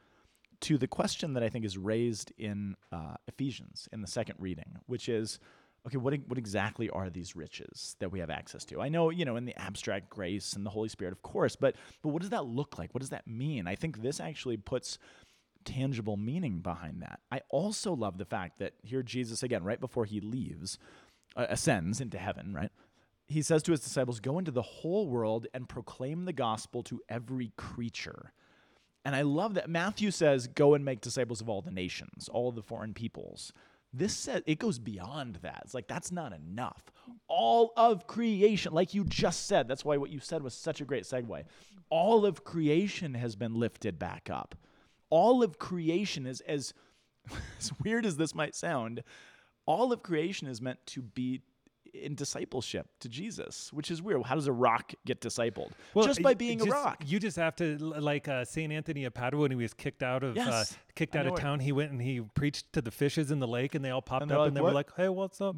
to 0.61 0.77
the 0.77 0.87
question 0.87 1.33
that 1.33 1.43
I 1.43 1.49
think 1.49 1.65
is 1.65 1.77
raised 1.77 2.31
in 2.37 2.77
uh, 2.93 3.15
Ephesians 3.27 3.89
in 3.91 3.99
the 3.99 4.07
second 4.07 4.35
reading, 4.39 4.77
which 4.85 5.09
is, 5.09 5.37
okay, 5.85 5.97
what 5.97 6.13
what 6.27 6.37
exactly 6.37 6.89
are 6.89 7.09
these 7.09 7.35
riches 7.35 7.95
that 7.99 8.11
we 8.11 8.19
have 8.19 8.29
access 8.29 8.65
to? 8.65 8.81
I 8.81 8.89
know, 8.89 9.09
you 9.09 9.25
know, 9.25 9.35
in 9.35 9.45
the 9.45 9.59
abstract 9.59 10.09
grace 10.09 10.53
and 10.53 10.65
the 10.65 10.69
Holy 10.69 10.89
Spirit, 10.89 11.11
of 11.11 11.21
course, 11.21 11.55
but 11.55 11.75
but 12.01 12.09
what 12.09 12.21
does 12.21 12.31
that 12.31 12.45
look 12.45 12.77
like? 12.77 12.93
What 12.93 13.01
does 13.01 13.09
that 13.09 13.27
mean? 13.27 13.67
I 13.67 13.75
think 13.75 14.01
this 14.01 14.19
actually 14.19 14.57
puts 14.57 14.97
tangible 15.63 16.17
meaning 16.17 16.59
behind 16.59 17.01
that. 17.01 17.19
I 17.31 17.41
also 17.49 17.93
love 17.93 18.17
the 18.17 18.25
fact 18.25 18.59
that 18.59 18.73
here 18.83 19.03
Jesus 19.03 19.43
again, 19.43 19.63
right 19.63 19.79
before 19.79 20.05
he 20.05 20.19
leaves, 20.19 20.77
uh, 21.35 21.45
ascends 21.49 22.01
into 22.01 22.17
heaven, 22.17 22.53
right? 22.53 22.71
He 23.27 23.41
says 23.41 23.63
to 23.63 23.71
his 23.71 23.81
disciples, 23.81 24.19
"Go 24.19 24.39
into 24.39 24.51
the 24.51 24.61
whole 24.61 25.07
world 25.07 25.47
and 25.53 25.69
proclaim 25.69 26.25
the 26.25 26.33
gospel 26.33 26.83
to 26.83 27.01
every 27.07 27.53
creature." 27.55 28.33
And 29.03 29.15
I 29.15 29.21
love 29.21 29.55
that 29.55 29.69
Matthew 29.69 30.11
says, 30.11 30.47
"Go 30.47 30.73
and 30.75 30.85
make 30.85 31.01
disciples 31.01 31.41
of 31.41 31.49
all 31.49 31.61
the 31.61 31.71
nations, 31.71 32.27
all 32.29 32.51
the 32.51 32.61
foreign 32.61 32.93
peoples." 32.93 33.51
This 33.93 34.15
says 34.15 34.41
it 34.45 34.59
goes 34.59 34.79
beyond 34.79 35.39
that. 35.41 35.61
It's 35.65 35.73
like 35.73 35.87
that's 35.87 36.11
not 36.11 36.33
enough. 36.33 36.91
All 37.27 37.73
of 37.75 38.07
creation, 38.07 38.73
like 38.73 38.93
you 38.93 39.03
just 39.03 39.47
said, 39.47 39.67
that's 39.67 39.83
why 39.83 39.97
what 39.97 40.09
you 40.09 40.19
said 40.19 40.43
was 40.43 40.53
such 40.53 40.79
a 40.79 40.85
great 40.85 41.03
segue. 41.03 41.43
All 41.89 42.25
of 42.25 42.43
creation 42.43 43.15
has 43.15 43.35
been 43.35 43.55
lifted 43.55 43.99
back 43.99 44.29
up. 44.29 44.55
All 45.09 45.43
of 45.43 45.59
creation 45.59 46.25
is 46.25 46.41
as 46.41 46.73
as 47.59 47.71
weird 47.83 48.05
as 48.05 48.17
this 48.17 48.33
might 48.33 48.55
sound, 48.55 49.03
all 49.65 49.91
of 49.91 50.03
creation 50.03 50.47
is 50.47 50.61
meant 50.61 50.79
to 50.87 51.01
be 51.01 51.41
in 51.93 52.15
discipleship 52.15 52.87
to 52.99 53.09
Jesus, 53.09 53.71
which 53.73 53.91
is 53.91 54.01
weird. 54.01 54.23
How 54.23 54.35
does 54.35 54.47
a 54.47 54.51
rock 54.51 54.93
get 55.05 55.21
discipled? 55.21 55.71
Well, 55.93 56.05
just 56.05 56.21
by 56.21 56.33
being 56.33 56.59
just- 56.59 56.69
a 56.69 56.73
rock. 56.73 57.03
You 57.05 57.19
just 57.19 57.37
have 57.37 57.55
to 57.57 57.77
like 57.77 58.27
uh, 58.27 58.45
Saint 58.45 58.71
Anthony 58.71 59.05
of 59.05 59.13
Padua 59.13 59.41
when 59.41 59.51
he 59.51 59.57
was 59.57 59.73
kicked 59.73 60.03
out 60.03 60.23
of 60.23 60.37
uh, 60.37 60.63
kicked 60.95 61.15
out 61.15 61.27
of 61.27 61.35
town. 61.35 61.59
He 61.59 61.71
went 61.71 61.91
and 61.91 62.01
he 62.01 62.21
preached 62.21 62.73
to 62.73 62.81
the 62.81 62.91
fishes 62.91 63.31
in 63.31 63.39
the 63.39 63.47
lake, 63.47 63.75
and 63.75 63.83
they 63.83 63.89
all 63.89 64.01
popped 64.01 64.27
they're 64.27 64.37
up 64.37 64.41
like, 64.41 64.47
and 64.49 64.57
they 64.57 64.61
"What?" 64.61 64.69
were 64.69 64.73
like, 64.73 64.95
"Hey, 64.95 65.09
what's 65.09 65.41
up?" 65.41 65.55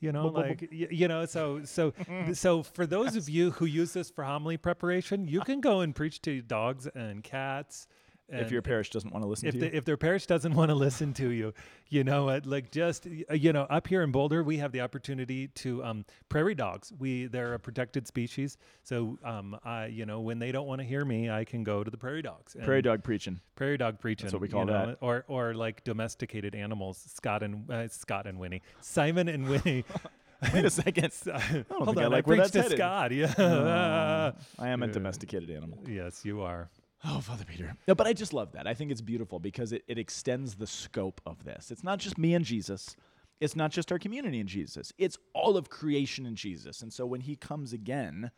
You 0.00 0.12
know, 0.12 0.30
blah, 0.30 0.40
like 0.42 0.68
you 0.70 1.08
know. 1.08 1.26
So 1.26 1.64
so 1.64 1.92
so 2.32 2.62
for 2.62 2.86
those 2.86 3.16
of 3.16 3.28
you 3.28 3.50
who 3.52 3.66
use 3.66 3.92
this 3.92 4.10
for 4.10 4.24
homily 4.24 4.56
preparation, 4.56 5.26
you 5.28 5.40
can 5.40 5.60
go 5.60 5.80
and 5.80 5.94
preach 5.94 6.22
to 6.22 6.42
dogs 6.42 6.86
and 6.86 7.22
cats. 7.22 7.86
If 8.28 8.50
your 8.50 8.62
parish 8.62 8.90
doesn't 8.90 9.12
want 9.12 9.22
to 9.24 9.28
listen 9.28 9.48
if 9.48 9.54
to 9.54 9.60
the, 9.60 9.66
you. 9.66 9.72
if 9.74 9.84
their 9.84 9.96
parish 9.96 10.26
doesn't 10.26 10.54
want 10.54 10.68
to 10.70 10.74
listen 10.74 11.12
to 11.14 11.28
you, 11.30 11.52
you 11.88 12.02
know? 12.04 12.40
Like 12.44 12.70
just 12.72 13.06
y- 13.06 13.24
you 13.34 13.52
know, 13.52 13.62
up 13.64 13.86
here 13.86 14.02
in 14.02 14.10
Boulder, 14.10 14.42
we 14.42 14.58
have 14.58 14.72
the 14.72 14.80
opportunity 14.80 15.48
to 15.48 15.84
um, 15.84 16.04
prairie 16.28 16.54
dogs. 16.54 16.92
We 16.98 17.26
they're 17.26 17.54
a 17.54 17.58
protected 17.58 18.06
species, 18.06 18.58
so 18.82 19.18
um, 19.24 19.56
I 19.64 19.86
you 19.86 20.06
know 20.06 20.20
when 20.20 20.38
they 20.38 20.50
don't 20.52 20.66
want 20.66 20.80
to 20.80 20.84
hear 20.86 21.04
me, 21.04 21.30
I 21.30 21.44
can 21.44 21.62
go 21.64 21.84
to 21.84 21.90
the 21.90 21.96
prairie 21.98 22.22
dogs. 22.22 22.54
and 22.54 22.64
Prairie 22.64 22.82
dog 22.82 23.04
preaching. 23.04 23.40
prairie 23.54 23.76
dog 23.78 24.00
preaching. 24.00 24.28
what 24.30 24.40
we 24.40 24.48
you 24.48 24.52
call 24.52 24.64
know, 24.66 24.86
that. 24.86 24.98
or 25.00 25.24
or 25.28 25.54
like 25.54 25.84
domesticated 25.84 26.54
animals. 26.54 27.02
Scott 27.14 27.42
and 27.42 27.70
uh, 27.70 27.88
Scott 27.88 28.26
and 28.26 28.38
Winnie, 28.38 28.62
Simon 28.80 29.28
and 29.28 29.48
Winnie. 29.48 29.84
Wait 30.52 30.64
a 30.66 30.70
second. 30.70 31.12
Hold 31.70 31.86
think 31.86 31.98
I 31.98 32.04
on, 32.04 32.12
like 32.12 32.26
where 32.26 32.36
preached 32.36 32.52
that's 32.52 32.52
to 32.52 32.62
headed. 32.62 32.78
Scott. 32.78 33.12
Yeah. 33.12 34.32
I 34.58 34.68
am 34.68 34.82
a 34.82 34.86
domesticated 34.88 35.48
animal. 35.50 35.78
yes, 35.88 36.24
you 36.24 36.42
are. 36.42 36.68
Oh, 37.08 37.20
Father 37.20 37.44
Peter. 37.44 37.76
No, 37.86 37.94
but 37.94 38.06
I 38.06 38.12
just 38.12 38.32
love 38.32 38.52
that. 38.52 38.66
I 38.66 38.74
think 38.74 38.90
it's 38.90 39.00
beautiful 39.00 39.38
because 39.38 39.72
it, 39.72 39.84
it 39.86 39.98
extends 39.98 40.56
the 40.56 40.66
scope 40.66 41.20
of 41.24 41.44
this. 41.44 41.70
It's 41.70 41.84
not 41.84 41.98
just 41.98 42.18
me 42.18 42.34
and 42.34 42.44
Jesus. 42.44 42.96
It's 43.40 43.54
not 43.54 43.70
just 43.70 43.92
our 43.92 43.98
community 43.98 44.40
in 44.40 44.46
Jesus. 44.46 44.92
It's 44.98 45.18
all 45.32 45.56
of 45.56 45.68
creation 45.68 46.26
in 46.26 46.34
Jesus. 46.34 46.82
And 46.82 46.92
so 46.92 47.06
when 47.06 47.20
he 47.20 47.36
comes 47.36 47.72
again 47.72 48.30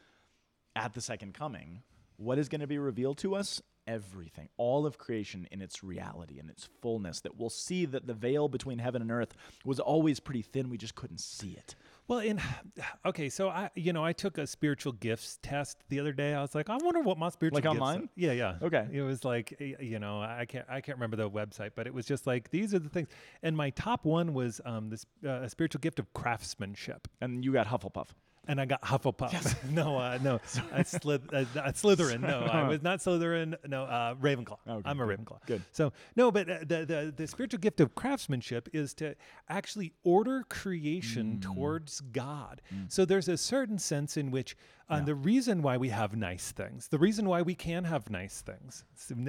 at 0.77 0.93
the 0.93 1.01
second 1.01 1.35
coming, 1.35 1.83
what 2.17 2.39
is 2.39 2.49
going 2.49 2.61
to 2.61 2.67
be 2.67 2.79
revealed 2.79 3.19
to 3.19 3.35
us? 3.37 3.63
Everything, 3.89 4.51
all 4.59 4.85
of 4.85 4.99
creation 4.99 5.49
in 5.51 5.63
its 5.63 5.83
reality 5.83 6.39
and 6.39 6.51
its 6.51 6.69
fullness, 6.83 7.21
that 7.23 7.39
we'll 7.39 7.49
see 7.49 7.87
that 7.87 8.07
the 8.07 8.13
veil 8.15 8.47
between 8.49 8.79
heaven 8.79 9.01
and 9.01 9.11
earth 9.11 9.33
was 9.65 9.81
always 9.81 10.21
pretty 10.21 10.43
thin. 10.43 10.69
We 10.69 10.77
just 10.77 10.95
couldn't 10.95 11.21
see 11.21 11.53
it. 11.57 11.75
Well, 12.07 12.19
in 12.19 12.39
okay, 13.07 13.29
so 13.31 13.49
I 13.49 13.71
you 13.75 13.93
know 13.95 14.05
I 14.05 14.13
took 14.13 14.37
a 14.37 14.47
spiritual 14.47 14.93
gifts 14.93 15.39
test 15.43 15.79
the 15.89 16.01
other 16.01 16.13
day. 16.13 16.35
I 16.35 16.43
was 16.43 16.55
like, 16.55 16.69
I 16.69 16.77
wonder 16.77 17.01
what 17.01 17.17
my 17.19 17.31
spiritual 17.31 17.57
Like 17.57 17.65
gifts 17.65 17.81
online? 17.81 18.03
are. 18.03 18.09
Yeah, 18.15 18.33
yeah. 18.33 18.57
Okay. 18.63 18.87
It 18.93 19.03
was 19.03 19.25
like 19.25 19.57
you 19.59 19.99
know 19.99 20.21
I 20.21 20.45
can't 20.47 20.67
I 20.69 20.81
can't 20.83 20.99
remember 20.99 21.17
the 21.17 21.31
website, 21.31 21.71
but 21.75 21.87
it 21.87 21.95
was 21.95 22.05
just 22.05 22.27
like 22.27 22.51
these 22.51 22.75
are 22.75 22.79
the 22.79 22.91
things. 22.91 23.09
And 23.43 23.57
my 23.57 23.71
top 23.71 24.05
one 24.05 24.35
was 24.35 24.61
um 24.67 24.91
this 24.91 25.07
uh, 25.25 25.43
a 25.43 25.49
spiritual 25.49 25.81
gift 25.81 25.99
of 25.99 26.13
craftsmanship. 26.13 27.09
And 27.21 27.45
you 27.45 27.53
got 27.53 27.67
Hufflepuff. 27.67 28.09
And 28.49 28.61
I 28.61 28.65
got 28.65 28.81
Hufflepuff. 28.83 29.55
no, 29.71 29.97
uh, 29.99 30.19
no, 30.23 30.41
I 30.73 30.83
slid, 30.83 31.23
uh, 31.33 31.45
Slytherin. 31.73 32.21
No, 32.21 32.41
I 32.51 32.67
was 32.69 32.83
not 32.83 32.99
Slytherin. 33.01 33.55
No, 33.69 33.85
uh, 33.85 34.15
Ravenclaw. 34.15 34.57
Okay, 34.67 34.83
I'm 34.89 34.99
a 35.01 35.07
good, 35.07 35.19
Ravenclaw. 35.21 35.39
good. 35.47 35.63
So 35.73 35.93
no, 36.17 36.31
but 36.33 36.49
uh, 36.49 36.59
the, 36.61 36.85
the 36.87 37.15
the 37.15 37.27
spiritual 37.27 37.61
gift 37.61 37.79
of 37.81 37.95
craftsmanship 37.95 38.69
is 38.73 38.95
to 38.95 39.15
actually 39.49 39.93
order 40.03 40.45
creation 40.49 41.19
Mm. 41.29 41.43
towards 41.43 42.01
God. 42.01 42.63
So 42.89 43.05
there's 43.05 43.29
a 43.29 43.37
certain 43.37 43.79
sense 43.79 44.17
in 44.17 44.31
which 44.31 44.57
uh, 44.89 45.01
the 45.01 45.15
reason 45.15 45.61
why 45.63 45.77
we 45.77 45.91
have 45.91 46.17
nice 46.17 46.53
things, 46.53 46.89
the 46.89 46.99
reason 46.99 47.29
why 47.29 47.43
we 47.43 47.55
can 47.55 47.85
have 47.85 48.09
nice 48.11 48.41
things. 48.41 48.85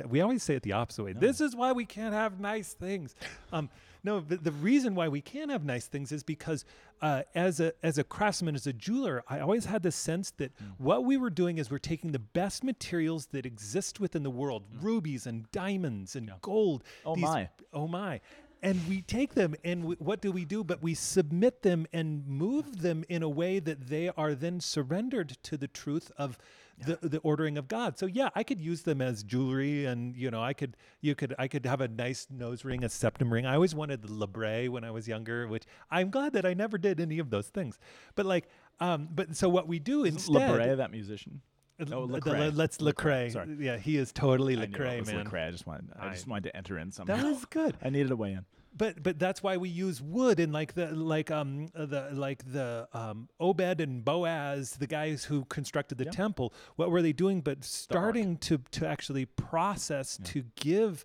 We 0.08 0.22
always 0.22 0.42
say 0.44 0.56
it 0.56 0.64
the 0.64 0.72
opposite 0.74 1.04
way. 1.04 1.14
This 1.14 1.42
is 1.42 1.56
why 1.56 1.74
we 1.74 1.84
can't 1.86 2.14
have 2.14 2.40
nice 2.40 2.74
things. 2.74 3.16
Um, 3.52 3.70
no, 4.04 4.22
but 4.22 4.44
the 4.44 4.52
reason 4.52 4.96
why 4.96 5.08
we 5.10 5.22
can 5.22 5.50
have 5.50 5.64
nice 5.66 5.88
things 5.88 6.12
is 6.12 6.24
because 6.24 6.66
uh, 7.02 7.24
as 7.36 7.60
a 7.60 7.74
as 7.84 7.98
a 7.98 8.04
craftsman, 8.04 8.56
as 8.56 8.66
a 8.68 8.74
jeweler, 8.74 9.24
I 9.28 9.40
always 9.40 9.66
had 9.66 9.84
the 9.84 9.92
sense 9.92 10.32
that 10.38 10.52
Mm. 10.58 10.72
what 10.78 11.04
we 11.06 11.18
were 11.18 11.30
doing 11.30 11.58
is 11.58 11.70
we're 11.70 11.78
taking 11.80 12.12
the 12.12 12.20
best 12.20 12.64
materials 12.64 13.28
that 13.34 13.46
exist 13.46 14.00
within 14.00 14.24
the 14.24 14.30
world, 14.30 14.64
rubies 14.82 15.26
and 15.28 15.52
diamonds 15.52 16.16
and 16.16 16.32
gold. 16.42 16.84
Mm. 16.84 16.88
Oh 17.06 17.16
these- 17.16 17.24
my. 17.24 17.50
Oh 17.74 17.88
my. 17.88 18.22
And 18.62 18.86
we 18.90 19.02
take 19.02 19.36
them 19.36 19.56
and 19.64 19.86
we, 19.86 19.96
what 20.00 20.20
do 20.20 20.34
we 20.34 20.44
do? 20.44 20.66
But 20.66 20.84
we 20.84 20.94
submit 20.94 21.62
them 21.62 21.88
and 21.94 22.28
move 22.28 22.82
them 22.82 23.06
in 23.08 23.24
a 23.24 23.30
way 23.30 23.60
that 23.60 23.88
they 23.88 24.10
are 24.10 24.36
then 24.36 24.60
surrendered 24.60 25.38
to 25.44 25.56
the 25.56 25.68
truth 25.70 26.12
of 26.18 26.38
the, 26.86 26.98
the 27.08 27.18
ordering 27.20 27.58
of 27.58 27.68
God. 27.68 27.98
So 27.98 28.06
yeah, 28.06 28.30
I 28.36 28.44
could 28.44 28.60
use 28.60 28.84
them 28.84 29.02
as 29.02 29.24
jewelry 29.24 29.86
and 29.86 30.16
you 30.16 30.32
know, 30.32 30.42
I 30.42 30.54
could 30.54 30.78
you 31.02 31.16
could 31.16 31.36
I 31.38 31.48
could 31.48 31.66
have 31.66 31.82
a 31.82 31.88
nice 31.88 32.28
nose 32.30 32.64
ring, 32.66 32.84
a 32.84 32.90
septum 32.90 33.32
ring. 33.32 33.46
I 33.46 33.56
always 33.56 33.76
wanted 33.76 34.02
the 34.02 34.08
labret 34.10 34.70
when 34.70 34.84
I 34.84 34.92
was 34.92 35.08
younger, 35.08 35.48
which 35.48 35.64
I'm 35.92 36.10
glad 36.10 36.34
that 36.34 36.46
I 36.46 36.54
never 36.54 36.78
did 36.78 37.00
any 37.00 37.20
of 37.20 37.30
those 37.30 37.48
things. 37.48 37.80
But 38.16 38.26
like 38.26 38.48
um 38.80 39.10
but 39.14 39.36
so 39.36 39.50
what 39.50 39.68
we 39.68 39.80
do 39.80 40.04
instead 40.06 40.34
Labray, 40.36 40.78
that 40.78 40.92
musician. 40.92 41.42
uh, 41.82 41.86
Oh, 41.92 42.08
Lecrae. 42.08 42.52
let's 42.56 42.78
Lecrae, 42.78 43.32
sorry. 43.32 43.58
Yeah, 43.60 43.78
he 43.78 43.98
is 43.98 44.12
totally 44.12 44.58
I 44.58 44.66
Lecrae, 44.66 45.06
man. 45.06 45.26
Lecrae. 45.26 45.48
I 45.48 45.52
just 45.52 45.66
wanted, 45.68 45.90
I, 46.00 46.10
just 46.12 46.28
wanted 46.28 46.44
to 46.50 46.58
enter 46.58 46.78
in 46.78 46.92
somehow. 46.92 47.16
That 47.18 47.26
was 47.26 47.46
good. 47.46 47.78
I 47.84 47.90
needed 47.90 48.12
a 48.12 48.16
way 48.16 48.34
in. 48.34 48.46
But 48.76 49.04
but 49.04 49.20
that's 49.20 49.44
why 49.44 49.58
we 49.58 49.70
use 49.70 50.02
wood 50.02 50.40
and 50.40 50.54
like 50.54 50.74
the 50.74 50.88
like 50.88 51.32
um 51.32 51.68
the 51.74 52.10
like 52.14 52.50
the 52.52 52.88
um 52.94 53.30
Obed 53.40 53.82
and 53.82 54.06
Boaz, 54.06 54.78
the 54.78 54.88
guys 54.88 55.26
who 55.26 55.46
constructed 55.46 55.98
the 55.98 56.06
temple. 56.06 56.54
What 56.76 56.92
were 56.92 57.02
they 57.02 57.14
doing? 57.14 57.42
But 57.42 57.64
starting 57.66 58.38
to 58.38 58.60
to 58.72 58.88
actually 58.88 59.26
process 59.26 60.18
to 60.26 60.44
give, 60.56 61.04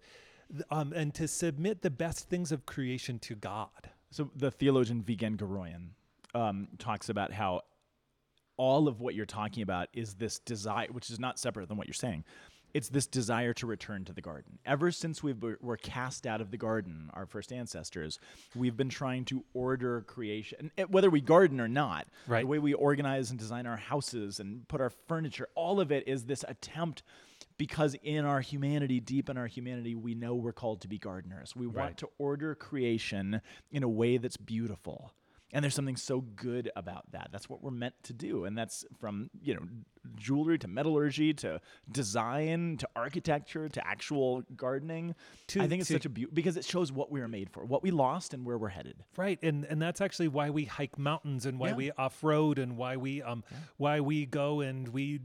um 0.71 0.93
and 0.93 1.15
to 1.15 1.27
submit 1.27 1.83
the 1.83 1.91
best 1.91 2.29
things 2.29 2.53
of 2.53 2.67
creation 2.67 3.19
to 3.21 3.35
God. 3.35 3.91
So 4.11 4.31
the 4.37 4.53
theologian 4.53 5.03
Vigen 5.03 5.37
Guroian 5.37 5.89
um, 6.35 6.69
talks 6.79 7.09
about 7.09 7.33
how 7.33 7.63
all 8.57 8.87
of 8.87 9.01
what 9.01 9.15
you're 9.15 9.27
talking 9.27 9.63
about 9.63 9.89
is 9.93 10.15
this 10.15 10.39
desire, 10.39 10.87
which 10.91 11.11
is 11.11 11.19
not 11.19 11.39
separate 11.39 11.69
than 11.69 11.77
what 11.77 11.87
you're 11.87 11.95
saying. 11.95 12.25
It's 12.75 12.89
this 12.89 13.07
desire 13.07 13.53
to 13.55 13.67
return 13.67 14.05
to 14.07 14.13
the 14.13 14.21
garden. 14.21 14.59
Ever 14.67 14.91
since 14.91 15.23
we 15.23 15.33
were 15.33 15.77
cast 15.77 16.27
out 16.27 16.41
of 16.41 16.51
the 16.51 16.57
garden, 16.57 17.09
our 17.15 17.25
first 17.25 17.53
ancestors, 17.53 18.19
we've 18.57 18.77
been 18.77 18.89
trying 18.89 19.25
to 19.27 19.45
order 19.55 20.01
creation, 20.03 20.73
whether 20.89 21.09
we 21.09 21.21
garden 21.21 21.61
or 21.61 21.69
not. 21.69 22.09
Right. 22.27 22.41
The 22.41 22.49
way 22.49 22.59
we 22.59 22.75
organize 22.75 23.31
and 23.31 23.39
design 23.39 23.67
our 23.67 23.77
houses 23.77 24.41
and 24.41 24.67
put 24.67 24.81
our 24.81 24.91
furniture, 24.91 25.49
all 25.55 25.81
of 25.81 25.93
it 25.93 26.09
is 26.09 26.25
this 26.25 26.45
attempt 26.49 27.05
because 27.57 27.95
in 28.03 28.25
our 28.25 28.41
humanity, 28.41 28.99
deep 28.99 29.31
in 29.31 29.39
our 29.39 29.47
humanity, 29.47 29.95
we 29.95 30.17
know 30.17 30.35
we're 30.35 30.53
called 30.53 30.81
to 30.81 30.89
be 30.89 30.99
gardeners. 30.99 31.55
We 31.55 31.69
want 31.69 31.99
to 31.99 32.09
order 32.19 32.57
creation 32.57 33.41
in 33.71 33.85
a 33.85 33.89
way 33.89 34.17
that's 34.17 34.37
beautiful. 34.37 35.13
And 35.53 35.63
there's 35.63 35.75
something 35.75 35.97
so 35.97 36.21
good 36.21 36.73
about 36.75 37.13
that. 37.13 37.29
That's 37.31 37.49
what 37.49 37.63
we're 37.63 37.71
meant 37.71 37.95
to 38.05 38.13
do. 38.13 38.45
And 38.45 38.59
that's 38.59 38.85
from, 38.99 39.31
you 39.41 39.55
know, 39.55 39.61
jewelry 40.17 40.59
to 40.59 40.69
metallurgy 40.69 41.33
to 41.35 41.61
design 41.91 42.77
to 42.79 42.89
architecture 42.95 43.69
to 43.69 43.87
actual 43.87 44.43
gardening. 44.57 45.15
To- 45.49 45.63
I 45.63 45.67
think 45.69 45.81
it's 45.81 45.89
to- 45.89 45.95
such 45.95 46.05
a 46.07 46.09
beauty 46.09 46.31
because 46.35 46.57
it 46.57 46.65
shows 46.65 46.93
what 46.93 47.11
we 47.11 47.21
were 47.21 47.29
made 47.29 47.51
for, 47.51 47.65
what 47.65 47.83
we 47.83 47.91
lost 47.91 48.35
and 48.35 48.45
where 48.45 48.59
we're 48.59 48.69
headed. 48.69 48.97
Right, 49.17 49.39
and 49.43 49.65
and 49.65 49.81
that's 49.81 50.01
actually 50.01 50.29
why 50.29 50.51
we 50.51 50.65
hike 50.65 50.99
mountains 50.99 51.47
and 51.47 51.59
why 51.59 51.69
Yeah. 51.69 51.75
we 51.77 51.91
off 51.93 52.23
road 52.23 52.59
and 52.59 52.77
why 52.77 52.97
we 52.97 53.23
um 53.23 53.45
why 53.77 54.01
we 54.01 54.27
go 54.27 54.61
and 54.61 54.89
we 54.89 55.21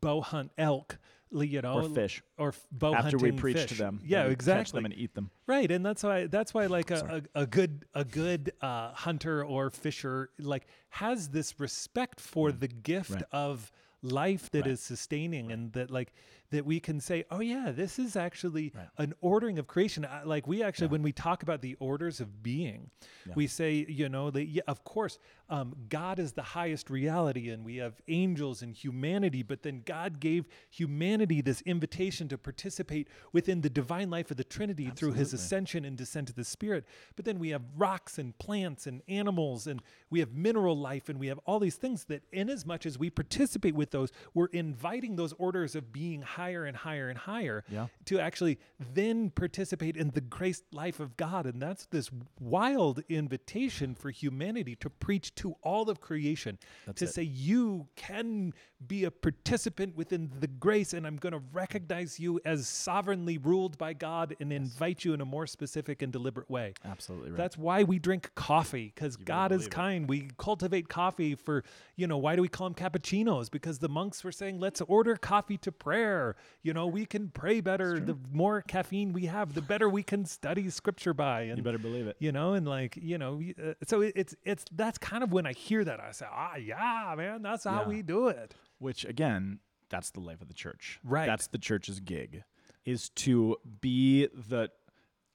bow 0.00 0.20
hunt 0.20 0.50
elk, 0.58 0.98
you 1.30 1.60
know, 1.60 1.82
Or 1.82 1.88
fish. 1.88 2.22
or 2.36 2.54
bow 2.72 2.94
After 2.94 3.16
we 3.18 3.28
hunting 3.30 3.38
preach 3.40 3.66
to 3.68 3.74
them. 3.74 4.00
Yeah, 4.04 4.26
we 4.26 4.32
exactly. 4.32 4.60
Catch 4.60 4.72
them 4.72 4.84
and 4.86 4.94
eat 4.94 5.14
them. 5.14 5.30
Right, 5.46 5.70
and 5.70 5.84
that's 5.84 6.02
why 6.02 6.26
that's 6.26 6.52
why 6.54 6.66
like 6.66 6.90
a, 6.90 7.22
a, 7.34 7.42
a 7.42 7.46
good 7.46 7.84
a 7.94 8.04
good 8.04 8.52
uh, 8.60 8.92
hunter 8.92 9.44
or 9.44 9.70
fisher 9.70 10.30
like 10.38 10.66
has 10.90 11.28
this 11.28 11.58
respect 11.60 12.20
for 12.20 12.50
the 12.52 12.68
gift 12.68 13.10
Mm. 13.10 13.14
Right. 13.14 13.24
of 13.32 13.70
life 14.02 14.50
that 14.50 14.66
is 14.66 14.80
sustaining 14.80 15.50
and 15.50 15.72
that 15.72 15.90
like 15.90 16.12
that 16.50 16.64
we 16.64 16.80
can 16.80 17.00
say 17.00 17.24
oh 17.30 17.40
yeah 17.40 17.70
this 17.74 17.98
is 17.98 18.16
actually 18.16 18.72
an 18.98 19.14
ordering 19.20 19.58
of 19.58 19.66
creation. 19.66 20.06
Like 20.24 20.46
we 20.46 20.62
actually 20.62 20.88
when 20.88 21.02
we 21.02 21.12
talk 21.12 21.42
about 21.42 21.62
the 21.62 21.76
orders 21.80 22.20
of 22.20 22.42
being 22.42 22.90
we 23.34 23.46
say 23.46 23.86
you 23.88 24.08
know 24.08 24.30
that 24.30 24.46
yeah, 24.46 24.62
of 24.66 24.84
course 24.84 25.18
um, 25.50 25.74
god 25.88 26.18
is 26.18 26.32
the 26.32 26.42
highest 26.42 26.90
reality 26.90 27.50
and 27.50 27.64
we 27.64 27.76
have 27.76 27.94
angels 28.08 28.62
and 28.62 28.74
humanity 28.74 29.42
but 29.42 29.62
then 29.62 29.82
god 29.84 30.20
gave 30.20 30.46
humanity 30.70 31.40
this 31.40 31.60
invitation 31.62 32.28
to 32.28 32.38
participate 32.38 33.08
within 33.32 33.60
the 33.60 33.70
divine 33.70 34.10
life 34.10 34.30
of 34.30 34.36
the 34.36 34.44
trinity 34.44 34.90
through 34.94 35.12
his 35.12 35.32
ascension 35.32 35.84
and 35.84 35.96
descent 35.96 36.30
of 36.30 36.36
the 36.36 36.44
spirit. 36.44 36.84
But 37.16 37.24
then 37.24 37.38
we 37.38 37.50
have 37.50 37.62
rocks 37.76 38.18
and 38.18 38.36
plants 38.38 38.86
and 38.86 39.02
animals 39.08 39.66
and 39.66 39.82
we 40.10 40.20
have 40.20 40.32
mineral 40.32 40.76
life 40.76 41.08
and 41.08 41.18
we 41.18 41.28
have 41.28 41.38
all 41.46 41.58
these 41.58 41.76
things 41.76 42.04
that 42.04 42.22
in 42.32 42.48
as 42.48 42.64
much 42.66 42.86
as 42.86 42.98
we 42.98 43.10
participate 43.10 43.74
with 43.74 43.90
those 43.90 44.10
we're 44.34 44.46
inviting 44.46 45.16
those 45.16 45.32
orders 45.34 45.74
of 45.74 45.92
being 45.92 46.22
higher 46.38 46.64
and 46.64 46.76
higher 46.76 47.08
and 47.08 47.18
higher 47.18 47.64
Yeah. 47.68 47.88
to 48.06 48.20
actually 48.20 48.58
then 48.94 49.30
participate 49.30 49.96
in 49.96 50.10
the 50.10 50.20
grace 50.20 50.62
life 50.72 51.00
of 51.00 51.16
God. 51.16 51.46
And 51.46 51.60
that's 51.60 51.86
this 51.86 52.10
wild 52.40 53.02
invitation 53.08 53.94
for 53.94 54.10
humanity 54.10 54.76
to 54.76 54.88
preach 54.88 55.34
to 55.36 55.56
all 55.62 55.90
of 55.90 56.00
creation, 56.00 56.58
to 56.94 57.04
it. 57.04 57.08
say, 57.08 57.22
you 57.22 57.88
can 57.96 58.54
be 58.86 59.04
a 59.04 59.10
participant 59.10 59.96
within 59.96 60.30
the 60.38 60.46
grace, 60.46 60.92
and 60.94 61.06
I'm 61.06 61.16
going 61.16 61.32
to 61.32 61.42
recognize 61.52 62.20
you 62.20 62.40
as 62.44 62.68
sovereignly 62.68 63.36
ruled 63.38 63.76
by 63.76 63.92
God 63.92 64.36
and 64.40 64.52
invite 64.52 65.04
you 65.04 65.12
in 65.14 65.20
a 65.20 65.24
more 65.24 65.46
specific 65.46 66.00
and 66.02 66.12
deliberate 66.12 66.48
way. 66.48 66.74
Absolutely 66.84 67.30
right. 67.30 67.36
That's 67.36 67.58
why 67.58 67.82
we 67.82 67.98
drink 67.98 68.30
coffee 68.36 68.92
because 68.94 69.16
God 69.16 69.50
is 69.50 69.58
believe 69.62 69.66
it. 69.66 69.70
kind. 69.72 70.08
We 70.08 70.30
cultivate 70.38 70.88
coffee 70.88 71.34
for, 71.34 71.64
you 71.96 72.06
know, 72.06 72.18
why 72.18 72.36
do 72.36 72.42
we 72.42 72.48
call 72.48 72.70
them 72.70 72.74
cappuccinos? 72.74 73.50
Because 73.50 73.80
the 73.80 73.88
monks 73.88 74.22
were 74.22 74.32
saying, 74.32 74.60
let's 74.60 74.80
order 74.82 75.16
coffee 75.16 75.56
to 75.58 75.72
prayer. 75.72 76.27
You 76.62 76.72
know, 76.74 76.86
we 76.86 77.06
can 77.06 77.28
pray 77.28 77.60
better. 77.60 77.98
The 78.00 78.16
more 78.32 78.62
caffeine 78.62 79.12
we 79.12 79.26
have, 79.26 79.54
the 79.54 79.62
better 79.62 79.88
we 79.88 80.02
can 80.02 80.24
study 80.24 80.68
scripture 80.70 81.14
by. 81.14 81.42
And 81.42 81.58
you 81.58 81.62
better 81.64 81.78
believe 81.78 82.06
it. 82.06 82.16
you 82.18 82.32
know, 82.32 82.54
and 82.54 82.66
like, 82.66 82.96
you 82.96 83.18
know, 83.18 83.40
uh, 83.62 83.74
so 83.86 84.00
it- 84.02 84.12
it's, 84.16 84.34
it's, 84.44 84.64
that's 84.72 84.98
kind 84.98 85.22
of 85.22 85.32
when 85.32 85.46
I 85.46 85.52
hear 85.52 85.84
that, 85.84 86.00
I 86.00 86.10
say, 86.12 86.26
ah, 86.30 86.56
yeah, 86.56 87.14
man, 87.16 87.42
that's 87.42 87.64
how 87.64 87.82
Yeah. 87.82 87.88
we 87.88 88.02
do 88.02 88.28
it. 88.28 88.54
Which 88.78 89.04
again, 89.04 89.60
that's 89.90 90.10
the 90.10 90.20
life 90.20 90.40
of 90.42 90.48
the 90.48 90.54
church. 90.54 91.00
Right. 91.04 91.26
That's 91.26 91.46
the 91.48 91.58
church's 91.58 92.00
gig, 92.00 92.42
is 92.84 93.08
to 93.10 93.56
be 93.80 94.26
the. 94.26 94.70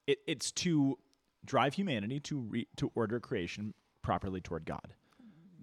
It, 0.08 0.20
it's 0.28 0.52
to 0.52 0.98
drive 1.46 1.74
humanity 1.76 2.20
to 2.22 2.40
re, 2.40 2.68
to 2.78 2.92
order 2.96 3.20
creation 3.20 3.74
properly 4.02 4.42
toward 4.42 4.66
God. 4.66 4.94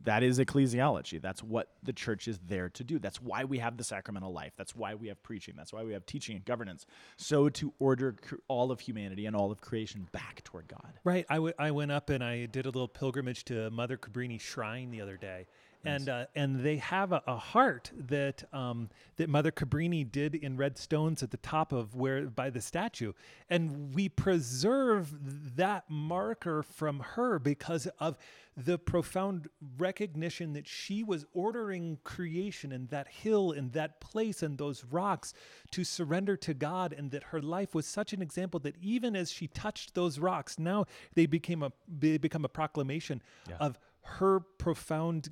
That 0.05 0.23
is 0.23 0.39
ecclesiology. 0.39 1.21
That's 1.21 1.43
what 1.43 1.69
the 1.83 1.93
church 1.93 2.27
is 2.27 2.39
there 2.47 2.71
to 2.71 2.85
do. 2.85 2.99
That's 2.99 3.21
why 3.21 3.45
we 3.45 3.59
have 3.59 3.77
the 3.77 3.85
sacramental 3.85 4.33
life. 4.33 4.53
That's 4.57 4.75
why 4.75 4.95
we 4.95 5.09
have 5.09 5.23
preaching. 5.23 5.55
That's 5.57 5.73
why 5.73 5.83
we 5.85 5.93
have 5.93 6.07
teaching 6.07 6.37
and 6.37 6.45
governance. 6.45 6.87
So 7.17 7.49
to 7.51 7.75
order 7.79 8.17
all 8.49 8.71
of 8.71 8.81
humanity 8.81 9.27
and 9.27 9.37
all 9.37 9.53
of 9.53 9.61
creation 9.61 10.09
back 10.13 10.43
toward 10.43 10.69
God. 10.69 10.95
Right. 11.05 11.27
I, 11.29 11.35
w- 11.35 11.55
I 11.59 11.71
went 11.71 11.93
up 11.93 12.09
and 12.09 12.25
I 12.25 12.47
did 12.47 12.65
a 12.65 12.71
little 12.71 12.89
pilgrimage 12.89 13.45
to 13.47 13.71
Mother 13.71 13.99
Cabrini 13.99 14.41
Shrine 14.41 14.91
the 14.91 15.03
other 15.03 15.17
day. 15.17 15.47
And 15.85 16.09
uh, 16.09 16.27
and 16.35 16.61
they 16.61 16.77
have 16.77 17.13
a, 17.13 17.23
a 17.27 17.37
heart 17.37 17.91
that 17.97 18.45
um, 18.53 18.91
that 19.17 19.29
Mother 19.29 19.51
Cabrini 19.51 20.11
did 20.11 20.35
in 20.35 20.57
red 20.57 20.77
stones 20.77 21.23
at 21.23 21.31
the 21.31 21.39
top 21.39 21.73
of 21.73 21.95
where 21.95 22.27
by 22.27 22.51
the 22.51 22.61
statue, 22.61 23.13
and 23.49 23.95
we 23.95 24.09
preserve 24.09 25.57
that 25.57 25.85
marker 25.89 26.63
from 26.63 27.01
her 27.01 27.39
because 27.39 27.89
of 27.99 28.19
the 28.57 28.79
profound 28.79 29.49
recognition 29.79 30.53
that 30.53 30.67
she 30.67 31.03
was 31.03 31.25
ordering 31.33 31.99
creation 32.05 32.73
and 32.73 32.89
that 32.89 33.09
hill 33.09 33.53
and 33.53 33.73
that 33.73 34.01
place 34.01 34.43
and 34.43 34.59
those 34.59 34.85
rocks 34.91 35.33
to 35.71 35.85
surrender 35.85 36.37
to 36.37 36.53
God 36.53 36.93
and 36.93 37.11
that 37.13 37.23
her 37.25 37.41
life 37.41 37.75
was 37.75 37.87
such 37.87 38.13
an 38.13 38.21
example 38.21 38.61
that 38.61 38.75
even 38.83 39.17
as 39.17 39.31
she 39.31 39.47
touched 39.47 39.95
those 39.95 40.19
rocks 40.19 40.59
now 40.59 40.85
they 41.15 41.27
became 41.27 41.63
a 41.63 41.73
they 41.89 42.19
become 42.19 42.45
a 42.45 42.49
proclamation 42.49 43.23
of 43.61 43.79
her 44.03 44.41
profound 44.41 45.29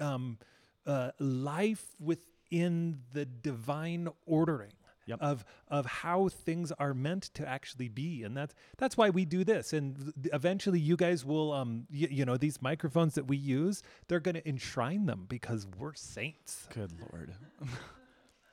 um, 0.00 0.38
uh, 0.86 1.10
life 1.18 1.84
within 2.00 3.00
the 3.12 3.24
divine 3.24 4.08
ordering 4.26 4.72
Yep. 5.06 5.18
of 5.20 5.44
of 5.66 5.84
how 5.84 6.28
things 6.28 6.70
are 6.78 6.94
meant 6.94 7.24
to 7.34 7.44
actually 7.46 7.88
be 7.88 8.22
and 8.22 8.36
that's 8.36 8.54
that's 8.78 8.96
why 8.96 9.10
we 9.10 9.24
do 9.24 9.42
this 9.42 9.72
and 9.72 10.12
eventually 10.32 10.78
you 10.78 10.96
guys 10.96 11.24
will 11.24 11.52
um 11.52 11.88
y- 11.90 12.06
you 12.08 12.24
know 12.24 12.36
these 12.36 12.62
microphones 12.62 13.16
that 13.16 13.24
we 13.26 13.36
use 13.36 13.82
they're 14.06 14.20
going 14.20 14.36
to 14.36 14.48
enshrine 14.48 15.06
them 15.06 15.26
because 15.28 15.66
we're 15.76 15.92
saints 15.94 16.68
Good 16.72 16.92
Lord. 17.00 17.32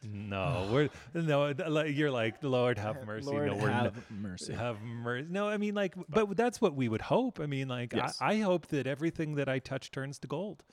no 0.04 0.68
we're 0.72 0.90
no 1.14 1.84
you're 1.84 2.10
like 2.10 2.42
lord 2.42 2.78
have 2.80 3.06
mercy 3.06 3.28
Lord 3.28 3.48
no 3.48 3.56
we're 3.56 3.70
have 3.70 3.96
no, 3.96 4.02
mercy. 4.18 4.54
have 4.54 4.82
mercy 4.82 5.28
no 5.30 5.50
i 5.50 5.58
mean 5.58 5.76
like 5.76 5.94
but 6.08 6.38
that's 6.38 6.62
what 6.62 6.74
we 6.74 6.88
would 6.88 7.02
hope 7.02 7.40
i 7.42 7.46
mean 7.46 7.68
like 7.68 7.94
Yes. 7.94 8.18
I, 8.22 8.34
I 8.34 8.38
hope 8.40 8.68
that 8.68 8.88
everything 8.88 9.36
that 9.36 9.50
i 9.50 9.60
touch 9.60 9.92
turns 9.92 10.18
to 10.20 10.28
gold 10.28 10.64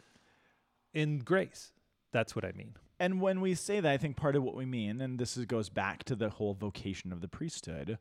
in 0.96 1.18
grace 1.18 1.72
that's 2.12 2.34
what 2.34 2.44
i 2.44 2.52
mean 2.52 2.74
And 2.98 3.20
when 3.20 3.42
we 3.42 3.54
say 3.54 3.80
that, 3.80 3.92
I 3.92 3.98
think 3.98 4.16
part 4.16 4.36
of 4.36 4.42
what 4.42 4.56
we 4.56 4.64
mean, 4.64 5.02
and 5.02 5.18
this 5.18 5.36
is, 5.36 5.44
goes 5.44 5.68
back 5.68 6.02
to 6.04 6.16
the 6.16 6.30
whole 6.30 6.54
vocation 6.54 7.12
of 7.12 7.20
the 7.20 7.28
priesthood. 7.28 7.98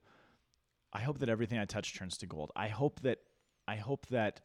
I 0.93 1.01
hope 1.01 1.19
that 1.19 1.27
everything 1.27 1.59
I 1.59 1.65
touch 1.65 1.97
turns 1.97 2.17
to 2.19 2.25
gold. 2.25 2.51
I 2.55 2.69
hope 2.69 3.01
that 3.01 3.19
I 3.67 3.75
hope 3.75 4.05
that 4.07 4.39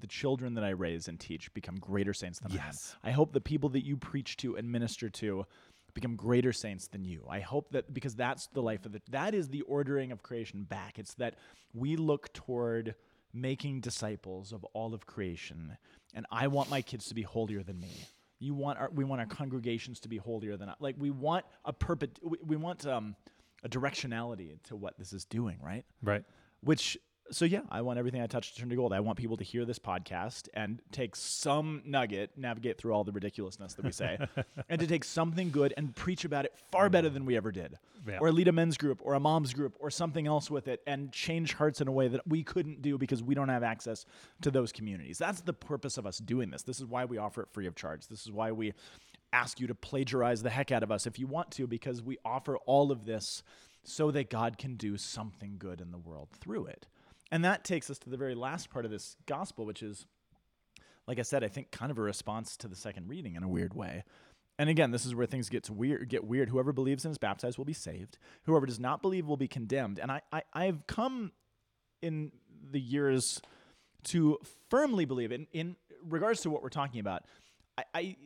the 0.00 0.06
children 0.06 0.54
that 0.54 0.64
I 0.64 0.70
raise 0.70 1.08
and 1.08 1.20
teach 1.20 1.52
become 1.52 1.76
greater 1.76 2.14
saints 2.14 2.38
than 2.38 2.52
I 2.52 2.54
am. 2.54 2.60
Yes. 2.66 2.96
I 3.04 3.10
hope 3.10 3.32
the 3.32 3.40
people 3.42 3.68
that 3.70 3.84
you 3.84 3.96
preach 3.98 4.38
to 4.38 4.56
and 4.56 4.72
minister 4.72 5.10
to 5.10 5.44
become 5.92 6.16
greater 6.16 6.52
saints 6.52 6.88
than 6.88 7.04
you. 7.04 7.26
I 7.28 7.40
hope 7.40 7.70
that 7.72 7.92
because 7.92 8.14
that's 8.14 8.46
the 8.54 8.62
life 8.62 8.86
of 8.86 8.92
the 8.92 9.02
that 9.10 9.34
is 9.34 9.48
the 9.48 9.62
ordering 9.62 10.12
of 10.12 10.22
creation 10.22 10.62
back. 10.62 10.98
It's 10.98 11.14
that 11.14 11.34
we 11.74 11.96
look 11.96 12.32
toward 12.32 12.94
making 13.32 13.80
disciples 13.80 14.52
of 14.52 14.64
all 14.72 14.94
of 14.94 15.06
creation. 15.06 15.76
And 16.14 16.26
I 16.30 16.48
want 16.48 16.70
my 16.70 16.82
kids 16.82 17.06
to 17.06 17.14
be 17.14 17.22
holier 17.22 17.62
than 17.62 17.80
me. 17.80 17.92
You 18.38 18.54
want 18.54 18.78
our 18.78 18.90
we 18.92 19.04
want 19.04 19.20
our 19.20 19.26
congregations 19.26 20.00
to 20.00 20.08
be 20.08 20.16
holier 20.16 20.56
than 20.56 20.68
I. 20.68 20.74
Like 20.80 20.96
we 20.98 21.10
want 21.10 21.44
a 21.64 21.72
perpet 21.72 22.18
we, 22.22 22.38
we 22.44 22.56
want 22.56 22.86
um 22.86 23.14
a 23.62 23.68
directionality 23.68 24.62
to 24.64 24.76
what 24.76 24.98
this 24.98 25.12
is 25.12 25.24
doing, 25.24 25.58
right? 25.62 25.84
right 26.02 26.24
Which 26.62 26.96
so 27.30 27.44
yeah, 27.44 27.60
I 27.70 27.82
want 27.82 27.98
everything 27.98 28.20
I 28.20 28.26
touch 28.26 28.54
to 28.54 28.60
turn 28.60 28.70
to 28.70 28.76
gold. 28.76 28.92
I 28.92 29.00
want 29.00 29.18
people 29.18 29.36
to 29.36 29.44
hear 29.44 29.64
this 29.64 29.78
podcast 29.78 30.48
and 30.54 30.80
take 30.92 31.16
some 31.16 31.82
nugget, 31.84 32.30
navigate 32.36 32.78
through 32.78 32.92
all 32.92 33.04
the 33.04 33.12
ridiculousness 33.12 33.74
that 33.74 33.84
we 33.84 33.92
say, 33.92 34.18
and 34.68 34.80
to 34.80 34.86
take 34.86 35.04
something 35.04 35.50
good 35.50 35.74
and 35.76 35.94
preach 35.94 36.24
about 36.24 36.44
it 36.44 36.54
far 36.70 36.88
better 36.88 37.10
mm. 37.10 37.14
than 37.14 37.24
we 37.24 37.36
ever 37.36 37.52
did. 37.52 37.78
Yeah. 38.06 38.18
Or 38.20 38.32
lead 38.32 38.48
a 38.48 38.52
men's 38.52 38.76
group 38.76 39.00
or 39.02 39.14
a 39.14 39.20
mom's 39.20 39.52
group 39.52 39.76
or 39.78 39.90
something 39.90 40.26
else 40.26 40.50
with 40.50 40.68
it 40.68 40.80
and 40.86 41.12
change 41.12 41.52
hearts 41.54 41.80
in 41.80 41.88
a 41.88 41.92
way 41.92 42.08
that 42.08 42.26
we 42.26 42.42
couldn't 42.42 42.80
do 42.80 42.96
because 42.96 43.22
we 43.22 43.34
don't 43.34 43.50
have 43.50 43.62
access 43.62 44.06
to 44.40 44.50
those 44.50 44.72
communities. 44.72 45.18
That's 45.18 45.42
the 45.42 45.52
purpose 45.52 45.98
of 45.98 46.06
us 46.06 46.18
doing 46.18 46.50
this. 46.50 46.62
This 46.62 46.78
is 46.80 46.86
why 46.86 47.04
we 47.04 47.18
offer 47.18 47.42
it 47.42 47.48
free 47.52 47.66
of 47.66 47.74
charge. 47.74 48.06
This 48.08 48.22
is 48.22 48.32
why 48.32 48.52
we 48.52 48.72
ask 49.32 49.60
you 49.60 49.66
to 49.66 49.74
plagiarize 49.74 50.42
the 50.42 50.50
heck 50.50 50.72
out 50.72 50.82
of 50.82 50.90
us 50.90 51.06
if 51.06 51.18
you 51.18 51.26
want 51.26 51.50
to, 51.52 51.66
because 51.66 52.02
we 52.02 52.18
offer 52.24 52.56
all 52.58 52.90
of 52.90 53.04
this 53.04 53.42
so 53.84 54.10
that 54.10 54.30
God 54.30 54.58
can 54.58 54.76
do 54.76 54.96
something 54.96 55.56
good 55.58 55.80
in 55.80 55.90
the 55.90 55.98
world 55.98 56.28
through 56.40 56.66
it. 56.66 56.86
And 57.30 57.44
that 57.44 57.64
takes 57.64 57.90
us 57.90 57.98
to 58.00 58.10
the 58.10 58.16
very 58.16 58.34
last 58.34 58.70
part 58.70 58.84
of 58.84 58.90
this 58.90 59.16
gospel, 59.26 59.64
which 59.64 59.82
is, 59.82 60.06
like 61.06 61.18
I 61.18 61.22
said, 61.22 61.44
I 61.44 61.48
think 61.48 61.70
kind 61.70 61.90
of 61.90 61.98
a 61.98 62.02
response 62.02 62.56
to 62.58 62.68
the 62.68 62.76
second 62.76 63.08
reading 63.08 63.36
in 63.36 63.42
a 63.42 63.48
weird 63.48 63.74
way. 63.74 64.04
And 64.58 64.68
again, 64.68 64.90
this 64.90 65.06
is 65.06 65.14
where 65.14 65.26
things 65.26 65.48
get 65.48 65.70
weird. 65.70 66.08
Get 66.08 66.24
weird. 66.24 66.50
Whoever 66.50 66.72
believes 66.72 67.04
and 67.04 67.12
is 67.12 67.18
baptized 67.18 67.56
will 67.56 67.64
be 67.64 67.72
saved. 67.72 68.18
Whoever 68.44 68.66
does 68.66 68.78
not 68.78 69.00
believe 69.00 69.26
will 69.26 69.38
be 69.38 69.48
condemned. 69.48 69.98
And 69.98 70.12
I, 70.12 70.20
I 70.32 70.42
I've 70.52 70.86
come 70.86 71.32
in 72.02 72.32
the 72.70 72.80
years 72.80 73.40
to 74.04 74.38
firmly 74.68 75.06
believe 75.06 75.32
in 75.32 75.46
in 75.52 75.76
regards 76.06 76.42
to 76.42 76.50
what 76.50 76.62
we're 76.62 76.68
talking 76.68 77.00
about. 77.00 77.24
I, 77.78 77.84
I 77.94 78.16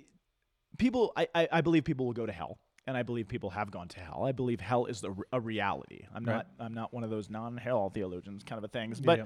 people 0.76 1.12
I, 1.16 1.28
I 1.34 1.48
I 1.52 1.60
believe 1.60 1.84
people 1.84 2.06
will 2.06 2.14
go 2.14 2.26
to 2.26 2.32
hell. 2.32 2.58
And 2.86 2.96
I 2.96 3.02
believe 3.02 3.28
people 3.28 3.50
have 3.50 3.70
gone 3.70 3.88
to 3.88 4.00
hell. 4.00 4.24
I 4.24 4.32
believe 4.32 4.60
hell 4.60 4.84
is 4.86 5.00
the, 5.00 5.14
a 5.32 5.40
reality. 5.40 6.06
I'm 6.14 6.24
Right. 6.24 6.36
not. 6.36 6.46
I'm 6.58 6.74
not 6.74 6.92
one 6.92 7.02
of 7.02 7.10
those 7.10 7.30
non-hell 7.30 7.90
theologians 7.90 8.44
kind 8.44 8.58
of 8.58 8.64
a 8.64 8.68
things. 8.68 9.00
But 9.00 9.20
yeah. 9.20 9.24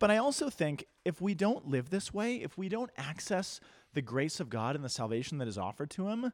but 0.00 0.10
I 0.10 0.16
also 0.16 0.50
think 0.50 0.84
if 1.04 1.20
we 1.20 1.34
don't 1.34 1.68
live 1.68 1.90
this 1.90 2.12
way, 2.12 2.36
if 2.36 2.58
we 2.58 2.68
don't 2.68 2.90
access 2.96 3.60
the 3.94 4.02
grace 4.02 4.40
of 4.40 4.48
God 4.50 4.74
and 4.74 4.84
the 4.84 4.88
salvation 4.88 5.38
that 5.38 5.48
is 5.48 5.56
offered 5.56 5.90
to 5.90 6.08
Him, 6.08 6.32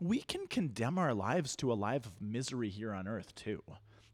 we 0.00 0.20
can 0.22 0.46
condemn 0.46 0.98
our 0.98 1.14
lives 1.14 1.54
to 1.56 1.72
a 1.72 1.74
life 1.74 2.06
of 2.06 2.20
misery 2.20 2.68
here 2.70 2.92
on 2.92 3.06
earth 3.06 3.34
too. 3.34 3.62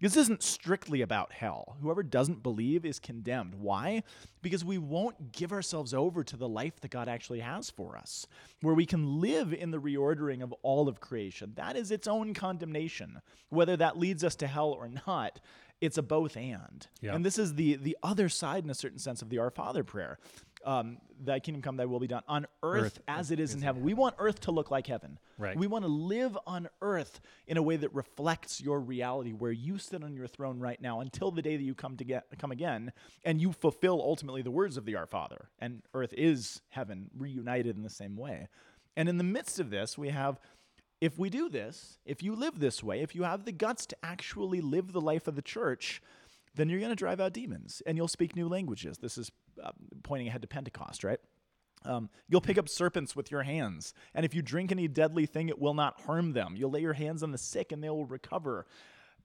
This 0.03 0.17
isn't 0.17 0.43
strictly 0.43 1.01
about 1.01 1.31
hell. 1.31 1.77
Whoever 1.81 2.03
doesn't 2.03 2.43
believe 2.43 2.85
is 2.85 2.99
condemned. 2.99 3.55
Why? 3.55 4.03
Because 4.43 4.65
we 4.65 4.77
won't 4.77 5.31
give 5.31 5.53
ourselves 5.53 5.95
over 5.95 6.25
to 6.25 6.37
the 6.37 6.49
life 6.49 6.81
that 6.81 6.91
God 6.91 7.09
actually 7.09 7.39
has 7.39 7.71
for 7.71 7.97
us, 7.97 8.27
where 8.63 8.75
we 8.75 8.85
can 8.85 9.21
live 9.21 9.55
in 9.55 9.71
the 9.71 9.81
reordering 9.81 10.43
of 10.43 10.53
all 10.63 10.89
of 10.89 11.01
creation. 11.01 11.53
That 11.55 11.77
is 11.77 11.93
its 11.93 12.09
own 12.09 12.35
condemnation. 12.35 13.23
Whether 13.51 13.77
that 13.77 13.97
leads 13.97 14.25
us 14.25 14.35
to 14.37 14.49
hell 14.49 14.71
or 14.71 14.89
not, 15.07 15.39
it's 15.81 15.99
a 15.99 16.03
both 16.03 16.37
and. 16.37 16.85
Yeah. 17.01 17.15
And 17.15 17.25
this 17.25 17.39
is 17.39 17.55
the 17.55 17.77
the 17.77 17.97
other 18.03 18.29
side, 18.29 18.65
in 18.65 18.71
a 18.71 18.75
certain 18.75 18.99
sense, 18.99 19.23
of 19.23 19.31
the 19.31 19.39
Our 19.39 19.51
Father 19.51 19.85
prayer. 19.85 20.19
Um, 20.65 20.99
thy 21.25 21.41
kingdom 21.41 21.63
come, 21.63 21.77
thy 21.77 21.87
will 21.87 22.01
be 22.01 22.07
done 22.07 22.23
on 22.29 22.47
earth, 22.63 22.85
Earth 22.85 22.99
as 23.09 23.31
it 23.31 23.41
is 23.41 23.55
in 23.55 23.63
heaven. 23.63 23.83
We 23.83 23.95
want 23.95 24.17
earth 24.19 24.41
to 24.43 24.51
look 24.51 24.71
like 24.71 24.87
heaven. 24.87 25.19
Right. 25.39 25.57
We 25.57 25.67
want 25.67 25.85
to 25.85 25.91
live 25.91 26.39
on 26.47 26.69
earth 26.81 27.21
in 27.47 27.57
a 27.57 27.63
way 27.63 27.77
that 27.77 27.93
reflects 27.95 28.61
your 28.61 28.81
reality, 28.81 29.33
where 29.33 29.53
you 29.53 29.79
sit 29.79 30.03
on 30.05 30.15
your 30.15 30.27
throne 30.27 30.61
right 30.61 30.81
now 30.81 31.01
until 31.01 31.31
the 31.31 31.43
day 31.43 31.57
that 31.57 31.63
you 31.63 31.75
come 31.75 31.97
to 31.97 32.05
get 32.05 32.27
come 32.39 32.53
again, 32.53 32.93
and 33.25 33.41
you 33.41 33.53
fulfill 33.53 34.01
ultimately 34.01 34.43
the 34.43 34.51
words 34.51 34.77
of 34.77 34.85
the 34.85 34.97
Our 34.97 35.07
Father. 35.07 35.49
And 35.59 35.83
earth 35.95 36.15
is 36.17 36.63
heaven, 36.69 37.11
reunited 37.17 37.77
in 37.77 37.83
the 37.83 37.91
same 37.91 38.17
way. 38.17 38.49
And 38.97 39.09
in 39.09 39.19
the 39.19 39.25
midst 39.25 39.59
of 39.59 39.71
this, 39.71 39.97
we 39.97 40.11
have 40.11 40.39
if 41.01 41.19
we 41.19 41.31
do 41.31 41.49
this, 41.49 41.99
if 42.05 42.23
you 42.23 42.37
live 42.37 42.61
this 42.61 42.81
way, 42.81 43.01
if 43.01 43.17
you 43.17 43.25
have 43.25 43.45
the 43.45 43.51
guts 43.51 43.87
to 43.87 43.97
actually 44.05 44.61
live 44.61 44.93
the 44.93 45.01
life 45.01 45.27
of 45.27 45.35
the 45.35 45.43
church, 45.43 46.01
then 46.55 46.69
you're 46.69 46.79
going 46.79 46.93
to 46.93 46.97
drive 46.97 47.21
out 47.21 47.33
demons 47.33 47.83
and 47.87 47.97
you'll 47.97 48.07
speak 48.07 48.37
new 48.37 48.49
languages. 48.49 48.99
This 48.99 49.19
is 49.19 49.33
uh, 49.63 49.73
pointing 50.03 50.29
ahead 50.29 50.43
to 50.43 50.49
Pentecost, 50.49 51.05
right? 51.05 51.21
Um, 51.85 52.11
you'll 52.29 52.41
pick 52.41 52.59
up 52.59 52.69
serpents 52.69 53.17
with 53.17 53.31
your 53.31 53.43
hands, 53.43 53.93
and 54.15 54.25
if 54.25 54.35
you 54.35 54.43
drink 54.43 54.71
any 54.71 54.87
deadly 54.87 55.27
thing, 55.27 55.49
it 55.49 55.59
will 55.59 55.75
not 55.75 56.01
harm 56.03 56.33
them. 56.33 56.55
You'll 56.57 56.71
lay 56.71 56.81
your 56.81 56.93
hands 56.93 57.23
on 57.23 57.33
the 57.33 57.39
sick, 57.39 57.73
and 57.73 57.83
they 57.83 57.91
will 57.91 58.07
recover. 58.07 58.67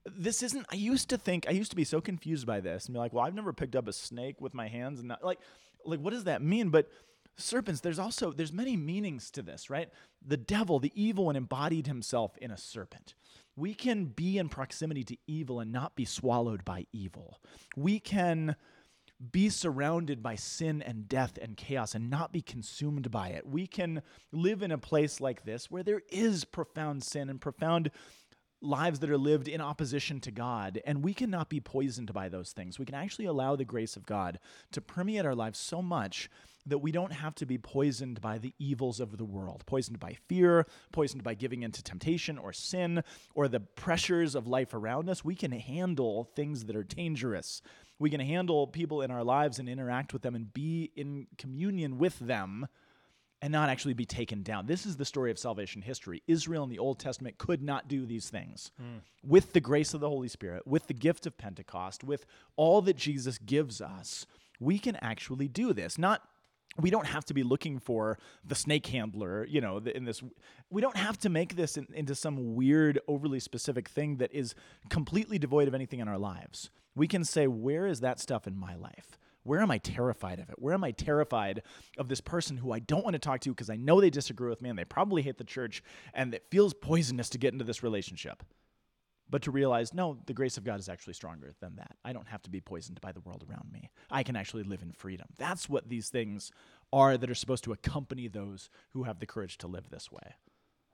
This 0.05 0.41
isn't. 0.41 0.65
I 0.71 0.75
used 0.75 1.09
to 1.09 1.17
think. 1.17 1.45
I 1.47 1.51
used 1.51 1.69
to 1.71 1.75
be 1.75 1.83
so 1.83 2.01
confused 2.01 2.47
by 2.47 2.59
this, 2.59 2.85
and 2.85 2.93
be 2.93 2.99
like, 2.99 3.13
"Well, 3.13 3.23
I've 3.23 3.35
never 3.35 3.53
picked 3.53 3.75
up 3.75 3.87
a 3.87 3.93
snake 3.93 4.41
with 4.41 4.53
my 4.53 4.67
hands, 4.67 4.99
and 4.99 5.09
not, 5.09 5.23
like, 5.23 5.39
like, 5.85 5.99
what 5.99 6.13
does 6.13 6.23
that 6.23 6.41
mean?" 6.41 6.69
But 6.69 6.89
serpents. 7.37 7.81
There's 7.81 7.99
also 7.99 8.31
there's 8.31 8.51
many 8.51 8.75
meanings 8.75 9.31
to 9.31 9.41
this, 9.41 9.69
right? 9.69 9.89
The 10.25 10.37
devil, 10.37 10.79
the 10.79 10.91
evil 10.95 11.25
one, 11.25 11.35
embodied 11.35 11.87
himself 11.87 12.37
in 12.37 12.51
a 12.51 12.57
serpent. 12.57 13.13
We 13.55 13.73
can 13.73 14.05
be 14.05 14.37
in 14.37 14.49
proximity 14.49 15.03
to 15.05 15.17
evil 15.27 15.59
and 15.59 15.71
not 15.71 15.95
be 15.95 16.05
swallowed 16.05 16.65
by 16.65 16.85
evil. 16.91 17.39
We 17.75 17.99
can 17.99 18.55
be 19.31 19.49
surrounded 19.49 20.21
by 20.21 20.35
sin 20.35 20.81
and 20.81 21.09
death 21.09 21.37
and 21.41 21.57
chaos 21.57 21.95
and 21.95 22.09
not 22.09 22.31
be 22.31 22.41
consumed 22.41 23.09
by 23.09 23.29
it. 23.29 23.47
We 23.47 23.65
can 23.65 24.01
live 24.31 24.61
in 24.61 24.71
a 24.71 24.77
place 24.77 25.19
like 25.19 25.43
this 25.43 25.71
where 25.71 25.83
there 25.83 26.01
is 26.09 26.45
profound 26.45 27.03
sin 27.03 27.29
and 27.29 27.41
profound 27.41 27.91
lives 28.61 28.99
that 28.99 29.09
are 29.09 29.17
lived 29.17 29.47
in 29.47 29.61
opposition 29.61 30.19
to 30.21 30.31
God, 30.31 30.81
and 30.85 31.03
we 31.03 31.13
cannot 31.13 31.49
be 31.49 31.59
poisoned 31.59 32.13
by 32.13 32.27
those 32.29 32.51
things. 32.51 32.79
We 32.79 32.85
can 32.85 32.95
actually 32.95 33.25
allow 33.25 33.55
the 33.55 33.65
grace 33.65 33.95
of 33.95 34.05
God 34.05 34.39
to 34.71 34.81
permeate 34.81 35.25
our 35.25 35.35
lives 35.35 35.59
so 35.59 35.81
much 35.81 36.29
that 36.67 36.79
we 36.79 36.91
don't 36.91 37.13
have 37.13 37.35
to 37.35 37.45
be 37.45 37.57
poisoned 37.57 38.21
by 38.21 38.37
the 38.37 38.53
evils 38.59 38.99
of 38.99 39.17
the 39.17 39.25
world, 39.25 39.63
poisoned 39.65 39.99
by 39.99 40.15
fear, 40.27 40.65
poisoned 40.91 41.23
by 41.23 41.33
giving 41.33 41.63
into 41.63 41.81
temptation 41.81 42.37
or 42.37 42.53
sin 42.53 43.03
or 43.33 43.47
the 43.47 43.59
pressures 43.59 44.35
of 44.35 44.47
life 44.47 44.73
around 44.73 45.09
us. 45.09 45.23
We 45.23 45.35
can 45.35 45.51
handle 45.51 46.29
things 46.35 46.65
that 46.65 46.75
are 46.75 46.83
dangerous. 46.83 47.61
We 47.99 48.09
can 48.09 48.19
handle 48.19 48.67
people 48.67 49.01
in 49.01 49.11
our 49.11 49.23
lives 49.23 49.59
and 49.59 49.67
interact 49.67 50.13
with 50.13 50.21
them 50.21 50.35
and 50.35 50.53
be 50.53 50.91
in 50.95 51.27
communion 51.37 51.97
with 51.97 52.19
them 52.19 52.67
and 53.41 53.51
not 53.51 53.69
actually 53.69 53.93
be 53.93 54.05
taken 54.05 54.41
down. 54.41 54.65
This 54.65 54.85
is 54.85 54.97
the 54.97 55.05
story 55.05 55.29
of 55.29 55.37
salvation 55.37 55.81
history. 55.81 56.23
Israel 56.27 56.63
in 56.63 56.69
the 56.69 56.79
Old 56.79 56.99
Testament 56.99 57.37
could 57.37 57.61
not 57.61 57.87
do 57.87 58.05
these 58.05 58.29
things. 58.29 58.71
Hmm. 58.79 58.97
With 59.23 59.53
the 59.53 59.59
grace 59.59 59.93
of 59.93 59.99
the 59.99 60.09
Holy 60.09 60.27
Spirit, 60.27 60.65
with 60.65 60.87
the 60.87 60.93
gift 60.93 61.27
of 61.27 61.37
Pentecost, 61.37 62.03
with 62.03 62.25
all 62.55 62.81
that 62.81 62.97
Jesus 62.97 63.37
gives 63.37 63.79
us, 63.79 64.25
we 64.59 64.79
can 64.79 64.95
actually 64.97 65.47
do 65.47 65.71
this. 65.71 65.97
Not 65.99 66.23
we 66.79 66.89
don't 66.89 67.07
have 67.07 67.25
to 67.25 67.33
be 67.33 67.43
looking 67.43 67.79
for 67.79 68.19
the 68.45 68.55
snake 68.55 68.85
handler, 68.87 69.45
you 69.45 69.61
know, 69.61 69.77
in 69.77 70.05
this. 70.05 70.21
We 70.69 70.81
don't 70.81 70.97
have 70.97 71.17
to 71.19 71.29
make 71.29 71.55
this 71.55 71.77
in, 71.77 71.87
into 71.93 72.13
some 72.13 72.55
weird, 72.55 72.99
overly 73.07 73.39
specific 73.39 73.89
thing 73.89 74.17
that 74.17 74.33
is 74.33 74.53
completely 74.89 75.39
devoid 75.39 75.67
of 75.67 75.73
anything 75.73 75.99
in 75.99 76.07
our 76.07 76.17
lives. 76.17 76.69
We 76.95 77.07
can 77.07 77.23
say, 77.23 77.47
where 77.47 77.87
is 77.87 78.01
that 78.01 78.19
stuff 78.19 78.47
in 78.47 78.57
my 78.57 78.75
life? 78.75 79.17
Where 79.43 79.61
am 79.61 79.71
I 79.71 79.77
terrified 79.77 80.39
of 80.39 80.49
it? 80.49 80.55
Where 80.59 80.73
am 80.73 80.83
I 80.83 80.91
terrified 80.91 81.63
of 81.97 82.09
this 82.09 82.19
person 82.19 82.57
who 82.57 82.73
I 82.73 82.79
don't 82.79 83.03
want 83.03 83.13
to 83.13 83.19
talk 83.19 83.39
to 83.41 83.49
because 83.49 83.69
I 83.69 83.77
know 83.77 84.01
they 84.01 84.09
disagree 84.09 84.49
with 84.49 84.61
me 84.61 84.69
and 84.69 84.77
they 84.77 84.83
probably 84.83 85.21
hate 85.21 85.37
the 85.37 85.45
church 85.45 85.81
and 86.13 86.33
it 86.33 86.43
feels 86.51 86.73
poisonous 86.73 87.29
to 87.29 87.37
get 87.37 87.53
into 87.53 87.63
this 87.63 87.81
relationship? 87.81 88.43
But 89.29 89.41
to 89.43 89.51
realize, 89.51 89.93
no, 89.93 90.17
the 90.25 90.33
grace 90.33 90.57
of 90.57 90.63
God 90.63 90.79
is 90.79 90.87
actually 90.87 91.13
stronger 91.13 91.53
than 91.59 91.75
that. 91.75 91.97
I 92.05 92.13
don't 92.13 92.27
have 92.27 92.41
to 92.43 92.49
be 92.49 92.61
poisoned 92.61 93.01
by 93.01 93.11
the 93.11 93.19
world 93.19 93.45
around 93.49 93.71
me. 93.71 93.89
I 94.09 94.23
can 94.23 94.35
actually 94.35 94.63
live 94.63 94.81
in 94.81 94.91
freedom. 94.91 95.27
That's 95.37 95.67
what 95.67 95.89
these 95.89 96.09
things 96.09 96.51
are 96.93 97.17
that 97.17 97.29
are 97.29 97.35
supposed 97.35 97.65
to 97.65 97.73
accompany 97.73 98.27
those 98.27 98.69
who 98.91 99.03
have 99.03 99.19
the 99.19 99.25
courage 99.25 99.57
to 99.59 99.67
live 99.67 99.89
this 99.89 100.11
way. 100.11 100.35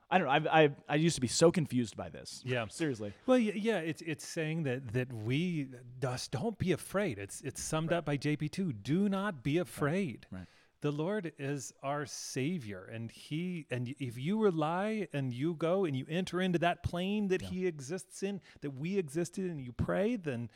I 0.10 0.20
don't 0.20 0.28
know. 0.28 0.50
I, 0.52 0.64
I, 0.64 0.70
I 0.90 0.96
used 0.96 1.16
to 1.16 1.22
be 1.22 1.28
so 1.28 1.52
confused 1.52 1.98
by 1.98 2.10
this. 2.10 2.44
Yeah. 2.46 2.66
Seriously. 2.70 3.14
Well, 3.26 3.40
yeah, 3.40 3.80
it's 3.80 4.02
it's 4.04 4.28
saying 4.28 4.64
that 4.64 4.94
that 4.94 5.12
we 5.12 5.70
just 6.00 6.32
don't 6.32 6.58
be 6.58 6.72
afraid. 6.72 7.18
It's 7.18 7.42
it's 7.42 7.62
summed 7.62 7.92
up 7.92 8.06
by 8.06 8.18
JP 8.18 8.52
two. 8.52 8.74
Do 8.74 9.10
not 9.10 9.44
be 9.44 9.58
afraid. 9.58 10.28
Right. 10.32 10.46
The 10.84 10.92
Lord 10.92 11.32
is 11.40 11.74
our 11.82 12.06
Savior, 12.06 12.90
and 12.92 13.10
He 13.10 13.66
and 13.72 13.96
if 14.02 14.18
you 14.18 14.44
rely 14.44 15.08
and 15.14 15.34
you 15.34 15.54
go 15.54 15.86
and 15.86 15.96
you 15.96 16.06
enter 16.10 16.42
into 16.42 16.60
that 16.60 16.84
plane 16.84 17.30
that 17.30 17.42
He 17.42 17.66
exists 17.66 18.22
in, 18.22 18.42
that 18.60 18.72
we 18.72 18.98
existed, 18.98 19.46
in 19.46 19.52
and 19.52 19.62
you 19.62 19.72
pray, 19.72 20.18
then 20.18 20.50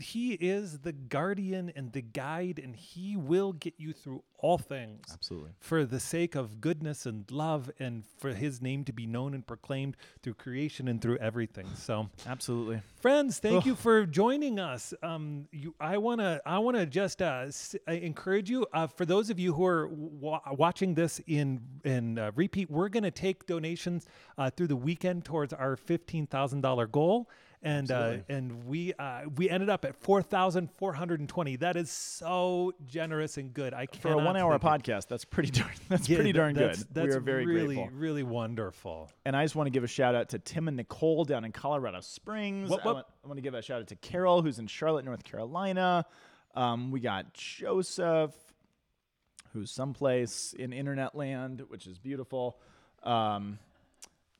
He 0.00 0.32
is 0.32 0.78
the 0.80 0.92
guardian 0.92 1.72
and 1.76 1.92
the 1.92 2.00
guide, 2.02 2.58
and 2.62 2.74
He 2.74 3.16
will 3.16 3.52
get 3.52 3.74
you 3.76 3.92
through 3.92 4.22
all 4.38 4.58
things. 4.58 5.06
Absolutely. 5.12 5.50
for 5.60 5.84
the 5.84 6.00
sake 6.00 6.34
of 6.34 6.60
goodness 6.60 7.06
and 7.06 7.30
love 7.30 7.70
and 7.78 8.02
for 8.18 8.30
his 8.34 8.60
name 8.60 8.82
to 8.84 8.92
be 8.92 9.06
known 9.06 9.34
and 9.34 9.46
proclaimed 9.46 9.96
through 10.20 10.34
creation 10.34 10.88
and 10.88 11.00
through 11.00 11.16
everything. 11.18 11.68
So 11.76 12.08
Absolutely. 12.26 12.80
friends 13.00 13.38
thank 13.38 13.64
you 13.66 13.76
for 13.76 14.04
joining 14.04 14.58
us. 14.58 14.92
Um, 15.00 15.46
you, 15.52 15.76
i 15.78 15.96
want 15.96 16.20
to 16.20 16.40
i 16.44 16.58
want 16.58 16.76
to 16.76 16.86
just 16.86 17.22
uh, 17.22 17.44
s- 17.46 17.76
encourage 17.86 18.50
you 18.50 18.66
uh, 18.72 18.88
for 18.88 19.04
those 19.06 19.30
of 19.30 19.38
you 19.38 19.52
who 19.52 19.64
are 19.64 19.86
wa- 19.88 20.40
watching 20.50 20.94
this 20.94 21.20
in 21.28 21.60
in 21.84 22.18
uh, 22.18 22.32
repeat 22.34 22.68
we're 22.68 22.88
going 22.88 23.04
to 23.04 23.12
take 23.12 23.46
donations 23.46 24.06
uh, 24.38 24.50
through 24.50 24.66
the 24.66 24.74
weekend 24.76 25.24
towards 25.24 25.52
our 25.52 25.76
$15000 25.76 26.90
goal 26.90 27.28
and 27.62 27.90
uh, 27.90 28.16
and 28.28 28.64
we 28.64 28.92
uh, 28.94 29.22
we 29.36 29.48
ended 29.48 29.70
up 29.70 29.84
at 29.84 29.94
four 29.96 30.20
thousand 30.22 30.70
four 30.72 30.92
hundred 30.92 31.20
and 31.20 31.28
twenty. 31.28 31.56
That 31.56 31.76
is 31.76 31.90
so 31.90 32.72
generous 32.86 33.36
and 33.36 33.54
good. 33.54 33.72
I 33.72 33.86
For 34.00 34.12
a 34.12 34.16
one 34.18 34.36
hour 34.36 34.58
podcast, 34.58 35.06
that's 35.08 35.24
pretty 35.24 35.50
darn 35.60 35.70
that's 35.88 36.08
Yeah, 36.08 36.16
pretty 36.16 36.32
darn 36.32 36.54
that's, 36.54 36.82
good. 36.82 36.94
That's 36.94 37.08
we 37.08 37.14
are 37.14 37.20
very 37.20 37.46
really, 37.46 37.76
grateful. 37.76 37.96
really 37.96 38.22
wonderful. 38.24 39.10
And 39.24 39.36
I 39.36 39.44
just 39.44 39.54
want 39.54 39.66
to 39.66 39.70
give 39.70 39.84
a 39.84 39.88
shout 39.88 40.14
out 40.14 40.30
to 40.30 40.38
Tim 40.40 40.66
and 40.68 40.76
Nicole 40.76 41.24
down 41.24 41.44
in 41.44 41.52
Colorado 41.52 42.00
Springs. 42.00 42.68
Whoop, 42.68 42.80
I, 42.84 42.92
want, 42.92 43.06
I 43.24 43.28
want 43.28 43.38
to 43.38 43.42
give 43.42 43.54
a 43.54 43.62
shout 43.62 43.80
out 43.80 43.86
to 43.88 43.96
Carol, 43.96 44.42
who's 44.42 44.58
in 44.58 44.66
Charlotte, 44.66 45.04
North 45.04 45.22
Carolina. 45.22 46.04
Um, 46.54 46.90
we 46.90 47.00
got 47.00 47.32
Joseph, 47.32 48.34
who's 49.52 49.70
someplace 49.70 50.52
in 50.58 50.72
internet 50.72 51.14
land, 51.14 51.62
which 51.68 51.86
is 51.86 51.98
beautiful. 51.98 52.58
Um, 53.04 53.58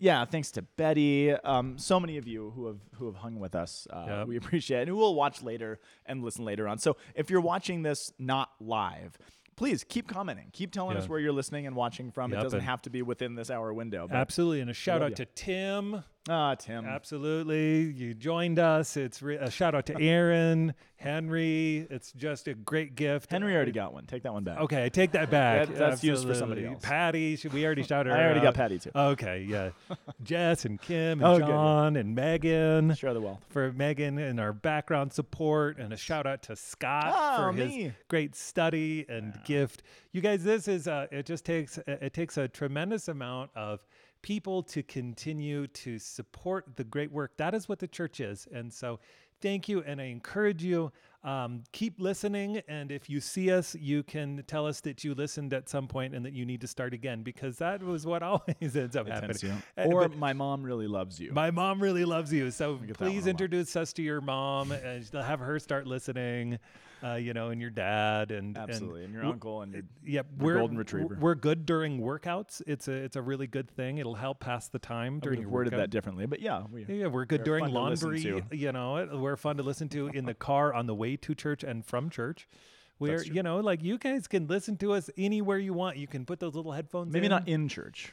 yeah, 0.02 0.24
thanks 0.24 0.50
to 0.52 0.62
Betty. 0.62 1.30
Um, 1.30 1.78
so 1.78 2.00
many 2.00 2.16
of 2.18 2.26
you 2.26 2.50
who 2.56 2.66
have 2.66 2.78
who 2.96 3.06
have 3.06 3.14
hung 3.14 3.38
with 3.38 3.54
us. 3.54 3.86
Uh, 3.88 4.04
Yep. 4.08 4.26
We 4.26 4.36
appreciate 4.42 4.78
it. 4.78 4.80
And 4.82 4.88
who 4.90 4.96
will 4.96 5.14
watch 5.14 5.42
later 5.44 5.78
and 6.04 6.24
listen 6.24 6.44
later 6.44 6.66
on. 6.66 6.78
So 6.78 6.96
if 7.14 7.30
you're 7.30 7.40
watching 7.40 7.82
this 7.84 8.12
not 8.18 8.50
live, 8.60 9.16
please 9.54 9.84
keep 9.84 10.08
commenting. 10.08 10.48
Keep 10.52 10.72
telling 10.72 10.96
us 10.96 11.08
where 11.08 11.20
you're 11.20 11.32
listening 11.32 11.68
and 11.68 11.76
watching 11.76 12.10
from. 12.10 12.32
Yep, 12.32 12.40
it 12.40 12.42
doesn't 12.42 12.58
and- 12.58 12.68
have 12.68 12.82
to 12.82 12.90
be 12.90 13.02
within 13.02 13.36
this 13.36 13.48
hour 13.48 13.72
window. 13.72 14.08
Absolutely, 14.10 14.60
and 14.60 14.70
a 14.70 14.74
shout 14.74 15.02
out 15.02 15.10
ya. 15.10 15.16
to 15.16 15.24
Tim. 15.26 16.02
Ah, 16.28 16.54
Tim. 16.54 16.84
Absolutely, 16.84 17.80
you 17.92 18.14
joined 18.14 18.60
us. 18.60 18.96
It's 18.96 19.20
re- 19.22 19.38
a 19.38 19.50
shout 19.50 19.74
out 19.74 19.86
to 19.86 19.96
Aaron, 20.00 20.72
Henry. 20.94 21.84
It's 21.90 22.12
just 22.12 22.46
a 22.46 22.54
great 22.54 22.94
gift. 22.94 23.28
Henry 23.28 23.56
already 23.56 23.72
got 23.72 23.92
one. 23.92 24.06
Take 24.06 24.22
that 24.22 24.32
one 24.32 24.44
back. 24.44 24.60
Okay, 24.60 24.84
I 24.84 24.88
take 24.88 25.10
that 25.12 25.30
back. 25.30 25.66
That- 25.66 25.76
that's 25.78 26.04
used 26.04 26.24
for 26.24 26.32
somebody 26.34 26.60
Absolutely. 26.64 26.74
else. 26.76 26.82
Patty, 26.84 27.38
we 27.52 27.66
already 27.66 27.82
shouted 27.82 28.10
her? 28.12 28.16
I 28.16 28.22
already 28.24 28.40
got? 28.40 28.54
Patty 28.54 28.78
too. 28.78 28.92
Okay, 28.94 29.44
yeah. 29.48 29.70
Jess 30.22 30.64
and 30.64 30.80
Kim 30.80 31.20
and 31.20 31.24
Oh, 31.24 31.38
good. 31.38 31.48
John 31.48 31.96
and 31.96 32.14
Megan. 32.14 32.94
Share 32.94 33.14
the 33.14 33.20
wealth. 33.20 33.44
for 33.48 33.72
Megan 33.72 34.18
and 34.18 34.38
our 34.38 34.52
background 34.52 35.12
support, 35.12 35.78
and 35.78 35.92
a 35.92 35.96
shout 35.96 36.26
out 36.28 36.42
to 36.44 36.54
Scott 36.54 37.12
Oh, 37.16 37.50
for 37.50 37.52
his 37.52 37.68
me. 37.68 37.92
great 38.06 38.36
study 38.36 39.04
and 39.08 39.36
gift. 39.44 39.82
You 40.12 40.20
guys, 40.20 40.44
this 40.44 40.68
is 40.68 40.86
uh, 40.86 41.08
it. 41.10 41.26
Just 41.26 41.44
takes 41.44 41.78
it 41.86 42.12
takes 42.14 42.36
a 42.36 42.46
tremendous 42.46 43.08
amount 43.08 43.50
of 43.56 43.84
people 44.22 44.62
to 44.64 44.82
continue 44.82 45.66
to 45.68 45.98
support 45.98 46.76
the 46.76 46.84
great 46.84 47.12
work. 47.12 47.36
That 47.36 47.54
is 47.54 47.68
what 47.68 47.78
the 47.80 47.88
church 47.88 48.20
is, 48.20 48.46
and 48.52 48.72
so 48.72 49.00
thank 49.40 49.68
you, 49.68 49.82
and 49.82 50.00
I 50.00 50.04
encourage 50.04 50.62
you. 50.62 50.92
Um, 51.24 51.62
keep 51.70 52.00
listening, 52.00 52.62
and 52.66 52.90
if 52.90 53.08
you 53.08 53.20
see 53.20 53.52
us, 53.52 53.76
you 53.76 54.02
can 54.02 54.42
tell 54.48 54.66
us 54.66 54.80
that 54.80 55.04
you 55.04 55.14
listened 55.14 55.52
at 55.54 55.68
some 55.68 55.86
point 55.86 56.16
and 56.16 56.24
that 56.26 56.32
you 56.32 56.44
need 56.44 56.60
to 56.62 56.66
start 56.66 56.92
again 56.92 57.22
because 57.22 57.58
that 57.58 57.80
was 57.80 58.04
what 58.04 58.22
always 58.24 58.74
ends 58.74 58.96
up 58.96 59.06
happening. 59.06 59.62
Uh, 59.78 59.82
Or 59.84 60.08
but- 60.08 60.18
my 60.18 60.32
mom 60.32 60.64
really 60.64 60.88
loves 60.88 61.20
you. 61.20 61.32
my 61.32 61.52
mom 61.52 61.80
really 61.80 62.04
loves 62.04 62.32
you, 62.32 62.50
so 62.50 62.74
get 62.74 62.98
that 62.98 63.00
one 63.00 63.10
please 63.12 63.28
introduce 63.28 63.76
us 63.76 63.92
to 63.92 64.02
your 64.02 64.20
mom 64.20 64.72
and 64.72 65.08
have 65.14 65.38
her 65.38 65.60
start 65.60 65.86
listening. 65.86 66.58
Uh, 67.04 67.14
you 67.14 67.34
know, 67.34 67.48
and 67.48 67.60
your 67.60 67.70
dad 67.70 68.30
and 68.30 68.56
Absolutely. 68.56 69.04
And 69.04 69.12
your 69.12 69.24
uncle 69.24 69.62
and 69.62 69.72
your 69.72 69.82
Yep, 70.04 70.26
your 70.38 70.46
we're 70.46 70.58
golden 70.58 70.78
retriever. 70.78 71.18
We're 71.20 71.34
good 71.34 71.66
during 71.66 72.00
workouts. 72.00 72.62
It's 72.66 72.86
a 72.88 72.92
it's 72.92 73.16
a 73.16 73.22
really 73.22 73.46
good 73.46 73.70
thing. 73.70 73.98
It'll 73.98 74.14
help 74.14 74.40
pass 74.40 74.68
the 74.68 74.78
time 74.78 75.14
I 75.14 75.14
would 75.14 75.22
during 75.22 75.38
have 75.38 75.42
your 75.42 75.50
worded 75.50 75.72
that 75.72 75.90
differently, 75.90 76.26
but 76.26 76.40
yeah, 76.40 76.62
we, 76.70 76.84
Yeah, 76.84 77.08
we're 77.08 77.24
good 77.24 77.40
They're 77.40 77.58
during 77.58 77.72
laundry. 77.72 78.44
You 78.52 78.72
know, 78.72 79.08
we're 79.14 79.36
fun 79.36 79.56
to 79.56 79.62
listen 79.62 79.88
to 79.90 80.08
in 80.08 80.26
the 80.26 80.34
car 80.34 80.72
on 80.72 80.86
the 80.86 80.94
way 80.94 81.16
to 81.16 81.34
church 81.34 81.64
and 81.64 81.84
from 81.84 82.10
church. 82.10 82.48
True. 83.00 83.20
you 83.34 83.42
know, 83.42 83.58
like 83.58 83.82
you 83.82 83.98
guys 83.98 84.28
can 84.28 84.46
listen 84.46 84.76
to 84.78 84.92
us 84.92 85.10
anywhere 85.16 85.58
you 85.58 85.72
want. 85.72 85.96
You 85.96 86.06
can 86.06 86.24
put 86.24 86.38
those 86.38 86.54
little 86.54 86.72
headphones. 86.72 87.12
maybe 87.12 87.26
in. 87.26 87.30
not 87.30 87.48
in 87.48 87.68
church, 87.68 88.12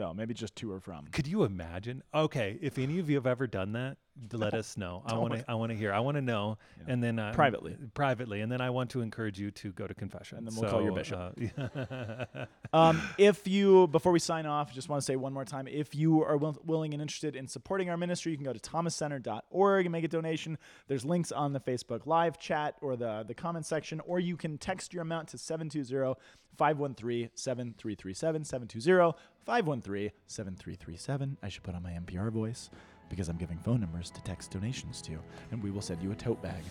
though. 0.00 0.14
Maybe 0.14 0.34
just 0.34 0.56
to 0.56 0.72
or 0.72 0.80
from. 0.80 1.06
Could 1.12 1.26
you 1.26 1.44
imagine? 1.44 2.02
Okay, 2.14 2.58
if 2.60 2.78
any 2.78 2.98
of 2.98 3.08
you 3.08 3.16
have 3.16 3.26
ever 3.26 3.46
done 3.46 3.72
that, 3.72 3.98
let 4.32 4.54
us 4.54 4.76
know. 4.76 5.02
I 5.06 5.14
want 5.18 5.34
to. 5.34 5.44
I 5.48 5.54
want 5.54 5.70
to 5.70 5.76
hear. 5.76 5.92
I 5.92 6.00
want 6.00 6.16
to 6.16 6.22
know, 6.22 6.58
and 6.86 7.02
then 7.02 7.18
uh, 7.18 7.32
Privately. 7.34 7.76
privately, 7.94 8.40
and 8.40 8.50
then 8.50 8.60
I 8.60 8.70
want 8.70 8.90
to 8.90 9.02
encourage 9.02 9.38
you 9.38 9.50
to 9.52 9.72
go 9.72 9.86
to 9.86 9.94
confession. 9.94 10.38
And 10.38 10.46
then 10.48 10.54
we'll 10.56 10.70
call 10.70 10.82
your 10.82 10.92
bishop. 10.92 11.38
uh, 11.58 12.46
Um, 12.72 13.02
if 13.18 13.48
you, 13.48 13.88
before 13.88 14.12
we 14.12 14.20
sign 14.20 14.46
off, 14.46 14.72
just 14.72 14.88
want 14.88 15.02
to 15.02 15.04
say 15.04 15.16
one 15.16 15.32
more 15.32 15.44
time 15.44 15.66
if 15.66 15.92
you 15.94 16.22
are 16.22 16.36
will, 16.36 16.56
willing 16.64 16.92
and 16.94 17.02
interested 17.02 17.34
in 17.34 17.48
supporting 17.48 17.90
our 17.90 17.96
ministry, 17.96 18.30
you 18.30 18.38
can 18.38 18.44
go 18.44 18.52
to 18.52 18.60
thomascenter.org 18.60 19.86
and 19.86 19.92
make 19.92 20.04
a 20.04 20.08
donation. 20.08 20.56
There's 20.86 21.04
links 21.04 21.32
on 21.32 21.52
the 21.52 21.60
Facebook 21.60 22.06
live 22.06 22.38
chat 22.38 22.76
or 22.80 22.94
the, 22.96 23.24
the 23.26 23.34
comment 23.34 23.66
section, 23.66 24.00
or 24.06 24.20
you 24.20 24.36
can 24.36 24.56
text 24.56 24.92
your 24.94 25.02
amount 25.02 25.28
to 25.28 25.38
720 25.38 26.14
513 26.56 27.30
7337. 27.34 28.44
720 28.44 29.12
513 29.44 30.10
7337. 30.26 31.36
I 31.42 31.48
should 31.48 31.62
put 31.62 31.74
on 31.74 31.82
my 31.82 31.90
NPR 31.92 32.30
voice 32.30 32.70
because 33.08 33.28
I'm 33.28 33.36
giving 33.36 33.58
phone 33.58 33.80
numbers 33.80 34.10
to 34.10 34.22
text 34.22 34.50
donations 34.52 35.02
to, 35.02 35.18
and 35.50 35.62
we 35.62 35.70
will 35.70 35.80
send 35.82 36.02
you 36.02 36.12
a 36.12 36.14
tote 36.14 36.40
bag. 36.42 36.62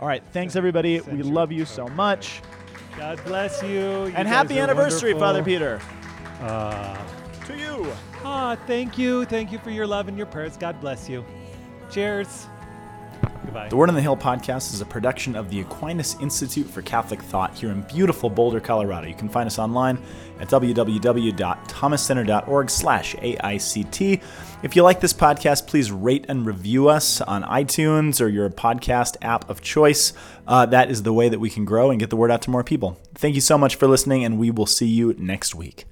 All 0.00 0.06
right. 0.06 0.22
Thanks, 0.32 0.56
everybody. 0.56 0.98
We 1.00 1.04
Send 1.04 1.24
you 1.24 1.32
love 1.32 1.52
you 1.52 1.64
so 1.64 1.86
bag. 1.86 1.96
much. 1.96 2.42
God 2.96 3.22
bless 3.24 3.62
you. 3.62 3.68
You 3.70 4.12
And 4.16 4.26
happy 4.26 4.58
are 4.58 4.64
anniversary, 4.64 5.12
Father. 5.14 5.42
Peter. 5.42 5.80
Uh, 6.40 6.96
To 7.46 7.56
you. 7.56 7.86
ah, 8.24 8.56
thank 8.66 8.98
you. 8.98 9.24
Thank 9.26 9.52
you 9.52 9.58
for 9.58 9.70
your 9.70 9.86
love 9.86 10.08
and 10.08 10.16
your 10.16 10.26
prayers. 10.26 10.56
God 10.56 10.80
bless 10.80 11.08
you. 11.08 11.24
Cheers. 11.90 12.46
Goodbye. 13.44 13.68
The 13.68 13.76
Word 13.76 13.88
on 13.88 13.94
the 13.94 14.02
Hill 14.02 14.16
podcast 14.16 14.74
is 14.74 14.80
a 14.80 14.86
production 14.86 15.34
of 15.34 15.50
the 15.50 15.60
Aquinas 15.60 16.16
Institute 16.20 16.68
for 16.68 16.82
Catholic 16.82 17.22
Thought 17.22 17.54
here 17.54 17.70
in 17.70 17.82
beautiful 17.82 18.28
Boulder, 18.28 18.60
Colorado. 18.60 19.08
You 19.08 19.14
can 19.14 19.28
find 19.28 19.46
us 19.46 19.58
online 19.58 19.98
at 20.38 20.48
www.thomascenter.org 20.48 22.70
slash 22.70 23.14
AICT. 23.16 24.22
If 24.62 24.76
you 24.76 24.82
like 24.82 25.00
this 25.00 25.14
podcast, 25.14 25.66
please 25.66 25.90
rate 25.90 26.26
and 26.28 26.44
review 26.44 26.88
us 26.88 27.20
on 27.22 27.42
iTunes 27.44 28.20
or 28.20 28.28
your 28.28 28.50
podcast 28.50 29.16
app 29.22 29.48
of 29.48 29.62
choice. 29.62 30.12
Uh, 30.46 30.66
that 30.66 30.90
is 30.90 31.02
the 31.02 31.12
way 31.12 31.28
that 31.28 31.40
we 31.40 31.50
can 31.50 31.64
grow 31.64 31.90
and 31.90 31.98
get 31.98 32.10
the 32.10 32.16
word 32.16 32.30
out 32.30 32.42
to 32.42 32.50
more 32.50 32.62
people. 32.62 33.00
Thank 33.14 33.34
you 33.34 33.40
so 33.40 33.56
much 33.56 33.76
for 33.76 33.86
listening, 33.86 34.24
and 34.24 34.38
we 34.38 34.50
will 34.50 34.66
see 34.66 34.86
you 34.86 35.14
next 35.18 35.54
week. 35.54 35.86